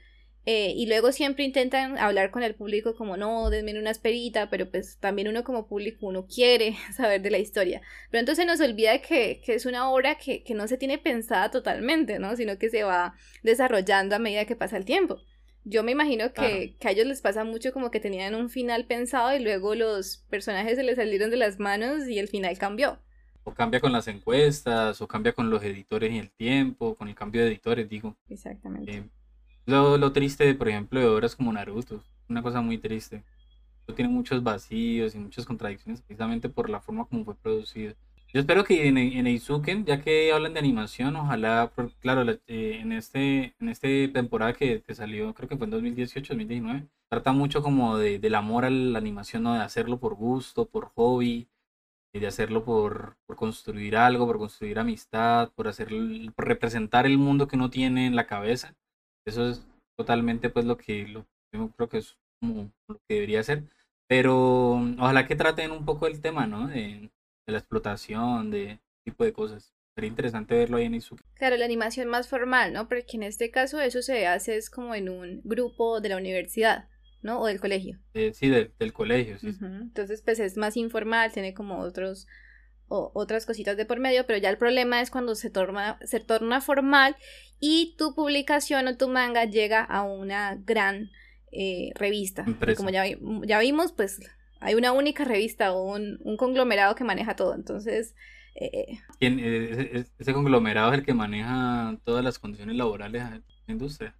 Eh, 0.45 0.73
y 0.77 0.87
luego 0.87 1.13
siempre 1.13 1.45
intentan 1.45 1.99
hablar 1.99 2.33
con 2.33 2.43
el 2.43 2.57
público 2.57 2.97
como 2.97 3.17
no, 3.17 3.49
denme 3.49 3.79
una 3.79 3.91
esperita, 3.93 4.51
pero 4.51 4.69
pues 4.69 4.97
también 4.99 5.29
uno 5.29 5.45
como 5.45 5.69
público 5.69 6.07
uno 6.07 6.27
quiere 6.27 6.77
saber 6.97 7.23
de 7.23 7.31
la 7.31 7.39
historia. 7.39 7.81
Pero 8.11 8.21
entonces 8.21 8.45
nos 8.45 8.61
olvida 8.61 8.99
que, 9.01 9.41
que 9.45 9.55
es 9.55 9.67
una 9.67 9.89
obra 9.89 10.17
que, 10.17 10.43
que, 10.43 10.55
no 10.55 10.67
se 10.67 10.79
tiene 10.79 10.99
pensada 10.99 11.51
totalmente, 11.51 12.19
¿no? 12.19 12.35
Sino 12.37 12.59
que 12.59 12.71
se 12.71 12.83
va 12.83 13.15
desarrollando 13.43 14.17
a 14.17 14.19
medida 14.19 14.45
que 14.45 14.57
pasa 14.57 14.77
el 14.77 14.85
tiempo. 14.85 15.21
Yo 15.65 15.85
me 15.85 15.93
imagino 15.93 16.33
que, 16.33 16.75
que, 16.81 16.89
a 16.89 16.91
ellos 16.91 17.07
les 17.07 17.21
pasa 17.21 17.45
mucho 17.45 17.73
como 17.73 17.93
que 17.93 18.01
tenían 18.01 18.35
un 18.35 18.51
final 18.51 18.85
pensado 18.87 19.37
y 19.37 19.39
luego 19.39 19.77
los 19.77 20.25
personajes 20.29 20.75
se 20.75 20.83
les 20.83 20.97
salieron 20.97 21.31
de 21.31 21.37
las 21.37 21.61
manos 21.61 22.09
y 22.09 22.19
el 22.19 22.27
final 22.27 22.59
cambió. 22.59 22.99
O 23.45 23.55
cambia 23.55 23.81
con 23.81 23.93
las 23.93 24.09
encuestas, 24.09 25.01
o 25.01 25.07
cambia 25.07 25.33
con 25.33 25.51
los 25.51 25.63
editores 25.63 26.13
y 26.13 26.19
el 26.19 26.31
tiempo, 26.33 26.97
con 26.97 27.09
el 27.09 27.15
cambio 27.15 27.43
de 27.43 27.49
editores, 27.49 27.89
digo. 27.89 28.17
Exactamente. 28.29 28.93
Eh, 28.93 29.05
lo, 29.67 29.99
lo, 29.99 30.13
triste, 30.13 30.55
por 30.55 30.69
ejemplo, 30.69 31.01
de 31.01 31.07
obras 31.07 31.37
como 31.37 31.53
Naruto, 31.53 32.03
una 32.29 32.43
cosa 32.43 32.61
muy 32.61 32.79
triste. 32.79 33.25
Tiene 33.97 34.11
muchos 34.11 34.43
vacíos 34.43 35.15
y 35.15 35.19
muchas 35.19 35.45
contradicciones 35.45 36.01
precisamente 36.01 36.49
por 36.49 36.71
la 36.71 36.81
forma 36.81 37.05
como 37.05 37.25
fue 37.25 37.35
producido. 37.35 37.95
Yo 38.33 38.41
espero 38.41 38.65
que 38.65 38.89
en, 38.89 38.97
en 38.97 39.27
Eizuken, 39.27 39.85
ya 39.85 40.01
que 40.01 40.33
hablan 40.33 40.55
de 40.55 40.61
animación, 40.61 41.17
ojalá, 41.17 41.71
claro, 42.01 42.31
eh, 42.47 42.79
en 42.81 42.93
este 42.93 43.55
en 43.61 43.69
este 43.69 44.09
temporada 44.09 44.55
que, 44.55 44.83
que, 44.83 44.95
salió, 44.95 45.35
creo 45.35 45.49
que 45.51 45.57
fue 45.57 45.67
en 45.67 45.73
2018, 45.73 46.33
2019, 46.33 46.89
trata 47.11 47.33
mucho 47.33 47.63
como 47.63 47.99
de, 47.99 48.19
del 48.19 48.35
amor 48.35 48.65
a 48.65 48.71
la 48.71 48.99
animación, 48.99 49.43
¿no? 49.43 49.55
De 49.55 49.61
hacerlo 49.61 49.99
por 50.01 50.15
gusto, 50.15 50.65
por 50.67 50.87
hobby, 50.95 51.49
de 52.21 52.27
hacerlo 52.27 52.65
por, 52.65 53.17
por 53.27 53.37
construir 53.37 53.97
algo, 53.97 54.27
por 54.27 54.39
construir 54.39 54.79
amistad, 54.79 55.51
por, 55.55 55.69
hacer, 55.69 55.89
por 56.35 56.47
representar 56.47 57.07
el 57.07 57.19
mundo 57.19 57.49
que 57.49 57.57
uno 57.57 57.71
tiene 57.71 58.07
en 58.07 58.17
la 58.17 58.27
cabeza. 58.27 58.75
Eso 59.27 59.49
es 59.49 59.67
totalmente 59.97 60.51
pues 60.51 60.65
lo 60.65 60.77
que 60.77 61.07
lo, 61.07 61.27
yo 61.53 61.71
creo 61.77 61.89
que 61.89 61.99
es 61.99 62.17
como 62.41 62.73
lo 62.89 62.97
que 63.09 63.15
debería 63.15 63.43
ser. 63.43 63.65
Pero 64.09 64.75
ojalá 64.99 65.27
que 65.27 65.37
traten 65.37 65.71
un 65.71 65.85
poco 65.85 66.07
el 66.07 66.21
tema, 66.21 66.47
¿no? 66.47 66.67
De, 66.67 67.11
de 67.47 67.53
la 67.53 67.59
explotación, 67.59 68.51
de 68.51 68.81
tipo 69.05 69.25
de 69.25 69.33
cosas. 69.33 69.73
Sería 69.95 70.09
interesante 70.09 70.55
verlo 70.55 70.79
ahí 70.79 70.87
en 70.87 70.95
Izuki. 70.95 71.23
Claro, 71.35 71.57
la 71.57 71.65
animación 71.65 72.09
más 72.09 72.29
formal, 72.29 72.73
¿no? 72.73 72.89
Porque 72.89 73.17
en 73.17 73.23
este 73.23 73.51
caso 73.51 73.81
eso 73.81 74.01
se 74.03 74.27
hace 74.27 74.57
es 74.57 74.71
como 74.71 74.95
en 74.95 75.09
un 75.09 75.41
grupo 75.45 76.01
de 76.01 76.09
la 76.09 76.17
universidad, 76.17 76.89
¿no? 77.23 77.41
O 77.41 77.47
del 77.47 77.61
colegio. 77.61 77.99
Eh, 78.15 78.33
sí, 78.35 78.49
del 78.49 78.93
colegio, 78.93 79.39
sí. 79.39 79.55
Entonces, 79.61 80.23
pues 80.23 80.41
es 80.41 80.57
más 80.57 80.77
informal, 80.77 81.31
tiene 81.33 81.53
como 81.53 81.81
otros 81.81 82.27
o, 82.89 83.11
otras 83.15 83.47
cositas 83.47 83.77
de 83.77 83.87
por 83.87 83.99
medio, 83.99 84.27
pero 84.27 84.39
ya 84.39 84.51
el 84.51 84.59
problema 84.59 85.01
es 85.01 85.11
cuando 85.11 85.35
se 85.35 85.51
torna, 85.51 85.99
se 86.05 86.21
torna 86.21 86.61
formal 86.61 87.17
y 87.65 87.95
tu 87.97 88.13
publicación 88.13 88.89
o 88.89 88.97
tu 88.97 89.09
manga 89.09 89.45
llega 89.45 89.85
a 89.85 90.03
una 90.03 90.57
gran 90.57 91.13
eh, 91.53 91.93
revista. 91.95 92.45
Como 92.77 92.91
ya, 92.91 93.05
ya 93.45 93.61
vimos, 93.61 93.93
pues 93.93 94.19
hay 94.59 94.75
una 94.75 94.91
única 94.91 95.25
revista 95.25 95.73
o 95.73 95.95
un, 95.95 96.19
un 96.25 96.37
conglomerado 96.37 96.97
que 96.97 97.05
maneja 97.05 97.37
todo. 97.37 97.55
Entonces... 97.55 98.17
Eh, 98.57 98.99
eh 99.21 100.05
ese 100.19 100.35
conglomerado 100.35 100.93
es 100.93 100.99
el 100.99 101.05
que 101.07 101.15
maneja 101.15 101.97
todas 102.05 102.25
las 102.25 102.41
condiciones 102.41 102.75
laborales 102.75 103.31
de 103.31 103.39
la 103.39 103.73
industria, 103.73 104.17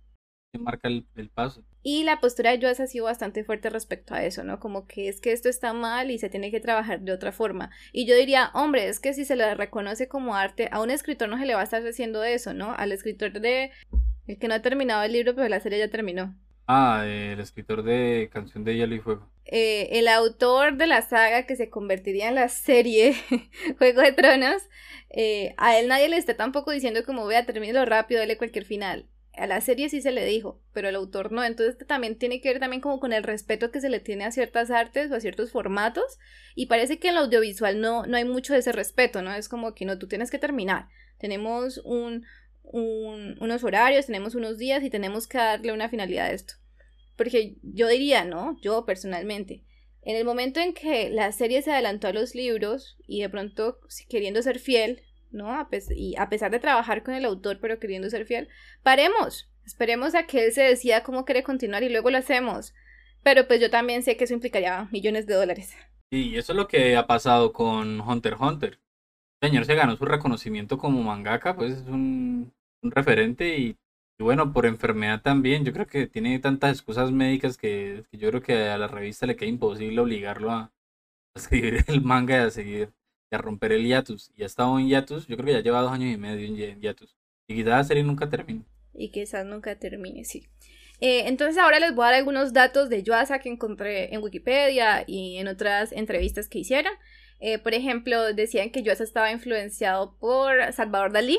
que 0.53 0.61
marca 0.61 0.89
el, 0.89 1.05
paso. 1.35 1.65
Y 1.83 2.05
la 2.05 2.21
postura 2.21 2.51
de 2.51 2.61
Joas 2.61 2.81
ha 2.81 2.87
sido 2.87 3.07
bastante 3.07 3.45
fuerte 3.45 3.69
respecto 3.71 4.15
a 4.15 4.23
eso, 4.25 4.45
¿no? 4.45 4.61
Como 4.61 4.87
que 4.87 5.09
es 5.09 5.21
que 5.21 5.33
esto 5.33 5.49
está 5.49 5.73
mal 5.73 6.11
y 6.11 6.19
se 6.19 6.29
tiene 6.29 6.51
que 6.51 6.61
trabajar 6.61 7.01
de 7.01 7.13
otra 7.13 7.33
forma. 7.33 7.71
Y 7.93 8.07
yo 8.07 8.15
diría, 8.15 8.51
hombre, 8.55 8.89
es 8.89 9.01
que 9.01 9.15
si 9.15 9.25
se 9.25 9.37
le 9.37 9.55
reconoce 9.55 10.09
como 10.09 10.37
arte, 10.37 10.69
a 10.71 10.81
un 10.81 10.91
escritor 10.91 11.29
no 11.29 11.39
se 11.39 11.47
le 11.47 11.55
va 11.55 11.61
a 11.61 11.65
estar 11.65 11.85
haciendo 11.87 12.23
eso, 12.23 12.55
¿no? 12.55 12.73
Al 12.73 12.93
escritor 12.93 13.33
de... 13.33 13.73
El 14.27 14.39
que 14.39 14.47
no 14.47 14.55
ha 14.55 14.63
terminado 14.63 15.03
el 15.03 15.13
libro, 15.13 15.35
pero 15.35 15.49
la 15.49 15.59
serie 15.59 15.81
ya 15.81 15.89
terminó. 15.89 16.37
Ah, 16.69 17.05
el 17.05 17.41
escritor 17.41 17.83
de 17.83 18.31
Canción 18.33 18.63
de 18.63 18.77
Hielo 18.77 18.95
y 18.95 19.01
Fuego. 19.01 19.29
Eh, 19.45 19.99
el 19.99 20.07
autor 20.07 20.77
de 20.77 20.87
la 20.87 21.03
saga 21.03 21.45
que 21.45 21.57
se 21.57 21.69
convertiría 21.69 22.29
en 22.29 22.37
la 22.37 22.49
serie 22.49 23.15
Juego 23.79 24.01
de 24.01 24.13
Tronos, 24.13 24.63
eh, 25.11 25.55
a 25.59 25.77
él 25.77 25.89
nadie 25.89 26.09
le 26.09 26.17
está 26.17 26.37
tampoco 26.37 26.71
diciendo 26.71 27.05
como 27.05 27.27
vea, 27.27 27.45
termínelo 27.45 27.85
rápido, 27.85 28.21
dale 28.21 28.39
cualquier 28.39 28.65
final. 28.65 29.07
A 29.35 29.47
la 29.47 29.61
serie 29.63 29.89
sí 29.89 30.03
se 30.03 30.13
le 30.13 30.27
dijo, 30.27 30.61
pero 30.73 30.89
al 30.89 30.95
autor 30.95 31.33
no. 31.33 31.43
Entonces 31.43 31.87
también 31.87 32.19
tiene 32.19 32.41
que 32.41 32.51
ver 32.51 32.61
también 32.61 32.83
como 32.83 33.01
con 33.01 33.13
el 33.13 33.23
respeto 33.23 33.71
que 33.71 33.81
se 33.81 33.89
le 33.89 34.01
tiene 34.01 34.25
a 34.25 34.33
ciertas 34.33 34.71
artes 34.71 35.11
o 35.11 35.15
a 35.15 35.21
ciertos 35.21 35.51
formatos. 35.51 36.19
Y 36.55 36.67
parece 36.67 36.99
que 36.99 37.09
en 37.09 37.15
lo 37.15 37.23
audiovisual 37.23 37.81
no, 37.81 38.07
no 38.07 38.17
hay 38.17 38.25
mucho 38.25 38.53
de 38.53 38.59
ese 38.59 38.73
respeto, 38.73 39.23
¿no? 39.23 39.35
Es 39.35 39.49
como 39.49 39.75
que 39.75 39.85
no, 39.87 39.99
tú 39.99 40.07
tienes 40.07 40.31
que 40.31 40.39
terminar. 40.39 40.89
Tenemos 41.19 41.79
un, 41.85 42.25
un, 42.63 43.37
unos 43.41 43.65
horarios, 43.65 44.07
tenemos 44.07 44.35
unos 44.35 44.59
días 44.59 44.83
y 44.83 44.91
tenemos 44.91 45.27
que 45.27 45.39
darle 45.39 45.73
una 45.73 45.89
finalidad 45.89 46.27
a 46.27 46.33
esto. 46.33 46.55
Porque 47.17 47.57
yo 47.63 47.89
diría, 47.89 48.25
¿no? 48.25 48.59
Yo 48.61 48.85
personalmente, 48.85 49.65
en 50.03 50.17
el 50.17 50.25
momento 50.25 50.61
en 50.61 50.75
que 50.75 51.11
la 51.11 51.31
serie 51.33 51.63
se 51.63 51.73
adelantó 51.73 52.09
a 52.09 52.13
los 52.13 52.35
libros 52.35 52.97
y 53.07 53.23
de 53.23 53.29
pronto 53.29 53.79
queriendo 54.09 54.43
ser 54.43 54.59
fiel, 54.59 55.03
¿no? 55.33 55.69
y 55.97 56.17
a 56.17 56.29
pesar 56.29 56.51
de 56.51 56.61
trabajar 56.61 57.03
con 57.03 57.15
el 57.15 57.25
autor, 57.25 57.59
pero 57.61 57.79
queriendo 57.79 58.09
ser 58.11 58.27
fiel, 58.27 58.49
paremos. 58.83 59.49
Esperemos 59.65 60.15
a 60.15 60.27
que 60.27 60.47
él 60.47 60.53
se 60.53 60.63
decida 60.63 61.03
cómo 61.03 61.25
quiere 61.25 61.43
continuar 61.43 61.83
y 61.83 61.89
luego 61.89 62.11
lo 62.11 62.19
hacemos. 62.19 62.75
Pero 63.23 63.47
pues 63.47 63.61
yo 63.61 63.71
también 63.71 64.03
sé 64.03 64.17
que 64.17 64.25
eso 64.25 64.35
implicaría 64.35 64.89
millones 64.91 65.27
de 65.27 65.35
dólares. 65.35 65.75
Y 66.11 66.37
eso 66.37 66.53
es 66.53 66.57
lo 66.57 66.69
que 66.69 66.97
ha 66.97 67.07
pasado 67.07 67.53
con 67.53 68.01
Hunter 68.01 68.37
Hunter. 68.39 68.81
El 69.41 69.49
señor 69.51 69.65
se 69.65 69.75
ganó 69.75 69.97
su 69.97 70.05
reconocimiento 70.05 70.79
como 70.79 71.03
mangaka, 71.03 71.55
pues 71.55 71.73
es 71.73 71.87
un, 71.87 72.53
referente 72.83 73.57
y 73.59 73.77
y 74.19 74.25
bueno, 74.25 74.53
por 74.53 74.67
enfermedad 74.67 75.23
también, 75.23 75.65
yo 75.65 75.73
creo 75.73 75.87
que 75.87 76.07
tiene 76.07 76.39
tantas 76.39 76.73
excusas 76.73 77.11
médicas 77.11 77.57
que, 77.57 78.05
yo 78.13 78.29
creo 78.29 78.43
que 78.43 78.69
a 78.69 78.79
la 78.79 78.87
revista 78.87 79.27
le 79.27 79.37
queda 79.37 79.49
imposible 79.49 80.01
obligarlo 80.01 80.53
a, 80.53 80.73
escribir 81.35 81.85
el 81.89 82.03
manga 82.03 82.37
y 82.37 82.41
a 82.41 82.51
seguir, 82.51 82.93
a 83.35 83.39
romper 83.39 83.73
el 83.73 83.87
hiatus. 83.87 84.31
Y 84.37 84.43
ha 84.43 84.47
estado 84.47 84.79
en 84.79 84.89
hiatus, 84.89 85.27
yo 85.27 85.37
creo 85.37 85.47
que 85.47 85.53
ya 85.53 85.61
lleva 85.61 85.81
dos 85.81 85.93
años 85.93 86.13
y 86.13 86.17
medio 86.17 86.47
en 86.47 86.81
hiatus. 86.81 87.17
Y 87.47 87.57
quizás 87.57 87.89
serie 87.89 88.03
nunca 88.03 88.29
termine. 88.29 88.65
Y 88.95 89.11
quizás 89.11 89.47
nunca 89.47 89.79
termine, 89.79 90.25
sí. 90.25 90.49
Eh, 91.01 91.27
entonces 91.27 91.59
ahora 91.59 91.81
les 91.81 91.95
voy 91.95 92.05
a 92.05 92.07
dar 92.09 92.15
algunos 92.15 92.53
datos 92.53 92.89
de 92.89 93.03
Yuasa 93.03 93.41
que 93.41 93.49
encontré 93.49 94.15
en 94.15 94.23
Wikipedia 94.23 95.05
y 95.07 95.39
en 95.39 95.49
otras 95.49 95.93
entrevistas 95.93 96.49
que 96.49 96.61
hicieron. 96.61 96.93
Eh, 97.41 97.59
por 97.59 97.75
ejemplo, 97.75 98.33
decían 98.35 98.71
que 98.71 98.83
Yuasa 98.83 99.03
estaba 99.03 99.33
influenciado 99.33 100.17
por 100.19 100.73
Salvador 100.73 101.13
Dalí, 101.13 101.39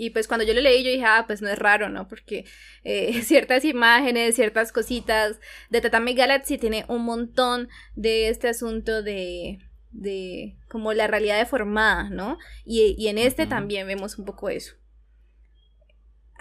y 0.00 0.10
pues 0.10 0.28
cuando 0.28 0.46
yo 0.46 0.54
lo 0.54 0.62
leí, 0.62 0.82
yo 0.82 0.90
dije, 0.90 1.04
ah, 1.04 1.24
pues 1.26 1.42
no 1.42 1.48
es 1.48 1.58
raro, 1.58 1.90
¿no? 1.90 2.08
Porque 2.08 2.46
eh, 2.84 3.22
ciertas 3.22 3.66
imágenes, 3.66 4.34
ciertas 4.34 4.72
cositas 4.72 5.38
de 5.68 5.80
Tatami 5.82 6.14
Galaxy 6.14 6.56
tiene 6.56 6.86
un 6.88 7.02
montón 7.02 7.68
de 7.96 8.30
este 8.30 8.48
asunto 8.48 9.02
de, 9.02 9.58
de 9.90 10.56
como 10.68 10.92
la 10.92 11.06
realidad 11.06 11.38
deformada, 11.38 12.10
¿no? 12.10 12.38
Y, 12.64 12.94
y 12.98 13.08
en 13.08 13.18
este 13.18 13.46
también 13.46 13.86
vemos 13.86 14.18
un 14.18 14.24
poco 14.24 14.48
eso. 14.48 14.74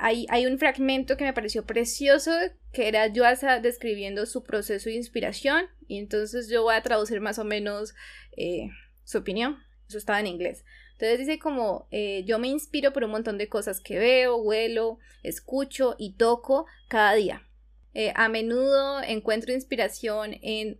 Hay, 0.01 0.25
hay, 0.29 0.45
un 0.45 0.57
fragmento 0.57 1.17
que 1.17 1.25
me 1.25 1.33
pareció 1.33 1.65
precioso, 1.65 2.31
que 2.71 2.87
era 2.87 3.07
Yuasa 3.07 3.59
describiendo 3.59 4.25
su 4.25 4.43
proceso 4.43 4.89
de 4.89 4.95
inspiración, 4.95 5.65
y 5.87 5.97
entonces 5.97 6.47
yo 6.49 6.63
voy 6.63 6.75
a 6.75 6.83
traducir 6.83 7.19
más 7.19 7.37
o 7.37 7.43
menos 7.43 7.93
eh, 8.37 8.69
su 9.03 9.17
opinión. 9.17 9.57
Eso 9.89 9.97
estaba 9.97 10.19
en 10.19 10.27
inglés. 10.27 10.63
Entonces 10.93 11.19
dice 11.19 11.39
como 11.39 11.87
eh, 11.91 12.23
yo 12.25 12.39
me 12.39 12.47
inspiro 12.47 12.93
por 12.93 13.03
un 13.05 13.11
montón 13.11 13.37
de 13.37 13.49
cosas 13.49 13.79
que 13.81 13.97
veo, 13.97 14.37
huelo, 14.37 14.99
escucho 15.23 15.95
y 15.97 16.13
toco 16.15 16.65
cada 16.89 17.13
día. 17.13 17.47
Eh, 17.93 18.13
a 18.15 18.29
menudo 18.29 19.01
encuentro 19.01 19.53
inspiración 19.53 20.35
en 20.41 20.77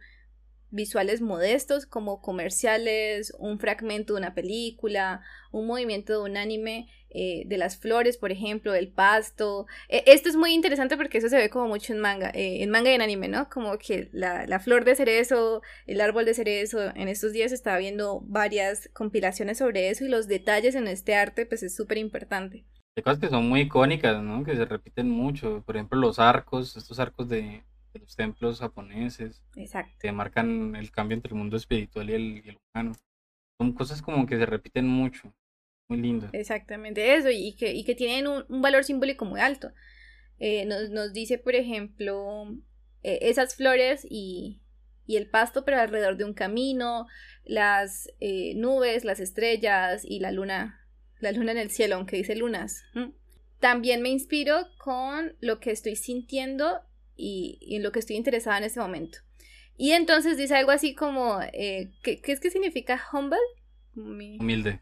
visuales 0.72 1.22
modestos 1.22 1.86
como 1.86 2.22
comerciales, 2.22 3.34
un 3.38 3.60
fragmento 3.60 4.14
de 4.14 4.20
una 4.20 4.34
película, 4.34 5.22
un 5.52 5.68
movimiento 5.68 6.14
de 6.14 6.30
un 6.30 6.38
anime, 6.38 6.88
eh, 7.12 7.44
de 7.48 7.58
las 7.58 7.78
flores, 7.78 8.18
por 8.18 8.32
ejemplo, 8.32 8.72
del 8.72 8.92
pasto. 8.92 9.66
E, 9.88 10.04
esto 10.06 10.30
es 10.30 10.36
muy 10.36 10.54
interesante 10.54 10.96
porque 10.96 11.18
eso 11.18 11.30
se 11.30 11.38
ve 11.38 11.50
como 11.50 11.68
mucho 11.68 11.92
en 11.94 12.00
manga, 12.00 12.30
eh, 12.36 12.62
en 12.62 12.70
manga 12.70 12.92
y 12.92 12.94
en 12.94 13.02
anime, 13.02 13.28
¿no? 13.28 13.50
Como 13.50 13.78
que 13.80 14.10
la, 14.12 14.46
la, 14.46 14.60
flor 14.60 14.86
de 14.86 14.96
cerezo, 14.96 15.64
el 15.88 16.02
árbol 16.02 16.26
de 16.26 16.36
cerezo, 16.36 16.96
en 16.96 17.08
estos 17.08 17.34
días 17.34 17.52
estaba 17.52 17.80
viendo 17.80 18.22
varias 18.26 18.90
compilaciones 18.94 19.58
sobre 19.58 19.90
eso 19.90 20.06
y 20.06 20.10
los 20.10 20.28
detalles 20.28 20.76
en 20.76 20.88
este 20.88 21.16
arte 21.16 21.48
pues 21.48 21.64
es 21.64 21.76
súper 21.76 21.98
importante. 21.98 22.66
Hay 22.96 23.04
cosas 23.04 23.20
que 23.20 23.30
son 23.30 23.50
muy 23.50 23.62
icónicas, 23.62 24.22
¿no? 24.22 24.44
Que 24.44 24.56
se 24.56 24.66
repiten 24.66 25.10
mucho, 25.10 25.64
por 25.66 25.78
ejemplo 25.78 26.00
los 26.00 26.20
arcos, 26.20 26.78
estos 26.78 27.00
arcos 27.00 27.28
de, 27.28 27.64
los 27.94 28.16
templos 28.16 28.60
japoneses. 28.60 29.42
Exacto. 29.56 29.96
Que 30.00 30.12
marcan 30.12 30.76
el 30.76 30.92
cambio 30.92 31.16
entre 31.16 31.32
el 31.32 31.40
mundo 31.40 31.58
espiritual 31.58 32.10
y 32.10 32.14
el, 32.14 32.58
humano. 32.74 32.94
Son 33.60 33.74
cosas 33.74 34.02
como 34.02 34.26
que 34.26 34.38
se 34.38 34.46
repiten 34.46 34.88
mucho. 34.88 35.34
Muy 35.90 36.00
lindo. 36.02 36.30
Exactamente 36.34 37.16
eso, 37.16 37.30
y 37.32 37.56
que, 37.56 37.74
y 37.74 37.84
que 37.84 37.96
tienen 37.96 38.28
un, 38.28 38.62
valor 38.62 38.84
simbólico 38.84 39.26
muy 39.26 39.40
alto. 39.40 39.72
Eh, 40.38 40.66
nos, 40.66 40.92
nos, 40.92 41.14
dice, 41.14 41.40
por 41.40 41.56
ejemplo, 41.56 42.56
eh, 43.02 43.20
esas 43.24 43.56
flores 43.56 44.06
y, 44.08 44.62
y, 45.08 45.18
el 45.18 45.30
pasto, 45.30 45.66
pero 45.66 45.80
alrededor 45.80 46.16
de 46.16 46.26
un 46.26 46.34
camino, 46.34 47.08
las 47.44 48.08
eh, 48.20 48.54
nubes, 48.56 49.04
las 49.04 49.20
estrellas 49.20 50.04
y 50.06 50.20
la 50.20 50.32
luna, 50.32 50.88
la 51.20 51.32
luna 51.32 51.52
en 51.52 51.58
el 51.58 51.72
cielo, 51.72 51.96
aunque 51.96 52.18
dice 52.18 52.36
lunas. 52.36 52.84
También 53.60 54.02
me 54.02 54.10
inspiro 54.10 54.68
con 54.78 55.36
lo 55.42 55.60
que 55.60 55.72
estoy 55.72 55.96
sintiendo 55.96 56.82
y, 57.20 57.76
en 57.76 57.84
lo 57.84 57.92
que 57.92 58.00
estoy 58.00 58.16
interesada 58.16 58.58
en 58.58 58.64
ese 58.64 58.80
momento. 58.80 59.20
Y 59.78 59.92
entonces 59.92 60.38
dice 60.38 60.56
algo 60.56 60.72
así 60.72 60.96
como, 60.96 61.40
eh, 61.54 61.92
¿qué, 62.04 62.22
es 62.24 62.40
que 62.40 62.50
significa 62.50 63.02
humble? 63.14 63.40
Humilde. 63.96 64.82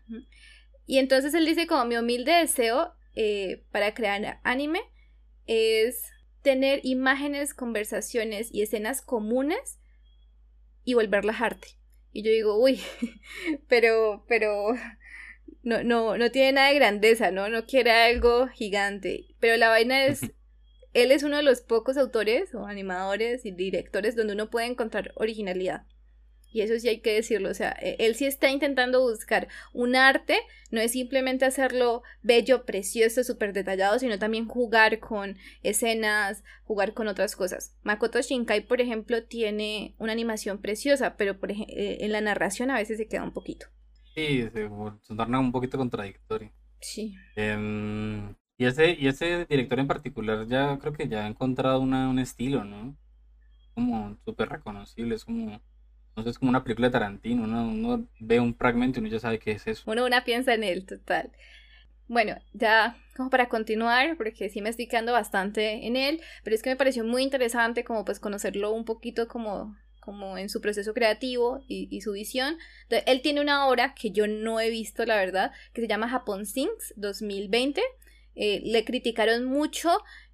Y 0.86 1.00
entonces 1.00 1.34
él 1.34 1.46
dice 1.46 1.68
como 1.68 1.86
mi 1.86 1.98
humilde 1.98 2.32
deseo 2.32 2.94
eh, 3.16 3.64
para 3.72 3.94
crear 3.94 4.40
anime 4.44 4.82
es 5.46 6.12
tener 6.42 6.82
imágenes, 6.84 7.54
conversaciones 7.54 8.50
y 8.54 8.62
escenas 8.62 9.02
comunes 9.02 9.80
y 10.84 10.94
volverlas 10.94 11.42
arte. 11.42 11.68
Y 12.12 12.24
yo 12.24 12.32
digo, 12.32 12.58
uy, 12.62 12.80
pero, 13.68 14.24
pero, 14.28 14.74
no, 15.64 15.84
no, 15.84 16.18
no 16.18 16.32
tiene 16.32 16.54
nada 16.54 16.70
de 16.70 16.76
grandeza, 16.76 17.32
¿no? 17.32 17.50
No 17.50 17.66
quiere 17.66 17.92
algo 17.92 18.48
gigante. 18.48 19.26
Pero 19.40 19.58
la 19.58 19.70
vaina 19.70 20.06
es, 20.06 20.22
él 20.98 21.12
es 21.12 21.22
uno 21.22 21.38
de 21.38 21.44
los 21.44 21.62
pocos 21.62 21.96
autores 21.96 22.56
o 22.56 22.66
animadores 22.66 23.46
y 23.46 23.52
directores 23.52 24.16
donde 24.16 24.34
uno 24.34 24.50
puede 24.50 24.66
encontrar 24.66 25.12
originalidad. 25.16 25.86
Y 26.52 26.62
eso 26.62 26.80
sí 26.80 26.90
hay 26.90 27.02
que 27.02 27.14
decirlo, 27.14 27.52
o 27.52 27.54
sea, 27.54 27.78
e, 27.80 27.98
él 28.00 28.16
sí 28.16 28.26
está 28.26 28.50
intentando 28.50 29.02
buscar 29.02 29.48
un 29.74 29.96
arte, 29.96 30.40
no 30.72 30.82
es 30.82 30.94
simplemente 30.94 31.46
hacerlo 31.46 32.02
bello, 32.24 32.66
precioso, 32.66 33.24
súper 33.24 33.54
detallado, 33.54 34.00
sino 34.00 34.18
también 34.18 34.48
jugar 34.48 35.00
con 35.00 35.38
escenas, 35.62 36.44
jugar 36.64 36.96
con 36.96 37.08
otras 37.08 37.36
cosas. 37.36 37.76
Makoto 37.84 38.20
Shinkai, 38.20 38.66
por 38.66 38.82
ejemplo, 38.82 39.24
tiene 39.24 39.94
una 40.00 40.14
animación 40.14 40.60
preciosa, 40.62 41.16
pero 41.16 41.40
por 41.40 41.52
eh, 41.52 41.58
en 41.68 42.12
la 42.12 42.22
narración 42.22 42.72
a 42.72 42.78
veces 42.78 42.98
se 42.98 43.08
queda 43.08 43.24
un 43.24 43.34
poquito. 43.34 43.68
Sí, 44.16 44.50
se, 44.52 45.16
torna 45.16 45.40
un 45.40 45.52
poquito 45.52 45.78
contradictorio. 45.78 46.52
Sí. 46.80 47.14
Em, 47.36 48.34
y, 48.58 48.66
ese, 48.66 48.96
y 49.00 49.08
ese 49.08 49.46
director 49.46 49.80
en 49.80 49.88
particular 49.88 50.48
ya 50.48 50.78
creo 50.80 50.94
que 50.94 51.08
ya 51.08 51.26
ha 51.26 51.28
encontrado 51.28 51.80
una, 51.80 52.10
un 52.10 52.20
estilo, 52.20 52.64
¿no? 52.64 52.96
Como 53.76 54.18
súper 54.26 54.50
reconocible, 54.50 55.16
es 55.16 55.26
como 55.26 55.62
no 56.24 56.30
es 56.30 56.40
como 56.40 56.50
una 56.50 56.64
película 56.64 56.88
de 56.88 56.94
Tarantino, 56.94 57.44
uno, 57.44 58.08
ve 58.20 58.40
un 58.40 58.56
fragmento 58.56 59.00
y 59.00 59.02
uno 59.02 59.12
ya 59.12 59.20
sabe 59.20 59.40
qué 59.40 59.52
es 59.52 59.68
eso. 59.68 59.84
Uno 59.86 60.06
una 60.06 60.24
piensa 60.24 60.54
en 60.54 60.64
él, 60.64 60.86
total. 60.86 61.32
Bueno, 62.08 62.38
ya 62.54 62.98
como 63.16 63.30
para 63.30 63.50
continuar, 63.50 64.18
porque 64.18 64.50
sí 64.50 64.62
me 64.62 64.70
estoy 64.70 64.88
quedando 64.88 65.12
bastante 65.12 65.86
en 65.86 65.96
él, 65.96 66.22
pero 66.44 66.56
es 66.56 66.64
que 66.64 66.70
me 66.70 66.76
pareció 66.76 67.04
muy 67.04 67.24
interesante 67.24 67.84
como 67.84 68.06
pues 68.06 68.20
conocerlo 68.20 68.72
un 68.72 68.86
poquito 68.86 69.28
como, 69.28 69.76
como 70.00 70.38
en 70.38 70.50
su 70.50 70.62
proceso 70.62 70.94
creativo 70.94 71.60
y, 71.68 72.02
su 72.02 72.14
visión. 72.14 72.58
él 72.90 73.22
tiene 73.22 73.42
una 73.42 73.68
obra 73.68 73.94
que 73.94 74.12
yo 74.12 74.26
no 74.28 74.60
he 74.60 74.70
visto, 74.70 75.06
la 75.06 75.18
verdad, 75.18 75.52
que 75.74 75.82
se 75.82 75.88
llama 75.88 76.10
Japón 76.10 76.46
Sings 76.46 76.94
2020. 76.96 77.82
Eh, 78.40 78.62
le 78.64 78.86
criticaron 78.86 79.46
mucho 79.46 79.90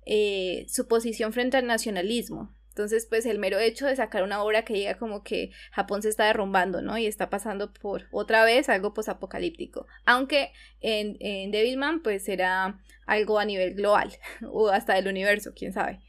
eh, 0.05 0.65
su 0.67 0.87
posición 0.87 1.31
frente 1.31 1.57
al 1.57 1.65
nacionalismo. 1.65 2.53
Entonces, 2.67 3.05
pues 3.05 3.25
el 3.27 3.37
mero 3.37 3.59
hecho 3.59 3.85
de 3.85 3.95
sacar 3.95 4.23
una 4.23 4.43
obra 4.43 4.65
que 4.65 4.73
diga 4.73 4.97
como 4.97 5.23
que 5.23 5.51
Japón 5.71 6.01
se 6.01 6.09
está 6.09 6.25
derrumbando, 6.25 6.81
¿no? 6.81 6.97
Y 6.97 7.05
está 7.05 7.29
pasando 7.29 7.71
por 7.71 8.07
otra 8.11 8.43
vez 8.43 8.67
algo 8.67 8.93
posapocalíptico. 8.93 9.85
Aunque 10.05 10.51
en, 10.81 11.51
Devilman, 11.51 12.01
pues 12.01 12.25
será 12.25 12.79
algo 13.05 13.39
a 13.39 13.45
nivel 13.45 13.75
global 13.75 14.11
o 14.51 14.69
hasta 14.69 14.95
del 14.95 15.07
universo, 15.07 15.53
quién 15.55 15.71
sabe. 15.71 16.01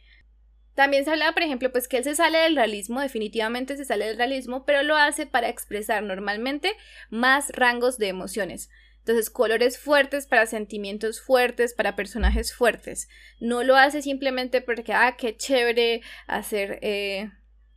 También 0.74 1.04
se 1.04 1.10
habla, 1.10 1.32
por 1.32 1.42
ejemplo, 1.42 1.70
pues 1.70 1.86
que 1.86 1.98
él 1.98 2.04
se 2.04 2.16
sale 2.16 2.38
del 2.38 2.56
realismo, 2.56 3.00
definitivamente 3.00 3.76
se 3.76 3.84
sale 3.84 4.06
del 4.06 4.16
realismo, 4.16 4.64
pero 4.64 4.82
lo 4.82 4.96
hace 4.96 5.26
para 5.26 5.48
expresar 5.50 6.02
normalmente 6.02 6.72
más 7.10 7.50
rangos 7.50 7.98
de 7.98 8.08
emociones. 8.08 8.70
Entonces, 9.04 9.28
colores 9.28 9.78
fuertes 9.78 10.26
para 10.26 10.46
sentimientos 10.46 11.20
fuertes, 11.20 11.74
para 11.74 11.94
personajes 11.94 12.54
fuertes. 12.54 13.10
No 13.38 13.62
lo 13.62 13.76
hace 13.76 14.00
simplemente 14.00 14.62
porque, 14.62 14.94
ah, 14.94 15.16
qué 15.18 15.36
chévere 15.36 16.00
hacer 16.26 16.78
eh, 16.80 17.30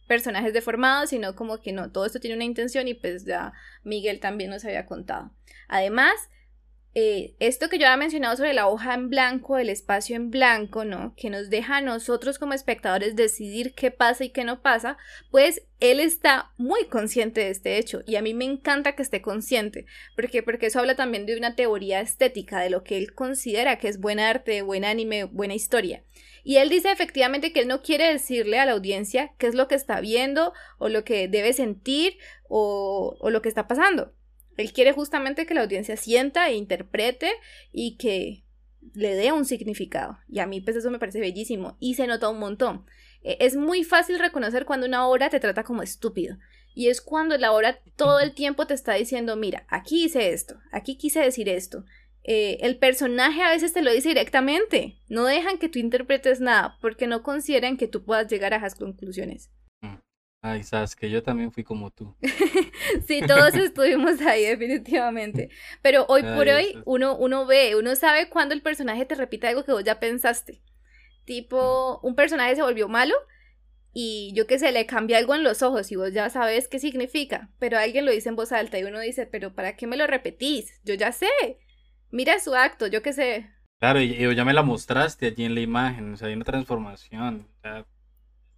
personajes 0.08 0.54
deformados, 0.54 1.10
sino 1.10 1.36
como 1.36 1.60
que 1.60 1.74
no, 1.74 1.92
todo 1.92 2.06
esto 2.06 2.22
tiene 2.22 2.38
una 2.38 2.46
intención 2.46 2.88
y 2.88 2.94
pues 2.94 3.26
ya 3.26 3.52
Miguel 3.84 4.22
también 4.22 4.52
nos 4.52 4.64
había 4.64 4.86
contado. 4.86 5.34
Además, 5.68 6.14
eh, 6.94 7.36
esto 7.40 7.70
que 7.70 7.78
yo 7.78 7.86
había 7.86 7.98
mencionado 7.98 8.36
sobre 8.36 8.54
la 8.54 8.68
hoja 8.68 8.96
en 8.96 9.10
blanco, 9.10 9.58
el 9.58 9.70
espacio 9.70 10.16
en 10.16 10.32
blanco, 10.32 10.84
¿no? 10.84 11.14
Que 11.16 11.30
nos 11.30 11.50
deja 11.50 11.78
a 11.78 11.82
nosotros 11.82 12.40
como 12.40 12.54
espectadores 12.54 13.16
decidir 13.16 13.76
qué 13.76 13.92
pasa 13.92 14.24
y 14.24 14.30
qué 14.30 14.44
no 14.44 14.62
pasa, 14.62 14.98
pues 15.30 15.62
él 15.80 16.00
está 16.00 16.52
muy 16.58 16.86
consciente 16.86 17.42
de 17.42 17.50
este 17.52 17.78
hecho 17.78 18.02
y 18.08 18.16
a 18.16 18.24
mí 18.24 18.34
me 18.34 18.46
encanta 18.46 18.96
que 18.96 19.04
esté 19.04 19.22
consciente, 19.22 19.86
porque 20.16 20.42
porque 20.42 20.68
eso 20.68 20.80
habla 20.80 20.96
también 20.96 21.28
de 21.28 21.38
una 21.38 21.56
teoría 21.56 22.02
estética 22.02 22.60
de 22.60 22.72
lo 22.72 22.84
que 22.84 22.98
él 22.98 23.14
considera 23.14 23.78
que 23.78 23.90
es 23.90 24.00
buen 24.00 24.20
arte, 24.20 24.64
buen 24.64 24.84
anime, 24.84 25.26
buena 25.26 25.54
historia. 25.54 26.04
Y 26.44 26.58
él 26.58 26.70
dice 26.70 26.92
efectivamente 26.92 27.54
que 27.54 27.60
él 27.60 27.68
no 27.68 27.82
quiere 27.82 28.12
decirle 28.12 28.58
a 28.58 28.66
la 28.66 28.72
audiencia 28.72 29.34
qué 29.38 29.48
es 29.48 29.54
lo 29.54 29.68
que 29.68 29.76
está 29.76 30.00
viendo 30.02 30.54
o 30.80 30.90
lo 30.90 31.04
que 31.04 31.28
debe 31.28 31.54
sentir 31.54 32.18
o, 32.48 33.18
o 33.20 33.30
lo 33.30 33.42
que 33.42 33.50
está 33.50 33.68
pasando. 33.68 34.14
Él 34.58 34.74
quiere 34.74 34.91
justamente 34.91 35.45
que 35.45 35.53
la 35.53 35.62
audiencia 35.62 35.95
sienta 35.95 36.49
e 36.49 36.55
interprete 36.55 37.32
y 37.72 37.95
que 37.97 38.43
le 38.93 39.16
dé 39.16 39.32
un 39.32 39.45
significado. 39.45 40.18
Y 40.28 40.39
a 40.39 40.47
mí 40.47 40.62
pues 40.62 40.76
eso 40.76 40.91
me 40.91 40.99
parece 40.99 41.20
bellísimo 41.20 41.78
y 41.80 41.93
se 41.93 42.08
nota 42.08 42.30
un 42.30 42.39
montón. 42.39 42.86
E, 43.24 43.38
es 43.39 43.55
muy 43.55 43.84
fácil 43.84 44.20
reconocer 44.20 44.66
cuando 44.66 44.88
una 44.88 45.08
obra 45.08 45.30
te 45.30 45.39
trata 45.39 45.64
como 45.64 45.84
estúpido. 45.84 46.38
Y 46.74 46.89
es 46.89 47.01
cuando 47.01 47.38
la 47.38 47.53
obra 47.53 47.80
todo 47.95 48.20
el 48.20 48.34
tiempo 48.34 48.68
te 48.68 48.74
está 48.74 48.93
diciendo, 48.93 49.36
mira, 49.36 49.66
aquí 49.68 50.05
hice 50.05 50.32
esto, 50.32 50.60
aquí 50.72 50.95
quise 50.95 51.20
decir 51.20 51.49
esto. 51.49 51.86
Eh, 52.24 52.58
el 52.62 52.78
personaje 52.78 53.41
a 53.41 53.49
veces 53.49 53.74
te 53.74 53.82
lo 53.82 53.91
dice 53.91 54.10
directamente. 54.10 54.99
No 55.08 55.26
dejan 55.26 55.58
que 55.58 55.70
tú 55.70 55.80
interpretes 55.80 56.39
nada 56.41 56.78
porque 56.82 57.08
no 57.08 57.24
consideran 57.24 57.78
que 57.78 57.88
tú 57.88 58.03
puedas 58.03 58.28
llegar 58.28 58.53
a 58.53 58.58
esas 58.58 58.76
conclusiones. 58.76 59.49
Ay, 60.42 60.64
sabes 60.64 60.96
que 60.96 61.10
yo 61.10 61.24
también 61.24 61.52
fui 61.52 61.64
como 61.64 61.92
tú. 61.92 62.16
sí, 63.08 63.22
todos 63.28 63.54
estuvimos 63.56 64.22
ahí 64.22 64.44
definitivamente. 64.44 65.50
Pero 65.82 66.06
hoy 66.10 66.24
por 66.24 66.48
hoy 66.48 66.78
uno, 66.86 67.16
uno 67.18 67.46
ve, 67.46 67.76
uno 67.76 67.96
sabe 67.96 68.30
cuando 68.30 68.54
el 68.54 68.62
personaje 68.62 69.06
te 69.06 69.16
repite 69.16 69.48
algo 69.48 69.64
que 69.64 69.72
vos 69.72 69.84
ya 69.84 70.00
pensaste. 70.00 70.62
Tipo, 71.26 72.00
un 72.04 72.16
personaje 72.16 72.56
se 72.56 72.62
volvió 72.62 72.88
malo 72.88 73.16
y 73.94 74.32
yo 74.36 74.46
qué 74.46 74.60
sé, 74.60 74.72
le 74.72 74.86
cambia 74.86 75.18
algo 75.18 75.34
en 75.34 75.44
los 75.44 75.64
ojos 75.64 75.92
y 75.92 75.96
vos 75.96 76.14
ya 76.14 76.30
sabes 76.30 76.68
qué 76.68 76.80
significa, 76.80 77.50
pero 77.58 77.80
alguien 77.80 78.06
lo 78.06 78.12
dice 78.12 78.30
en 78.30 78.36
voz 78.36 78.52
alta 78.52 78.78
y 78.78 78.84
uno 78.84 79.00
dice, 79.00 79.26
pero 79.26 79.54
¿para 79.56 79.76
qué 79.76 79.88
me 79.88 79.98
lo 79.98 80.06
repetís? 80.06 80.80
Yo 80.84 80.94
ya 80.94 81.12
sé. 81.12 81.28
Mira 82.12 82.40
su 82.40 82.54
acto, 82.56 82.88
yo 82.88 83.02
qué 83.02 83.12
sé. 83.12 83.50
Claro, 83.80 84.00
y, 84.00 84.36
ya 84.36 84.46
me 84.46 84.54
la 84.54 84.64
mostraste 84.64 85.26
allí 85.26 85.46
en 85.46 85.56
la 85.56 85.62
imagen, 85.62 86.14
o 86.14 86.18
sea, 86.18 86.28
hay 86.28 86.36
una 86.36 86.46
transformación, 86.46 87.48
ya 87.64 87.86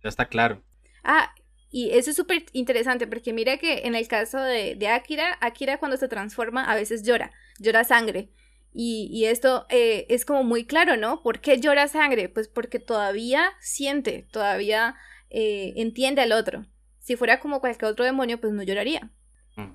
está 0.04 0.26
claro. 0.28 0.62
Ah, 1.04 1.34
y 1.72 1.92
eso 1.92 2.10
es 2.10 2.16
súper 2.16 2.46
interesante 2.54 3.06
porque 3.06 3.34
mira 3.34 3.58
que 3.58 3.80
en 3.86 3.96
el 3.96 4.08
caso 4.08 4.42
de, 4.42 4.76
de, 4.76 4.88
Akira, 4.88 5.38
Akira 5.40 5.78
cuando 5.78 5.98
se 5.98 6.08
transforma 6.08 6.64
a 6.64 6.76
veces 6.76 7.04
llora, 7.04 7.32
llora 7.60 7.84
sangre. 7.84 8.30
Y, 8.72 9.10
y 9.12 9.26
esto 9.26 9.66
eh, 9.70 10.06
es 10.10 10.26
como 10.26 10.44
muy 10.44 10.66
claro, 10.66 10.96
¿no? 10.96 11.22
¿Por 11.24 11.42
qué 11.42 11.60
llora 11.60 11.88
sangre? 11.88 12.30
Pues 12.30 12.48
porque 12.48 12.80
todavía 12.80 13.52
siente, 13.60 14.28
todavía 14.32 14.96
eh, 15.30 15.74
entiende 15.76 16.22
al 16.22 16.32
otro. 16.32 16.66
Si 17.00 17.16
fuera 17.16 17.40
como 17.40 17.62
cualquier 17.62 17.92
otro 17.92 18.06
demonio, 18.06 18.40
pues 18.40 18.54
no 18.54 18.64
lloraría. 18.64 19.12
Mm. 19.56 19.74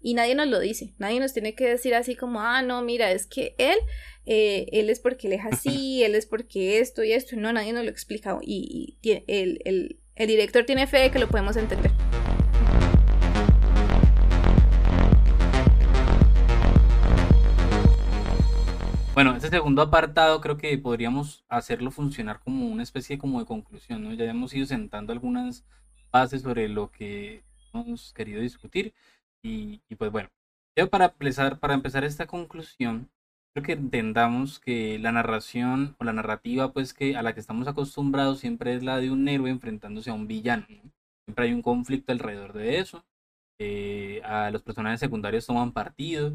Y 0.00 0.14
nadie 0.14 0.34
nos 0.34 0.48
lo 0.48 0.58
dice, 0.58 0.94
nadie 0.98 1.20
nos 1.20 1.32
tiene 1.32 1.54
que 1.54 1.68
decir 1.68 1.94
así 1.94 2.16
como, 2.16 2.40
ah, 2.40 2.62
no, 2.62 2.82
mira, 2.82 3.12
es 3.12 3.26
que 3.26 3.54
él, 3.58 3.76
eh, 4.26 4.66
él 4.72 4.90
es 4.90 4.98
porque 4.98 5.28
él 5.28 5.34
es 5.34 5.44
así, 5.44 6.02
él 6.04 6.14
es 6.14 6.26
porque 6.26 6.80
esto 6.80 7.04
y 7.04 7.12
esto, 7.12 7.36
no, 7.36 7.52
nadie 7.52 7.72
nos 7.72 7.84
lo 7.84 7.90
explica. 7.90 8.38
Y, 8.42 8.98
y 9.02 9.22
el, 9.28 9.60
el, 9.64 9.99
el 10.20 10.26
director 10.26 10.66
tiene 10.66 10.86
fe 10.86 10.98
de 10.98 11.10
que 11.10 11.18
lo 11.18 11.28
podemos 11.28 11.56
entender. 11.56 11.90
Bueno, 19.14 19.34
este 19.34 19.48
segundo 19.48 19.80
apartado 19.80 20.42
creo 20.42 20.58
que 20.58 20.76
podríamos 20.76 21.42
hacerlo 21.48 21.90
funcionar 21.90 22.38
como 22.40 22.66
una 22.66 22.82
especie 22.82 23.16
como 23.16 23.40
de 23.40 23.46
conclusión, 23.46 24.04
¿no? 24.04 24.12
Ya 24.12 24.26
hemos 24.26 24.52
ido 24.52 24.66
sentando 24.66 25.14
algunas 25.14 25.64
bases 26.12 26.42
sobre 26.42 26.68
lo 26.68 26.90
que 26.90 27.42
hemos 27.72 28.12
querido 28.12 28.42
discutir 28.42 28.92
y, 29.42 29.80
pues 29.96 30.12
bueno, 30.12 30.28
para 30.90 31.06
empezar, 31.06 31.58
para 31.60 31.72
empezar 31.72 32.04
esta 32.04 32.26
conclusión, 32.26 33.08
creo 33.52 33.64
que 33.64 33.72
entendamos 33.72 34.60
que 34.60 34.98
la 34.98 35.12
narración 35.12 35.96
o 35.98 36.04
la 36.04 36.12
narrativa 36.12 36.72
pues 36.72 36.94
que 36.94 37.16
a 37.16 37.22
la 37.22 37.34
que 37.34 37.40
estamos 37.40 37.66
acostumbrados 37.68 38.40
siempre 38.40 38.74
es 38.74 38.82
la 38.82 38.98
de 38.98 39.10
un 39.10 39.28
héroe 39.28 39.50
enfrentándose 39.50 40.10
a 40.10 40.14
un 40.14 40.26
villano. 40.26 40.66
Siempre 41.26 41.46
hay 41.46 41.52
un 41.52 41.62
conflicto 41.62 42.12
alrededor 42.12 42.52
de 42.52 42.78
eso. 42.78 43.04
Eh, 43.60 44.22
a 44.24 44.50
los 44.50 44.62
personajes 44.62 45.00
secundarios 45.00 45.46
toman 45.46 45.72
partido. 45.72 46.32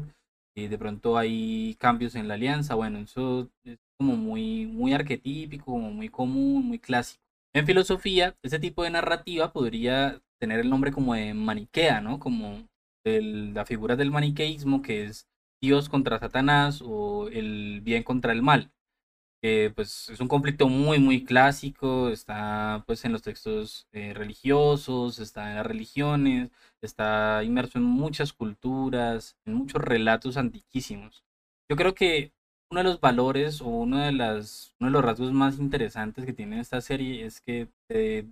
y 0.54 0.68
de 0.68 0.78
pronto 0.78 1.18
hay 1.18 1.76
cambios 1.78 2.14
en 2.14 2.28
la 2.28 2.34
alianza. 2.34 2.74
Bueno, 2.74 2.98
eso 3.00 3.50
es 3.64 3.78
como 3.98 4.16
muy, 4.16 4.66
muy 4.66 4.94
arquetípico, 4.94 5.66
como 5.66 5.90
muy 5.90 6.08
común, 6.08 6.66
muy 6.66 6.78
clásico. 6.78 7.22
En 7.54 7.66
filosofía, 7.66 8.34
ese 8.42 8.58
tipo 8.58 8.82
de 8.82 8.90
narrativa 8.90 9.52
podría 9.52 10.20
tener 10.40 10.60
el 10.60 10.70
nombre 10.70 10.92
como 10.92 11.14
de 11.14 11.34
maniquea, 11.34 12.00
¿no? 12.00 12.18
Como 12.18 12.66
la 13.04 13.64
figura 13.66 13.96
del 13.96 14.10
maniqueísmo, 14.10 14.82
que 14.82 15.04
es 15.04 15.26
Dios 15.60 15.88
contra 15.88 16.18
Satanás 16.18 16.82
o 16.84 17.28
el 17.28 17.80
bien 17.82 18.02
contra 18.02 18.32
el 18.32 18.42
mal. 18.42 18.70
que 19.42 19.72
pues 19.74 20.08
es 20.10 20.20
un 20.20 20.28
conflicto 20.28 20.68
muy 20.68 20.98
muy 20.98 21.24
clásico, 21.24 22.10
está 22.10 22.84
pues 22.86 23.04
en 23.04 23.12
los 23.12 23.22
textos 23.22 23.86
eh, 23.92 24.14
religiosos, 24.14 25.18
está 25.18 25.50
en 25.50 25.56
las 25.56 25.66
religiones, 25.66 26.50
está 26.82 27.42
inmerso 27.44 27.78
en 27.78 27.84
muchas 27.84 28.32
culturas, 28.32 29.36
en 29.46 29.54
muchos 29.54 29.82
relatos 29.82 30.36
antiquísimos. 30.36 31.24
Yo 31.70 31.76
creo 31.76 31.94
que 31.94 32.32
uno 32.70 32.80
de 32.80 32.84
los 32.84 33.00
valores 33.00 33.60
o 33.60 33.66
uno 33.68 33.98
de, 33.98 34.12
las, 34.12 34.74
uno 34.80 34.88
de 34.90 34.92
los 34.92 35.04
rasgos 35.04 35.32
más 35.32 35.58
interesantes 35.58 36.24
que 36.26 36.32
tiene 36.32 36.60
esta 36.60 36.80
serie 36.80 37.24
es 37.24 37.40
que 37.40 37.68
se 37.88 38.26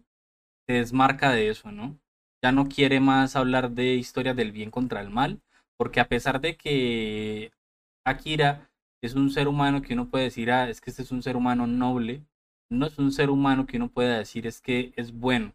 desmarca 0.68 1.30
de 1.32 1.48
eso, 1.50 1.72
¿no? 1.72 1.98
Ya 2.42 2.52
no 2.52 2.68
quiere 2.68 3.00
más 3.00 3.36
hablar 3.36 3.70
de 3.72 3.94
historias 3.94 4.36
del 4.36 4.52
bien 4.52 4.70
contra 4.70 5.00
el 5.00 5.10
mal, 5.10 5.40
porque 5.84 6.00
a 6.00 6.08
pesar 6.08 6.40
de 6.40 6.56
que 6.56 7.52
Akira 8.06 8.70
es 9.02 9.14
un 9.14 9.30
ser 9.30 9.48
humano 9.48 9.82
que 9.82 9.92
uno 9.92 10.08
puede 10.08 10.24
decir, 10.24 10.50
ah, 10.50 10.66
es 10.66 10.80
que 10.80 10.88
este 10.88 11.02
es 11.02 11.12
un 11.12 11.22
ser 11.22 11.36
humano 11.36 11.66
noble, 11.66 12.24
no 12.70 12.86
es 12.86 12.98
un 12.98 13.12
ser 13.12 13.28
humano 13.28 13.66
que 13.66 13.76
uno 13.76 13.90
pueda 13.90 14.16
decir 14.16 14.46
es 14.46 14.62
que 14.62 14.94
es 14.96 15.12
bueno, 15.12 15.52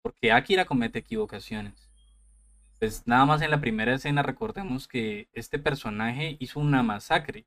porque 0.00 0.32
Akira 0.32 0.64
comete 0.64 1.00
equivocaciones. 1.00 1.90
Pues 2.78 3.06
nada 3.06 3.26
más 3.26 3.42
en 3.42 3.50
la 3.50 3.60
primera 3.60 3.92
escena 3.92 4.22
recordemos 4.22 4.88
que 4.88 5.28
este 5.34 5.58
personaje 5.58 6.38
hizo 6.40 6.58
una 6.58 6.82
masacre. 6.82 7.44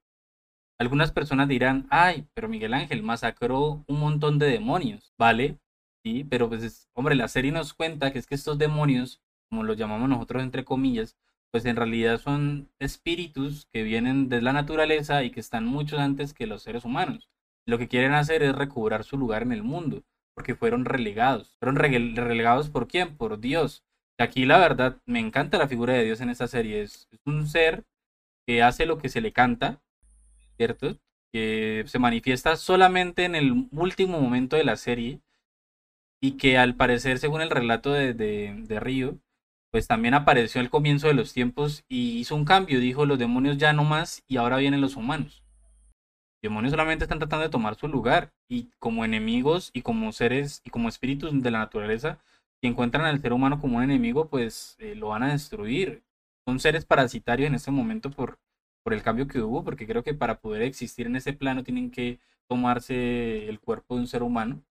Algunas 0.77 1.11
personas 1.11 1.47
dirán, 1.47 1.87
ay, 1.89 2.27
pero 2.35 2.47
Miguel 2.47 2.75
Ángel 2.75 3.01
masacró 3.01 3.83
un 3.87 3.99
montón 3.99 4.37
de 4.37 4.45
demonios, 4.45 5.11
¿vale? 5.17 5.57
Sí, 6.03 6.23
pero 6.23 6.49
pues, 6.49 6.87
hombre, 6.93 7.15
la 7.15 7.27
serie 7.29 7.51
nos 7.51 7.73
cuenta 7.73 8.13
que 8.13 8.19
es 8.19 8.27
que 8.27 8.35
estos 8.35 8.59
demonios, 8.59 9.23
como 9.49 9.63
los 9.63 9.75
llamamos 9.75 10.07
nosotros 10.07 10.43
entre 10.43 10.63
comillas, 10.63 11.17
pues 11.55 11.63
en 11.63 11.77
realidad 11.77 12.19
son 12.19 12.69
espíritus 12.79 13.65
que 13.71 13.83
vienen 13.83 14.27
de 14.27 14.41
la 14.41 14.51
naturaleza 14.51 15.23
y 15.23 15.31
que 15.31 15.39
están 15.39 15.65
mucho 15.65 15.97
antes 15.97 16.33
que 16.33 16.47
los 16.47 16.63
seres 16.63 16.83
humanos. 16.83 17.29
Lo 17.65 17.77
que 17.77 17.87
quieren 17.87 18.11
hacer 18.11 18.43
es 18.43 18.53
recobrar 18.53 19.05
su 19.05 19.17
lugar 19.17 19.41
en 19.41 19.53
el 19.53 19.63
mundo, 19.63 20.03
porque 20.33 20.55
fueron 20.55 20.83
relegados. 20.83 21.55
¿Fueron 21.59 21.77
relegados 21.77 22.69
por 22.69 22.89
quién? 22.89 23.15
Por 23.15 23.39
Dios. 23.39 23.85
Aquí 24.17 24.43
la 24.43 24.57
verdad 24.57 24.97
me 25.05 25.21
encanta 25.21 25.57
la 25.57 25.69
figura 25.69 25.93
de 25.93 26.03
Dios 26.03 26.19
en 26.19 26.29
esta 26.29 26.49
serie. 26.49 26.81
Es, 26.81 27.07
un 27.25 27.47
ser 27.47 27.85
que 28.45 28.61
hace 28.61 28.85
lo 28.85 28.97
que 28.97 29.07
se 29.07 29.21
le 29.21 29.31
canta, 29.31 29.81
¿cierto? 30.57 30.97
Que 31.31 31.85
se 31.87 31.99
manifiesta 31.99 32.57
solamente 32.57 33.23
en 33.23 33.35
el 33.35 33.69
último 33.71 34.19
momento 34.19 34.57
de 34.57 34.65
la 34.65 34.75
serie 34.75 35.21
y 36.19 36.33
que 36.33 36.57
al 36.57 36.75
parecer, 36.75 37.17
según 37.17 37.41
el 37.41 37.49
relato 37.49 37.93
de, 37.93 38.13
de, 38.13 38.79
Río, 38.81 39.19
pues 39.76 39.88
también 39.88 40.13
apareció 40.13 40.61
al 40.61 40.69
comienzo 40.69 41.07
de 41.07 41.13
los 41.13 41.34
tiempos 41.34 41.84
y 41.89 42.17
hizo 42.19 42.34
un 42.34 42.45
cambio. 42.45 42.80
Dijo, 42.80 43.05
los 43.05 43.19
demonios 43.19 43.57
ya 43.57 43.73
no 43.73 43.84
más 43.84 44.23
y 44.26 44.38
ahora 44.38 44.55
vienen 44.55 44.80
los 44.80 44.95
humanos. 44.95 45.43
Los 46.41 46.49
demonios 46.49 46.71
solamente 46.71 47.03
están 47.03 47.19
tratando 47.19 47.43
de 47.43 47.49
tomar 47.49 47.76
su 47.76 47.89
lugar 47.89 48.32
y 48.47 48.69
como 48.80 49.03
enemigos 49.03 49.71
y 49.73 49.82
como 49.82 50.13
seres 50.13 50.61
y 50.63 50.69
como 50.69 50.88
espíritus 50.88 51.43
de 51.43 51.51
la 51.51 51.59
naturaleza, 51.59 52.19
si 52.61 52.69
encuentran 52.69 53.03
al 53.03 53.21
ser 53.21 53.34
humano 53.34 53.59
como 53.59 53.76
un 53.76 53.84
enemigo, 53.84 54.30
pues 54.30 54.78
eh, 54.80 54.95
lo 54.95 55.09
van 55.09 55.23
a 55.23 55.34
destruir. 55.34 56.03
Son 56.47 56.57
seres 56.61 56.86
parasitarios 56.86 57.49
en 57.49 57.55
este 57.55 57.71
momento 57.71 58.09
por, 58.11 58.39
por 58.82 58.93
el 58.93 59.03
cambio 59.03 59.28
que 59.28 59.41
hubo, 59.41 59.65
porque 59.65 59.86
creo 59.86 60.03
que 60.03 60.13
para 60.13 60.39
poder 60.39 60.61
existir 60.61 61.05
en 61.05 61.17
ese 61.17 61.34
plano 61.34 61.65
tienen 61.65 61.91
que 61.91 62.21
tomarse 62.47 63.49
el 63.49 63.59
cuerpo 63.59 63.95
de 63.95 64.01
un 64.03 64.07
ser 64.07 64.23
humano 64.23 64.63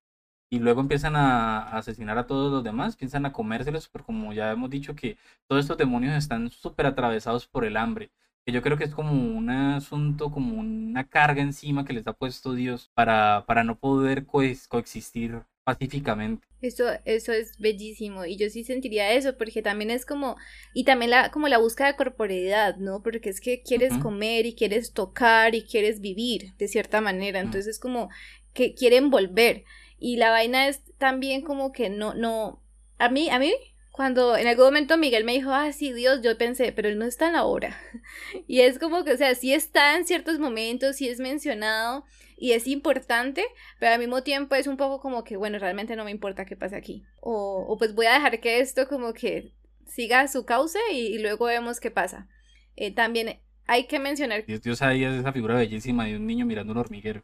y 0.49 0.59
luego 0.59 0.81
empiezan 0.81 1.15
a, 1.15 1.77
asesinar 1.77 2.17
a 2.17 2.27
todos 2.27 2.51
los 2.51 2.63
demás, 2.63 2.95
piensan 2.95 3.25
a 3.25 3.33
comérselos, 3.33 3.89
pero 3.89 4.05
como 4.05 4.33
ya 4.33 4.51
hemos 4.51 4.69
dicho 4.69 4.95
que 4.95 5.17
todos 5.47 5.61
estos 5.63 5.77
demonios 5.77 6.15
están 6.15 6.49
súper 6.51 6.85
atravesados 6.85 7.47
por 7.47 7.65
el 7.65 7.77
hambre, 7.77 8.11
que 8.45 8.51
yo 8.51 8.61
creo 8.61 8.77
que 8.77 8.83
es 8.83 8.93
como 8.93 9.11
un 9.11 9.49
asunto, 9.49 10.31
como 10.31 10.59
una 10.59 11.07
carga 11.07 11.41
encima 11.41 11.85
que 11.85 11.93
les 11.93 12.07
ha 12.07 12.13
puesto 12.13 12.53
Dios 12.53 12.91
para, 12.93 13.43
para 13.47 13.63
no 13.63 13.75
poder 13.77 14.25
coexistir 14.25 15.41
pacíficamente. 15.63 16.47
Eso, 16.61 16.85
eso 17.05 17.31
es 17.31 17.57
bellísimo 17.57 18.25
y 18.25 18.37
yo 18.37 18.49
sí 18.49 18.63
sentiría 18.63 19.11
eso 19.13 19.35
porque 19.35 19.61
también 19.61 19.91
es 19.91 20.05
como 20.05 20.35
y 20.73 20.83
también 20.83 21.11
la 21.11 21.31
como 21.31 21.47
la 21.47 21.57
búsqueda 21.57 21.87
de 21.87 21.95
corporeidad, 21.95 22.77
¿no? 22.77 23.01
Porque 23.01 23.29
es 23.29 23.41
que 23.41 23.61
quieres 23.63 23.97
comer 23.97 24.45
y 24.45 24.55
quieres 24.55 24.93
tocar 24.93 25.53
y 25.53 25.63
quieres 25.63 26.01
vivir 26.01 26.53
de 26.57 26.67
cierta 26.67 27.01
manera, 27.01 27.39
entonces 27.39 27.67
es 27.67 27.79
como 27.79 28.09
que 28.53 28.73
quieren 28.73 29.09
volver 29.09 29.63
y 30.05 30.17
la 30.17 30.29
vaina 30.29 30.67
es 30.67 30.83
también 30.99 31.41
como 31.41 31.71
que 31.71 31.89
no, 31.89 32.13
no, 32.13 32.61
a 32.99 33.09
mí, 33.09 33.27
a 33.31 33.39
mí, 33.39 33.51
cuando 33.91 34.37
en 34.37 34.45
algún 34.45 34.65
momento 34.65 34.99
Miguel 34.99 35.23
me 35.23 35.33
dijo, 35.33 35.49
ah, 35.49 35.71
sí, 35.71 35.93
Dios, 35.93 36.21
yo 36.21 36.37
pensé, 36.37 36.71
pero 36.71 36.89
él 36.89 36.99
no 36.99 37.05
está 37.05 37.25
en 37.25 37.33
la 37.33 37.43
obra. 37.43 37.75
y 38.47 38.59
es 38.59 38.77
como 38.77 39.03
que, 39.03 39.13
o 39.13 39.17
sea, 39.17 39.33
sí 39.33 39.51
está 39.51 39.97
en 39.97 40.05
ciertos 40.05 40.37
momentos, 40.37 40.97
sí 40.97 41.09
es 41.09 41.19
mencionado 41.19 42.05
y 42.37 42.51
es 42.51 42.67
importante, 42.67 43.43
pero 43.79 43.93
al 43.93 43.99
mismo 43.99 44.21
tiempo 44.21 44.53
es 44.53 44.67
un 44.67 44.77
poco 44.77 44.99
como 44.99 45.23
que, 45.23 45.37
bueno, 45.37 45.57
realmente 45.57 45.95
no 45.95 46.05
me 46.05 46.11
importa 46.11 46.45
qué 46.45 46.55
pase 46.55 46.75
aquí. 46.75 47.03
O, 47.19 47.65
o 47.67 47.75
pues 47.79 47.95
voy 47.95 48.05
a 48.05 48.13
dejar 48.13 48.39
que 48.39 48.59
esto 48.59 48.87
como 48.87 49.11
que 49.11 49.55
siga 49.87 50.27
su 50.27 50.45
cauce 50.45 50.77
y, 50.93 51.17
luego 51.17 51.45
vemos 51.45 51.79
qué 51.79 51.89
pasa. 51.89 52.29
Eh, 52.75 52.93
también 52.93 53.39
hay 53.65 53.87
que 53.87 53.97
mencionar... 53.97 54.45
Dios, 54.45 54.61
Dios 54.61 54.83
ahí 54.83 55.03
es 55.03 55.15
esa 55.15 55.33
figura 55.33 55.55
bellísima 55.55 56.05
de 56.05 56.17
un 56.17 56.27
niño 56.27 56.45
mirando 56.45 56.73
un 56.73 56.77
hormiguero. 56.77 57.23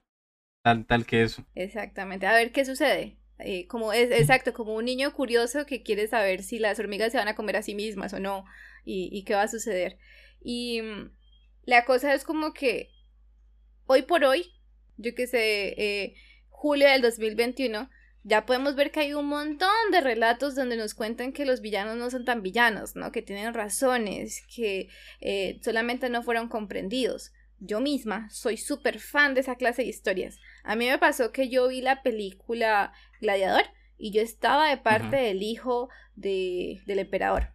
Tal, 0.61 0.85
tal 0.85 1.05
que 1.05 1.23
eso. 1.23 1.45
Exactamente. 1.55 2.27
A 2.27 2.33
ver 2.33 2.51
qué 2.51 2.65
sucede. 2.65 3.17
Eh, 3.39 3.67
como 3.67 3.91
es 3.93 4.11
exacto, 4.11 4.53
como 4.53 4.75
un 4.75 4.85
niño 4.85 5.13
curioso 5.13 5.65
que 5.65 5.81
quiere 5.81 6.07
saber 6.07 6.43
si 6.43 6.59
las 6.59 6.79
hormigas 6.79 7.11
se 7.11 7.17
van 7.17 7.27
a 7.27 7.35
comer 7.35 7.57
a 7.57 7.63
sí 7.63 7.73
mismas 7.73 8.13
o 8.13 8.19
no 8.19 8.45
y, 8.85 9.23
qué 9.23 9.33
va 9.33 9.43
a 9.43 9.47
suceder. 9.47 9.97
Y 10.41 10.81
mm, 10.81 11.11
la 11.63 11.85
cosa 11.85 12.13
es 12.13 12.23
como 12.23 12.53
que 12.53 12.91
hoy 13.85 14.03
por 14.03 14.23
hoy, 14.23 14.53
yo 14.97 15.15
que 15.15 15.27
sé, 15.27 15.73
eh, 15.77 16.15
julio 16.49 16.87
del 16.87 17.01
2021, 17.01 17.89
ya 18.23 18.45
podemos 18.45 18.75
ver 18.75 18.91
que 18.91 18.99
hay 18.99 19.13
un 19.13 19.25
montón 19.25 19.69
de 19.91 20.01
relatos 20.01 20.53
donde 20.53 20.77
nos 20.77 20.93
cuentan 20.93 21.31
que 21.31 21.45
los 21.45 21.61
villanos 21.61 21.97
no 21.97 22.11
son 22.11 22.23
tan 22.23 22.43
villanos, 22.43 22.95
¿no? 22.95 23.11
Que 23.11 23.23
tienen 23.23 23.55
razones, 23.55 24.43
que 24.55 24.89
eh, 25.21 25.59
solamente 25.63 26.09
no 26.09 26.21
fueron 26.21 26.47
comprendidos. 26.47 27.31
Yo 27.59 27.79
misma 27.79 28.29
soy 28.29 28.57
súper 28.57 28.99
fan 28.99 29.33
de 29.33 29.41
esa 29.41 29.55
clase 29.55 29.81
de 29.81 29.89
historias. 29.89 30.39
A 30.63 30.75
mí 30.75 30.87
me 30.87 30.97
pasó 30.97 31.31
que 31.31 31.49
yo 31.49 31.67
vi 31.67 31.81
la 31.81 32.03
película 32.03 32.93
Gladiador 33.19 33.63
y 33.97 34.11
yo 34.11 34.21
estaba 34.21 34.69
de 34.69 34.77
parte 34.77 35.15
del 35.15 35.43
hijo 35.43 35.89
de, 36.15 36.81
del 36.85 36.99
emperador. 36.99 37.53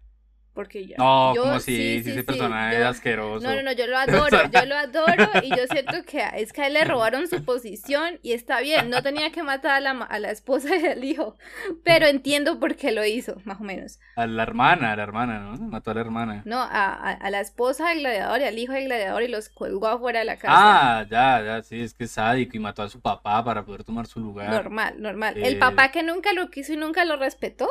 Porque 0.57 0.87
yo, 0.87 0.97
no, 0.97 1.35
como 1.37 1.61
si, 1.61 1.99
ese 1.99 2.25
personaje 2.25 2.83
asqueroso. 2.83 3.47
No, 3.47 3.55
no, 3.55 3.63
no, 3.63 3.73
yo 3.73 3.87
lo 3.87 3.99
adoro, 3.99 4.39
yo 4.51 4.65
lo 4.65 4.75
adoro 4.79 5.31
y 5.43 5.51
yo 5.51 5.67
siento 5.71 6.03
que 6.07 6.25
es 6.37 6.51
que 6.55 6.63
a 6.63 6.69
él 6.69 6.73
le 6.73 6.85
robaron 6.85 7.29
su 7.29 7.45
posición 7.45 8.19
y 8.23 8.33
está 8.33 8.61
bien, 8.63 8.89
no 8.89 9.03
tenía 9.03 9.31
que 9.31 9.43
matar 9.43 9.73
a 9.73 9.81
la, 9.81 9.91
a 9.91 10.19
la 10.19 10.31
esposa 10.31 10.75
y 10.75 10.87
al 10.87 11.05
hijo, 11.05 11.37
pero 11.85 12.07
entiendo 12.17 12.59
por 12.59 12.75
qué 12.75 12.91
lo 12.91 13.05
hizo, 13.05 13.37
más 13.45 13.61
o 13.61 13.65
menos. 13.65 14.01
A 14.17 14.27
la 14.27 14.45
hermana, 14.45 14.93
a 14.93 14.97
la 14.97 15.03
hermana, 15.03 15.41
¿no? 15.41 15.59
Mató 15.59 15.91
a 15.91 15.95
la 15.95 16.01
hermana. 16.01 16.41
No, 16.47 16.63
a, 16.63 16.95
a, 16.95 17.31
la 17.31 17.41
esposa 17.41 17.91
del 17.91 17.99
gladiador 17.99 18.41
y 18.41 18.45
al 18.45 18.59
hijo 18.59 18.73
del 18.73 18.87
gladiador 18.87 19.25
y 19.25 19.29
los 19.29 19.51
colgó 19.51 19.89
afuera 19.89 20.21
de 20.21 20.25
la 20.25 20.39
casa. 20.39 20.55
Ah, 20.57 21.07
ya, 21.11 21.45
ya, 21.45 21.63
sí, 21.63 21.83
es 21.83 21.93
que 21.93 22.05
es 22.05 22.13
sádico 22.13 22.57
y 22.57 22.61
mató 22.61 22.83
a 22.83 22.89
su 22.89 23.03
papá 23.03 23.45
para 23.45 23.63
poder 23.63 23.85
tomar 23.85 24.07
su 24.07 24.21
lugar. 24.21 24.49
Normal, 24.49 24.95
normal. 25.03 25.37
El 25.37 25.59
papá 25.59 25.91
que 25.91 26.03
nunca 26.03 26.33
lo 26.33 26.49
quiso 26.49 26.73
y 26.73 26.79
nunca 26.79 27.05
lo 27.05 27.17
respetó. 27.17 27.69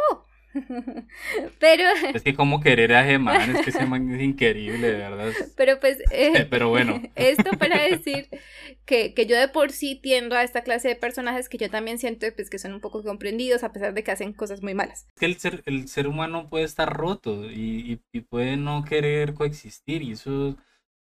Pero. 1.59 1.83
Es 2.13 2.23
que 2.23 2.33
como 2.33 2.61
querer 2.61 2.93
a 2.93 3.03
Gemán, 3.03 3.55
es 3.55 3.63
que 3.63 3.69
ese 3.71 3.85
man 3.85 4.09
es 4.13 4.21
increíble, 4.21 4.87
de 4.87 4.97
verdad. 4.97 5.31
Pero 5.57 5.79
pues. 5.79 5.97
Eh, 6.11 6.47
pero 6.49 6.69
bueno. 6.69 7.01
Esto 7.15 7.51
para 7.57 7.81
decir 7.83 8.29
que, 8.85 9.13
que, 9.13 9.25
yo 9.25 9.37
de 9.37 9.47
por 9.47 9.71
sí 9.71 9.99
tiendo 10.01 10.35
a 10.35 10.43
esta 10.43 10.61
clase 10.61 10.87
de 10.87 10.95
personajes 10.95 11.49
que 11.49 11.57
yo 11.57 11.69
también 11.69 11.97
siento 11.97 12.25
pues, 12.35 12.49
que 12.49 12.57
son 12.57 12.73
un 12.73 12.79
poco 12.79 13.03
comprendidos 13.03 13.63
a 13.63 13.73
pesar 13.73 13.93
de 13.93 14.03
que 14.03 14.11
hacen 14.11 14.31
cosas 14.31 14.61
muy 14.61 14.73
malas. 14.73 15.05
Es 15.09 15.19
que 15.19 15.25
el 15.25 15.37
ser, 15.37 15.61
el 15.65 15.87
ser 15.87 16.07
humano 16.07 16.49
puede 16.49 16.63
estar 16.63 16.91
roto 16.91 17.51
y, 17.51 17.99
y, 18.13 18.21
puede 18.21 18.55
no 18.55 18.83
querer 18.85 19.33
coexistir 19.33 20.03
y 20.03 20.11
eso. 20.11 20.55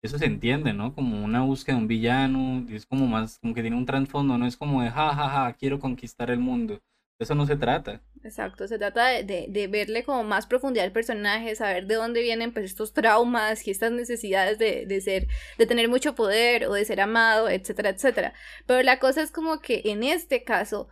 Eso 0.01 0.19
se 0.19 0.25
entiende, 0.25 0.73
¿no? 0.73 0.93
Como 0.93 1.23
una 1.23 1.41
búsqueda 1.41 1.75
de 1.75 1.81
un 1.81 1.87
villano, 1.87 2.65
es 2.69 2.85
como 2.85 3.07
más, 3.07 3.39
como 3.39 3.53
que 3.53 3.61
tiene 3.61 3.77
un 3.77 3.85
trasfondo, 3.85 4.37
no 4.37 4.45
es 4.45 4.57
como 4.57 4.83
de, 4.83 4.89
ja, 4.89 5.15
ja, 5.15 5.29
ja, 5.29 5.53
quiero 5.53 5.79
conquistar 5.79 6.29
el 6.29 6.39
mundo 6.39 6.79
eso 7.19 7.33
no 7.35 7.47
se 7.47 7.55
trata. 7.55 8.01
Exacto, 8.23 8.67
se 8.67 8.77
trata 8.77 9.07
de, 9.07 9.45
de, 9.47 9.67
verle 9.67 10.03
como 10.03 10.23
más 10.23 10.45
profundidad 10.45 10.85
al 10.85 10.91
personaje, 10.91 11.55
saber 11.55 11.87
de 11.87 11.95
dónde 11.95 12.21
vienen 12.21 12.53
pues 12.53 12.65
estos 12.65 12.93
traumas 12.93 13.65
y 13.67 13.71
estas 13.71 13.91
necesidades 13.91 14.59
de, 14.59 14.85
de 14.85 15.01
ser, 15.01 15.27
de 15.57 15.65
tener 15.65 15.87
mucho 15.89 16.13
poder 16.13 16.65
o 16.67 16.73
de 16.73 16.85
ser 16.85 17.01
amado, 17.01 17.49
etcétera, 17.49 17.89
etcétera. 17.89 18.33
Pero 18.65 18.83
la 18.83 18.99
cosa 18.99 19.21
es 19.21 19.31
como 19.31 19.61
que 19.61 19.81
en 19.85 20.03
este 20.03 20.43
caso 20.43 20.89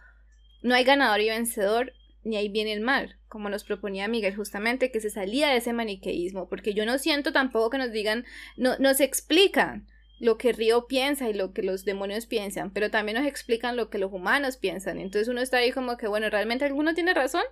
no 0.64 0.74
hay 0.74 0.84
ganador 0.84 1.22
y 1.22 1.30
vencedor, 1.30 1.94
ni 2.24 2.38
hay 2.38 2.50
bien 2.50 2.68
el 2.68 2.82
mal, 2.82 3.20
como 3.28 3.50
nos 3.50 3.64
proponía 3.64 4.08
Miguel 4.08 4.36
justamente, 4.36 4.92
que 4.92 5.02
se 5.02 5.12
salía 5.12 5.50
de 5.50 5.58
ese 5.58 5.74
maniqueísmo, 5.74 6.50
porque 6.50 6.74
yo 6.74 6.86
no 6.86 6.98
siento 6.98 7.34
tampoco 7.34 7.70
que 7.70 7.78
nos 7.78 7.92
digan, 7.92 8.26
no, 8.58 8.78
nos 8.80 9.00
explican 9.00 9.88
lo 10.20 10.38
que 10.38 10.54
Río 10.54 10.88
piensa 10.88 11.30
y 11.30 11.34
lo 11.34 11.54
que 11.54 11.64
los 11.64 11.86
demonios 11.86 12.26
piensan, 12.26 12.72
pero 12.72 12.90
también 12.90 13.18
nos 13.18 13.28
explican 13.28 13.76
lo 13.76 13.90
que 13.90 13.98
los 13.98 14.12
humanos 14.12 14.58
piensan. 14.58 15.00
Entonces 15.00 15.28
uno 15.28 15.42
está 15.42 15.58
ahí 15.58 15.72
como 15.72 15.98
que, 15.98 16.08
bueno, 16.08 16.30
¿realmente 16.30 16.66
alguno 16.66 16.94
tiene 16.94 17.14
razón? 17.14 17.44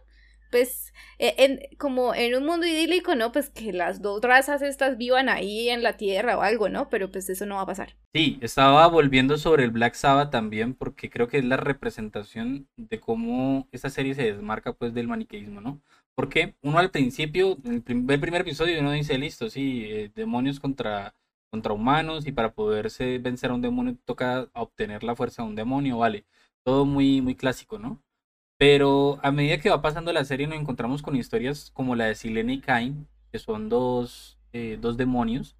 Pues 0.52 0.94
e, 1.18 1.76
como 1.80 2.14
en 2.14 2.36
un 2.36 2.46
mundo 2.46 2.68
idílico, 2.68 3.16
¿no? 3.16 3.32
Pues 3.32 3.50
que 3.50 3.74
las 3.74 4.04
dos 4.04 4.22
razas 4.22 4.62
estas 4.62 4.98
vivan 4.98 5.28
ahí 5.28 5.70
en 5.70 5.82
la 5.82 5.98
Tierra 5.98 6.38
o 6.38 6.42
algo, 6.42 6.70
¿no? 6.70 6.90
Pero 6.90 7.12
pues 7.12 7.28
eso 7.30 7.48
no 7.48 7.56
va 7.56 7.62
a 7.62 7.66
pasar. 7.66 7.96
Sí, 8.14 8.38
estaba 8.40 8.86
volviendo 8.88 9.38
sobre 9.38 9.64
el 9.64 9.72
Black 9.72 9.96
Sabbath 9.96 10.30
también 10.30 10.76
porque 10.76 11.10
creo 11.10 11.28
que 11.28 11.40
es 11.40 11.46
la 11.46 11.58
representación 11.58 12.68
de 12.78 13.00
cómo 13.00 13.68
esta 13.72 13.90
serie 13.90 14.14
se 14.14 14.32
desmarca 14.32 14.74
pues 14.74 14.94
del 14.94 15.08
maniqueísmo, 15.08 15.60
¿no? 15.60 15.82
Porque 16.16 16.56
uno 16.62 16.78
al 16.78 16.92
principio, 16.92 17.58
el 17.66 17.82
primer, 17.82 18.42
episodio, 18.42 18.80
uno 18.80 18.92
dice, 18.92 19.18
listo, 19.18 19.50
sí, 19.50 19.86
eh, 19.86 20.12
demonios 20.14 20.60
contra 20.60 21.16
contra 21.54 21.72
humanos 21.72 22.26
y 22.26 22.32
para 22.32 22.56
poderse 22.56 23.20
vencer 23.20 23.52
a 23.52 23.54
un 23.54 23.62
demonio 23.62 23.96
toca 24.06 24.50
obtener 24.56 25.04
la 25.04 25.16
fuerza 25.16 25.44
de 25.44 25.50
un 25.50 25.56
demonio, 25.56 26.00
vale. 26.00 26.26
Todo 26.66 26.84
muy, 26.84 27.22
muy 27.22 27.36
clásico, 27.36 27.78
¿no? 27.78 28.02
Pero 28.58 29.20
a 29.22 29.32
medida 29.32 29.60
que 29.60 29.70
va 29.70 29.80
pasando 29.80 30.12
la 30.12 30.26
serie 30.26 30.48
nos 30.48 30.60
encontramos 30.60 31.04
con 31.04 31.16
historias 31.16 31.70
como 31.70 31.96
la 31.96 32.06
de 32.06 32.16
Silene 32.16 32.54
y 32.54 32.60
Cain, 32.60 33.08
que 33.32 33.38
son 33.38 33.70
dos, 33.70 34.40
eh, 34.52 34.80
dos 34.82 34.98
demonios 34.98 35.56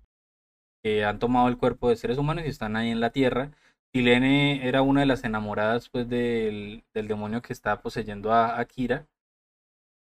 que 0.84 1.06
han 1.06 1.20
tomado 1.20 1.48
el 1.48 1.60
cuerpo 1.60 1.90
de 1.90 1.96
seres 1.96 2.18
humanos 2.18 2.44
y 2.44 2.50
están 2.50 2.76
ahí 2.76 2.90
en 2.90 3.00
la 3.00 3.12
tierra. 3.12 3.52
Silene 3.94 4.68
era 4.68 4.82
una 4.82 5.02
de 5.02 5.06
las 5.06 5.24
enamoradas 5.24 5.90
pues 5.90 6.10
del, 6.10 6.86
del 6.96 7.08
demonio 7.08 7.44
que 7.44 7.54
está 7.54 7.84
poseyendo 7.84 8.34
a 8.34 8.60
Akira. 8.60 9.06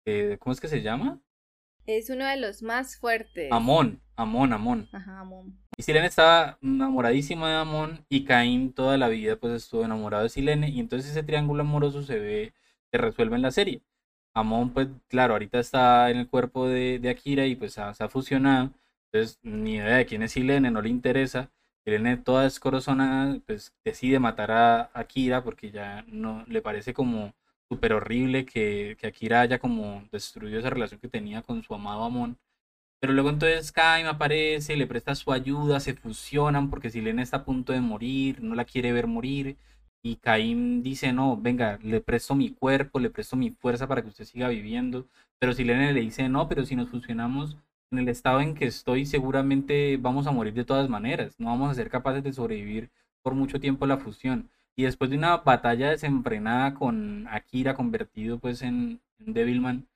Eh, 0.08 0.38
¿Cómo 0.39 0.54
es 0.54 0.62
que 0.62 0.70
se 0.70 0.82
llama? 0.82 1.20
Es 1.86 2.10
uno 2.10 2.26
de 2.26 2.38
los 2.38 2.64
más 2.64 2.96
fuertes. 2.96 3.52
Amón, 3.52 4.02
Amón, 4.16 4.54
Amón. 4.54 4.88
Ajá, 4.94 5.20
Amón. 5.20 5.61
Y 5.78 5.84
Silene 5.84 6.07
estaba 6.07 6.57
enamoradísima 6.61 7.49
de 7.49 7.55
Amón 7.55 8.05
y 8.09 8.26
Caín 8.26 8.74
toda 8.74 8.97
la 8.97 9.07
vida 9.07 9.38
pues 9.38 9.53
estuvo 9.53 9.84
enamorado 9.86 10.24
de 10.24 10.30
Silene 10.30 10.69
y 10.69 10.80
entonces 10.80 11.11
ese 11.11 11.24
triángulo 11.24 11.61
amoroso 11.61 12.03
se 12.03 12.19
ve, 12.19 12.53
se 12.91 12.97
resuelve 12.97 13.36
en 13.38 13.41
la 13.41 13.51
serie. 13.51 13.82
Amón 14.34 14.72
pues 14.74 14.89
claro, 15.07 15.34
ahorita 15.34 15.59
está 15.59 16.09
en 16.11 16.17
el 16.17 16.28
cuerpo 16.28 16.67
de, 16.67 17.01
Akira 17.09 17.45
y 17.47 17.55
pues 17.55 17.74
se 17.74 17.82
ha 17.82 18.09
fusionado, 18.09 18.72
entonces 19.11 19.39
ni 19.43 19.76
idea 19.76 19.97
de 19.97 20.05
quién 20.05 20.24
es 20.24 20.34
Silene, 20.34 20.72
no 20.72 20.82
le 20.82 20.89
interesa. 20.89 21.51
Silene 21.86 22.17
toda 22.17 22.45
escorazonada 22.45 23.39
pues 23.45 23.74
decide 23.84 24.19
matar 24.19 24.51
a 24.51 24.91
Akira 24.93 25.43
porque 25.43 25.72
ya 25.72 26.03
no 26.07 26.45
le 26.47 26.61
parece 26.61 26.93
como 26.93 27.34
súper 27.69 27.93
horrible 27.93 28.45
que, 28.45 28.97
que 28.99 29.07
Akira 29.07 29.41
haya 29.41 29.59
como 29.59 30.03
destruido 30.11 30.59
esa 30.59 30.69
relación 30.69 30.99
que 30.99 31.07
tenía 31.07 31.41
con 31.41 31.63
su 31.63 31.74
amado 31.74 32.03
Amon. 32.03 32.38
Pero 33.02 33.14
luego 33.14 33.30
entonces 33.32 33.72
Kaim 33.72 34.06
aparece, 34.08 34.78
le 34.78 34.86
presta 34.86 35.16
su 35.16 35.32
ayuda, 35.32 35.80
se 35.80 35.95
fusionan 35.95 36.70
porque 36.70 36.91
Silene 36.91 37.24
está 37.24 37.38
a 37.38 37.45
punto 37.45 37.74
de 37.74 37.82
morir, 37.82 38.41
no 38.43 38.54
la 38.54 38.64
quiere 38.66 38.93
ver 38.93 39.08
morir. 39.08 39.58
Y 40.04 40.18
Caim 40.18 40.84
dice, 40.84 41.12
no, 41.12 41.36
venga, 41.36 41.80
le 41.82 42.02
presto 42.02 42.36
mi 42.36 42.52
cuerpo, 42.52 42.99
le 42.99 43.10
presto 43.10 43.36
mi 43.36 43.49
fuerza 43.52 43.88
para 43.88 44.04
que 44.04 44.10
usted 44.10 44.26
siga 44.26 44.49
viviendo. 44.49 45.08
Pero 45.39 45.54
Silene 45.54 45.93
le 45.93 46.02
dice, 46.02 46.30
no, 46.30 46.47
pero 46.47 46.64
si 46.66 46.76
nos 46.76 46.89
fusionamos 46.89 47.58
en 47.91 47.99
el 47.99 48.08
estado 48.08 48.39
en 48.41 48.54
que 48.54 48.66
estoy, 48.68 49.08
seguramente 49.08 49.97
vamos 49.97 50.28
a 50.28 50.32
morir 50.32 50.54
de 50.54 50.66
todas 50.66 50.88
maneras. 50.88 51.36
No 51.39 51.47
vamos 51.47 51.72
a 51.72 51.76
ser 51.76 51.89
capaces 51.89 52.24
de 52.24 52.34
sobrevivir 52.34 52.91
por 53.24 53.34
mucho 53.34 53.60
tiempo 53.60 53.88
la 53.88 53.97
fusión. 53.97 54.49
Y 54.76 54.84
después 54.84 55.10
de 55.10 55.18
una 55.18 55.38
batalla 55.38 55.89
desenfrenada 55.89 56.76
con 56.76 57.28
Akira 57.28 57.74
convertido 57.76 58.38
pues 58.39 58.62
en, 58.62 59.02
Devilman, 59.18 59.88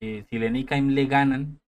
eh, 0.00 0.24
Silene 0.28 0.60
y 0.60 0.64
Kaim 0.64 0.90
le 0.90 1.06
ganan. 1.06 1.61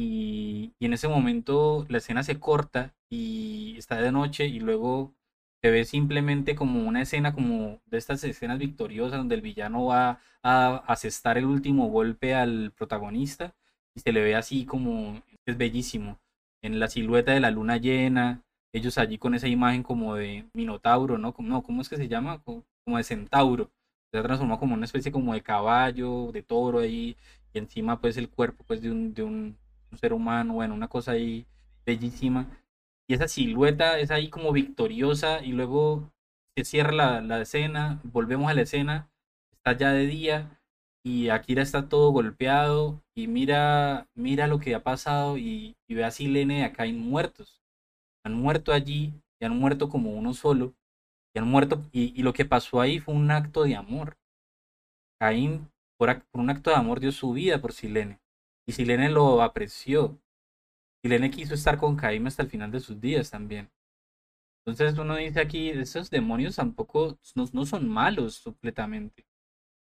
Y, 0.00 0.74
en 0.80 0.92
ese 0.92 1.08
momento 1.08 1.86
la 1.88 1.98
escena 1.98 2.22
se 2.22 2.38
corta 2.38 2.94
y 3.10 3.76
está 3.78 4.00
de 4.00 4.12
noche 4.12 4.46
y 4.46 4.60
luego 4.60 5.14
se 5.62 5.70
ve 5.70 5.84
simplemente 5.84 6.54
como 6.54 6.86
una 6.86 7.02
escena 7.02 7.34
como 7.34 7.80
de 7.86 7.98
estas 7.98 8.22
escenas 8.24 8.58
victoriosas 8.58 9.18
donde 9.18 9.34
el 9.34 9.42
villano 9.42 9.86
va 9.86 10.20
a 10.42 10.76
asestar 10.86 11.36
el 11.38 11.46
último 11.46 11.88
golpe 11.88 12.34
al 12.34 12.72
protagonista 12.72 13.56
y 13.94 14.00
se 14.00 14.12
le 14.12 14.22
ve 14.22 14.36
así 14.36 14.66
como 14.66 15.22
es 15.46 15.56
bellísimo 15.58 16.20
en 16.62 16.78
la 16.78 16.88
silueta 16.88 17.32
de 17.32 17.40
la 17.40 17.50
luna 17.50 17.76
llena 17.76 18.44
ellos 18.72 18.98
allí 18.98 19.18
con 19.18 19.34
esa 19.34 19.48
imagen 19.48 19.82
como 19.82 20.14
de 20.14 20.46
minotauro, 20.52 21.18
¿no? 21.18 21.34
No, 21.38 21.62
¿cómo 21.62 21.82
es 21.82 21.88
que 21.88 21.96
se 21.96 22.08
llama? 22.08 22.40
Como, 22.42 22.64
de 22.96 23.04
centauro. 23.04 23.70
Se 24.12 24.18
ha 24.18 24.22
transformado 24.22 24.60
como 24.60 24.74
una 24.74 24.84
especie 24.86 25.12
como 25.12 25.34
de 25.34 25.42
caballo, 25.42 26.30
de 26.32 26.42
toro 26.42 26.80
ahí, 26.80 27.16
y 27.52 27.58
encima 27.58 28.00
pues 28.00 28.16
el 28.16 28.28
cuerpo 28.30 28.64
pues 28.66 28.82
de 28.82 28.90
un, 28.90 29.14
de 29.14 29.22
un, 29.22 29.58
ser 29.96 30.12
humano, 30.12 30.54
bueno, 30.54 30.74
una 30.74 30.88
cosa 30.88 31.12
ahí 31.12 31.46
bellísima. 31.86 32.46
Y 33.08 33.14
esa 33.14 33.28
silueta 33.28 33.98
es 33.98 34.10
ahí 34.10 34.28
como 34.28 34.52
victoriosa 34.52 35.42
y 35.42 35.52
luego 35.52 36.12
se 36.56 36.64
cierra 36.64 36.92
la, 36.92 37.20
la 37.22 37.40
escena, 37.40 38.00
volvemos 38.04 38.50
a 38.50 38.54
la 38.54 38.62
escena, 38.62 39.10
está 39.52 39.72
ya 39.76 39.92
de 39.92 40.06
día 40.06 40.60
y 41.04 41.30
Akira 41.30 41.62
está 41.62 41.88
todo 41.88 42.10
golpeado 42.10 43.02
y 43.14 43.28
mira, 43.28 44.08
mira 44.14 44.46
lo 44.46 44.58
que 44.58 44.74
ha 44.74 44.82
pasado 44.82 45.38
y, 45.38 45.76
y 45.88 45.94
ve 45.94 46.04
a 46.04 46.10
Silene 46.10 46.64
acá 46.64 46.84
muertos 46.86 47.58
han 48.28 48.34
muerto 48.34 48.72
allí 48.72 49.14
y 49.40 49.44
han 49.44 49.58
muerto 49.58 49.88
como 49.88 50.10
uno 50.12 50.34
solo. 50.34 50.74
Y 51.34 51.38
han 51.38 51.48
muerto, 51.48 51.82
y, 51.92 52.22
lo 52.22 52.32
que 52.32 52.44
pasó 52.44 52.80
ahí 52.80 53.00
fue 53.00 53.14
un 53.14 53.30
acto 53.30 53.64
de 53.64 53.74
amor. 53.76 54.16
Caín, 55.20 55.70
por, 55.98 56.22
un 56.32 56.50
acto 56.50 56.70
de 56.70 56.76
amor, 56.76 57.00
dio 57.00 57.12
su 57.12 57.32
vida 57.32 57.60
por 57.60 57.72
Silene. 57.72 58.20
Y 58.68 58.72
Silene 58.72 59.08
lo 59.08 59.42
apreció. 59.42 60.20
Silene 61.02 61.30
quiso 61.30 61.54
estar 61.54 61.78
con 61.78 61.96
Caín 61.96 62.26
hasta 62.26 62.42
el 62.42 62.50
final 62.50 62.70
de 62.70 62.80
sus 62.80 63.00
días 63.00 63.30
también. 63.30 63.70
Entonces 64.64 64.98
uno 64.98 65.16
dice 65.16 65.40
aquí, 65.40 65.70
esos 65.70 66.10
demonios 66.10 66.56
tampoco 66.56 67.18
no, 67.34 67.66
son 67.66 67.88
malos 67.88 68.40
completamente. 68.40 69.26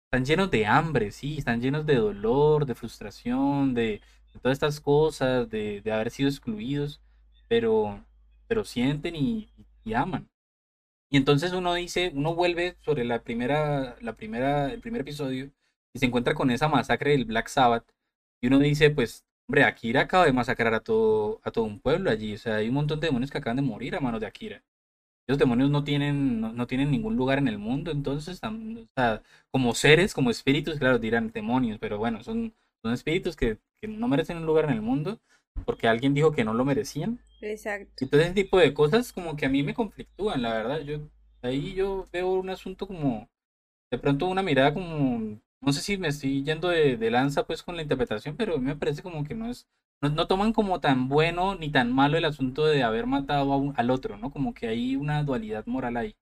Están 0.06 0.24
llenos 0.24 0.50
de 0.50 0.66
hambre, 0.66 1.10
sí, 1.10 1.38
están 1.38 1.60
llenos 1.60 1.84
de 1.86 1.96
dolor, 1.96 2.64
de 2.66 2.74
frustración, 2.74 3.74
de, 3.74 4.00
todas 4.40 4.56
estas 4.56 4.80
cosas, 4.80 5.50
de, 5.50 5.82
de, 5.82 5.92
haber 5.92 6.10
sido 6.10 6.28
excluidos, 6.28 7.02
pero 7.48 8.04
pero 8.48 8.64
sienten 8.64 9.14
y, 9.16 9.50
aman. 9.94 10.28
Y 11.10 11.16
entonces 11.18 11.52
uno 11.52 11.74
dice, 11.74 12.12
uno 12.14 12.34
vuelve 12.34 12.76
sobre 12.80 13.04
la 13.04 13.22
primera, 13.22 13.96
la 14.00 14.14
primera, 14.16 14.72
el 14.72 14.80
primer 14.80 15.02
episodio 15.02 15.50
y 15.94 15.98
se 15.98 16.06
encuentra 16.06 16.34
con 16.34 16.50
esa 16.50 16.68
masacre 16.68 17.12
del 17.12 17.24
Black 17.24 17.48
Sabbath. 17.48 17.86
Y 18.40 18.48
uno 18.48 18.58
dice, 18.58 18.90
pues, 18.90 19.24
hombre, 19.48 19.64
Akira 19.64 20.02
acaba 20.02 20.26
de 20.26 20.32
masacrar 20.32 20.74
a 20.74 20.80
todo, 20.80 21.40
a 21.44 21.50
todo 21.50 21.64
un 21.64 21.80
pueblo 21.80 22.10
allí. 22.10 22.34
O 22.34 22.38
sea, 22.38 22.56
hay 22.56 22.68
un 22.68 22.74
montón 22.74 23.00
de 23.00 23.08
demonios 23.08 23.30
que 23.30 23.38
acaban 23.38 23.56
de 23.56 23.62
morir 23.62 23.96
a 23.96 24.00
manos 24.00 24.20
de 24.20 24.26
Akira. 24.26 24.62
Esos 25.26 25.38
demonios 25.38 25.70
no 25.70 25.84
tienen, 25.84 26.40
no, 26.40 26.66
tienen 26.66 26.90
ningún 26.90 27.16
lugar 27.16 27.38
en 27.38 27.48
el 27.48 27.58
mundo, 27.58 27.90
entonces, 27.90 28.40
o 28.42 28.86
sea, 28.96 29.22
como 29.50 29.74
seres, 29.74 30.14
como 30.14 30.30
espíritus, 30.30 30.78
claro, 30.78 30.98
dirán 30.98 31.30
demonios, 31.32 31.78
pero 31.78 31.98
bueno, 31.98 32.22
son, 32.22 32.54
son 32.82 32.94
espíritus 32.94 33.36
que, 33.36 33.58
que 33.78 33.88
no 33.88 34.08
merecen 34.08 34.38
un 34.38 34.46
lugar 34.46 34.64
en 34.64 34.70
el 34.70 34.80
mundo 34.80 35.20
porque 35.64 35.88
alguien 35.88 36.14
dijo 36.14 36.32
que 36.32 36.44
no 36.44 36.54
lo 36.54 36.64
merecían. 36.64 37.20
Exacto. 37.40 38.04
Entonces 38.04 38.26
ese 38.26 38.34
tipo 38.34 38.58
de 38.58 38.74
cosas 38.74 39.12
como 39.12 39.36
que 39.36 39.46
a 39.46 39.48
mí 39.48 39.62
me 39.62 39.74
conflictúan, 39.74 40.42
la 40.42 40.52
verdad. 40.52 40.80
Yo 40.80 41.00
ahí 41.42 41.74
yo 41.74 42.06
veo 42.12 42.32
un 42.32 42.50
asunto 42.50 42.86
como 42.86 43.28
de 43.90 43.98
pronto 43.98 44.26
una 44.26 44.42
mirada 44.42 44.74
como 44.74 45.38
no 45.60 45.72
sé 45.72 45.80
si 45.80 45.98
me 45.98 46.08
estoy 46.08 46.44
yendo 46.44 46.68
de, 46.68 47.10
lanza 47.10 47.46
pues 47.46 47.62
con 47.62 47.76
la 47.76 47.82
interpretación, 47.82 48.36
pero 48.36 48.56
a 48.56 48.58
me 48.58 48.76
parece 48.76 49.02
como 49.02 49.24
que 49.24 49.34
no 49.34 49.50
es 49.50 49.68
no, 50.00 50.28
toman 50.28 50.52
como 50.52 50.80
tan 50.80 51.08
bueno 51.08 51.56
ni 51.56 51.70
tan 51.70 51.92
malo 51.92 52.16
el 52.16 52.24
asunto 52.24 52.64
de 52.66 52.84
haber 52.84 53.06
matado 53.06 53.72
al 53.76 53.90
otro, 53.90 54.16
¿no? 54.16 54.30
Como 54.30 54.54
que 54.54 54.68
hay 54.68 54.94
una 54.94 55.24
dualidad 55.24 55.66
moral 55.66 55.96
ahí. 55.96 56.14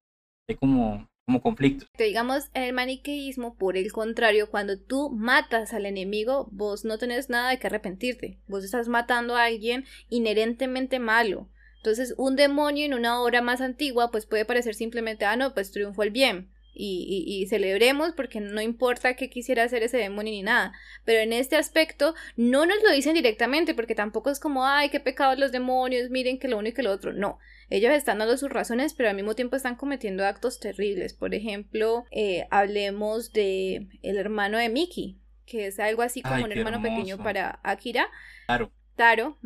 Hay 0.49 0.55
como 0.57 1.07
como 1.26 1.43
conflictos. 1.43 1.89
Digamos, 1.99 2.51
en 2.55 2.62
el 2.62 2.72
maniqueísmo, 2.72 3.57
por 3.57 3.76
el 3.76 3.91
contrario, 3.91 4.49
cuando 4.49 4.78
tú 4.78 5.11
matas 5.11 5.74
al 5.74 5.84
enemigo, 5.84 6.49
vos 6.53 6.84
no 6.84 6.99
tenés 6.99 7.28
nada 7.28 7.51
de 7.51 7.59
que 7.59 7.66
arrepentirte. 7.66 8.39
Vos 8.47 8.64
estás 8.64 8.87
matando 8.87 9.34
a 9.34 9.45
alguien 9.45 9.84
inherentemente 10.09 11.01
malo. 11.01 11.51
Entonces, 11.78 12.14
un 12.16 12.37
demonio 12.37 12.87
en 12.87 12.95
una 12.95 13.20
obra 13.20 13.43
más 13.43 13.61
antigua, 13.61 14.11
pues 14.12 14.24
puede 14.24 14.45
parecer 14.45 14.74
simplemente, 14.74 15.24
ah, 15.24 15.37
no, 15.37 15.53
pues 15.53 15.72
triunfó 15.72 16.05
el 16.05 16.11
bien. 16.11 16.53
Y, 16.79 17.24
y, 17.27 17.47
celebremos 17.47 18.12
porque 18.12 18.41
no 18.41 18.61
importa 18.61 19.14
qué 19.14 19.31
quisiera 19.31 19.64
hacer 19.64 19.83
ese 19.83 19.97
demonio 19.97 20.33
ni 20.33 20.43
nada. 20.43 20.72
Pero 21.05 21.20
en 21.20 21.33
este 21.33 21.57
aspecto 21.57 22.14
no 22.37 22.66
nos 22.66 22.83
lo 22.83 22.93
dicen 22.93 23.14
directamente 23.14 23.74
porque 23.74 23.95
tampoco 23.95 24.31
es 24.31 24.39
como, 24.39 24.66
ay, 24.66 24.91
qué 24.91 25.01
pecados 25.01 25.39
los 25.39 25.53
demonios, 25.53 26.11
miren 26.11 26.39
que 26.39 26.49
lo 26.49 26.59
uno 26.59 26.68
y 26.68 26.72
que 26.72 26.83
lo 26.83 26.93
otro. 26.93 27.14
No, 27.14 27.39
ellos 27.70 27.93
están 27.93 28.18
dando 28.18 28.37
sus 28.37 28.51
razones, 28.51 28.95
pero 28.95 29.09
al 29.09 29.16
mismo 29.16 29.35
tiempo 29.35 29.57
están 29.57 29.77
cometiendo 29.77 30.24
actos 30.27 30.61
terribles. 30.61 31.14
Por 31.14 31.35
ejemplo, 31.35 32.05
eh, 32.11 32.47
hablemos 32.51 33.33
de 33.33 33.89
el 34.03 34.18
hermano 34.18 34.59
de 34.59 34.68
Mickey, 34.68 35.18
que 35.47 35.66
es 35.66 35.81
algo 35.81 36.03
así 36.03 36.22
como 36.22 36.45
un 36.45 36.53
hermano 36.53 36.83
pequeño 36.83 37.18
para 37.18 37.61
Akira. 37.62 38.09
Taro. 38.47 38.70
Taro, 38.97 39.39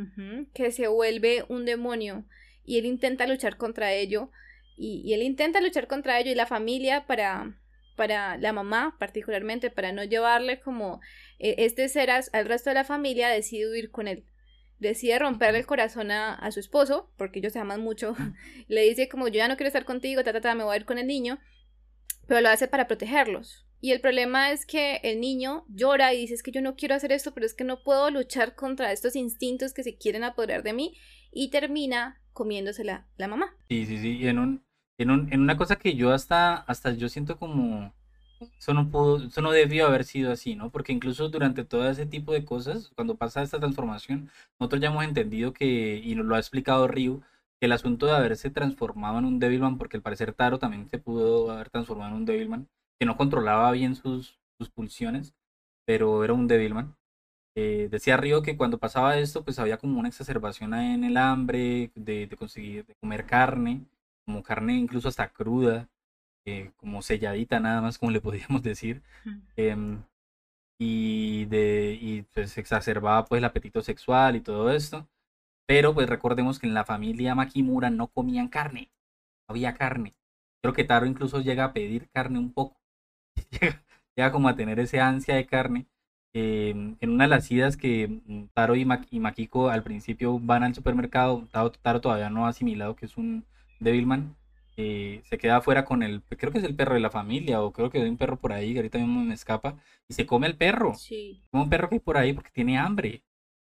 que 0.55 0.71
se 0.71 0.87
vuelve 0.87 1.45
un 1.49 1.65
demonio 1.65 2.25
y 2.65 2.79
él 2.79 2.87
intenta 2.87 3.27
luchar 3.27 3.57
contra 3.57 3.93
ello. 3.93 4.31
Y, 4.83 5.13
él 5.13 5.23
intenta 5.23 5.61
luchar 5.61 5.87
contra 5.87 6.19
ello 6.19 6.31
y 6.31 6.35
la 6.35 6.47
familia 6.47 7.07
para, 7.07 7.61
para 7.97 8.39
la 8.39 8.53
mamá 8.53 8.97
particularmente, 8.99 9.71
para 9.71 9.93
no 9.93 10.05
llevarle 10.05 10.61
como 10.61 11.01
eh, 11.39 11.57
este 11.59 11.89
ser 11.89 12.11
al 12.11 12.47
resto 12.47 12.71
de 12.71 12.75
la 12.75 12.85
familia, 12.85 13.29
decide 13.29 13.71
huir 13.71 13.91
con 13.91 14.09
él 14.09 14.25
decide 14.79 15.19
romperle 15.19 15.59
el 15.59 15.67
corazón 15.67 16.11
a, 16.11 16.51
su 16.51 16.59
esposo, 16.59 17.13
porque 17.17 17.39
ellos 17.39 17.53
se 17.53 17.59
aman 17.59 17.83
mucho, 17.83 18.17
le 18.69 18.83
dice 18.83 19.09
como 19.09 19.29
yo 19.29 19.35
ya 19.35 19.47
no 19.47 19.57
quiero 19.57 19.69
estar 19.69 19.85
contigo, 19.85 20.25
ta, 20.25 20.33
ta, 20.33 20.41
ta, 20.41 20.55
me 20.55 20.65
voy 20.65 20.75
a 20.75 20.79
ir 20.79 20.87
con 20.87 20.99
el 20.99 21.07
niño, 21.07 21.39
pero 22.27 22.41
lo 22.41 22.49
hace 22.49 22.67
para 22.67 22.87
protegerlos. 22.87 23.67
Y 23.83 23.93
el 23.93 24.01
problema 24.01 24.53
es 24.53 24.67
que 24.67 24.97
el 25.03 25.21
niño 25.21 25.65
llora 25.69 26.13
y 26.13 26.21
dice 26.21 26.35
es 26.35 26.43
que 26.43 26.51
yo 26.51 26.61
no 26.61 26.77
quiero 26.77 26.95
hacer 26.95 27.13
esto, 27.13 27.33
pero 27.33 27.47
es 27.47 27.55
que 27.55 27.65
no 27.65 27.83
puedo 27.83 28.11
luchar 28.11 28.55
contra 28.55 28.93
estos 28.93 29.17
instintos 29.17 29.73
que 29.73 29.83
se 29.83 29.97
quieren 29.97 30.25
apoderar 30.25 30.63
de 30.63 30.73
mí 30.73 30.97
y 31.33 31.51
termina 31.51 32.21
comiéndose 32.33 32.85
la, 32.85 33.07
mamá. 33.19 33.57
Sí, 33.69 33.87
sí, 33.87 33.99
sí, 33.99 34.19
y 34.19 34.29
en, 34.29 34.39
un, 34.39 34.65
en, 35.01 35.11
un, 35.11 35.33
en 35.33 35.41
una 35.41 35.57
cosa 35.57 35.77
que 35.77 35.95
yo 35.95 36.13
hasta, 36.13 36.57
hasta 36.57 36.93
yo 36.93 37.09
siento 37.09 37.39
como 37.39 37.93
eso 38.59 38.75
no 38.75 38.91
pudo, 38.91 39.25
eso 39.25 39.43
no 39.43 39.51
debió 39.53 39.87
haber 39.87 40.05
sido 40.05 40.33
así, 40.33 40.55
¿no? 40.55 40.71
Porque 40.71 40.93
incluso 40.93 41.29
durante 41.29 41.65
todo 41.65 41.89
ese 41.89 42.07
tipo 42.07 42.33
de 42.33 42.45
cosas, 42.45 42.91
cuando 42.95 43.17
pasa 43.17 43.43
esta 43.43 43.61
transformación, 43.61 44.31
nosotros 44.59 44.81
ya 44.81 44.89
hemos 44.89 45.05
entendido 45.05 45.53
que, 45.53 46.01
y 46.03 46.15
lo 46.15 46.35
ha 46.35 46.39
explicado 46.39 46.89
Ryu, 46.89 47.23
que 47.61 47.67
el 47.67 47.73
asunto 47.73 48.07
de 48.07 48.13
haberse 48.13 48.51
transformado 48.51 49.19
en 49.19 49.27
un 49.27 49.39
Devilman, 49.39 49.79
porque 49.79 49.97
al 49.99 50.03
parecer 50.03 50.33
Taro 50.33 50.59
también 50.59 50.89
se 50.89 50.99
pudo 50.99 51.51
haber 51.51 51.71
transformado 51.71 52.11
en 52.11 52.17
un 52.17 52.25
Devilman, 52.25 52.69
que 52.99 53.07
no 53.07 53.17
controlaba 53.17 53.71
bien 53.73 53.95
sus, 53.95 54.39
sus 54.59 54.71
pulsiones, 54.71 55.35
pero 55.87 56.25
era 56.25 56.33
un 56.33 56.47
Devilman. 56.47 56.97
Eh, 57.57 57.89
decía 57.91 58.17
Río 58.17 58.43
que 58.43 58.57
cuando 58.57 58.79
pasaba 58.79 59.19
esto, 59.19 59.45
pues 59.45 59.59
había 59.59 59.77
como 59.79 59.99
una 59.99 60.09
exacerbación 60.09 60.73
en 60.75 61.05
el 61.05 61.17
hambre, 61.17 61.91
de, 61.95 62.27
de 62.27 62.37
conseguir, 62.37 62.87
de 62.87 62.95
comer 62.97 63.27
carne, 63.27 63.85
como 64.31 64.43
carne 64.45 64.77
incluso 64.77 65.09
hasta 65.09 65.29
cruda, 65.29 65.89
eh, 66.47 66.73
como 66.77 67.03
selladita 67.03 67.59
nada 67.61 67.81
más, 67.81 67.99
como 67.99 68.13
le 68.13 68.21
podríamos 68.21 68.63
decir. 68.63 69.03
Em, 69.57 70.03
y, 70.79 71.47
de, 71.47 71.99
y 72.01 72.23
pues 72.23 72.57
exacerbaba 72.59 73.25
pues 73.27 73.41
el 73.41 73.45
apetito 73.45 73.83
sexual 73.83 74.37
y 74.37 74.41
todo 74.41 74.71
esto. 74.71 75.09
Pero 75.67 75.95
pues 75.95 76.09
recordemos 76.09 76.59
que 76.59 76.67
en 76.69 76.75
la 76.75 76.85
familia 76.85 77.35
Makimura 77.35 77.91
no 77.91 78.09
comían 78.09 78.49
carne, 78.49 78.91
no 79.49 79.53
había 79.55 79.75
carne. 79.75 80.15
Creo 80.63 80.75
que 80.75 80.85
Taro 80.85 81.07
incluso 81.07 81.41
llega 81.41 81.65
a 81.65 81.73
pedir 81.73 82.09
carne 82.11 82.39
un 82.39 82.53
poco. 82.53 82.81
llega, 84.17 84.33
como 84.33 84.49
a 84.49 84.57
tener 84.57 84.81
ese 84.81 85.01
ansia 85.01 85.35
de 85.37 85.47
carne. 85.47 85.87
Em, 86.35 86.97
en 87.01 87.11
una 87.11 87.25
de 87.25 87.31
las 87.31 87.51
idas 87.51 87.77
que 87.77 88.09
mm, 88.09 88.49
Taro 88.55 88.77
y, 88.77 88.85
Makiko 88.85 89.69
al 89.71 89.83
principio 89.83 90.39
van 90.39 90.63
al 90.65 90.75
supermercado, 90.75 91.49
Taro, 91.53 91.73
Taro, 91.73 92.01
todavía 92.01 92.31
no 92.31 92.47
ha 92.47 92.51
asimilado 92.51 92.97
que 92.97 93.07
es 93.07 93.17
un 93.17 93.45
Devilman, 93.81 94.37
eh, 94.77 95.23
se 95.29 95.39
queda 95.39 95.57
afuera 95.57 95.85
con 95.85 96.03
el, 96.03 96.23
creo 96.23 96.53
que 96.53 96.59
es 96.59 96.65
el 96.65 96.75
perro 96.77 96.95
de 96.95 97.01
la 97.01 97.11
familia, 97.11 97.63
o 97.63 97.73
creo 97.73 97.91
que 97.91 98.01
hay 98.01 98.09
un 98.09 98.17
perro 98.17 98.39
por 98.39 98.53
ahí, 98.53 98.73
que 98.73 98.79
ahorita 98.79 98.99
mismo 98.99 99.25
me 99.25 99.35
escapa, 99.35 99.77
y 100.09 100.15
se 100.15 100.27
come 100.27 100.47
el 100.47 100.57
perro. 100.57 100.95
Sí. 100.95 101.43
Como 101.51 101.65
un 101.65 101.71
perro 101.71 101.89
que 101.89 101.97
hay 101.97 102.01
por 102.01 102.17
ahí 102.17 102.33
porque 102.33 102.51
tiene 102.51 102.79
hambre. 102.79 103.23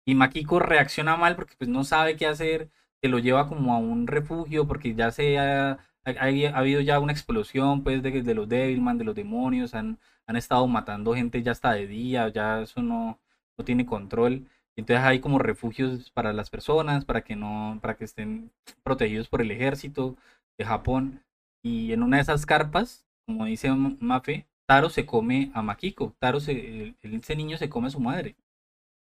Y 0.06 0.16
Makiko 0.16 0.60
reacciona 0.60 1.16
mal 1.18 1.36
porque 1.36 1.56
pues 1.58 1.70
no 1.70 1.84
sabe 1.84 2.16
qué 2.16 2.28
hacer, 2.28 2.70
se 3.02 3.10
lo 3.10 3.20
lleva 3.20 3.48
como 3.48 3.74
a 3.74 3.78
un 3.78 4.08
refugio 4.08 4.68
porque 4.68 4.96
ya 4.96 5.12
se 5.12 5.38
ha, 5.38 5.80
ha, 6.04 6.58
habido 6.58 6.82
ya 6.82 7.00
una 7.00 7.12
explosión 7.12 7.84
pues 7.84 8.02
de, 8.02 8.24
de 8.24 8.34
los 8.34 8.50
Devilman, 8.50 8.98
de 8.98 9.04
los 9.04 9.16
demonios, 9.16 9.74
han, 9.76 10.00
han 10.26 10.36
estado 10.36 10.68
matando 10.68 11.14
gente 11.14 11.44
ya 11.44 11.52
hasta 11.52 11.74
de 11.74 11.88
día, 11.88 12.30
ya 12.30 12.62
eso 12.62 12.82
no, 12.82 13.20
no 13.58 13.66
tiene 13.66 13.86
control. 13.86 14.48
Entonces 14.78 15.04
hay 15.04 15.20
como 15.20 15.40
refugios 15.40 16.12
para 16.12 16.34
las 16.34 16.50
personas, 16.50 17.04
para 17.04 17.22
que 17.24 17.36
no, 17.36 17.80
para 17.82 17.98
que 17.98 18.06
estén 18.06 18.52
protegidos 18.84 19.28
por 19.28 19.42
el 19.42 19.52
ejército 19.52 20.16
de 20.58 20.66
Japón. 20.66 21.24
Y 21.64 21.94
en 21.94 22.04
una 22.04 22.18
de 22.18 22.24
esas 22.24 22.46
carpas, 22.46 23.06
como 23.26 23.46
dice 23.46 23.72
Mafe, 23.72 24.48
Taro 24.68 24.90
se 24.90 25.06
come 25.06 25.52
a 25.54 25.62
Makiko. 25.62 26.14
Taro, 26.20 26.40
se, 26.40 26.96
ese 27.02 27.36
niño 27.36 27.58
se 27.58 27.70
come 27.70 27.88
a 27.88 27.92
su 27.92 28.00
madre. 28.00 28.36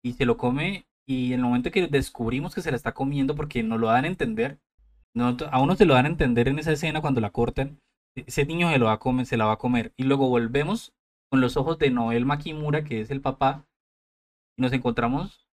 Y 0.03 0.13
se 0.13 0.25
lo 0.25 0.37
come, 0.37 0.87
y 1.07 1.33
en 1.33 1.39
el 1.39 1.45
momento 1.45 1.71
que 1.71 1.87
descubrimos 1.87 2.55
que 2.55 2.61
se 2.61 2.71
la 2.71 2.77
está 2.77 2.93
comiendo, 2.93 3.35
porque 3.35 3.63
nos 3.63 3.79
lo 3.79 3.87
dan 3.87 4.05
a 4.05 4.07
entender, 4.07 4.59
no, 5.15 5.35
a 5.51 5.61
uno 5.61 5.75
se 5.75 5.85
lo 5.85 5.95
dan 5.95 6.05
a 6.05 6.09
entender 6.09 6.47
en 6.47 6.59
esa 6.59 6.71
escena 6.71 7.01
cuando 7.01 7.21
la 7.21 7.31
cortan, 7.31 7.81
e, 8.15 8.23
ese 8.27 8.45
niño 8.45 8.69
se, 8.71 8.77
lo 8.79 8.85
va 8.85 8.93
a 8.93 8.99
comer, 8.99 9.25
se 9.25 9.37
la 9.37 9.45
va 9.45 9.53
a 9.53 9.57
comer. 9.57 9.93
Y 9.97 10.03
luego 10.03 10.29
volvemos 10.29 10.93
con 11.29 11.41
los 11.41 11.57
ojos 11.57 11.79
de 11.79 11.89
Noel 11.89 12.25
Makimura, 12.25 12.83
que 12.83 13.01
es 13.01 13.11
el 13.11 13.21
papá, 13.21 13.65
y 14.57 14.61
nos 14.61 14.73
encontramos, 14.73 15.46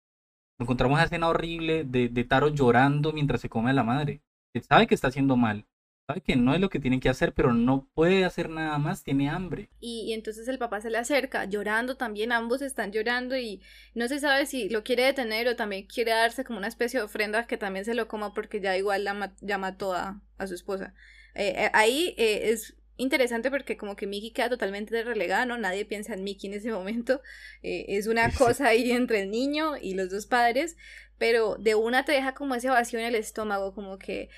encontramos 0.63 0.97
esa 0.97 1.05
escena 1.05 1.29
horrible 1.29 1.83
de, 1.83 2.23
Taro 2.23 2.49
llorando 2.49 3.13
mientras 3.13 3.41
se 3.41 3.49
come 3.49 3.71
a 3.71 3.73
la 3.73 3.83
madre. 3.83 4.21
sabe 4.67 4.87
que 4.87 4.95
está 4.95 5.07
haciendo 5.07 5.35
mal, 5.35 5.65
sabe 6.07 6.21
que 6.21 6.35
no 6.35 6.53
es 6.53 6.61
lo 6.61 6.69
que 6.69 6.79
tiene 6.79 6.99
que 6.99 7.09
hacer, 7.09 7.33
pero 7.33 7.53
no 7.53 7.87
puede 7.93 8.25
hacer 8.25 8.49
nada 8.49 8.77
más, 8.77 9.03
tiene 9.03 9.29
hambre. 9.29 9.69
Y, 9.79 10.13
entonces 10.13 10.47
el 10.47 10.57
papá 10.57 10.81
se 10.81 10.89
le 10.89 10.97
acerca, 10.97 11.45
llorando 11.45 11.95
también, 11.95 12.31
ambos 12.31 12.61
están 12.61 12.91
llorando 12.91 13.37
y 13.37 13.61
no 13.93 14.07
se 14.07 14.19
sabe 14.19 14.45
si 14.45 14.69
lo 14.69 14.83
quiere 14.83 15.03
detener 15.03 15.47
o 15.47 15.55
también 15.55 15.85
quiere 15.85 16.11
darse 16.11 16.43
como 16.43 16.59
una 16.59 16.67
especie 16.67 16.99
de 16.99 17.05
ofrenda 17.05 17.47
que 17.47 17.57
también 17.57 17.85
se 17.85 17.93
lo 17.93 18.07
coma 18.07 18.33
porque 18.33 18.59
ya 18.61 18.77
igual 18.77 19.03
la 19.03 19.33
ya 19.41 19.57
mató 19.57 19.93
a, 19.93 20.21
su 20.45 20.53
esposa. 20.53 20.93
Eh, 21.35 21.53
eh, 21.57 21.69
ahí 21.73 22.13
eh, 22.17 22.51
es 22.51 22.75
interesante 22.97 23.49
porque 23.49 23.77
como 23.77 23.95
que 23.95 24.07
Mickey 24.07 24.31
queda 24.31 24.49
totalmente 24.49 25.03
relegada, 25.03 25.45
¿no? 25.45 25.57
Nadie 25.57 25.85
piensa 25.85 26.13
en 26.13 26.23
Mickey 26.23 26.49
en 26.49 26.57
ese 26.57 26.71
momento. 26.71 27.21
es 27.61 28.07
una 28.07 28.31
cosa 28.31 28.67
ahí 28.67 28.91
entre 28.91 29.21
el 29.23 29.31
niño 29.31 29.77
y 29.77 29.93
los 29.93 30.09
dos 30.09 30.25
padres, 30.25 30.77
pero 31.17 31.55
de 31.55 31.75
una 31.75 32.05
te 32.05 32.11
deja 32.11 32.33
como 32.33 32.55
ese 32.55 32.69
vacío 32.69 32.99
en 32.99 33.05
el 33.05 33.15
estómago, 33.15 33.73
como 33.73 33.97
que 33.97 34.29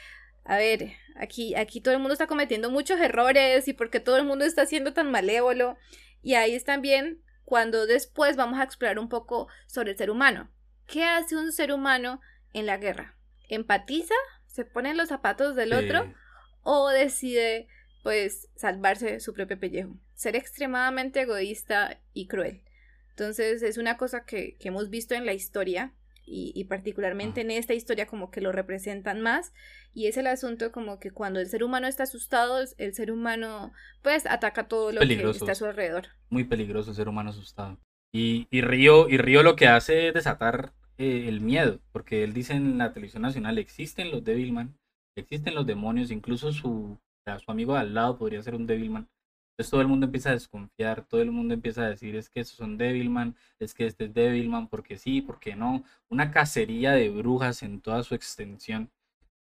a 0.45 0.57
ver, 0.57 0.91
aquí, 1.15 1.55
aquí 1.55 1.81
todo 1.81 1.93
el 1.95 1.99
mundo 1.99 2.13
está 2.13 2.27
cometiendo 2.27 2.69
muchos 2.69 2.99
errores 2.99 3.67
y 3.67 3.73
porque 3.73 3.99
todo 3.99 4.17
el 4.17 4.25
mundo 4.25 4.45
está 4.45 4.65
siendo 4.67 4.93
tan 4.93 5.09
malévolo. 5.09 5.75
Y 6.21 6.35
ahí 6.35 6.53
es 6.53 6.63
también 6.63 7.23
cuando 7.43 7.87
después 7.87 8.37
vamos 8.37 8.59
a 8.59 8.63
explorar 8.63 8.99
un 8.99 9.09
poco 9.09 9.47
sobre 9.65 9.91
el 9.91 9.97
ser 9.97 10.11
humano. 10.11 10.51
¿Qué 10.85 11.03
hace 11.03 11.35
un 11.35 11.51
ser 11.51 11.71
humano 11.73 12.21
en 12.53 12.67
la 12.67 12.77
guerra? 12.77 13.17
¿Empatiza? 13.49 14.13
¿Se 14.45 14.65
pone 14.65 14.91
en 14.91 14.97
los 14.97 15.09
zapatos 15.09 15.55
del 15.55 15.73
otro? 15.73 16.13
¿O 16.61 16.89
decide, 16.89 17.67
pues, 18.05 18.49
salvarse 18.55 19.19
su 19.19 19.33
propio 19.33 19.59
pellejo? 19.59 19.97
Ser 20.13 20.35
extremadamente 20.35 21.21
egoísta 21.21 21.99
y 22.13 22.27
cruel. 22.27 22.61
Entonces 23.09 23.63
es 23.63 23.79
una 23.79 23.97
cosa 23.97 24.25
que, 24.25 24.57
que 24.59 24.67
hemos 24.67 24.91
visto 24.91 25.15
en 25.15 25.25
la 25.25 25.33
historia 25.33 25.91
y, 26.27 26.63
particularmente 26.65 27.41
en 27.41 27.49
esta 27.49 27.73
historia 27.73 28.05
como 28.05 28.29
que 28.29 28.41
lo 28.41 28.51
representan 28.51 29.21
más 29.21 29.53
y 29.93 30.05
es 30.05 30.17
el 30.17 30.27
asunto 30.27 30.71
como 30.71 30.99
que 30.99 31.09
cuando 31.09 31.39
el 31.39 31.47
ser 31.47 31.63
humano 31.63 31.87
está 31.87 32.03
asustado 32.03 32.63
el 32.77 32.93
ser 32.95 33.11
humano 33.11 33.71
pues 34.01 34.25
ataca 34.25 34.67
todo 34.67 34.91
lo 34.91 35.01
que 35.01 35.29
está 35.29 35.51
a 35.51 35.55
su 35.55 35.65
alrededor 35.65 36.07
muy 36.31 36.43
peligroso 36.43 36.89
el 36.89 36.95
ser 36.95 37.09
humano 37.09 37.29
asustado 37.29 37.77
y, 38.11 38.47
y 38.49 38.61
Río 38.61 39.07
y 39.07 39.17
Río 39.17 39.43
lo 39.43 39.55
que 39.55 39.67
hace 39.67 40.07
es 40.07 40.15
desatar 40.15 40.73
eh, 40.97 41.25
el 41.27 41.41
miedo 41.41 41.79
porque 41.91 42.23
él 42.23 42.33
dice 42.33 42.53
en 42.53 42.79
la 42.79 42.91
televisión 42.91 43.21
nacional 43.21 43.59
existen 43.59 44.09
los 44.09 44.23
Devilman 44.23 44.75
existen 45.15 45.53
los 45.53 45.67
demonios 45.67 46.09
incluso 46.09 46.51
su, 46.53 46.97
su 47.39 47.51
amigo 47.51 47.73
de 47.73 47.79
al 47.79 47.93
lado 47.93 48.17
podría 48.17 48.41
ser 48.41 48.55
un 48.55 48.67
Devilman 48.67 49.07
entonces 49.55 49.71
todo 49.71 49.79
el 49.79 49.87
mundo 49.87 50.05
empieza 50.05 50.31
a 50.31 50.33
desconfiar, 50.33 51.07
todo 51.07 51.21
el 51.21 51.31
mundo 51.31 51.53
empieza 51.53 51.83
a 51.83 51.89
decir 51.89 52.17
es 52.17 52.29
que 52.29 52.41
esos 52.41 52.57
son 52.57 52.77
Devilman, 52.77 53.37
es 53.57 53.73
que 53.73 53.85
este 53.87 54.05
es 54.05 54.13
Devilman, 54.13 54.67
porque 54.67 54.97
sí, 54.97 55.21
porque 55.21 55.55
no. 55.55 55.85
Una 56.09 56.31
cacería 56.31 56.91
de 56.91 57.09
brujas 57.09 57.63
en 57.63 57.79
toda 57.79 58.03
su 58.03 58.15
extensión. 58.15 58.91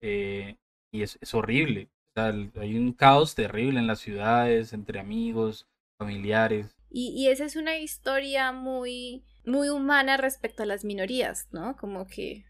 Eh, 0.01 0.57
y 0.91 1.03
es, 1.03 1.19
horrible. 1.32 1.89
hay 2.15 2.75
un 2.75 2.93
caos 2.93 3.36
terrible 3.36 3.80
en 3.80 3.86
las 3.86 3.99
ciudades, 3.99 4.73
entre 4.73 4.99
amigos, 4.99 5.67
familiares. 5.99 6.75
Y, 6.89 7.09
y 7.09 7.27
esa 7.27 7.45
es 7.45 7.55
una 7.55 7.77
historia 7.77 8.51
muy, 8.51 9.23
muy 9.45 9.69
humana 9.69 10.17
respecto 10.17 10.63
a 10.63 10.65
las 10.65 10.84
minorías, 10.84 11.49
¿no? 11.51 11.77
Como 11.77 12.07
que 12.07 12.45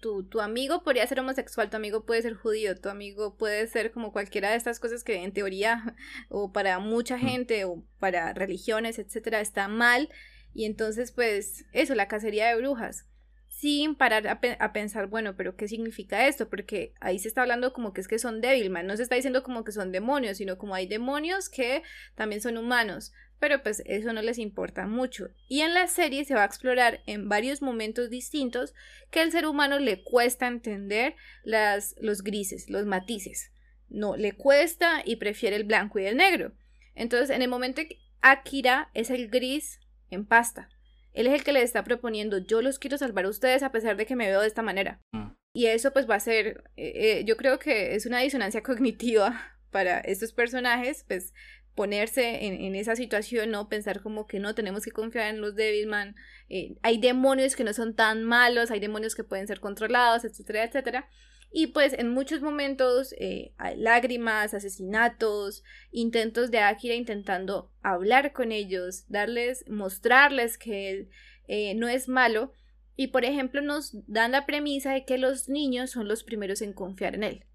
tu, 0.00 0.24
tu, 0.24 0.40
amigo 0.40 0.82
podría 0.82 1.06
ser 1.06 1.20
homosexual, 1.20 1.70
tu 1.70 1.76
amigo 1.76 2.04
puede 2.04 2.22
ser 2.22 2.34
judío, 2.34 2.78
tu 2.80 2.88
amigo 2.88 3.36
puede 3.36 3.66
ser 3.66 3.92
como 3.92 4.12
cualquiera 4.12 4.50
de 4.50 4.56
estas 4.56 4.80
cosas 4.80 5.04
que 5.04 5.22
en 5.22 5.32
teoría 5.32 5.94
o 6.28 6.52
para 6.52 6.78
mucha 6.78 7.18
gente 7.18 7.64
o 7.64 7.84
para 7.98 8.32
religiones, 8.32 8.98
etcétera, 8.98 9.40
está 9.40 9.68
mal. 9.68 10.08
Y 10.52 10.64
entonces, 10.64 11.12
pues, 11.12 11.64
eso, 11.72 11.94
la 11.94 12.08
cacería 12.08 12.48
de 12.48 12.56
brujas. 12.56 13.06
Sin 13.46 13.94
parar 13.94 14.26
a, 14.26 14.72
pensar, 14.72 15.08
bueno, 15.08 15.36
pero 15.36 15.54
¿qué 15.54 15.68
significa 15.68 16.26
esto? 16.26 16.48
Porque 16.48 16.94
ahí 16.98 17.18
se 17.18 17.28
está 17.28 17.42
hablando 17.42 17.74
como 17.74 17.92
que 17.92 18.00
es 18.00 18.08
que 18.08 18.18
son 18.18 18.40
débilman, 18.40 18.86
no 18.86 18.96
se 18.96 19.02
está 19.02 19.16
diciendo 19.16 19.42
como 19.42 19.64
que 19.64 19.72
son 19.72 19.92
demonios, 19.92 20.38
sino 20.38 20.56
como 20.56 20.74
hay 20.74 20.86
demonios 20.86 21.50
que 21.50 21.82
también 22.14 22.40
son 22.40 22.56
humanos 22.56 23.12
pero 23.40 23.62
pues 23.62 23.82
eso 23.86 24.12
no 24.12 24.22
les 24.22 24.38
importa 24.38 24.86
mucho. 24.86 25.30
Y 25.48 25.62
en 25.62 25.74
la 25.74 25.88
serie 25.88 26.24
se 26.24 26.34
va 26.34 26.42
a 26.42 26.46
explorar 26.46 27.02
en 27.06 27.28
varios 27.28 27.62
momentos 27.62 28.10
distintos 28.10 28.74
que 29.10 29.20
al 29.20 29.32
ser 29.32 29.46
humano 29.46 29.78
le 29.78 30.04
cuesta 30.04 30.46
entender 30.46 31.16
las, 31.42 31.96
los 31.98 32.22
grises, 32.22 32.68
los 32.68 32.86
matices. 32.86 33.50
No, 33.88 34.16
le 34.16 34.32
cuesta 34.32 35.02
y 35.04 35.16
prefiere 35.16 35.56
el 35.56 35.64
blanco 35.64 35.98
y 35.98 36.04
el 36.04 36.18
negro. 36.18 36.52
Entonces, 36.94 37.30
en 37.30 37.42
el 37.42 37.48
momento 37.48 37.82
que 37.82 37.98
Akira 38.20 38.90
es 38.92 39.10
el 39.10 39.28
gris 39.28 39.80
en 40.10 40.26
pasta, 40.26 40.68
él 41.12 41.26
es 41.26 41.32
el 41.32 41.42
que 41.42 41.52
le 41.52 41.62
está 41.62 41.82
proponiendo, 41.82 42.38
yo 42.38 42.62
los 42.62 42.78
quiero 42.78 42.98
salvar 42.98 43.24
a 43.24 43.30
ustedes 43.30 43.62
a 43.62 43.72
pesar 43.72 43.96
de 43.96 44.06
que 44.06 44.16
me 44.16 44.28
veo 44.28 44.42
de 44.42 44.46
esta 44.46 44.62
manera. 44.62 45.00
Mm. 45.12 45.30
Y 45.52 45.66
eso 45.66 45.92
pues 45.92 46.08
va 46.08 46.16
a 46.16 46.20
ser, 46.20 46.70
eh, 46.76 46.92
eh, 46.94 47.24
yo 47.24 47.36
creo 47.36 47.58
que 47.58 47.94
es 47.94 48.06
una 48.06 48.20
disonancia 48.20 48.62
cognitiva 48.62 49.56
para 49.70 49.98
estos 50.00 50.32
personajes, 50.32 51.04
pues 51.06 51.32
ponerse 51.74 52.46
en, 52.46 52.74
esa 52.74 52.96
situación, 52.96 53.50
¿no? 53.50 53.68
Pensar 53.68 54.02
como 54.02 54.26
que 54.26 54.38
no 54.38 54.54
tenemos 54.54 54.84
que 54.84 54.90
confiar 54.90 55.28
en 55.28 55.40
los 55.40 55.54
Devilman, 55.54 56.16
eh, 56.48 56.76
hay 56.82 56.98
demonios 56.98 57.56
que 57.56 57.64
no 57.64 57.72
son 57.72 57.94
tan 57.94 58.24
malos, 58.24 58.70
hay 58.70 58.80
demonios 58.80 59.14
que 59.14 59.24
pueden 59.24 59.46
ser 59.46 59.60
controlados, 59.60 60.24
etcétera, 60.24 60.64
etcétera. 60.64 61.08
Y 61.52 61.68
pues 61.68 61.94
en 61.94 62.10
muchos 62.10 62.42
momentos 62.42 63.12
eh, 63.18 63.54
hay 63.58 63.76
lágrimas, 63.76 64.54
asesinatos, 64.54 65.64
intentos 65.90 66.50
de 66.52 66.60
Akira 66.60 66.94
intentando 66.94 67.72
hablar 67.82 68.32
con 68.32 68.52
ellos, 68.52 69.04
darles, 69.08 69.64
mostrarles 69.68 70.58
que 70.58 71.08
eh, 71.48 71.74
no 71.74 71.88
es 71.88 72.08
malo. 72.08 72.52
Y 72.94 73.08
por 73.08 73.24
ejemplo 73.24 73.62
nos 73.62 73.96
dan 74.06 74.32
la 74.32 74.46
premisa 74.46 74.92
de 74.92 75.04
que 75.04 75.18
los 75.18 75.48
niños 75.48 75.90
son 75.90 76.06
los 76.06 76.22
primeros 76.22 76.62
en 76.62 76.72
confiar 76.72 77.16
en 77.16 77.24
él. 77.24 77.46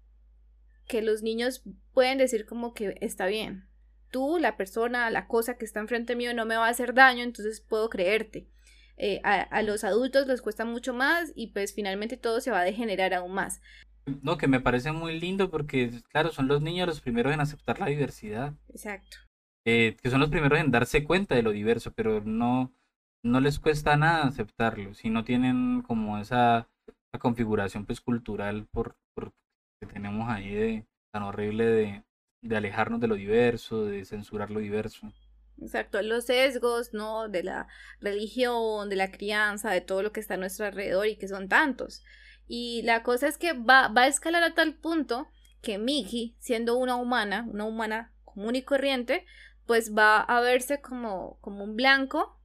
Que 0.86 1.00
los 1.00 1.22
niños 1.22 1.62
pueden 1.94 2.18
decir 2.18 2.44
como 2.44 2.74
que 2.74 2.98
está 3.00 3.26
bien, 3.26 3.66
tú, 4.16 4.38
la 4.38 4.56
persona, 4.56 5.10
la 5.10 5.28
cosa 5.28 5.58
que 5.58 5.66
está 5.66 5.80
enfrente 5.80 6.16
mío 6.16 6.32
no 6.32 6.46
me 6.46 6.56
va 6.56 6.68
a 6.68 6.70
hacer 6.70 6.94
daño, 6.94 7.22
entonces 7.22 7.60
puedo 7.60 7.90
creerte. 7.90 8.48
Eh, 8.96 9.20
a, 9.24 9.60
los 9.60 9.84
adultos 9.84 10.26
les 10.26 10.40
cuesta 10.40 10.64
mucho 10.64 10.94
más 10.94 11.34
y 11.34 11.48
pues 11.48 11.74
finalmente 11.74 12.16
todo 12.16 12.40
se 12.40 12.50
va 12.50 12.60
a 12.60 12.64
degenerar 12.64 13.12
aún 13.12 13.34
más. 13.34 13.60
No, 14.22 14.38
que 14.38 14.48
me 14.48 14.58
parece 14.58 14.90
muy 14.90 15.20
lindo 15.20 15.50
porque, 15.50 15.90
claro, 16.08 16.32
son 16.32 16.48
los 16.48 16.62
niños 16.62 16.86
los 16.86 17.02
primeros 17.02 17.34
en 17.34 17.40
aceptar 17.40 17.78
la 17.78 17.88
diversidad. 17.88 18.54
Exacto. 18.70 19.18
Eh, 19.66 19.98
que 20.02 20.08
son 20.08 20.20
los 20.20 20.30
primeros 20.30 20.60
en 20.60 20.70
darse 20.70 21.04
cuenta 21.04 21.34
de 21.34 21.42
lo 21.42 21.50
diverso, 21.50 21.92
pero 21.92 22.22
no, 22.24 22.72
no 23.22 23.40
les 23.40 23.58
cuesta 23.58 23.98
nada 23.98 24.26
aceptarlo, 24.26 24.94
si 24.94 25.10
no 25.10 25.24
tienen 25.24 25.82
como 25.82 26.16
esa, 26.16 26.70
configuración 27.20 27.84
pues 27.84 28.00
cultural 28.00 28.66
por, 28.70 28.96
que 29.78 29.86
tenemos 29.86 30.30
ahí 30.30 30.54
de 30.54 30.86
tan 31.12 31.22
horrible 31.22 31.66
de, 31.66 32.02
de 32.46 32.56
alejarnos 32.56 33.00
de 33.00 33.08
lo 33.08 33.14
diverso, 33.14 33.84
de 33.84 34.04
censurar 34.04 34.50
lo 34.50 34.60
diverso. 34.60 35.12
Exacto, 35.60 36.02
los 36.02 36.26
sesgos, 36.26 36.92
¿no? 36.92 37.28
De 37.28 37.42
la 37.42 37.66
religión, 38.00 38.90
de 38.90 38.96
la 38.96 39.10
crianza, 39.10 39.70
de 39.70 39.80
todo 39.80 40.02
lo 40.02 40.12
que 40.12 40.20
está 40.20 40.34
a 40.34 40.38
nuestro 40.38 40.66
alrededor 40.66 41.06
y 41.06 41.16
que 41.16 41.28
son 41.28 41.48
tantos. 41.48 42.02
Y 42.46 42.82
la 42.82 43.02
cosa 43.02 43.26
es 43.26 43.38
que 43.38 43.54
va, 43.54 43.88
va 43.88 44.02
a 44.02 44.06
escalar 44.06 44.42
a 44.42 44.54
tal 44.54 44.74
punto 44.74 45.28
que 45.62 45.78
Miki, 45.78 46.36
siendo 46.38 46.76
una 46.76 46.96
humana, 46.96 47.46
una 47.50 47.64
humana 47.64 48.12
común 48.24 48.54
y 48.54 48.62
corriente, 48.62 49.24
pues 49.66 49.94
va 49.96 50.20
a 50.20 50.40
verse 50.40 50.80
como, 50.80 51.38
como 51.40 51.64
un 51.64 51.74
blanco 51.74 52.38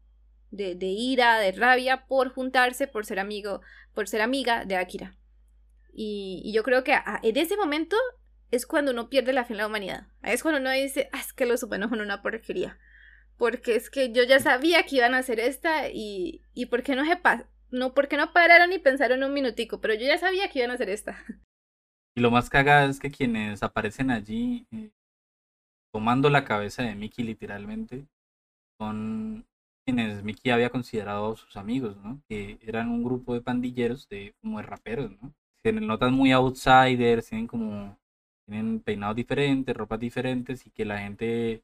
de, 0.49 0.75
de, 0.75 0.87
ira, 0.87 1.37
de 1.39 1.51
rabia 1.51 2.07
por 2.07 2.29
juntarse, 2.33 2.87
por 2.87 3.05
ser 3.05 3.19
amigo, 3.19 3.61
por 3.93 4.07
ser 4.07 4.21
amiga 4.21 4.65
de 4.65 4.77
Akira. 4.77 5.17
Y 5.93 6.51
yo 6.53 6.63
creo 6.63 6.83
que 6.83 6.97
en 7.21 7.37
ese 7.37 7.57
momento 7.57 7.97
es 8.51 8.65
cuando 8.65 8.91
uno 8.91 9.09
pierde 9.09 9.33
la 9.33 9.45
fe 9.45 9.53
en 9.53 9.57
la 9.57 9.67
humanidad. 9.67 10.07
Es 10.23 10.43
cuando 10.43 10.59
uno 10.61 10.71
dice, 10.71 11.09
ah, 11.13 11.19
es 11.19 11.33
que 11.33 11.45
los 11.45 11.63
humanos 11.63 11.89
son 11.89 12.01
una 12.01 12.21
porquería 12.21 12.77
porque 13.41 13.75
es 13.75 13.89
que 13.89 14.11
yo 14.11 14.21
ya 14.21 14.39
sabía 14.39 14.83
que 14.85 14.97
iban 14.97 15.15
a 15.15 15.17
hacer 15.17 15.39
esta 15.39 15.89
y, 15.89 16.43
y 16.53 16.67
¿por 16.67 16.83
qué 16.83 16.95
no 16.95 17.03
se 17.03 17.17
no, 17.71 17.95
¿por 17.95 18.13
no 18.13 18.33
pararon 18.33 18.71
y 18.71 18.77
pensaron 18.77 19.23
un 19.23 19.33
minutico? 19.33 19.81
Pero 19.81 19.95
yo 19.95 20.01
ya 20.01 20.19
sabía 20.19 20.47
que 20.51 20.59
iban 20.59 20.69
a 20.69 20.75
hacer 20.75 20.91
esta. 20.91 21.17
Y 22.13 22.21
lo 22.21 22.29
más 22.29 22.51
cagado 22.51 22.87
es 22.87 22.99
que 22.99 23.09
quienes 23.09 23.63
aparecen 23.63 24.11
allí 24.11 24.67
eh, 24.71 24.91
tomando 25.91 26.29
la 26.29 26.43
cabeza 26.43 26.83
de 26.83 26.93
Mickey 26.93 27.25
literalmente 27.25 28.05
son 28.77 29.47
quienes 29.85 30.21
Mickey 30.21 30.51
había 30.51 30.69
considerado 30.69 31.35
sus 31.35 31.57
amigos, 31.57 31.97
¿no? 32.03 32.21
Que 32.27 32.59
eran 32.61 32.89
un 32.89 33.03
grupo 33.03 33.33
de 33.33 33.41
pandilleros, 33.41 34.07
de 34.07 34.35
como 34.41 34.59
de 34.59 34.65
raperos, 34.65 35.11
¿no? 35.21 35.33
Se 35.63 35.71
notan 35.71 36.13
muy 36.13 36.31
outsiders, 36.31 37.29
tienen 37.29 37.47
como 37.47 37.97
tienen 38.45 38.79
peinados 38.81 39.15
diferentes, 39.15 39.75
ropas 39.75 39.99
diferentes 39.99 40.65
y 40.65 40.71
que 40.71 40.85
la 40.85 40.99
gente 40.99 41.63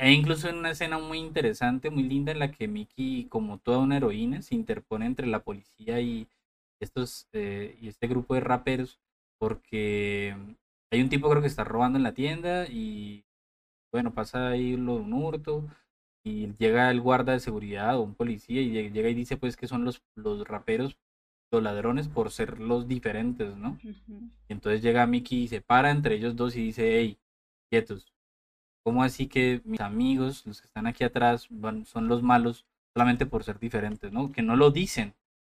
hay 0.00 0.12
incluso 0.14 0.50
una 0.50 0.72
escena 0.72 0.98
muy 0.98 1.18
interesante, 1.18 1.90
muy 1.90 2.02
linda, 2.02 2.32
en 2.32 2.40
la 2.40 2.50
que 2.50 2.66
Mickey, 2.68 3.26
como 3.28 3.58
toda 3.58 3.78
una 3.78 3.96
heroína, 3.96 4.42
se 4.42 4.54
interpone 4.54 5.06
entre 5.06 5.26
la 5.26 5.40
policía 5.44 6.00
y 6.00 6.28
estos 6.80 7.28
eh, 7.32 7.76
y 7.80 7.88
este 7.88 8.08
grupo 8.08 8.34
de 8.34 8.40
raperos, 8.40 9.00
porque 9.38 10.34
hay 10.90 11.00
un 11.00 11.08
tipo 11.08 11.28
creo 11.30 11.42
que 11.42 11.48
está 11.48 11.64
robando 11.64 11.98
en 11.98 12.02
la 12.04 12.14
tienda 12.14 12.66
y 12.68 13.24
bueno, 13.92 14.14
pasa 14.14 14.48
ahí 14.48 14.76
lo 14.76 14.96
de 14.96 15.00
un 15.02 15.12
hurto 15.14 15.64
y 16.24 16.48
llega 16.58 16.90
el 16.90 17.00
guarda 17.00 17.32
de 17.32 17.40
seguridad 17.40 17.96
o 17.96 18.02
un 18.02 18.14
policía 18.14 18.60
y 18.60 18.90
llega 18.90 19.08
y 19.08 19.14
dice 19.14 19.36
pues 19.36 19.56
que 19.56 19.68
son 19.68 19.84
los, 19.84 20.02
los 20.16 20.46
raperos 20.46 20.96
los 21.50 21.62
ladrones 21.62 22.08
por 22.08 22.30
ser 22.30 22.60
los 22.60 22.88
diferentes, 22.88 23.56
¿no? 23.56 23.78
Y 23.82 24.52
entonces 24.52 24.82
llega 24.82 25.06
Mickey 25.06 25.44
y 25.44 25.48
se 25.48 25.60
para 25.60 25.90
entre 25.90 26.16
ellos 26.16 26.36
dos 26.36 26.56
y 26.56 26.64
dice, 26.64 26.98
hey, 26.98 27.18
quietos, 27.70 28.12
¿Cómo 28.88 29.02
así 29.02 29.26
que 29.26 29.60
mis 29.66 29.80
amigos, 29.82 30.46
los 30.46 30.62
que 30.62 30.66
están 30.66 30.86
aquí 30.86 31.04
atrás, 31.04 31.46
son 31.84 32.08
los 32.08 32.22
malos 32.22 32.64
solamente 32.94 33.26
por 33.26 33.44
ser 33.44 33.58
diferentes, 33.58 34.12
¿no? 34.12 34.32
Que 34.32 34.40
no 34.40 34.56
lo 34.56 34.70
dicen. 34.70 35.14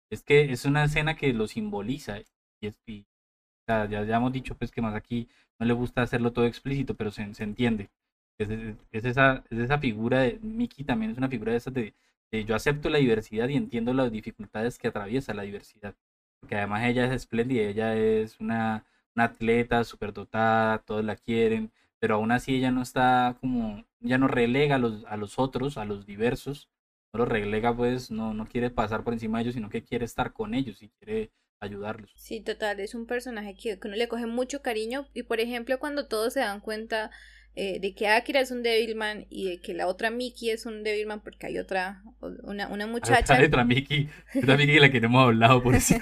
Es 0.09 0.21
que 0.21 0.51
es 0.51 0.65
una 0.65 0.83
escena 0.83 1.15
que 1.15 1.31
lo 1.31 1.47
simboliza. 1.47 2.19
Y, 2.19 2.67
es, 2.67 2.77
ya, 3.67 3.87
ya 3.87 4.17
hemos 4.17 4.33
dicho 4.33 4.55
pues 4.57 4.69
que 4.71 4.81
más 4.81 4.95
aquí 4.95 5.29
no 5.59 5.65
le 5.65 5.71
gusta 5.73 6.01
hacerlo 6.01 6.33
todo 6.33 6.45
explícito, 6.45 6.95
pero 6.95 7.09
se, 7.09 7.33
se 7.33 7.43
entiende. 7.45 7.89
Es, 8.37 8.49
es, 8.49 9.05
esa, 9.05 9.45
es 9.49 9.59
esa 9.59 9.77
figura 9.79 10.19
de 10.21 10.37
Mickey 10.41 10.83
también 10.83 11.11
es 11.11 11.17
una 11.17 11.29
figura 11.29 11.53
de 11.53 11.57
esas 11.59 11.73
de, 11.73 11.93
de, 12.31 12.45
yo 12.45 12.55
acepto 12.55 12.89
la 12.89 12.97
diversidad 12.99 13.49
y 13.49 13.55
entiendo 13.55 13.93
las 13.93 14.11
dificultades 14.11 14.77
que 14.77 14.87
atraviesa 14.87 15.33
la 15.33 15.43
diversidad. 15.43 15.95
Porque 16.39 16.55
además 16.55 16.85
ella 16.85 17.05
es 17.05 17.11
espléndida, 17.11 17.63
ella 17.63 17.95
es 17.95 18.39
una, 18.39 18.85
una 19.15 19.25
atleta 19.25 19.83
dotada, 20.13 20.79
todos 20.79 21.05
la 21.05 21.15
quieren, 21.15 21.71
pero 21.99 22.15
aún 22.15 22.31
así 22.31 22.55
ella 22.55 22.71
no 22.71 22.81
está 22.81 23.37
como, 23.39 23.85
ya 23.99 24.17
no 24.17 24.27
relega 24.27 24.75
a 24.75 24.79
los, 24.79 25.05
a 25.05 25.17
los 25.17 25.37
otros, 25.37 25.77
a 25.77 25.85
los 25.85 26.05
diversos, 26.05 26.69
no 27.13 27.19
los 27.19 27.27
relega 27.29 27.75
pues, 27.75 28.09
no, 28.09 28.33
no 28.33 28.47
quiere 28.47 28.69
pasar 28.69 29.03
por 29.03 29.13
encima 29.13 29.37
de 29.37 29.43
ellos, 29.43 29.55
sino 29.55 29.69
que 29.69 29.83
quiere 29.83 30.05
estar 30.05 30.33
con 30.33 30.53
ellos 30.53 30.81
y 30.81 30.89
quiere 30.89 31.31
ayudarlos. 31.59 32.11
Sí, 32.15 32.41
total, 32.41 32.79
es 32.79 32.95
un 32.95 33.05
personaje 33.05 33.55
que 33.55 33.79
uno 33.83 33.95
le 33.95 34.07
coge 34.07 34.25
mucho 34.25 34.61
cariño 34.61 35.07
y 35.13 35.23
por 35.23 35.39
ejemplo 35.39 35.79
cuando 35.79 36.07
todos 36.07 36.33
se 36.33 36.39
dan 36.39 36.59
cuenta 36.59 37.11
eh, 37.53 37.79
de 37.81 37.93
que 37.93 38.07
Akira 38.07 38.39
es 38.39 38.49
un 38.51 38.63
Devilman 38.63 39.25
y 39.29 39.49
de 39.49 39.57
que 39.59 39.73
la 39.73 39.87
otra 39.87 40.09
Miki 40.09 40.49
es 40.49 40.65
un 40.65 40.83
Devilman 40.83 41.21
porque 41.21 41.47
hay 41.47 41.57
otra, 41.57 42.01
una, 42.43 42.69
una 42.69 42.87
muchacha. 42.87 43.35
Hay 43.35 43.45
otra 43.45 43.65
Miki, 43.65 44.07
otra 44.35 44.55
Miki 44.55 44.73
de 44.73 44.79
la 44.79 44.89
que 44.89 45.01
no 45.01 45.07
hemos 45.07 45.25
hablado 45.25 45.61
por 45.61 45.75
eso. 45.75 45.95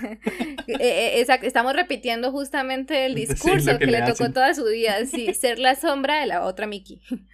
Eh, 0.68 1.20
eh, 1.20 1.26
estamos 1.42 1.74
repitiendo 1.74 2.32
justamente 2.32 3.06
el 3.06 3.16
discurso 3.16 3.80
que, 3.80 3.88
le, 3.88 4.04
tocó 4.04 4.32
toda 4.32 4.54
su 4.54 4.66
vida, 4.66 5.06
sí, 5.06 5.34
ser 5.34 5.58
la 5.58 5.74
sombra 5.76 6.20
de 6.20 6.28
la 6.28 6.44
otra 6.44 6.68
Miki. 6.68 7.02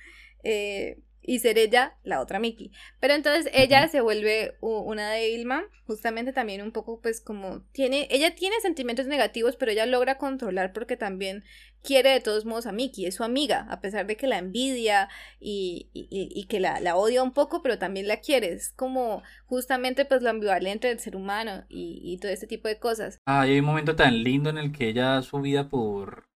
Eh, 0.47 0.99
y 1.25 1.39
ser 1.39 1.57
ella 1.57 1.97
la 2.03 2.21
otra 2.21 2.39
Mickey. 2.39 2.71
Pero 2.99 3.13
entonces 3.13 3.49
ella 3.53 3.87
se 3.87 4.01
vuelve 4.01 4.55
una 4.61 5.11
de 5.11 5.29
Ilma, 5.29 5.63
justamente 5.85 6.33
también 6.33 6.61
un 6.61 6.71
poco 6.71 6.99
pues 7.01 7.21
como 7.21 7.61
tiene, 7.71 8.07
ella 8.11 8.35
tiene 8.35 8.59
sentimientos 8.61 9.07
negativos, 9.07 9.55
pero 9.55 9.71
ella 9.71 9.85
logra 9.85 10.17
controlar 10.17 10.73
porque 10.73 10.97
también 10.97 11.43
quiere 11.83 12.09
de 12.09 12.19
todos 12.19 12.45
modos 12.45 12.65
a 12.65 12.71
Mickey, 12.71 13.05
es 13.05 13.15
su 13.15 13.23
amiga, 13.23 13.67
a 13.69 13.79
pesar 13.79 14.07
de 14.07 14.17
que 14.17 14.27
la 14.27 14.39
envidia 14.39 15.07
y, 15.39 15.89
y, 15.93 16.45
que 16.47 16.59
la, 16.59 16.79
la, 16.79 16.95
odia 16.95 17.21
un 17.21 17.31
poco, 17.31 17.61
pero 17.61 17.77
también 17.77 18.07
la 18.07 18.17
quiere, 18.17 18.53
es 18.53 18.71
como 18.71 19.21
justamente 19.45 20.03
pues 20.05 20.23
lo 20.23 20.31
ambivalente 20.31 20.87
del 20.87 20.99
ser 20.99 21.15
humano 21.15 21.63
y, 21.69 22.17
todo 22.21 22.31
este 22.31 22.47
tipo 22.47 22.67
de 22.67 22.79
cosas. 22.79 23.19
Ah, 23.25 23.41
hay 23.41 23.59
un 23.59 23.65
momento 23.65 23.95
tan 23.95 24.23
lindo 24.23 24.49
en 24.49 24.57
el 24.57 24.71
que 24.71 24.87
ella 24.89 25.05
da 25.09 25.21
su 25.21 25.39
vida 25.41 25.69
por 25.69 26.27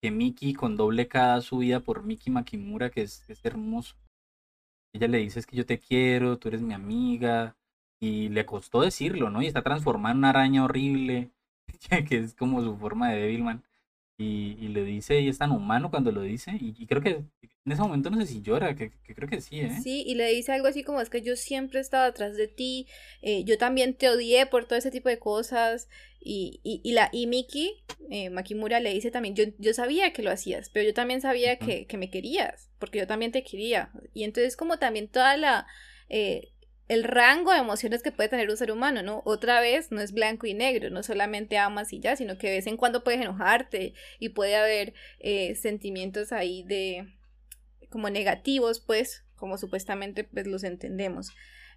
que 0.00 0.10
Mickey 0.10 0.52
con 0.52 0.76
doble 0.76 1.08
cada 1.08 1.40
su 1.40 1.58
vida 1.58 1.80
por 1.80 2.04
Mickey 2.04 2.32
Makimura, 2.32 2.90
que 2.90 3.02
es, 3.02 3.24
es 3.28 3.44
hermoso. 3.44 3.96
Ella 4.94 5.08
le 5.08 5.18
dice 5.18 5.40
es 5.40 5.46
que 5.46 5.56
yo 5.56 5.66
te 5.66 5.78
quiero, 5.78 6.38
tú 6.38 6.48
eres 6.48 6.62
mi 6.62 6.72
amiga. 6.72 7.54
Y 8.00 8.28
le 8.30 8.46
costó 8.46 8.80
decirlo, 8.82 9.28
¿no? 9.30 9.42
Y 9.42 9.46
está 9.46 9.62
transformada 9.62 10.12
en 10.12 10.18
una 10.18 10.30
araña 10.30 10.64
horrible, 10.64 11.32
que 12.08 12.18
es 12.18 12.34
como 12.34 12.62
su 12.62 12.76
forma 12.78 13.10
de 13.10 13.20
Devilman. 13.22 13.62
Y, 14.16 14.56
y, 14.60 14.68
le 14.68 14.84
dice, 14.84 15.20
y 15.20 15.28
es 15.28 15.38
tan 15.38 15.50
humano 15.50 15.90
cuando 15.90 16.12
lo 16.12 16.20
dice, 16.20 16.52
y, 16.60 16.86
creo 16.86 17.02
que 17.02 17.24
en 17.64 17.72
ese 17.72 17.82
momento 17.82 18.10
no 18.10 18.20
sé 18.20 18.26
si 18.26 18.42
llora, 18.42 18.76
que, 18.76 18.92
creo 19.12 19.28
que 19.28 19.40
sí, 19.40 19.58
¿eh? 19.58 19.80
Sí, 19.82 20.04
y 20.06 20.14
le 20.14 20.28
dice 20.28 20.52
algo 20.52 20.68
así 20.68 20.84
como, 20.84 21.00
es 21.00 21.10
que 21.10 21.20
yo 21.20 21.34
siempre 21.34 21.80
he 21.80 21.82
estado 21.82 22.04
atrás 22.04 22.36
de 22.36 22.46
ti, 22.46 22.86
eh, 23.22 23.42
yo 23.42 23.58
también 23.58 23.94
te 23.94 24.08
odié 24.08 24.46
por 24.46 24.66
todo 24.66 24.78
ese 24.78 24.92
tipo 24.92 25.08
de 25.08 25.18
cosas, 25.18 25.88
y, 26.20 26.60
y, 26.62 26.80
y 26.84 26.92
la, 26.92 27.08
y 27.12 27.26
Miki, 27.26 27.82
eh, 28.10 28.30
Makimura 28.30 28.78
le 28.78 28.94
dice 28.94 29.10
también, 29.10 29.34
yo, 29.34 29.44
yo 29.58 29.74
sabía 29.74 30.12
que 30.12 30.22
lo 30.22 30.30
hacías, 30.30 30.70
pero 30.70 30.86
yo 30.86 30.94
también 30.94 31.20
sabía 31.20 31.58
que, 31.58 31.86
que 31.86 31.96
me 31.96 32.08
querías, 32.08 32.70
porque 32.78 33.00
yo 33.00 33.08
también 33.08 33.32
te 33.32 33.42
quería, 33.42 33.90
y 34.12 34.22
entonces 34.22 34.56
como 34.56 34.78
también 34.78 35.08
toda 35.08 35.36
la... 35.36 35.66
Eh, 36.08 36.53
el 36.88 37.04
rango 37.04 37.52
de 37.52 37.58
emociones 37.58 38.02
que 38.02 38.12
puede 38.12 38.28
tener 38.28 38.50
un 38.50 38.56
ser 38.56 38.70
humano, 38.70 39.02
¿no? 39.02 39.22
Otra 39.24 39.60
vez, 39.60 39.90
no 39.90 40.00
es 40.00 40.12
blanco 40.12 40.46
y 40.46 40.54
negro, 40.54 40.90
no 40.90 41.02
solamente 41.02 41.56
amas 41.56 41.92
y 41.92 42.00
ya, 42.00 42.16
sino 42.16 42.36
que 42.36 42.48
de 42.48 42.56
vez 42.56 42.66
en 42.66 42.76
cuando 42.76 43.02
puedes 43.02 43.20
enojarte 43.20 43.94
y 44.18 44.30
puede 44.30 44.56
haber 44.56 44.94
eh, 45.18 45.54
sentimientos 45.54 46.32
ahí 46.32 46.62
de 46.64 47.06
como 47.88 48.10
negativos, 48.10 48.80
pues, 48.80 49.24
como 49.36 49.56
supuestamente 49.56 50.24
pues 50.24 50.46
los 50.46 50.64
entendemos. 50.64 51.30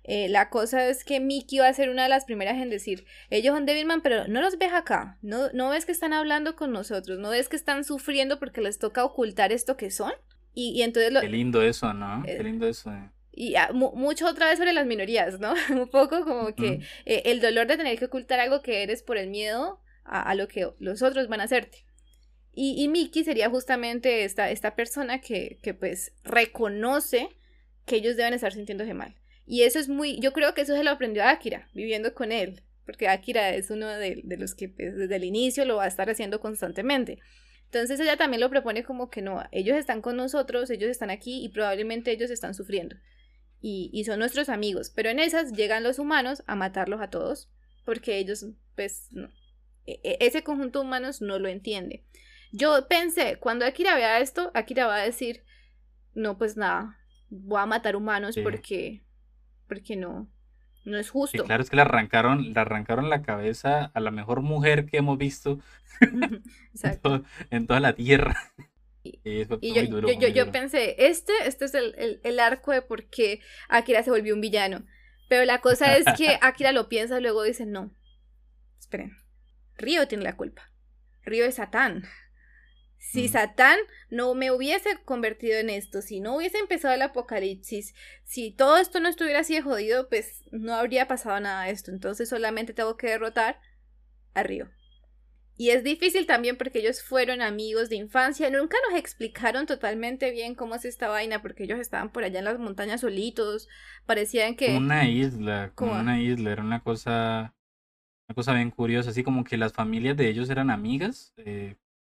Eh, 0.04 0.30
la 0.30 0.50
cosa 0.50 0.88
es 0.88 1.04
que 1.04 1.20
Mickey 1.20 1.60
va 1.60 1.68
a 1.68 1.74
ser 1.74 1.90
una 1.90 2.04
de 2.04 2.10
las 2.10 2.26
primeras 2.26 2.58
en 2.58 2.70
decir, 2.70 3.06
ellos 3.30 3.54
son 3.54 3.66
Devilman, 3.66 4.02
pero 4.02 4.28
no 4.28 4.42
los 4.42 4.58
ves 4.58 4.74
acá, 4.74 5.18
no, 5.22 5.52
no 5.54 5.70
ves 5.70 5.86
que 5.86 5.92
están 5.92 6.14
hablando 6.14 6.56
con 6.56 6.72
nosotros, 6.72 7.20
no 7.20 7.30
ves 7.30 7.50
que 7.50 7.56
están 7.56 7.84
sufriendo 7.84 8.40
porque 8.40 8.62
les 8.62 8.80
toca 8.80 9.04
ocultar 9.04 9.52
esto 9.52 9.78
que 9.78 9.92
son. 9.92 10.14
Y, 10.54 10.72
y 10.72 10.82
entonces 10.82 11.14
lo... 11.14 11.22
Qué 11.22 11.30
lindo 11.30 11.62
eso, 11.62 11.94
¿no? 11.94 12.24
Qué 12.26 12.38
eh, 12.38 12.44
lindo 12.44 12.68
eso 12.68 12.92
y 13.40 13.54
mucho 13.72 14.26
otra 14.26 14.48
vez 14.48 14.58
sobre 14.58 14.74
las 14.74 14.88
minorías, 14.88 15.40
¿no? 15.40 15.54
Un 15.70 15.90
poco 15.90 16.26
como 16.26 16.56
que 16.56 16.82
eh, 17.06 17.22
el 17.26 17.40
dolor 17.40 17.68
de 17.68 17.78
tener 17.78 18.00
que 18.00 18.06
ocultar 18.06 18.40
algo 18.40 18.64
que 18.64 18.82
eres 18.82 19.04
por 19.04 19.16
el 19.16 19.30
miedo 19.30 19.80
a, 20.04 20.34
lo 20.34 20.48
que 20.48 20.68
los 20.80 21.04
otros 21.04 21.28
van 21.28 21.42
a 21.42 21.44
hacerte. 21.44 21.86
Y, 22.54 22.82
y 22.82 22.88
Miki 22.88 23.24
sería 23.24 23.50
justamente 23.50 24.24
esta, 24.24 24.50
esta 24.50 24.76
persona 24.76 25.22
que, 25.22 25.60
que 25.62 25.76
pues 25.76 26.14
reconoce 26.24 27.30
que 27.86 27.98
ellos 27.98 28.18
deben 28.18 28.34
estar 28.34 28.54
sintiéndose 28.54 28.96
mal. 28.96 29.16
Y 29.46 29.62
eso 29.64 29.78
es 29.78 29.88
muy, 29.88 30.20
yo 30.20 30.34
creo 30.34 30.56
que 30.56 30.62
eso 30.62 30.76
se 30.76 30.84
lo 30.84 30.90
aprendió 30.90 31.24
Akira, 31.24 31.70
viviendo 31.74 32.16
con 32.16 32.32
él, 32.32 32.64
porque 32.88 33.08
Akira 33.08 33.52
es 33.54 33.70
uno 33.70 33.88
de, 33.88 34.22
de 34.24 34.38
los 34.38 34.56
que 34.56 34.70
pues, 34.70 34.98
desde 34.98 35.16
el 35.16 35.26
inicio 35.26 35.64
lo 35.66 35.76
va 35.76 35.84
a 35.84 35.88
estar 35.88 36.10
haciendo 36.10 36.40
constantemente. 36.40 37.20
Entonces 37.66 38.00
ella 38.00 38.18
también 38.18 38.42
lo 38.42 38.50
propone 38.50 38.84
como 38.84 39.12
que 39.12 39.22
no, 39.22 39.44
ellos 39.52 39.78
están 39.78 40.02
con 40.02 40.18
nosotros, 40.18 40.72
ellos 40.72 40.90
están 40.90 41.12
aquí 41.12 41.46
y 41.46 41.50
probablemente 41.50 42.12
ellos 42.12 42.32
están 42.32 42.56
sufriendo. 42.56 42.96
Y, 43.60 43.90
y 43.92 44.04
son 44.04 44.20
nuestros 44.20 44.50
amigos, 44.50 44.92
pero 44.96 45.10
en 45.10 45.20
esas 45.20 45.52
llegan 45.52 45.84
los 45.84 45.98
humanos 46.00 46.44
a 46.46 46.56
matarlos 46.56 47.02
a 47.02 47.10
todos, 47.10 47.50
porque 47.86 48.18
ellos, 48.18 48.46
pues, 48.76 49.08
no, 49.12 49.30
e, 49.88 50.00
e, 50.04 50.18
ese 50.22 50.44
conjunto 50.44 50.80
de 50.80 50.86
humanos 50.86 51.22
no 51.22 51.40
lo 51.40 51.48
entiende. 51.48 52.04
Yo 52.52 52.88
pensé, 52.88 53.38
cuando 53.40 53.66
Akira 53.66 53.96
vea 53.96 54.20
esto, 54.20 54.52
Akira 54.54 54.86
va 54.86 54.98
a 54.98 55.04
decir, 55.04 55.44
no, 56.14 56.38
pues 56.38 56.58
nada, 56.58 56.98
voy 57.30 57.62
a 57.62 57.66
matar 57.66 57.96
humanos 57.96 58.38
porque, 58.42 59.04
porque 59.68 59.96
no, 59.96 60.30
no 60.86 60.98
es 60.98 61.10
justo. 61.10 61.44
claro, 61.44 61.64
es 61.64 61.70
que 61.70 61.76
le 61.76 61.82
arrancaron, 61.82 62.54
le 62.54 62.60
arrancaron 62.60 63.10
la 63.10 63.22
cabeza 63.22 63.92
a 63.94 64.00
la 64.00 64.12
mejor 64.12 64.42
mujer 64.42 64.86
que 64.86 64.98
hemos 64.98 65.18
visto 65.18 65.60
en, 67.50 67.68
toda 67.68 67.80
la 67.80 67.94
tierra. 67.94 68.36
Y, 69.24 69.46
yo, 70.34 70.52
pensé, 70.52 70.96
este, 70.98 71.34
este 71.46 71.66
es 71.66 71.74
el, 71.74 72.20
el, 72.24 72.40
arco 72.40 72.72
de 72.72 72.82
por 72.82 73.10
qué 73.10 73.40
Akira 73.70 74.04
se 74.04 74.12
volvió 74.12 74.34
un 74.34 74.42
villano. 74.42 74.86
Pero 75.30 75.46
la 75.46 75.60
cosa 75.60 75.98
es 75.98 76.06
que 76.18 76.38
Akira 76.42 76.72
lo 76.72 76.90
piensa 76.90 77.20
y 77.20 77.22
luego 77.22 77.44
dice, 77.44 77.66
no, 77.66 77.96
esperen, 78.80 79.12
Río 79.76 80.08
tiene 80.08 80.24
la 80.24 80.38
culpa. 80.38 80.72
Río 81.24 81.46
es 81.46 81.56
Satán. 81.56 82.04
Si 83.00 83.30
Satán 83.30 83.78
no 84.10 84.34
me 84.34 84.52
hubiese 84.52 84.98
convertido 85.06 85.58
en 85.58 85.70
esto, 85.70 86.02
si 86.02 86.20
no 86.20 86.36
hubiese 86.36 86.58
empezado 86.58 86.94
el 86.94 87.02
apocalipsis, 87.02 87.94
si 88.26 88.52
todo 88.52 88.78
esto 88.78 89.00
no 89.00 89.08
estuviera 89.08 89.40
así 89.40 89.56
de 89.56 89.62
jodido, 89.62 90.10
pues 90.10 90.44
no 90.52 90.74
habría 90.74 91.08
pasado 91.08 91.40
nada 91.40 91.66
de 91.66 91.72
esto. 91.72 91.92
Entonces 91.92 92.28
solamente 92.28 92.74
tengo 92.74 92.98
que 92.98 93.08
derrotar 93.08 93.62
a 94.34 94.44
Río. 94.44 94.70
Y 95.58 95.72
es 95.72 95.84
difícil 95.84 96.28
también 96.28 96.56
porque 96.56 96.80
ellos 96.80 97.02
fueron 97.02 97.42
amigos 97.42 97.90
de 97.90 97.96
infancia. 97.96 98.50
Nunca 98.52 98.78
nos 98.88 99.00
explicaron 99.00 99.66
totalmente 99.66 100.30
bien 100.30 100.54
cómo 100.54 100.76
es 100.76 100.86
esta 100.86 101.10
vaina, 101.10 101.42
porque 101.42 101.64
ellos 101.64 101.80
estaban 101.80 102.12
por 102.12 102.24
allá 102.24 102.40
en 102.40 102.46
las 102.46 102.60
montañas 102.60 103.02
solitos. 103.02 103.68
Parecían 104.06 104.56
que. 104.56 104.68
Como 104.68 104.78
una 104.78 105.10
isla, 105.10 105.72
como 105.74 105.94
una 105.94 106.22
isla. 106.22 106.52
Era 106.52 106.64
una 106.64 106.82
cosa. 106.84 107.56
Una 108.30 108.36
cosa 108.36 108.54
bien 108.54 108.70
curiosa. 108.70 109.10
Así 109.10 109.24
como 109.24 109.44
que 109.44 109.58
las 109.58 109.74
familias 109.74 110.16
de 110.16 110.30
ellos 110.30 110.50
eran 110.52 110.70
amigas. 110.70 111.34
Eh, 111.38 111.76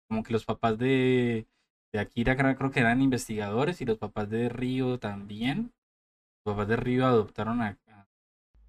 como 0.09 0.25
que 0.25 0.33
los 0.33 0.45
papás 0.45 0.79
de, 0.79 1.47
de 1.93 1.99
Akira 2.01 2.37
creo 2.37 2.71
que 2.71 2.81
eran 2.81 3.03
investigadores 3.03 3.81
y 3.81 3.85
los 3.85 3.99
papás 3.99 4.29
de 4.31 4.49
Río 4.49 4.99
también. 4.99 5.73
Los 6.45 6.55
papás 6.55 6.69
de 6.69 6.77
Río 6.77 7.07
adoptaron 7.07 7.61
a, 7.63 7.79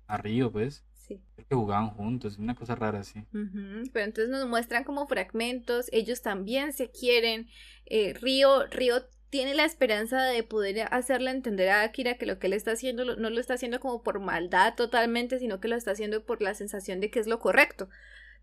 a, 0.07 0.17
Río, 0.17 0.51
pues. 0.51 0.85
Sí. 1.10 1.22
Que 1.36 1.56
jugaban 1.56 1.90
juntos, 1.90 2.38
una 2.38 2.56
cosa 2.56 2.76
rara 2.76 2.99
así. 2.99 3.26
Pero 3.31 4.06
entonces 4.06 4.30
nos 4.30 4.48
muestran 4.48 4.86
como 4.86 5.07
fragmentos, 5.07 5.88
ellos 5.91 6.22
también 6.22 6.72
se 6.72 6.90
quieren. 6.90 7.49
Eh, 7.86 8.14
Río, 8.14 8.68
Río 8.68 9.03
tiene 9.30 9.56
la 9.56 9.65
esperanza 9.65 10.23
de 10.23 10.44
poder 10.44 10.88
hacerle 10.91 11.31
entender 11.31 11.69
a 11.69 11.81
Akira 11.81 12.18
que 12.18 12.26
lo 12.26 12.40
que 12.40 12.48
él 12.48 12.53
está 12.53 12.72
haciendo 12.72 13.03
no 13.03 13.30
lo 13.30 13.40
está 13.40 13.56
haciendo 13.56 13.81
como 13.81 14.03
por 14.03 14.22
maldad 14.22 14.76
totalmente, 14.76 15.40
sino 15.40 15.60
que 15.60 15.68
lo 15.68 15.76
está 15.76 15.91
haciendo 15.91 16.23
por 16.23 16.41
la 16.41 16.53
sensación 16.53 17.02
de 17.02 17.10
que 17.10 17.19
es 17.19 17.27
lo 17.27 17.40
correcto 17.40 17.90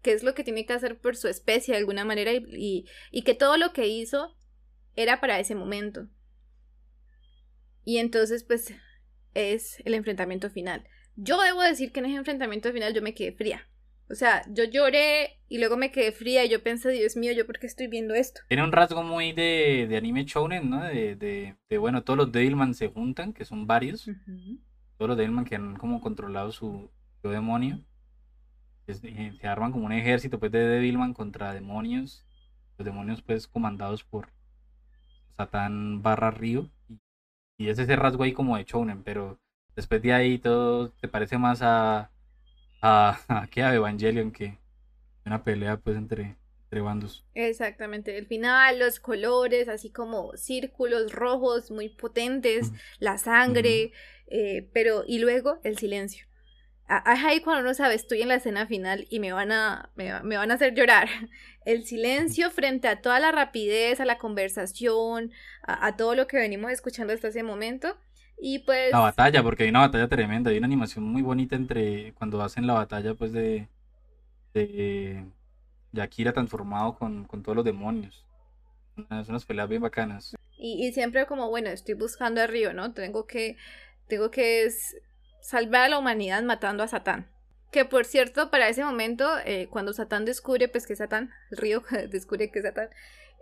qué 0.03 0.13
es 0.13 0.23
lo 0.23 0.35
que 0.35 0.45
tiene 0.45 0.67
que 0.67 0.73
hacer 0.73 0.99
por 1.01 1.17
su 1.17 1.27
especie 1.27 1.73
de 1.73 1.79
alguna 1.79 2.05
manera 2.05 2.33
y, 2.33 2.87
y, 3.11 3.23
que 3.23 3.35
todo 3.35 3.57
lo 3.57 3.73
que 3.73 3.89
hizo 3.89 4.37
era 4.95 5.21
para 5.21 5.41
ese 5.41 5.55
momento. 5.57 6.09
Y 7.85 7.99
entonces 7.99 8.45
pues 8.45 8.73
es 9.35 9.83
el 9.85 9.95
enfrentamiento 9.95 10.51
final. 10.51 10.89
Yo 11.17 11.41
debo 11.41 11.63
decir 11.63 11.93
que 11.93 12.01
en 12.01 12.07
ese 12.07 12.17
enfrentamiento 12.17 12.73
final 12.73 12.95
yo 12.95 13.03
me 13.03 13.15
quedé 13.15 13.33
fría. 13.33 13.67
O 14.09 14.15
sea, 14.15 14.45
yo 14.49 14.65
lloré 14.65 15.41
y 15.49 15.59
luego 15.59 15.77
me 15.77 15.91
quedé 15.91 16.13
fría 16.13 16.45
y 16.45 16.49
yo 16.49 16.63
pensé, 16.63 16.91
Dios 16.91 17.17
mío, 17.17 17.33
¿yo 17.33 17.45
por 17.45 17.59
qué 17.59 17.67
estoy 17.67 17.89
viendo 17.89 18.15
esto? 18.15 18.41
Tiene 18.49 18.63
un 18.63 18.71
rasgo 18.71 19.03
muy 19.03 19.33
de, 19.33 19.87
de 19.89 19.97
anime 19.97 20.25
shounen, 20.25 20.71
¿no? 20.71 20.85
De, 20.85 21.17
de, 21.17 21.57
de, 21.69 21.79
bueno, 21.79 22.05
todos 22.05 22.17
los 22.17 22.33
Devilman 22.33 22.75
se 22.75 22.89
juntan, 22.89 23.33
que 23.33 23.45
son 23.45 23.67
varios. 23.67 24.09
Todos 24.97 25.09
los 25.09 25.17
Devilman 25.17 25.45
que 25.45 25.57
han 25.57 25.77
como 25.77 26.01
controlado 26.01 26.53
su, 26.53 26.91
su 27.21 27.29
demonio. 27.29 27.83
Eh, 28.87 29.33
se 29.41 29.47
arman 29.49 29.73
como 29.73 29.87
un 29.87 29.93
ejército 29.93 30.39
pues 30.39 30.53
de 30.53 30.61
Devilman 30.61 31.13
contra 31.13 31.53
demonios. 31.53 32.25
Los 32.79 32.85
demonios 32.85 33.23
pues 33.23 33.49
comandados 33.49 34.05
por 34.05 34.29
Satán 35.37 36.03
barra 36.03 36.31
Río. 36.31 36.71
Y, 37.59 37.69
es 37.69 37.79
ese 37.79 37.97
rasgo 37.97 38.23
ahí 38.23 38.33
como 38.33 38.57
de 38.57 38.65
Chonen, 38.65 39.03
pero 39.03 39.41
después 39.77 40.03
de 40.03 40.13
ahí 40.13 40.39
todo 40.39 40.91
te 40.91 41.07
parece 41.07 41.39
más 41.39 41.61
a, 41.63 42.11
a, 42.83 43.21
a, 43.29 43.43
a 43.45 43.75
Evangelion 43.75 44.33
que 44.33 44.59
una 45.25 45.45
pelea 45.45 45.77
pues 45.77 45.97
entre, 45.97 46.37
entre 46.65 46.81
bandos. 46.81 47.25
Exactamente, 47.35 48.17
el 48.17 48.27
final, 48.27 48.79
los 48.79 48.99
colores, 48.99 49.69
así 49.69 49.91
como 49.91 50.37
círculos 50.37 51.13
rojos 51.13 51.71
muy 51.71 51.89
potentes, 51.91 52.73
la 52.99 53.19
sangre, 53.19 53.93
eh, 54.29 54.69
pero 54.73 55.05
y 55.07 55.19
luego 55.19 55.61
el 55.63 55.79
silencio 55.79 56.27
ahí 56.89 57.41
cuando 57.41 57.63
uno 57.63 57.75
sabe, 57.75 57.95
estoy 57.95 58.23
en 58.23 58.29
la 58.29 58.37
escena 58.37 58.67
final 58.67 59.07
y 59.11 59.19
me 59.19 59.33
van 59.33 59.51
a, 59.51 59.91
me, 59.97 60.13
van 60.13 60.51
a 60.51 60.55
hacer 60.55 60.75
llorar. 60.75 61.09
El 61.65 61.85
silencio 61.85 62.51
frente 62.51 62.87
a 62.87 63.01
toda 63.01 63.19
la 63.19 63.33
rapidez, 63.33 63.99
a 64.01 64.05
la 64.05 64.19
conversación, 64.19 65.33
a, 65.63 65.97
todo 65.97 66.15
lo 66.15 66.29
que 66.29 66.37
venimos 66.37 66.71
escuchando 66.71 67.13
hasta 67.13 67.29
ese 67.29 67.43
momento. 67.43 67.97
Y 68.39 68.61
pues... 68.61 68.93
La 68.93 68.99
batalla, 68.99 69.43
porque 69.43 69.65
hay 69.65 69.71
una 69.71 69.81
batalla 69.81 70.09
tremenda, 70.09 70.51
hay 70.51 70.59
una 70.59 70.67
animación 70.67 71.05
muy 71.05 71.23
bonita 71.23 71.57
entre 71.57 72.13
cuando 72.15 72.43
hacen 72.43 72.67
la 72.67 72.75
batalla 72.75 73.15
pues 73.15 73.33
de... 73.33 73.69
de, 74.55 75.25
de 75.93 76.03
Akira 76.03 76.33
transformado 76.33 76.97
con, 76.97 77.25
con 77.25 77.43
todos 77.43 77.57
los 77.57 77.65
demonios. 77.65 78.25
Son 78.97 79.25
unas 79.29 79.45
peleas 79.45 79.69
bien 79.69 79.83
bacanas. 79.83 80.35
Y, 80.59 80.87
y 80.87 80.93
siempre 80.93 81.27
como, 81.27 81.49
bueno, 81.51 81.69
estoy 81.69 81.95
buscando 81.95 82.41
a 82.41 82.47
Río, 82.47 82.73
¿no? 82.73 82.93
Tengo 82.93 83.27
que... 83.27 83.57
Tengo 84.09 84.31
que 84.31 84.71
salvar 85.47 85.83
a 85.85 85.89
la 85.89 85.99
humanidad 85.99 86.43
matando 86.43 86.83
a 86.83 86.89
Satán. 86.89 87.29
Que 87.71 87.85
por 87.85 88.05
cierto, 88.05 88.51
para 88.51 88.69
ese 88.69 88.85
momento, 88.85 89.29
eh, 89.45 89.69
cuando 89.71 89.93
Satán 89.93 90.25
descubre 90.25 90.69
pues 90.69 90.87
que 90.87 90.95
es 90.95 90.99
Satán, 90.99 91.31
el 91.51 91.59
río 91.59 91.83
descubre 92.11 92.51
que 92.51 92.59
es 92.59 92.65
Satán, 92.65 92.89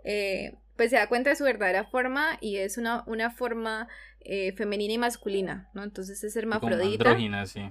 eh, 0.05 0.57
pues 0.77 0.91
se 0.91 0.95
da 0.95 1.07
cuenta 1.09 1.31
de 1.31 1.35
su 1.35 1.43
verdadera 1.43 1.85
forma 1.85 2.37
y 2.39 2.57
es 2.57 2.77
una, 2.77 3.03
una 3.07 3.31
forma 3.31 3.87
eh, 4.21 4.53
femenina 4.53 4.93
y 4.93 4.97
masculina, 4.97 5.69
¿no? 5.73 5.83
Entonces 5.83 6.23
es 6.23 6.35
hermafrodita. 6.35 7.09
Andrógina, 7.09 7.45
sí. 7.45 7.69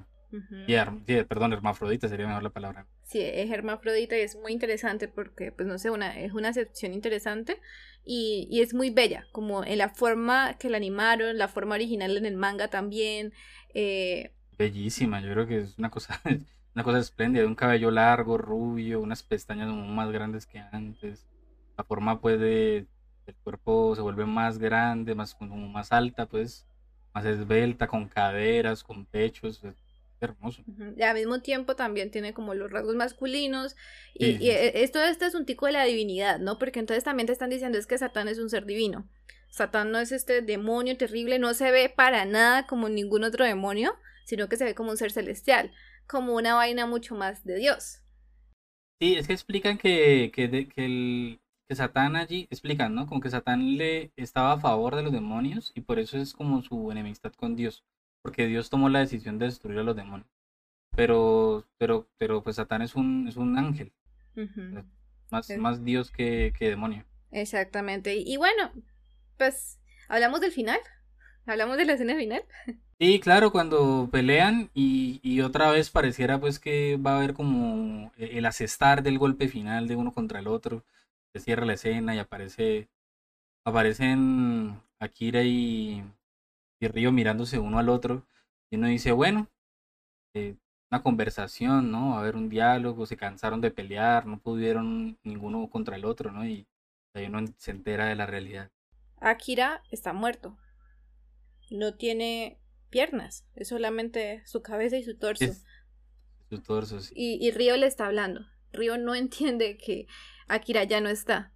perdón, 1.28 1.52
hermafrodita 1.52 2.08
sería 2.08 2.26
mejor 2.26 2.42
la 2.42 2.50
palabra. 2.50 2.86
Sí, 3.04 3.20
es 3.20 3.50
hermafrodita 3.50 4.16
y 4.16 4.20
es 4.20 4.36
muy 4.36 4.52
interesante 4.52 5.08
porque, 5.08 5.52
pues 5.52 5.66
no 5.66 5.78
sé, 5.78 5.90
una, 5.90 6.18
es 6.18 6.32
una 6.32 6.48
acepción 6.48 6.92
interesante 6.92 7.60
y, 8.04 8.48
y, 8.50 8.60
es 8.60 8.74
muy 8.74 8.90
bella, 8.90 9.26
como 9.32 9.64
en 9.64 9.78
la 9.78 9.88
forma 9.90 10.58
que 10.58 10.68
la 10.68 10.76
animaron, 10.76 11.38
la 11.38 11.48
forma 11.48 11.74
original 11.74 12.16
en 12.16 12.26
el 12.26 12.36
manga 12.36 12.68
también, 12.68 13.32
eh, 13.74 14.32
Bellísima, 14.56 15.20
yo 15.20 15.32
creo 15.32 15.46
que 15.46 15.58
es 15.58 15.78
una 15.78 15.90
cosa, 15.90 16.20
una 16.74 16.84
cosa 16.84 16.98
espléndida, 16.98 17.46
un 17.46 17.54
cabello 17.54 17.90
largo, 17.90 18.38
rubio, 18.38 19.00
unas 19.00 19.22
pestañas 19.22 19.68
más 19.68 20.10
grandes 20.10 20.46
que 20.46 20.58
antes. 20.58 21.26
La 21.76 21.84
forma 21.84 22.20
pues 22.20 22.38
de, 22.38 22.86
el 23.26 23.34
cuerpo 23.42 23.94
se 23.94 24.02
vuelve 24.02 24.26
más 24.26 24.58
grande, 24.58 25.14
más, 25.14 25.34
como 25.34 25.56
más 25.68 25.92
alta, 25.92 26.26
pues, 26.26 26.66
más 27.12 27.24
esbelta, 27.24 27.86
con 27.86 28.08
caderas, 28.08 28.82
con 28.82 29.06
pechos, 29.06 29.62
hermoso. 30.20 30.62
Y 30.96 31.02
al 31.02 31.14
mismo 31.14 31.40
tiempo 31.40 31.76
también 31.76 32.10
tiene 32.10 32.34
como 32.34 32.54
los 32.54 32.70
rasgos 32.70 32.94
masculinos. 32.94 33.76
Y, 34.14 34.48
e, 34.48 34.82
esto, 34.82 35.02
esto 35.02 35.24
es 35.24 35.34
un 35.34 35.46
tico 35.46 35.66
de 35.66 35.72
la 35.72 35.84
divinidad, 35.84 36.38
¿no? 36.38 36.58
Porque 36.58 36.80
entonces 36.80 37.04
también 37.04 37.26
te 37.26 37.32
están 37.32 37.50
diciendo 37.50 37.78
es 37.78 37.86
que 37.86 37.98
Satán 37.98 38.28
es 38.28 38.38
un 38.38 38.50
ser 38.50 38.66
divino. 38.66 39.08
Satán 39.48 39.92
no 39.92 39.98
es 39.98 40.10
este 40.12 40.42
demonio 40.42 40.96
terrible, 40.96 41.38
no 41.38 41.54
se 41.54 41.70
ve 41.70 41.88
para 41.88 42.24
nada 42.24 42.66
como 42.66 42.88
ningún 42.88 43.22
otro 43.22 43.44
demonio, 43.44 43.94
sino 44.24 44.48
que 44.48 44.56
se 44.56 44.64
ve 44.64 44.74
como 44.74 44.90
un 44.90 44.96
ser 44.96 45.12
celestial, 45.12 45.72
como 46.06 46.34
una 46.34 46.54
vaina 46.54 46.86
mucho 46.86 47.14
más 47.14 47.44
de 47.44 47.56
Dios. 47.56 48.00
Sí, 49.00 49.16
es 49.16 49.26
que 49.26 49.32
explican 49.32 49.78
que, 49.78 50.32
que, 50.34 50.68
que, 50.68 50.84
el, 50.84 51.40
que 51.68 51.74
Satán 51.74 52.16
allí, 52.16 52.46
explican, 52.50 52.94
¿no? 52.94 53.06
Como 53.06 53.20
que 53.20 53.30
Satán 53.30 53.76
le 53.76 54.12
estaba 54.16 54.52
a 54.52 54.60
favor 54.60 54.96
de 54.96 55.02
los 55.02 55.12
demonios 55.12 55.72
y 55.74 55.80
por 55.80 55.98
eso 55.98 56.18
es 56.18 56.34
como 56.34 56.62
su 56.62 56.90
enemistad 56.90 57.32
con 57.32 57.56
Dios, 57.56 57.84
porque 58.22 58.46
Dios 58.46 58.70
tomó 58.70 58.88
la 58.88 59.00
decisión 59.00 59.38
de 59.38 59.46
destruir 59.46 59.78
a 59.78 59.82
los 59.82 59.96
demonios. 59.96 60.28
Pero, 60.96 61.66
pero, 61.78 62.08
pero 62.18 62.42
pues 62.42 62.56
Satán 62.56 62.82
es 62.82 62.94
un, 62.94 63.26
es 63.28 63.36
un 63.36 63.58
ángel, 63.58 63.92
más, 65.30 65.50
más 65.58 65.84
Dios 65.84 66.10
que, 66.10 66.52
que 66.56 66.68
demonio. 66.68 67.04
Exactamente. 67.30 68.14
Y 68.14 68.36
bueno, 68.36 68.70
pues, 69.36 69.80
¿hablamos 70.08 70.40
del 70.40 70.52
final? 70.52 70.78
¿Hablamos 71.46 71.76
de 71.76 71.84
la 71.84 71.94
escena 71.94 72.16
final? 72.16 72.42
Sí, 73.00 73.18
claro, 73.18 73.50
cuando 73.50 74.08
pelean 74.12 74.70
y, 74.72 75.18
y, 75.22 75.40
otra 75.40 75.70
vez 75.70 75.90
pareciera 75.90 76.38
pues 76.38 76.60
que 76.60 76.96
va 76.96 77.14
a 77.14 77.16
haber 77.16 77.34
como 77.34 78.12
el 78.16 78.46
asestar 78.46 79.02
del 79.02 79.18
golpe 79.18 79.48
final 79.48 79.88
de 79.88 79.96
uno 79.96 80.12
contra 80.12 80.38
el 80.38 80.46
otro. 80.46 80.84
Se 81.34 81.40
cierra 81.40 81.66
la 81.66 81.74
escena 81.74 82.14
y 82.14 82.18
aparece 82.18 82.88
aparecen 83.66 84.80
Akira 84.98 85.42
y, 85.42 86.02
y 86.80 86.88
Río 86.88 87.12
mirándose 87.12 87.58
uno 87.58 87.78
al 87.78 87.90
otro 87.90 88.26
y 88.70 88.76
uno 88.76 88.86
dice, 88.88 89.12
bueno, 89.12 89.48
eh, 90.34 90.56
una 90.90 91.02
conversación, 91.02 91.90
¿no? 91.90 92.14
A 92.16 92.20
haber 92.20 92.36
un 92.36 92.48
diálogo, 92.48 93.06
se 93.06 93.16
cansaron 93.16 93.60
de 93.60 93.70
pelear, 93.70 94.26
no 94.26 94.38
pudieron 94.38 95.18
ninguno 95.24 95.68
contra 95.68 95.96
el 95.96 96.04
otro, 96.04 96.32
¿no? 96.32 96.46
Y 96.46 96.66
Ahí 97.14 97.26
uno 97.26 97.44
se 97.58 97.70
entera 97.70 98.06
de 98.06 98.16
la 98.16 98.26
realidad. 98.26 98.70
Akira 99.20 99.82
está 99.92 100.12
muerto. 100.12 100.58
No 101.70 101.94
tiene 101.94 102.58
piernas, 102.90 103.46
es 103.54 103.68
solamente 103.68 104.42
su 104.46 104.62
cabeza 104.62 104.96
y 104.96 105.04
su 105.04 105.16
torso. 105.16 105.54
su 106.50 106.58
torso, 106.60 107.00
sí. 107.00 107.14
Y, 107.16 107.38
y 107.46 107.52
Río 107.52 107.76
le 107.76 107.86
está 107.86 108.06
hablando. 108.06 108.46
Río 108.72 108.98
no 108.98 109.14
entiende 109.14 109.78
que 109.78 110.06
Akira 110.48 110.84
ya 110.84 111.00
no 111.00 111.08
está. 111.08 111.52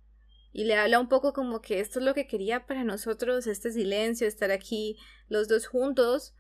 Y 0.53 0.65
le 0.65 0.77
habla 0.77 0.99
un 0.99 1.09
poco 1.09 1.33
como 1.33 1.61
que 1.61 1.81
esto 1.81 1.99
es 1.99 2.05
lo 2.05 2.15
que 2.15 2.27
quería 2.27 2.67
para 2.67 2.85
nosotros, 2.85 3.47
este 3.47 3.71
silencio, 3.71 4.27
estar 4.27 4.51
aquí 4.51 4.97
los 5.29 5.49
dos 5.49 5.67
juntos. 5.67 6.35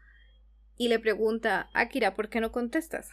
Y 0.76 0.88
le 0.88 0.98
pregunta, 0.98 1.70
Akira, 1.74 2.14
¿por 2.14 2.28
qué 2.28 2.40
no 2.40 2.52
contestas? 2.52 3.10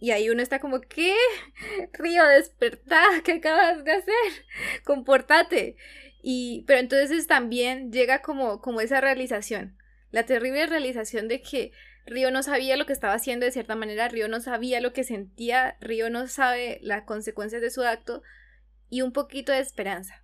Y 0.00 0.10
ahí 0.10 0.28
uno 0.28 0.42
está 0.42 0.58
como, 0.58 0.80
¿qué? 0.80 1.14
Río, 1.92 2.24
despertá, 2.26 3.04
¿qué 3.24 3.32
acabas 3.32 3.84
de 3.84 3.92
hacer? 3.92 4.46
Comportate. 4.84 5.76
Y, 6.22 6.64
pero 6.66 6.80
entonces 6.80 7.26
también 7.26 7.92
llega 7.92 8.22
como, 8.22 8.60
como 8.60 8.80
esa 8.80 9.00
realización, 9.00 9.76
la 10.10 10.24
terrible 10.24 10.66
realización 10.66 11.28
de 11.28 11.42
que 11.42 11.72
Río 12.06 12.30
no 12.30 12.42
sabía 12.42 12.76
lo 12.76 12.86
que 12.86 12.92
estaba 12.92 13.14
haciendo 13.14 13.44
de 13.44 13.52
cierta 13.52 13.76
manera, 13.76 14.08
Río 14.08 14.28
no 14.28 14.40
sabía 14.40 14.80
lo 14.80 14.92
que 14.92 15.04
sentía, 15.04 15.76
Río 15.80 16.08
no 16.10 16.26
sabe 16.26 16.78
las 16.82 17.02
consecuencias 17.02 17.60
de 17.60 17.70
su 17.70 17.82
acto 17.82 18.22
y 18.94 19.02
un 19.02 19.10
poquito 19.10 19.50
de 19.50 19.58
esperanza. 19.58 20.22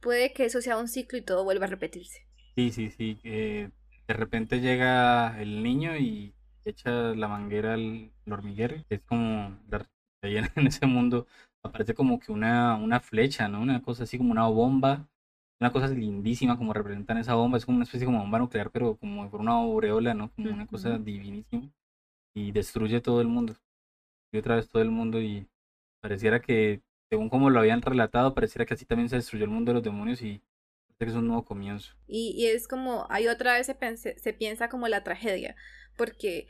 Puede 0.00 0.32
que 0.32 0.44
eso 0.44 0.60
sea 0.60 0.76
un 0.76 0.88
ciclo 0.88 1.18
y 1.18 1.22
todo 1.22 1.44
vuelva 1.44 1.66
a 1.66 1.68
repetirse. 1.68 2.26
Sí, 2.56 2.72
sí, 2.72 2.90
sí. 2.90 3.20
Eh, 3.22 3.70
de 4.08 4.14
repente 4.14 4.60
llega 4.60 5.40
el 5.40 5.62
niño 5.62 5.96
y 5.96 6.34
echa 6.64 6.90
la 6.90 7.28
manguera 7.28 7.74
al, 7.74 8.10
hormiguero. 8.28 8.74
Es 8.88 9.02
como, 9.02 9.56
en 10.22 10.66
ese 10.66 10.86
mundo 10.86 11.28
aparece 11.62 11.94
como 11.94 12.18
que 12.18 12.32
una, 12.32 12.74
una 12.74 12.98
flecha, 12.98 13.46
¿no? 13.46 13.60
Una 13.60 13.82
cosa 13.82 14.02
así 14.02 14.18
como 14.18 14.32
una 14.32 14.48
bomba. 14.48 15.08
Una 15.60 15.70
cosa 15.72 15.86
lindísima 15.86 16.58
como 16.58 16.72
representan 16.72 17.18
esa 17.18 17.34
bomba. 17.34 17.58
Es 17.58 17.66
como 17.66 17.76
una 17.76 17.84
especie 17.84 18.04
como 18.04 18.18
bomba 18.18 18.40
nuclear, 18.40 18.72
pero 18.72 18.96
como 18.96 19.30
por 19.30 19.40
una 19.40 19.52
aureola, 19.52 20.12
¿no? 20.12 20.32
Como 20.32 20.50
una 20.50 20.66
cosa 20.66 20.98
divinísima. 20.98 21.70
Y 22.34 22.50
destruye 22.50 23.00
todo 23.00 23.20
el 23.20 23.28
mundo. 23.28 23.54
Y 24.32 24.38
otra 24.38 24.56
vez 24.56 24.68
todo 24.68 24.82
el 24.82 24.90
mundo 24.90 25.20
y 25.22 25.46
pareciera 26.00 26.40
que, 26.40 26.82
según 27.10 27.28
como 27.28 27.50
lo 27.50 27.60
habían 27.60 27.82
relatado, 27.82 28.34
pareciera 28.34 28.66
que 28.66 28.74
así 28.74 28.84
también 28.84 29.08
se 29.08 29.16
destruyó 29.16 29.44
el 29.44 29.50
mundo 29.50 29.70
de 29.70 29.74
los 29.74 29.82
demonios 29.82 30.22
y 30.22 30.42
que 30.98 31.04
es 31.04 31.14
un 31.14 31.28
nuevo 31.28 31.44
comienzo. 31.44 31.94
Y, 32.06 32.34
y 32.36 32.46
es 32.46 32.66
como, 32.66 33.06
hay 33.08 33.28
otra 33.28 33.54
vez 33.54 33.66
se, 33.66 34.18
se 34.18 34.32
piensa 34.32 34.68
como 34.68 34.88
la 34.88 35.04
tragedia, 35.04 35.54
porque 35.96 36.48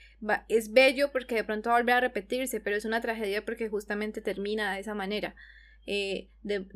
es 0.49 0.73
bello 0.73 1.13
porque 1.13 1.35
de 1.35 1.45
pronto 1.45 1.71
vuelve 1.71 1.93
a 1.93 2.01
repetirse, 2.01 2.61
pero 2.61 2.77
es 2.77 2.85
una 2.85 3.01
tragedia 3.01 3.45
porque 3.45 3.69
justamente 3.69 4.21
termina 4.21 4.75
de 4.75 4.81
esa 4.81 4.95
manera. 4.95 5.35
Eh, 5.87 6.31
de, 6.43 6.67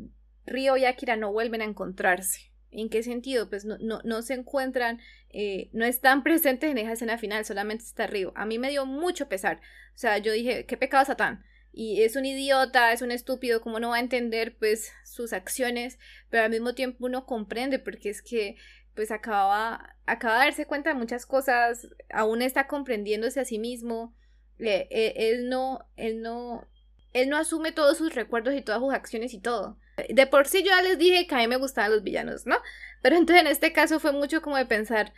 Río 0.44 0.76
y 0.76 0.84
Akira 0.84 1.16
no 1.16 1.32
vuelven 1.32 1.62
a 1.62 1.66
encontrarse. 1.66 2.52
¿En 2.70 2.88
qué 2.88 3.02
sentido? 3.02 3.48
Pues 3.48 3.64
no, 3.64 3.76
no, 3.78 4.00
no 4.04 4.22
se 4.22 4.34
encuentran, 4.34 5.00
eh, 5.30 5.70
no 5.72 5.84
están 5.84 6.22
presentes 6.24 6.70
en 6.70 6.78
esa 6.78 6.92
escena 6.92 7.18
final, 7.18 7.44
solamente 7.44 7.84
está 7.84 8.06
Río. 8.06 8.32
A 8.34 8.46
mí 8.46 8.58
me 8.58 8.70
dio 8.70 8.86
mucho 8.86 9.28
pesar. 9.28 9.58
O 9.94 9.98
sea, 9.98 10.18
yo 10.18 10.32
dije, 10.32 10.66
qué 10.66 10.76
pecado 10.76 11.04
Satán. 11.04 11.44
Y 11.72 12.02
es 12.02 12.16
un 12.16 12.26
idiota, 12.26 12.92
es 12.92 13.00
un 13.00 13.10
estúpido, 13.10 13.62
¿cómo 13.62 13.80
no 13.80 13.90
va 13.90 13.96
a 13.96 14.00
entender 14.00 14.56
pues 14.58 14.92
sus 15.04 15.32
acciones? 15.32 15.98
Pero 16.28 16.44
al 16.44 16.50
mismo 16.50 16.74
tiempo 16.74 17.06
uno 17.06 17.24
comprende 17.24 17.78
porque 17.78 18.10
es 18.10 18.20
que 18.22 18.56
pues 18.94 19.10
acaba, 19.10 19.96
acaba 20.04 20.38
de 20.38 20.44
darse 20.44 20.66
cuenta 20.66 20.90
de 20.90 20.98
muchas 20.98 21.24
cosas, 21.24 21.88
aún 22.10 22.42
está 22.42 22.66
comprendiéndose 22.66 23.40
a 23.40 23.46
sí 23.46 23.58
mismo, 23.58 24.14
eh, 24.58 25.14
él 25.16 25.48
no, 25.48 25.86
él 25.96 26.20
no, 26.20 26.68
él 27.14 27.30
no 27.30 27.38
asume 27.38 27.72
todos 27.72 27.96
sus 27.96 28.14
recuerdos 28.14 28.54
y 28.54 28.60
todas 28.60 28.80
sus 28.80 28.92
acciones 28.92 29.32
y 29.32 29.40
todo. 29.40 29.78
De 30.08 30.26
por 30.26 30.46
sí 30.46 30.62
yo 30.62 30.70
ya 30.70 30.82
les 30.82 30.98
dije 30.98 31.26
que 31.26 31.34
a 31.34 31.38
mí 31.38 31.46
me 31.46 31.56
gustaban 31.56 31.90
los 31.90 32.02
villanos, 32.02 32.46
¿no? 32.46 32.58
Pero 33.00 33.16
entonces 33.16 33.42
en 33.42 33.50
este 33.50 33.72
caso 33.72 33.98
fue 33.98 34.12
mucho 34.12 34.42
como 34.42 34.56
de 34.56 34.66
pensar, 34.66 35.12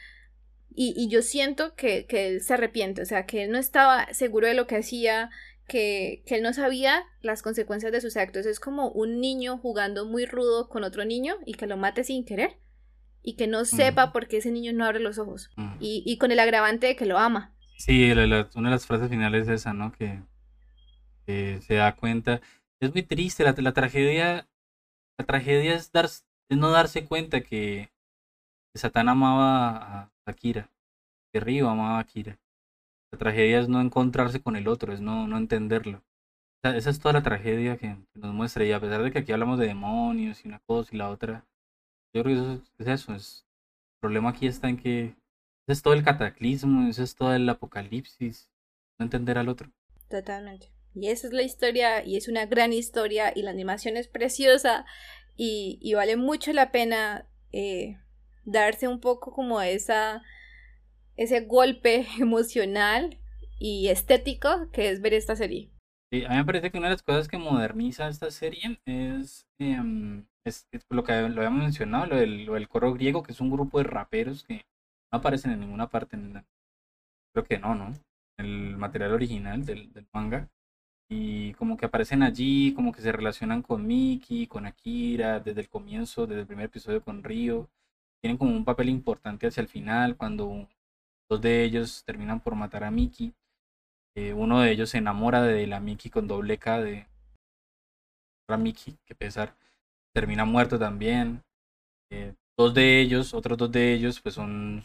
y, 0.76 0.92
y 0.96 1.08
yo 1.08 1.22
siento 1.22 1.74
que, 1.76 2.06
que, 2.06 2.26
él 2.28 2.42
se 2.42 2.54
arrepiente, 2.54 3.02
o 3.02 3.04
sea, 3.04 3.26
que 3.26 3.44
él 3.44 3.52
no 3.52 3.58
estaba 3.58 4.12
seguro 4.12 4.48
de 4.48 4.54
lo 4.54 4.66
que 4.66 4.76
hacía, 4.76 5.30
que, 5.66 6.22
que 6.26 6.36
él 6.36 6.42
no 6.42 6.52
sabía 6.52 7.04
las 7.20 7.42
consecuencias 7.42 7.92
de 7.92 8.00
sus 8.00 8.16
actos. 8.16 8.46
Es 8.46 8.60
como 8.60 8.88
un 8.90 9.20
niño 9.20 9.58
jugando 9.58 10.06
muy 10.06 10.26
rudo 10.26 10.68
con 10.68 10.84
otro 10.84 11.04
niño 11.04 11.36
y 11.46 11.54
que 11.54 11.66
lo 11.66 11.76
mate 11.76 12.04
sin 12.04 12.24
querer 12.24 12.58
y 13.22 13.36
que 13.36 13.46
no 13.46 13.64
sepa 13.64 14.12
por 14.12 14.28
qué 14.28 14.38
ese 14.38 14.50
niño 14.50 14.72
no 14.72 14.84
abre 14.84 15.00
los 15.00 15.18
ojos. 15.18 15.50
y, 15.80 16.02
y, 16.06 16.18
con 16.18 16.30
el 16.30 16.38
agravante 16.38 16.88
de 16.88 16.96
que 16.96 17.06
lo 17.06 17.18
ama. 17.18 17.54
Sí, 17.78 18.12
una 18.12 18.20
de 18.20 18.70
las 18.70 18.86
frases 18.86 19.08
finales 19.08 19.48
es 19.48 19.60
esa, 19.60 19.72
¿no? 19.72 19.92
Que, 19.92 20.22
se 21.26 21.74
da 21.74 21.96
cuenta. 21.96 22.42
Es 22.80 22.92
muy 22.92 23.02
triste, 23.02 23.44
la, 23.44 23.54
la 23.56 23.72
tragedia 23.72 24.46
la 25.16 25.24
tragedia 25.24 25.74
es, 25.74 25.92
dar, 25.92 26.08
no 26.50 26.70
darse 26.70 27.04
cuenta 27.04 27.40
que, 27.40 27.90
Satán 28.74 29.08
amaba 29.08 29.76
a 29.76 30.12
Akira, 30.26 30.68
que 31.32 31.38
Río 31.38 31.68
amaba 31.68 31.98
a 31.98 32.00
Akira. 32.00 32.38
La 33.14 33.18
tragedia 33.18 33.60
es 33.60 33.68
no 33.68 33.80
encontrarse 33.80 34.42
con 34.42 34.56
el 34.56 34.66
otro, 34.66 34.92
es 34.92 35.00
no, 35.00 35.28
no 35.28 35.38
entenderlo. 35.38 36.02
esa 36.64 36.90
es 36.90 36.98
toda 36.98 37.12
la 37.12 37.22
tragedia 37.22 37.76
que, 37.76 37.96
nos 38.14 38.34
muestra. 38.34 38.64
Y 38.64 38.72
a 38.72 38.80
pesar 38.80 39.04
de 39.04 39.12
que 39.12 39.20
aquí 39.20 39.30
hablamos 39.30 39.60
de 39.60 39.68
demonios 39.68 40.44
y 40.44 40.48
una 40.48 40.58
cosa 40.58 40.90
y 40.92 40.98
la 40.98 41.10
otra, 41.10 41.46
yo 42.12 42.24
creo 42.24 42.24
que 42.24 42.32
eso 42.32 42.62
es, 42.80 42.88
eso. 42.88 43.14
Es, 43.14 43.46
el 43.94 44.00
problema 44.00 44.30
aquí 44.30 44.48
está 44.48 44.68
en 44.68 44.78
que 44.78 45.04
ese 45.04 45.74
es 45.74 45.82
todo 45.82 45.94
el 45.94 46.02
cataclismo, 46.02 46.88
ese 46.88 47.04
es 47.04 47.14
todo 47.14 47.32
el 47.32 47.48
apocalipsis, 47.48 48.50
no 48.98 49.04
entender 49.04 49.38
al 49.38 49.48
otro. 49.48 49.70
Totalmente. 50.08 50.72
Y 50.92 51.06
esa 51.06 51.28
es 51.28 51.32
la 51.32 51.42
historia, 51.42 52.04
y 52.04 52.16
es 52.16 52.26
una 52.26 52.46
gran 52.46 52.72
historia, 52.72 53.32
y 53.32 53.42
la 53.42 53.52
animación 53.52 53.96
es 53.96 54.08
preciosa, 54.08 54.86
y, 55.36 55.78
y 55.80 55.94
vale 55.94 56.16
mucho 56.16 56.52
la 56.52 56.72
pena 56.72 57.28
eh, 57.52 57.96
darse 58.44 58.88
un 58.88 58.98
poco 58.98 59.30
como 59.32 59.62
esa, 59.62 60.20
ese 61.16 61.40
golpe 61.40 62.06
emocional 62.18 63.18
y 63.58 63.88
estético 63.88 64.70
que 64.72 64.90
es 64.90 65.00
ver 65.00 65.14
esta 65.14 65.36
serie. 65.36 65.70
Sí, 66.12 66.24
a 66.24 66.30
mí 66.30 66.36
me 66.36 66.44
parece 66.44 66.70
que 66.70 66.78
una 66.78 66.88
de 66.88 66.94
las 66.94 67.02
cosas 67.02 67.28
que 67.28 67.38
moderniza 67.38 68.08
esta 68.08 68.30
serie 68.30 68.78
es 68.86 69.46
em, 69.58 70.24
es, 70.44 70.68
lo 70.90 71.04
que 71.04 71.12
lo 71.28 71.40
habíamos 71.40 71.62
mencionado, 71.62 72.06
lo 72.06 72.16
del, 72.16 72.44
lo 72.44 72.54
del, 72.54 72.68
coro 72.68 72.92
griego, 72.92 73.22
que 73.22 73.32
es 73.32 73.40
un 73.40 73.50
grupo 73.50 73.78
de 73.78 73.84
raperos 73.84 74.44
que 74.44 74.64
no 75.12 75.18
aparecen 75.18 75.52
en 75.52 75.60
ninguna 75.60 75.88
parte. 75.88 76.16
En 76.16 76.44
creo 77.32 77.44
que 77.44 77.58
no, 77.58 77.74
¿no? 77.74 77.92
El 78.38 78.76
material 78.76 79.12
original 79.12 79.64
del, 79.64 79.92
del, 79.92 80.06
manga. 80.12 80.48
Y 81.08 81.54
como 81.54 81.76
que 81.76 81.86
aparecen 81.86 82.22
allí, 82.22 82.74
como 82.74 82.92
que 82.92 83.02
se 83.02 83.12
relacionan 83.12 83.62
con 83.62 83.86
Miki, 83.86 84.46
con 84.46 84.66
Akira, 84.66 85.40
desde 85.40 85.62
el 85.62 85.68
comienzo, 85.68 86.26
desde 86.26 86.42
el 86.42 86.46
primer 86.46 86.66
episodio 86.66 87.02
con 87.02 87.22
Ryo. 87.22 87.68
Tienen 88.20 88.38
como 88.38 88.52
un 88.52 88.64
papel 88.64 88.88
importante 88.88 89.46
hacia 89.46 89.60
el 89.60 89.68
final, 89.68 90.16
cuando 90.16 90.68
dos 91.28 91.40
de 91.40 91.64
ellos 91.64 92.04
terminan 92.04 92.40
por 92.40 92.54
matar 92.54 92.84
a 92.84 92.90
Miki. 92.90 93.34
Eh, 94.16 94.32
uno 94.32 94.60
de 94.60 94.70
ellos 94.70 94.90
se 94.90 94.98
enamora 94.98 95.42
de 95.42 95.66
la 95.66 95.80
Miki 95.80 96.10
con 96.10 96.28
doble 96.28 96.58
K 96.58 96.80
de 96.80 97.06
la 98.48 98.56
Miki, 98.56 98.96
que 99.04 99.14
pesar 99.14 99.56
termina 100.12 100.44
muerto 100.44 100.78
también. 100.78 101.42
Eh, 102.10 102.34
dos 102.56 102.74
de 102.74 103.00
ellos, 103.00 103.34
otros 103.34 103.58
dos 103.58 103.72
de 103.72 103.92
ellos, 103.94 104.20
pues 104.20 104.34
son, 104.34 104.84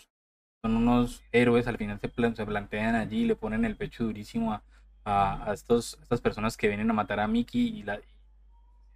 son 0.63 0.75
unos 0.75 1.23
héroes, 1.31 1.67
al 1.67 1.77
final 1.77 1.99
se, 1.99 2.09
se 2.35 2.45
plantean 2.45 2.95
allí, 2.95 3.25
le 3.25 3.35
ponen 3.35 3.65
el 3.65 3.75
pecho 3.75 4.05
durísimo 4.05 4.53
a, 4.53 4.63
a, 5.05 5.53
estos, 5.53 5.97
estas 6.01 6.21
personas 6.21 6.57
que 6.57 6.67
vienen 6.67 6.89
a 6.89 6.93
matar 6.93 7.19
a 7.19 7.27
Mickey 7.27 7.67
y, 7.79 7.83
la, 7.83 7.99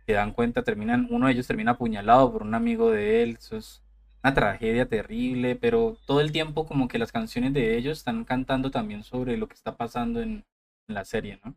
se 0.05 0.13
dan 0.13 0.31
cuenta, 0.31 0.63
terminan, 0.63 1.07
uno 1.11 1.27
de 1.27 1.33
ellos 1.33 1.47
termina 1.47 1.71
apuñalado 1.71 2.31
por 2.31 2.41
un 2.43 2.55
amigo 2.55 2.91
de 2.91 3.23
él, 3.23 3.37
eso 3.39 3.57
es 3.57 3.82
una 4.23 4.33
tragedia 4.33 4.87
terrible, 4.87 5.55
pero 5.55 5.97
todo 6.05 6.21
el 6.21 6.31
tiempo 6.31 6.65
como 6.65 6.87
que 6.87 6.99
las 6.99 7.11
canciones 7.11 7.53
de 7.53 7.77
ellos 7.77 7.99
están 7.99 8.23
cantando 8.23 8.71
también 8.71 9.03
sobre 9.03 9.37
lo 9.37 9.47
que 9.47 9.55
está 9.55 9.75
pasando 9.75 10.21
en, 10.21 10.45
en 10.87 10.95
la 10.95 11.05
serie, 11.05 11.39
¿no? 11.43 11.55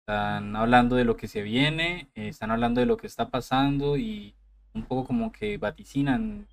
Están 0.00 0.56
hablando 0.56 0.96
de 0.96 1.04
lo 1.04 1.16
que 1.16 1.28
se 1.28 1.42
viene, 1.42 2.08
eh, 2.16 2.28
están 2.28 2.50
hablando 2.50 2.80
de 2.80 2.86
lo 2.86 2.96
que 2.96 3.06
está 3.06 3.30
pasando 3.30 3.96
y 3.96 4.34
un 4.74 4.84
poco 4.84 5.06
como 5.06 5.30
que 5.30 5.56
vaticinan 5.58 6.48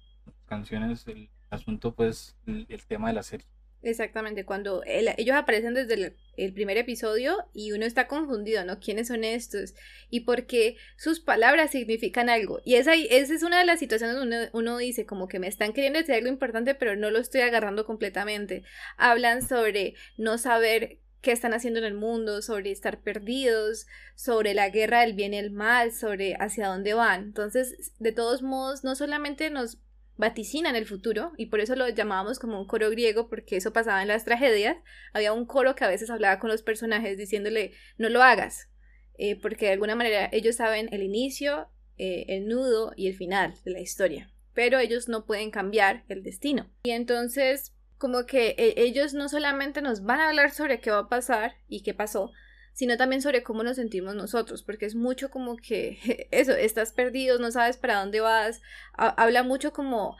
canciones 0.46 1.08
el 1.08 1.30
asunto, 1.50 1.94
pues 1.94 2.36
el, 2.46 2.68
tema 2.86 3.08
de 3.08 3.14
la 3.16 3.24
serie. 3.24 3.48
Exactamente, 3.84 4.44
cuando 4.44 4.82
ellos 4.86 5.36
aparecen 5.36 5.76
desde 5.76 6.16
el, 6.36 6.54
primer 6.54 6.78
episodio 6.78 7.38
y 7.54 7.72
uno 7.72 7.86
está 7.86 8.08
confundido, 8.08 8.66
¿no? 8.66 8.80
¿Quiénes 8.80 9.08
son 9.08 9.24
estos? 9.24 9.76
Y 10.10 10.22
porque 10.22 10.78
sus 10.98 11.20
palabras 11.20 11.72
significan 11.72 12.30
algo. 12.30 12.60
Y 12.66 12.76
esa, 12.76 12.96
esa 12.96 13.34
es 13.34 13.44
una 13.44 13.60
de 13.60 13.66
las 13.66 13.80
situaciones 13.80 14.16
donde 14.16 14.38
uno, 14.38 14.50
uno, 14.54 14.78
dice 14.78 15.06
como 15.06 15.28
que 15.28 15.40
me 15.40 15.48
están 15.48 15.74
queriendo 15.74 16.00
decir 16.00 16.16
algo 16.16 16.28
importante, 16.28 16.74
pero 16.76 16.96
no 16.96 17.12
lo 17.12 17.20
estoy 17.20 17.42
agarrando 17.42 17.86
completamente. 17.86 18.64
Hablan 18.98 19.48
sobre 19.48 19.94
no 20.18 20.38
saber 20.38 21.00
qué 21.22 21.32
están 21.32 21.54
haciendo 21.54 21.80
en 21.80 21.86
el 21.86 21.94
mundo, 21.94 22.42
sobre 22.42 22.72
estar 22.72 23.02
perdidos, 23.02 23.86
sobre 24.16 24.54
la 24.54 24.70
guerra 24.70 25.02
del 25.02 25.14
bien 25.14 25.34
y 25.34 25.38
el 25.38 25.52
mal, 25.52 25.92
sobre 25.92 26.36
hacia 26.36 26.68
dónde 26.68 26.94
van. 26.94 27.24
Entonces, 27.24 27.94
de 28.00 28.12
todos 28.12 28.42
modos, 28.42 28.84
no 28.84 28.96
solamente 28.96 29.50
nos 29.50 29.78
vaticinan 30.18 30.76
el 30.76 30.86
futuro, 30.86 31.32
y 31.38 31.48
por 31.48 31.60
eso 31.60 31.76
lo 31.76 31.88
llamábamos 31.90 32.40
como 32.40 32.60
un 32.60 32.68
coro 32.68 32.90
griego, 32.90 33.30
porque 33.30 33.58
eso 33.58 33.72
pasaba 33.72 34.02
en 34.02 34.08
las 34.08 34.26
tragedias, 34.26 34.78
había 35.14 35.34
un 35.34 35.46
coro 35.46 35.76
que 35.76 35.86
a 35.86 35.90
veces 35.90 36.10
hablaba 36.10 36.40
con 36.40 36.50
los 36.50 36.64
personajes 36.64 37.18
diciéndole, 37.18 37.72
no 37.98 38.10
lo 38.10 38.22
hagas, 38.22 38.70
eh, 39.18 39.40
porque 39.40 39.68
de 39.68 39.74
alguna 39.74 39.96
manera 39.96 40.30
ellos 40.32 40.56
saben 40.56 40.90
el 40.92 41.04
inicio, 41.04 41.70
eh, 41.98 42.26
el 42.30 42.48
nudo 42.48 42.94
y 42.96 43.08
el 43.08 43.16
final 43.16 43.54
de 43.64 43.72
la 43.72 43.80
historia, 43.80 44.32
pero 44.54 44.80
ellos 44.80 45.08
no 45.08 45.26
pueden 45.26 45.52
cambiar 45.52 46.04
el 46.10 46.24
destino. 46.24 46.70
Y 46.84 46.92
entonces, 46.92 47.74
como 47.98 48.26
que 48.26 48.56
e, 48.58 48.74
ellos 48.78 49.14
no 49.14 49.30
solamente 49.30 49.82
nos 49.82 50.04
van 50.04 50.20
a 50.20 50.30
hablar 50.30 50.52
sobre 50.52 50.80
qué 50.80 50.92
va 50.92 51.00
a 51.00 51.10
pasar 51.10 51.56
y 51.68 51.82
qué 51.84 51.94
pasó, 51.94 52.32
sino 52.78 52.96
también 52.96 53.24
sobre 53.24 53.42
cómo 53.42 53.64
nos 53.64 53.78
sentimos 53.78 54.14
nosotros, 54.14 54.62
porque 54.62 54.86
es 54.86 54.94
mucho 54.94 55.32
como 55.32 55.58
que 55.58 56.28
eso, 56.32 56.52
estás 56.52 56.92
perdido, 56.92 57.40
no 57.40 57.50
sabes 57.50 57.76
para 57.76 58.00
dónde 58.00 58.20
vas, 58.20 58.62
habla 58.94 59.42
mucho 59.42 59.74
como 59.74 60.16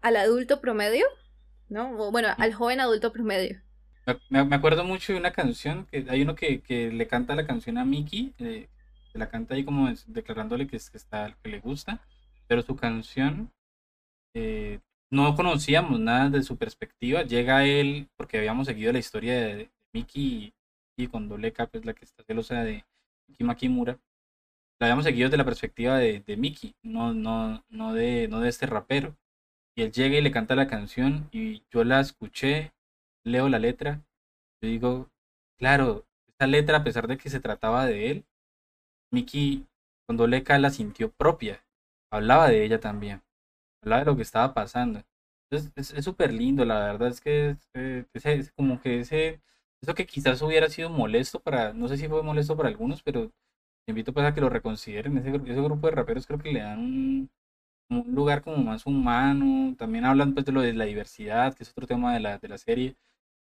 al 0.00 0.16
adulto 0.16 0.60
promedio, 0.60 1.06
¿no? 1.68 1.96
O 1.96 2.10
bueno, 2.10 2.30
al 2.36 2.52
joven 2.52 2.80
adulto 2.80 3.12
promedio. 3.12 3.60
Me, 4.28 4.40
acuerdo 4.40 4.82
mucho 4.82 5.12
de 5.12 5.20
una 5.20 5.30
canción, 5.30 5.86
que 5.86 6.04
hay 6.08 6.22
uno 6.22 6.34
que, 6.34 6.62
que 6.62 6.90
le 6.90 7.06
canta 7.06 7.36
la 7.36 7.46
canción 7.46 7.78
a 7.78 7.84
Mickey, 7.84 8.34
eh, 8.38 8.66
la 9.12 9.28
canta 9.28 9.54
ahí 9.54 9.64
como 9.64 9.88
declarándole 10.08 10.66
que, 10.66 10.78
que, 10.78 10.96
está, 10.96 11.36
que 11.44 11.48
le 11.48 11.60
gusta, 11.60 12.00
pero 12.48 12.62
su 12.62 12.74
canción 12.74 13.52
eh, 14.34 14.80
no 15.10 15.36
conocíamos 15.36 16.00
nada 16.00 16.28
de 16.28 16.42
su 16.42 16.56
perspectiva, 16.56 17.22
llega 17.22 17.64
él, 17.66 18.08
porque 18.16 18.38
habíamos 18.38 18.66
seguido 18.66 18.92
la 18.92 18.98
historia 18.98 19.34
de 19.34 19.70
Mickey 19.92 20.52
y 21.02 21.08
con 21.08 21.28
doble 21.28 21.52
pues 21.52 21.84
la 21.84 21.94
que 21.94 22.04
está 22.04 22.22
celosa 22.24 22.62
de 22.62 22.84
Miki 23.28 23.44
Makimura, 23.44 23.98
la 24.78 24.86
habíamos 24.86 25.04
seguido 25.04 25.28
desde 25.28 25.36
la 25.38 25.44
perspectiva 25.44 25.98
de, 25.98 26.20
de 26.20 26.36
Miki, 26.36 26.74
no, 26.82 27.12
no, 27.12 27.64
no, 27.68 27.92
de, 27.94 28.28
no 28.28 28.40
de 28.40 28.48
este 28.48 28.66
rapero. 28.66 29.16
Y 29.76 29.82
él 29.82 29.92
llega 29.92 30.18
y 30.18 30.22
le 30.22 30.32
canta 30.32 30.54
la 30.54 30.66
canción 30.66 31.28
y 31.32 31.64
yo 31.70 31.84
la 31.84 32.00
escuché, 32.00 32.72
leo 33.24 33.48
la 33.48 33.58
letra, 33.58 34.02
yo 34.62 34.68
digo, 34.68 35.10
claro, 35.58 36.06
esta 36.28 36.46
letra, 36.46 36.78
a 36.78 36.84
pesar 36.84 37.06
de 37.06 37.18
que 37.18 37.30
se 37.30 37.40
trataba 37.40 37.86
de 37.86 38.10
él, 38.10 38.24
Miki 39.12 39.66
con 40.06 40.16
doble 40.16 40.42
K 40.42 40.58
la 40.58 40.70
sintió 40.70 41.10
propia, 41.12 41.64
hablaba 42.10 42.48
de 42.48 42.64
ella 42.64 42.80
también, 42.80 43.22
hablaba 43.82 44.00
de 44.00 44.06
lo 44.06 44.16
que 44.16 44.22
estaba 44.22 44.54
pasando. 44.54 45.02
Entonces 45.50 45.92
es 45.94 46.04
súper 46.04 46.32
lindo, 46.32 46.64
la 46.64 46.80
verdad 46.80 47.08
es 47.08 47.20
que 47.20 47.56
es, 47.74 48.26
es 48.26 48.52
como 48.52 48.80
que 48.80 49.00
ese 49.00 49.40
eso 49.82 49.94
que 49.94 50.06
quizás 50.06 50.42
hubiera 50.42 50.68
sido 50.68 50.90
molesto 50.90 51.40
para, 51.40 51.72
no 51.72 51.88
sé 51.88 51.96
si 51.96 52.08
fue 52.08 52.22
molesto 52.22 52.56
para 52.56 52.68
algunos, 52.68 53.02
pero 53.02 53.32
invito 53.86 54.12
pues 54.12 54.26
a 54.26 54.34
que 54.34 54.40
lo 54.40 54.48
reconsideren. 54.50 55.18
Ese, 55.18 55.30
ese 55.30 55.62
grupo 55.62 55.86
de 55.86 55.94
raperos 55.94 56.26
creo 56.26 56.38
que 56.38 56.52
le 56.52 56.60
dan 56.60 56.78
un, 56.78 57.30
lugar 58.14 58.42
como 58.42 58.58
más 58.58 58.86
humano. 58.86 59.74
También 59.78 60.04
hablan 60.04 60.34
pues 60.34 60.46
de 60.46 60.52
lo 60.52 60.60
de 60.62 60.72
la 60.74 60.84
diversidad, 60.84 61.54
que 61.54 61.64
es 61.64 61.70
otro 61.70 61.86
tema 61.86 62.14
de 62.14 62.20
la, 62.20 62.38
de 62.38 62.48
la 62.48 62.58
serie. 62.58 62.96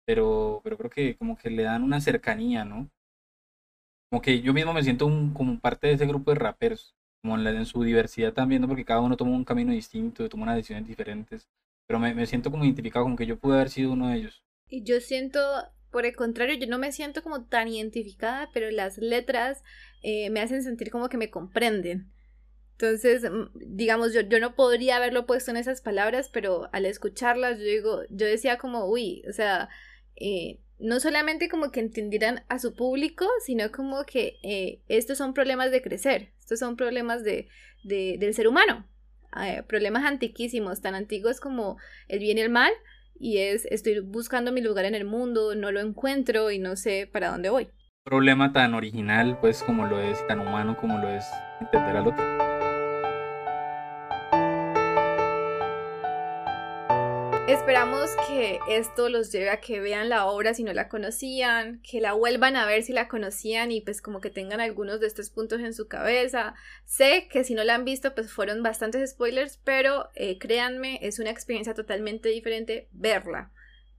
Pero, 0.05 0.61
pero 0.63 0.77
creo 0.77 0.89
que 0.89 1.15
como 1.17 1.37
que 1.37 1.49
le 1.49 1.63
dan 1.63 1.83
una 1.83 2.01
cercanía, 2.01 2.65
¿no? 2.65 2.89
Como 4.09 4.21
que 4.21 4.41
yo 4.41 4.53
mismo 4.53 4.73
me 4.73 4.83
siento 4.83 5.05
como 5.33 5.59
parte 5.59 5.87
de 5.87 5.93
ese 5.93 6.05
grupo 6.05 6.31
de 6.31 6.39
raperos, 6.39 6.95
como 7.21 7.35
en, 7.35 7.43
la, 7.43 7.51
en 7.51 7.65
su 7.65 7.81
diversidad 7.83 8.33
también, 8.33 8.61
¿no? 8.61 8.67
porque 8.67 8.83
cada 8.83 8.99
uno 8.99 9.15
toma 9.15 9.31
un 9.31 9.45
camino 9.45 9.71
distinto, 9.71 10.27
toma 10.27 10.43
unas 10.43 10.57
decisiones 10.57 10.87
diferentes. 10.87 11.47
Pero 11.87 11.99
me, 11.99 12.13
me 12.13 12.25
siento 12.25 12.51
como 12.51 12.65
identificado, 12.65 13.05
como 13.05 13.15
que 13.15 13.25
yo 13.25 13.39
pude 13.39 13.55
haber 13.55 13.69
sido 13.69 13.93
uno 13.93 14.09
de 14.09 14.17
ellos. 14.17 14.43
Y 14.67 14.83
yo 14.83 14.99
siento 14.99 15.39
por 15.91 16.05
el 16.05 16.15
contrario, 16.15 16.55
yo 16.55 16.67
no 16.67 16.79
me 16.79 16.91
siento 16.91 17.21
como 17.21 17.43
tan 17.43 17.67
identificada, 17.67 18.49
pero 18.53 18.71
las 18.71 18.97
letras 18.97 19.63
eh, 20.01 20.29
me 20.29 20.39
hacen 20.39 20.63
sentir 20.63 20.89
como 20.89 21.09
que 21.09 21.17
me 21.17 21.29
comprenden. 21.29 22.11
Entonces, 22.71 23.29
mm, 23.29 23.49
digamos, 23.53 24.13
yo, 24.13 24.21
yo 24.21 24.39
no 24.39 24.55
podría 24.55 24.97
haberlo 24.97 25.25
puesto 25.25 25.51
en 25.51 25.57
esas 25.57 25.81
palabras, 25.81 26.29
pero 26.31 26.69
al 26.71 26.85
escucharlas, 26.85 27.59
yo 27.59 27.65
digo, 27.65 28.01
yo 28.09 28.25
decía 28.25 28.57
como, 28.57 28.85
uy, 28.85 29.23
o 29.29 29.33
sea, 29.33 29.69
eh, 30.15 30.59
no 30.79 30.99
solamente 30.99 31.49
como 31.49 31.71
que 31.71 31.81
entendieran 31.81 32.43
a 32.47 32.57
su 32.57 32.73
público, 32.73 33.27
sino 33.45 33.71
como 33.71 34.05
que 34.05 34.39
eh, 34.43 34.81
estos 34.87 35.17
son 35.17 35.33
problemas 35.33 35.71
de 35.71 35.81
crecer, 35.81 36.31
estos 36.39 36.59
son 36.59 36.75
problemas 36.75 37.23
de, 37.23 37.49
de 37.83 38.17
del 38.17 38.33
ser 38.33 38.47
humano, 38.47 38.87
problemas 39.67 40.03
antiquísimos, 40.03 40.81
tan 40.81 40.95
antiguos 40.95 41.39
como 41.39 41.77
el 42.07 42.19
bien 42.19 42.37
y 42.37 42.41
el 42.41 42.49
mal, 42.49 42.73
y 43.21 43.37
es 43.37 43.65
estoy 43.65 43.99
buscando 43.99 44.51
mi 44.51 44.61
lugar 44.61 44.85
en 44.85 44.95
el 44.95 45.05
mundo, 45.05 45.55
no 45.55 45.71
lo 45.71 45.79
encuentro 45.79 46.51
y 46.51 46.59
no 46.59 46.75
sé 46.75 47.07
para 47.11 47.29
dónde 47.29 47.49
voy. 47.49 47.69
Problema 48.03 48.51
tan 48.51 48.73
original 48.73 49.37
pues 49.39 49.61
como 49.63 49.85
lo 49.85 50.01
es, 50.01 50.25
tan 50.27 50.39
humano 50.39 50.75
como 50.75 50.97
lo 50.97 51.07
es 51.07 51.25
entender 51.61 51.97
al 51.97 52.07
otro. 52.07 52.60
Esperamos 57.51 58.11
que 58.29 58.61
esto 58.69 59.09
los 59.09 59.29
lleve 59.29 59.49
a 59.49 59.59
que 59.59 59.81
vean 59.81 60.07
la 60.07 60.25
obra 60.25 60.53
si 60.53 60.63
no 60.63 60.71
la 60.71 60.87
conocían, 60.87 61.81
que 61.81 61.99
la 61.99 62.13
vuelvan 62.13 62.55
a 62.55 62.65
ver 62.65 62.81
si 62.81 62.93
la 62.93 63.09
conocían 63.09 63.73
y 63.73 63.81
pues 63.81 64.01
como 64.01 64.21
que 64.21 64.29
tengan 64.29 64.61
algunos 64.61 65.01
de 65.01 65.07
estos 65.07 65.29
puntos 65.31 65.59
en 65.59 65.73
su 65.73 65.89
cabeza. 65.89 66.55
Sé 66.85 67.27
que 67.29 67.43
si 67.43 67.53
no 67.53 67.65
la 67.65 67.75
han 67.75 67.83
visto 67.83 68.15
pues 68.15 68.31
fueron 68.31 68.63
bastantes 68.63 69.11
spoilers, 69.11 69.59
pero 69.65 70.11
eh, 70.15 70.37
créanme, 70.37 70.99
es 71.01 71.19
una 71.19 71.29
experiencia 71.29 71.73
totalmente 71.73 72.29
diferente 72.29 72.87
verla. 72.93 73.51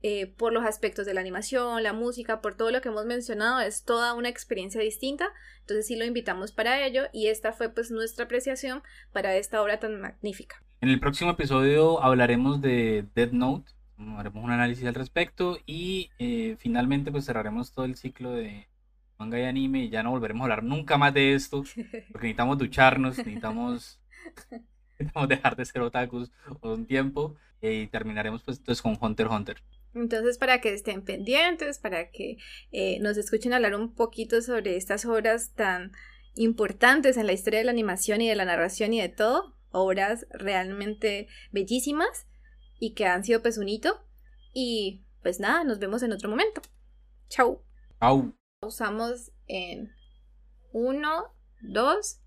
Eh, 0.02 0.28
por 0.28 0.54
los 0.54 0.64
aspectos 0.64 1.04
de 1.04 1.12
la 1.12 1.20
animación, 1.20 1.82
la 1.82 1.92
música, 1.92 2.40
por 2.40 2.56
todo 2.56 2.70
lo 2.70 2.80
que 2.80 2.88
hemos 2.88 3.04
mencionado, 3.04 3.60
es 3.60 3.84
toda 3.84 4.14
una 4.14 4.30
experiencia 4.30 4.80
distinta. 4.80 5.28
Entonces 5.60 5.86
sí 5.86 5.96
lo 5.96 6.06
invitamos 6.06 6.52
para 6.52 6.86
ello 6.86 7.02
y 7.12 7.26
esta 7.26 7.52
fue 7.52 7.68
pues 7.68 7.90
nuestra 7.90 8.24
apreciación 8.24 8.82
para 9.12 9.36
esta 9.36 9.60
obra 9.60 9.78
tan 9.78 10.00
magnífica. 10.00 10.62
En 10.82 10.88
el 10.88 10.98
próximo 10.98 11.30
episodio 11.30 12.02
hablaremos 12.02 12.60
de 12.60 13.04
Dead 13.14 13.30
Note, 13.30 13.70
haremos 14.18 14.42
un 14.42 14.50
análisis 14.50 14.84
al 14.84 14.96
respecto 14.96 15.58
y 15.64 16.10
eh, 16.18 16.56
finalmente 16.58 17.12
pues 17.12 17.24
cerraremos 17.24 17.70
todo 17.70 17.84
el 17.84 17.94
ciclo 17.94 18.32
de 18.32 18.66
manga 19.16 19.38
y 19.38 19.44
anime 19.44 19.84
y 19.84 19.90
ya 19.90 20.02
no 20.02 20.10
volveremos 20.10 20.40
a 20.40 20.44
hablar 20.46 20.64
nunca 20.64 20.98
más 20.98 21.14
de 21.14 21.34
esto 21.34 21.62
porque 22.10 22.26
necesitamos 22.26 22.58
ducharnos, 22.58 23.16
necesitamos, 23.18 24.00
dejar 25.28 25.54
de 25.54 25.64
ser 25.66 25.82
otakus 25.82 26.32
por 26.60 26.72
un 26.72 26.84
tiempo 26.84 27.36
y 27.60 27.86
terminaremos 27.86 28.42
pues 28.42 28.58
entonces 28.58 28.82
con 28.82 28.98
Hunter 29.00 29.26
x 29.26 29.36
Hunter. 29.36 29.62
Entonces, 29.94 30.36
para 30.36 30.60
que 30.60 30.74
estén 30.74 31.02
pendientes, 31.02 31.78
para 31.78 32.10
que 32.10 32.38
eh, 32.72 32.98
nos 32.98 33.16
escuchen 33.18 33.52
hablar 33.52 33.76
un 33.76 33.94
poquito 33.94 34.42
sobre 34.42 34.76
estas 34.76 35.04
obras 35.04 35.54
tan 35.54 35.92
importantes 36.34 37.18
en 37.18 37.28
la 37.28 37.34
historia 37.34 37.60
de 37.60 37.66
la 37.66 37.70
animación 37.70 38.20
y 38.20 38.28
de 38.28 38.34
la 38.34 38.46
narración 38.46 38.92
y 38.94 39.00
de 39.00 39.10
todo, 39.10 39.54
obras 39.72 40.26
realmente 40.30 41.28
bellísimas 41.50 42.26
y 42.78 42.94
que 42.94 43.06
han 43.06 43.24
sido 43.24 43.42
pues 43.42 43.58
un 43.58 43.68
hito. 43.68 44.04
Y 44.54 45.04
pues 45.22 45.40
nada, 45.40 45.64
nos 45.64 45.78
vemos 45.78 46.02
en 46.02 46.12
otro 46.12 46.28
momento. 46.28 46.62
Chau. 47.28 47.62
Chau. 48.00 48.34
Usamos 48.60 49.32
en 49.46 49.92
1, 50.72 51.34
2, 51.62 52.20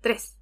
3. 0.00 0.38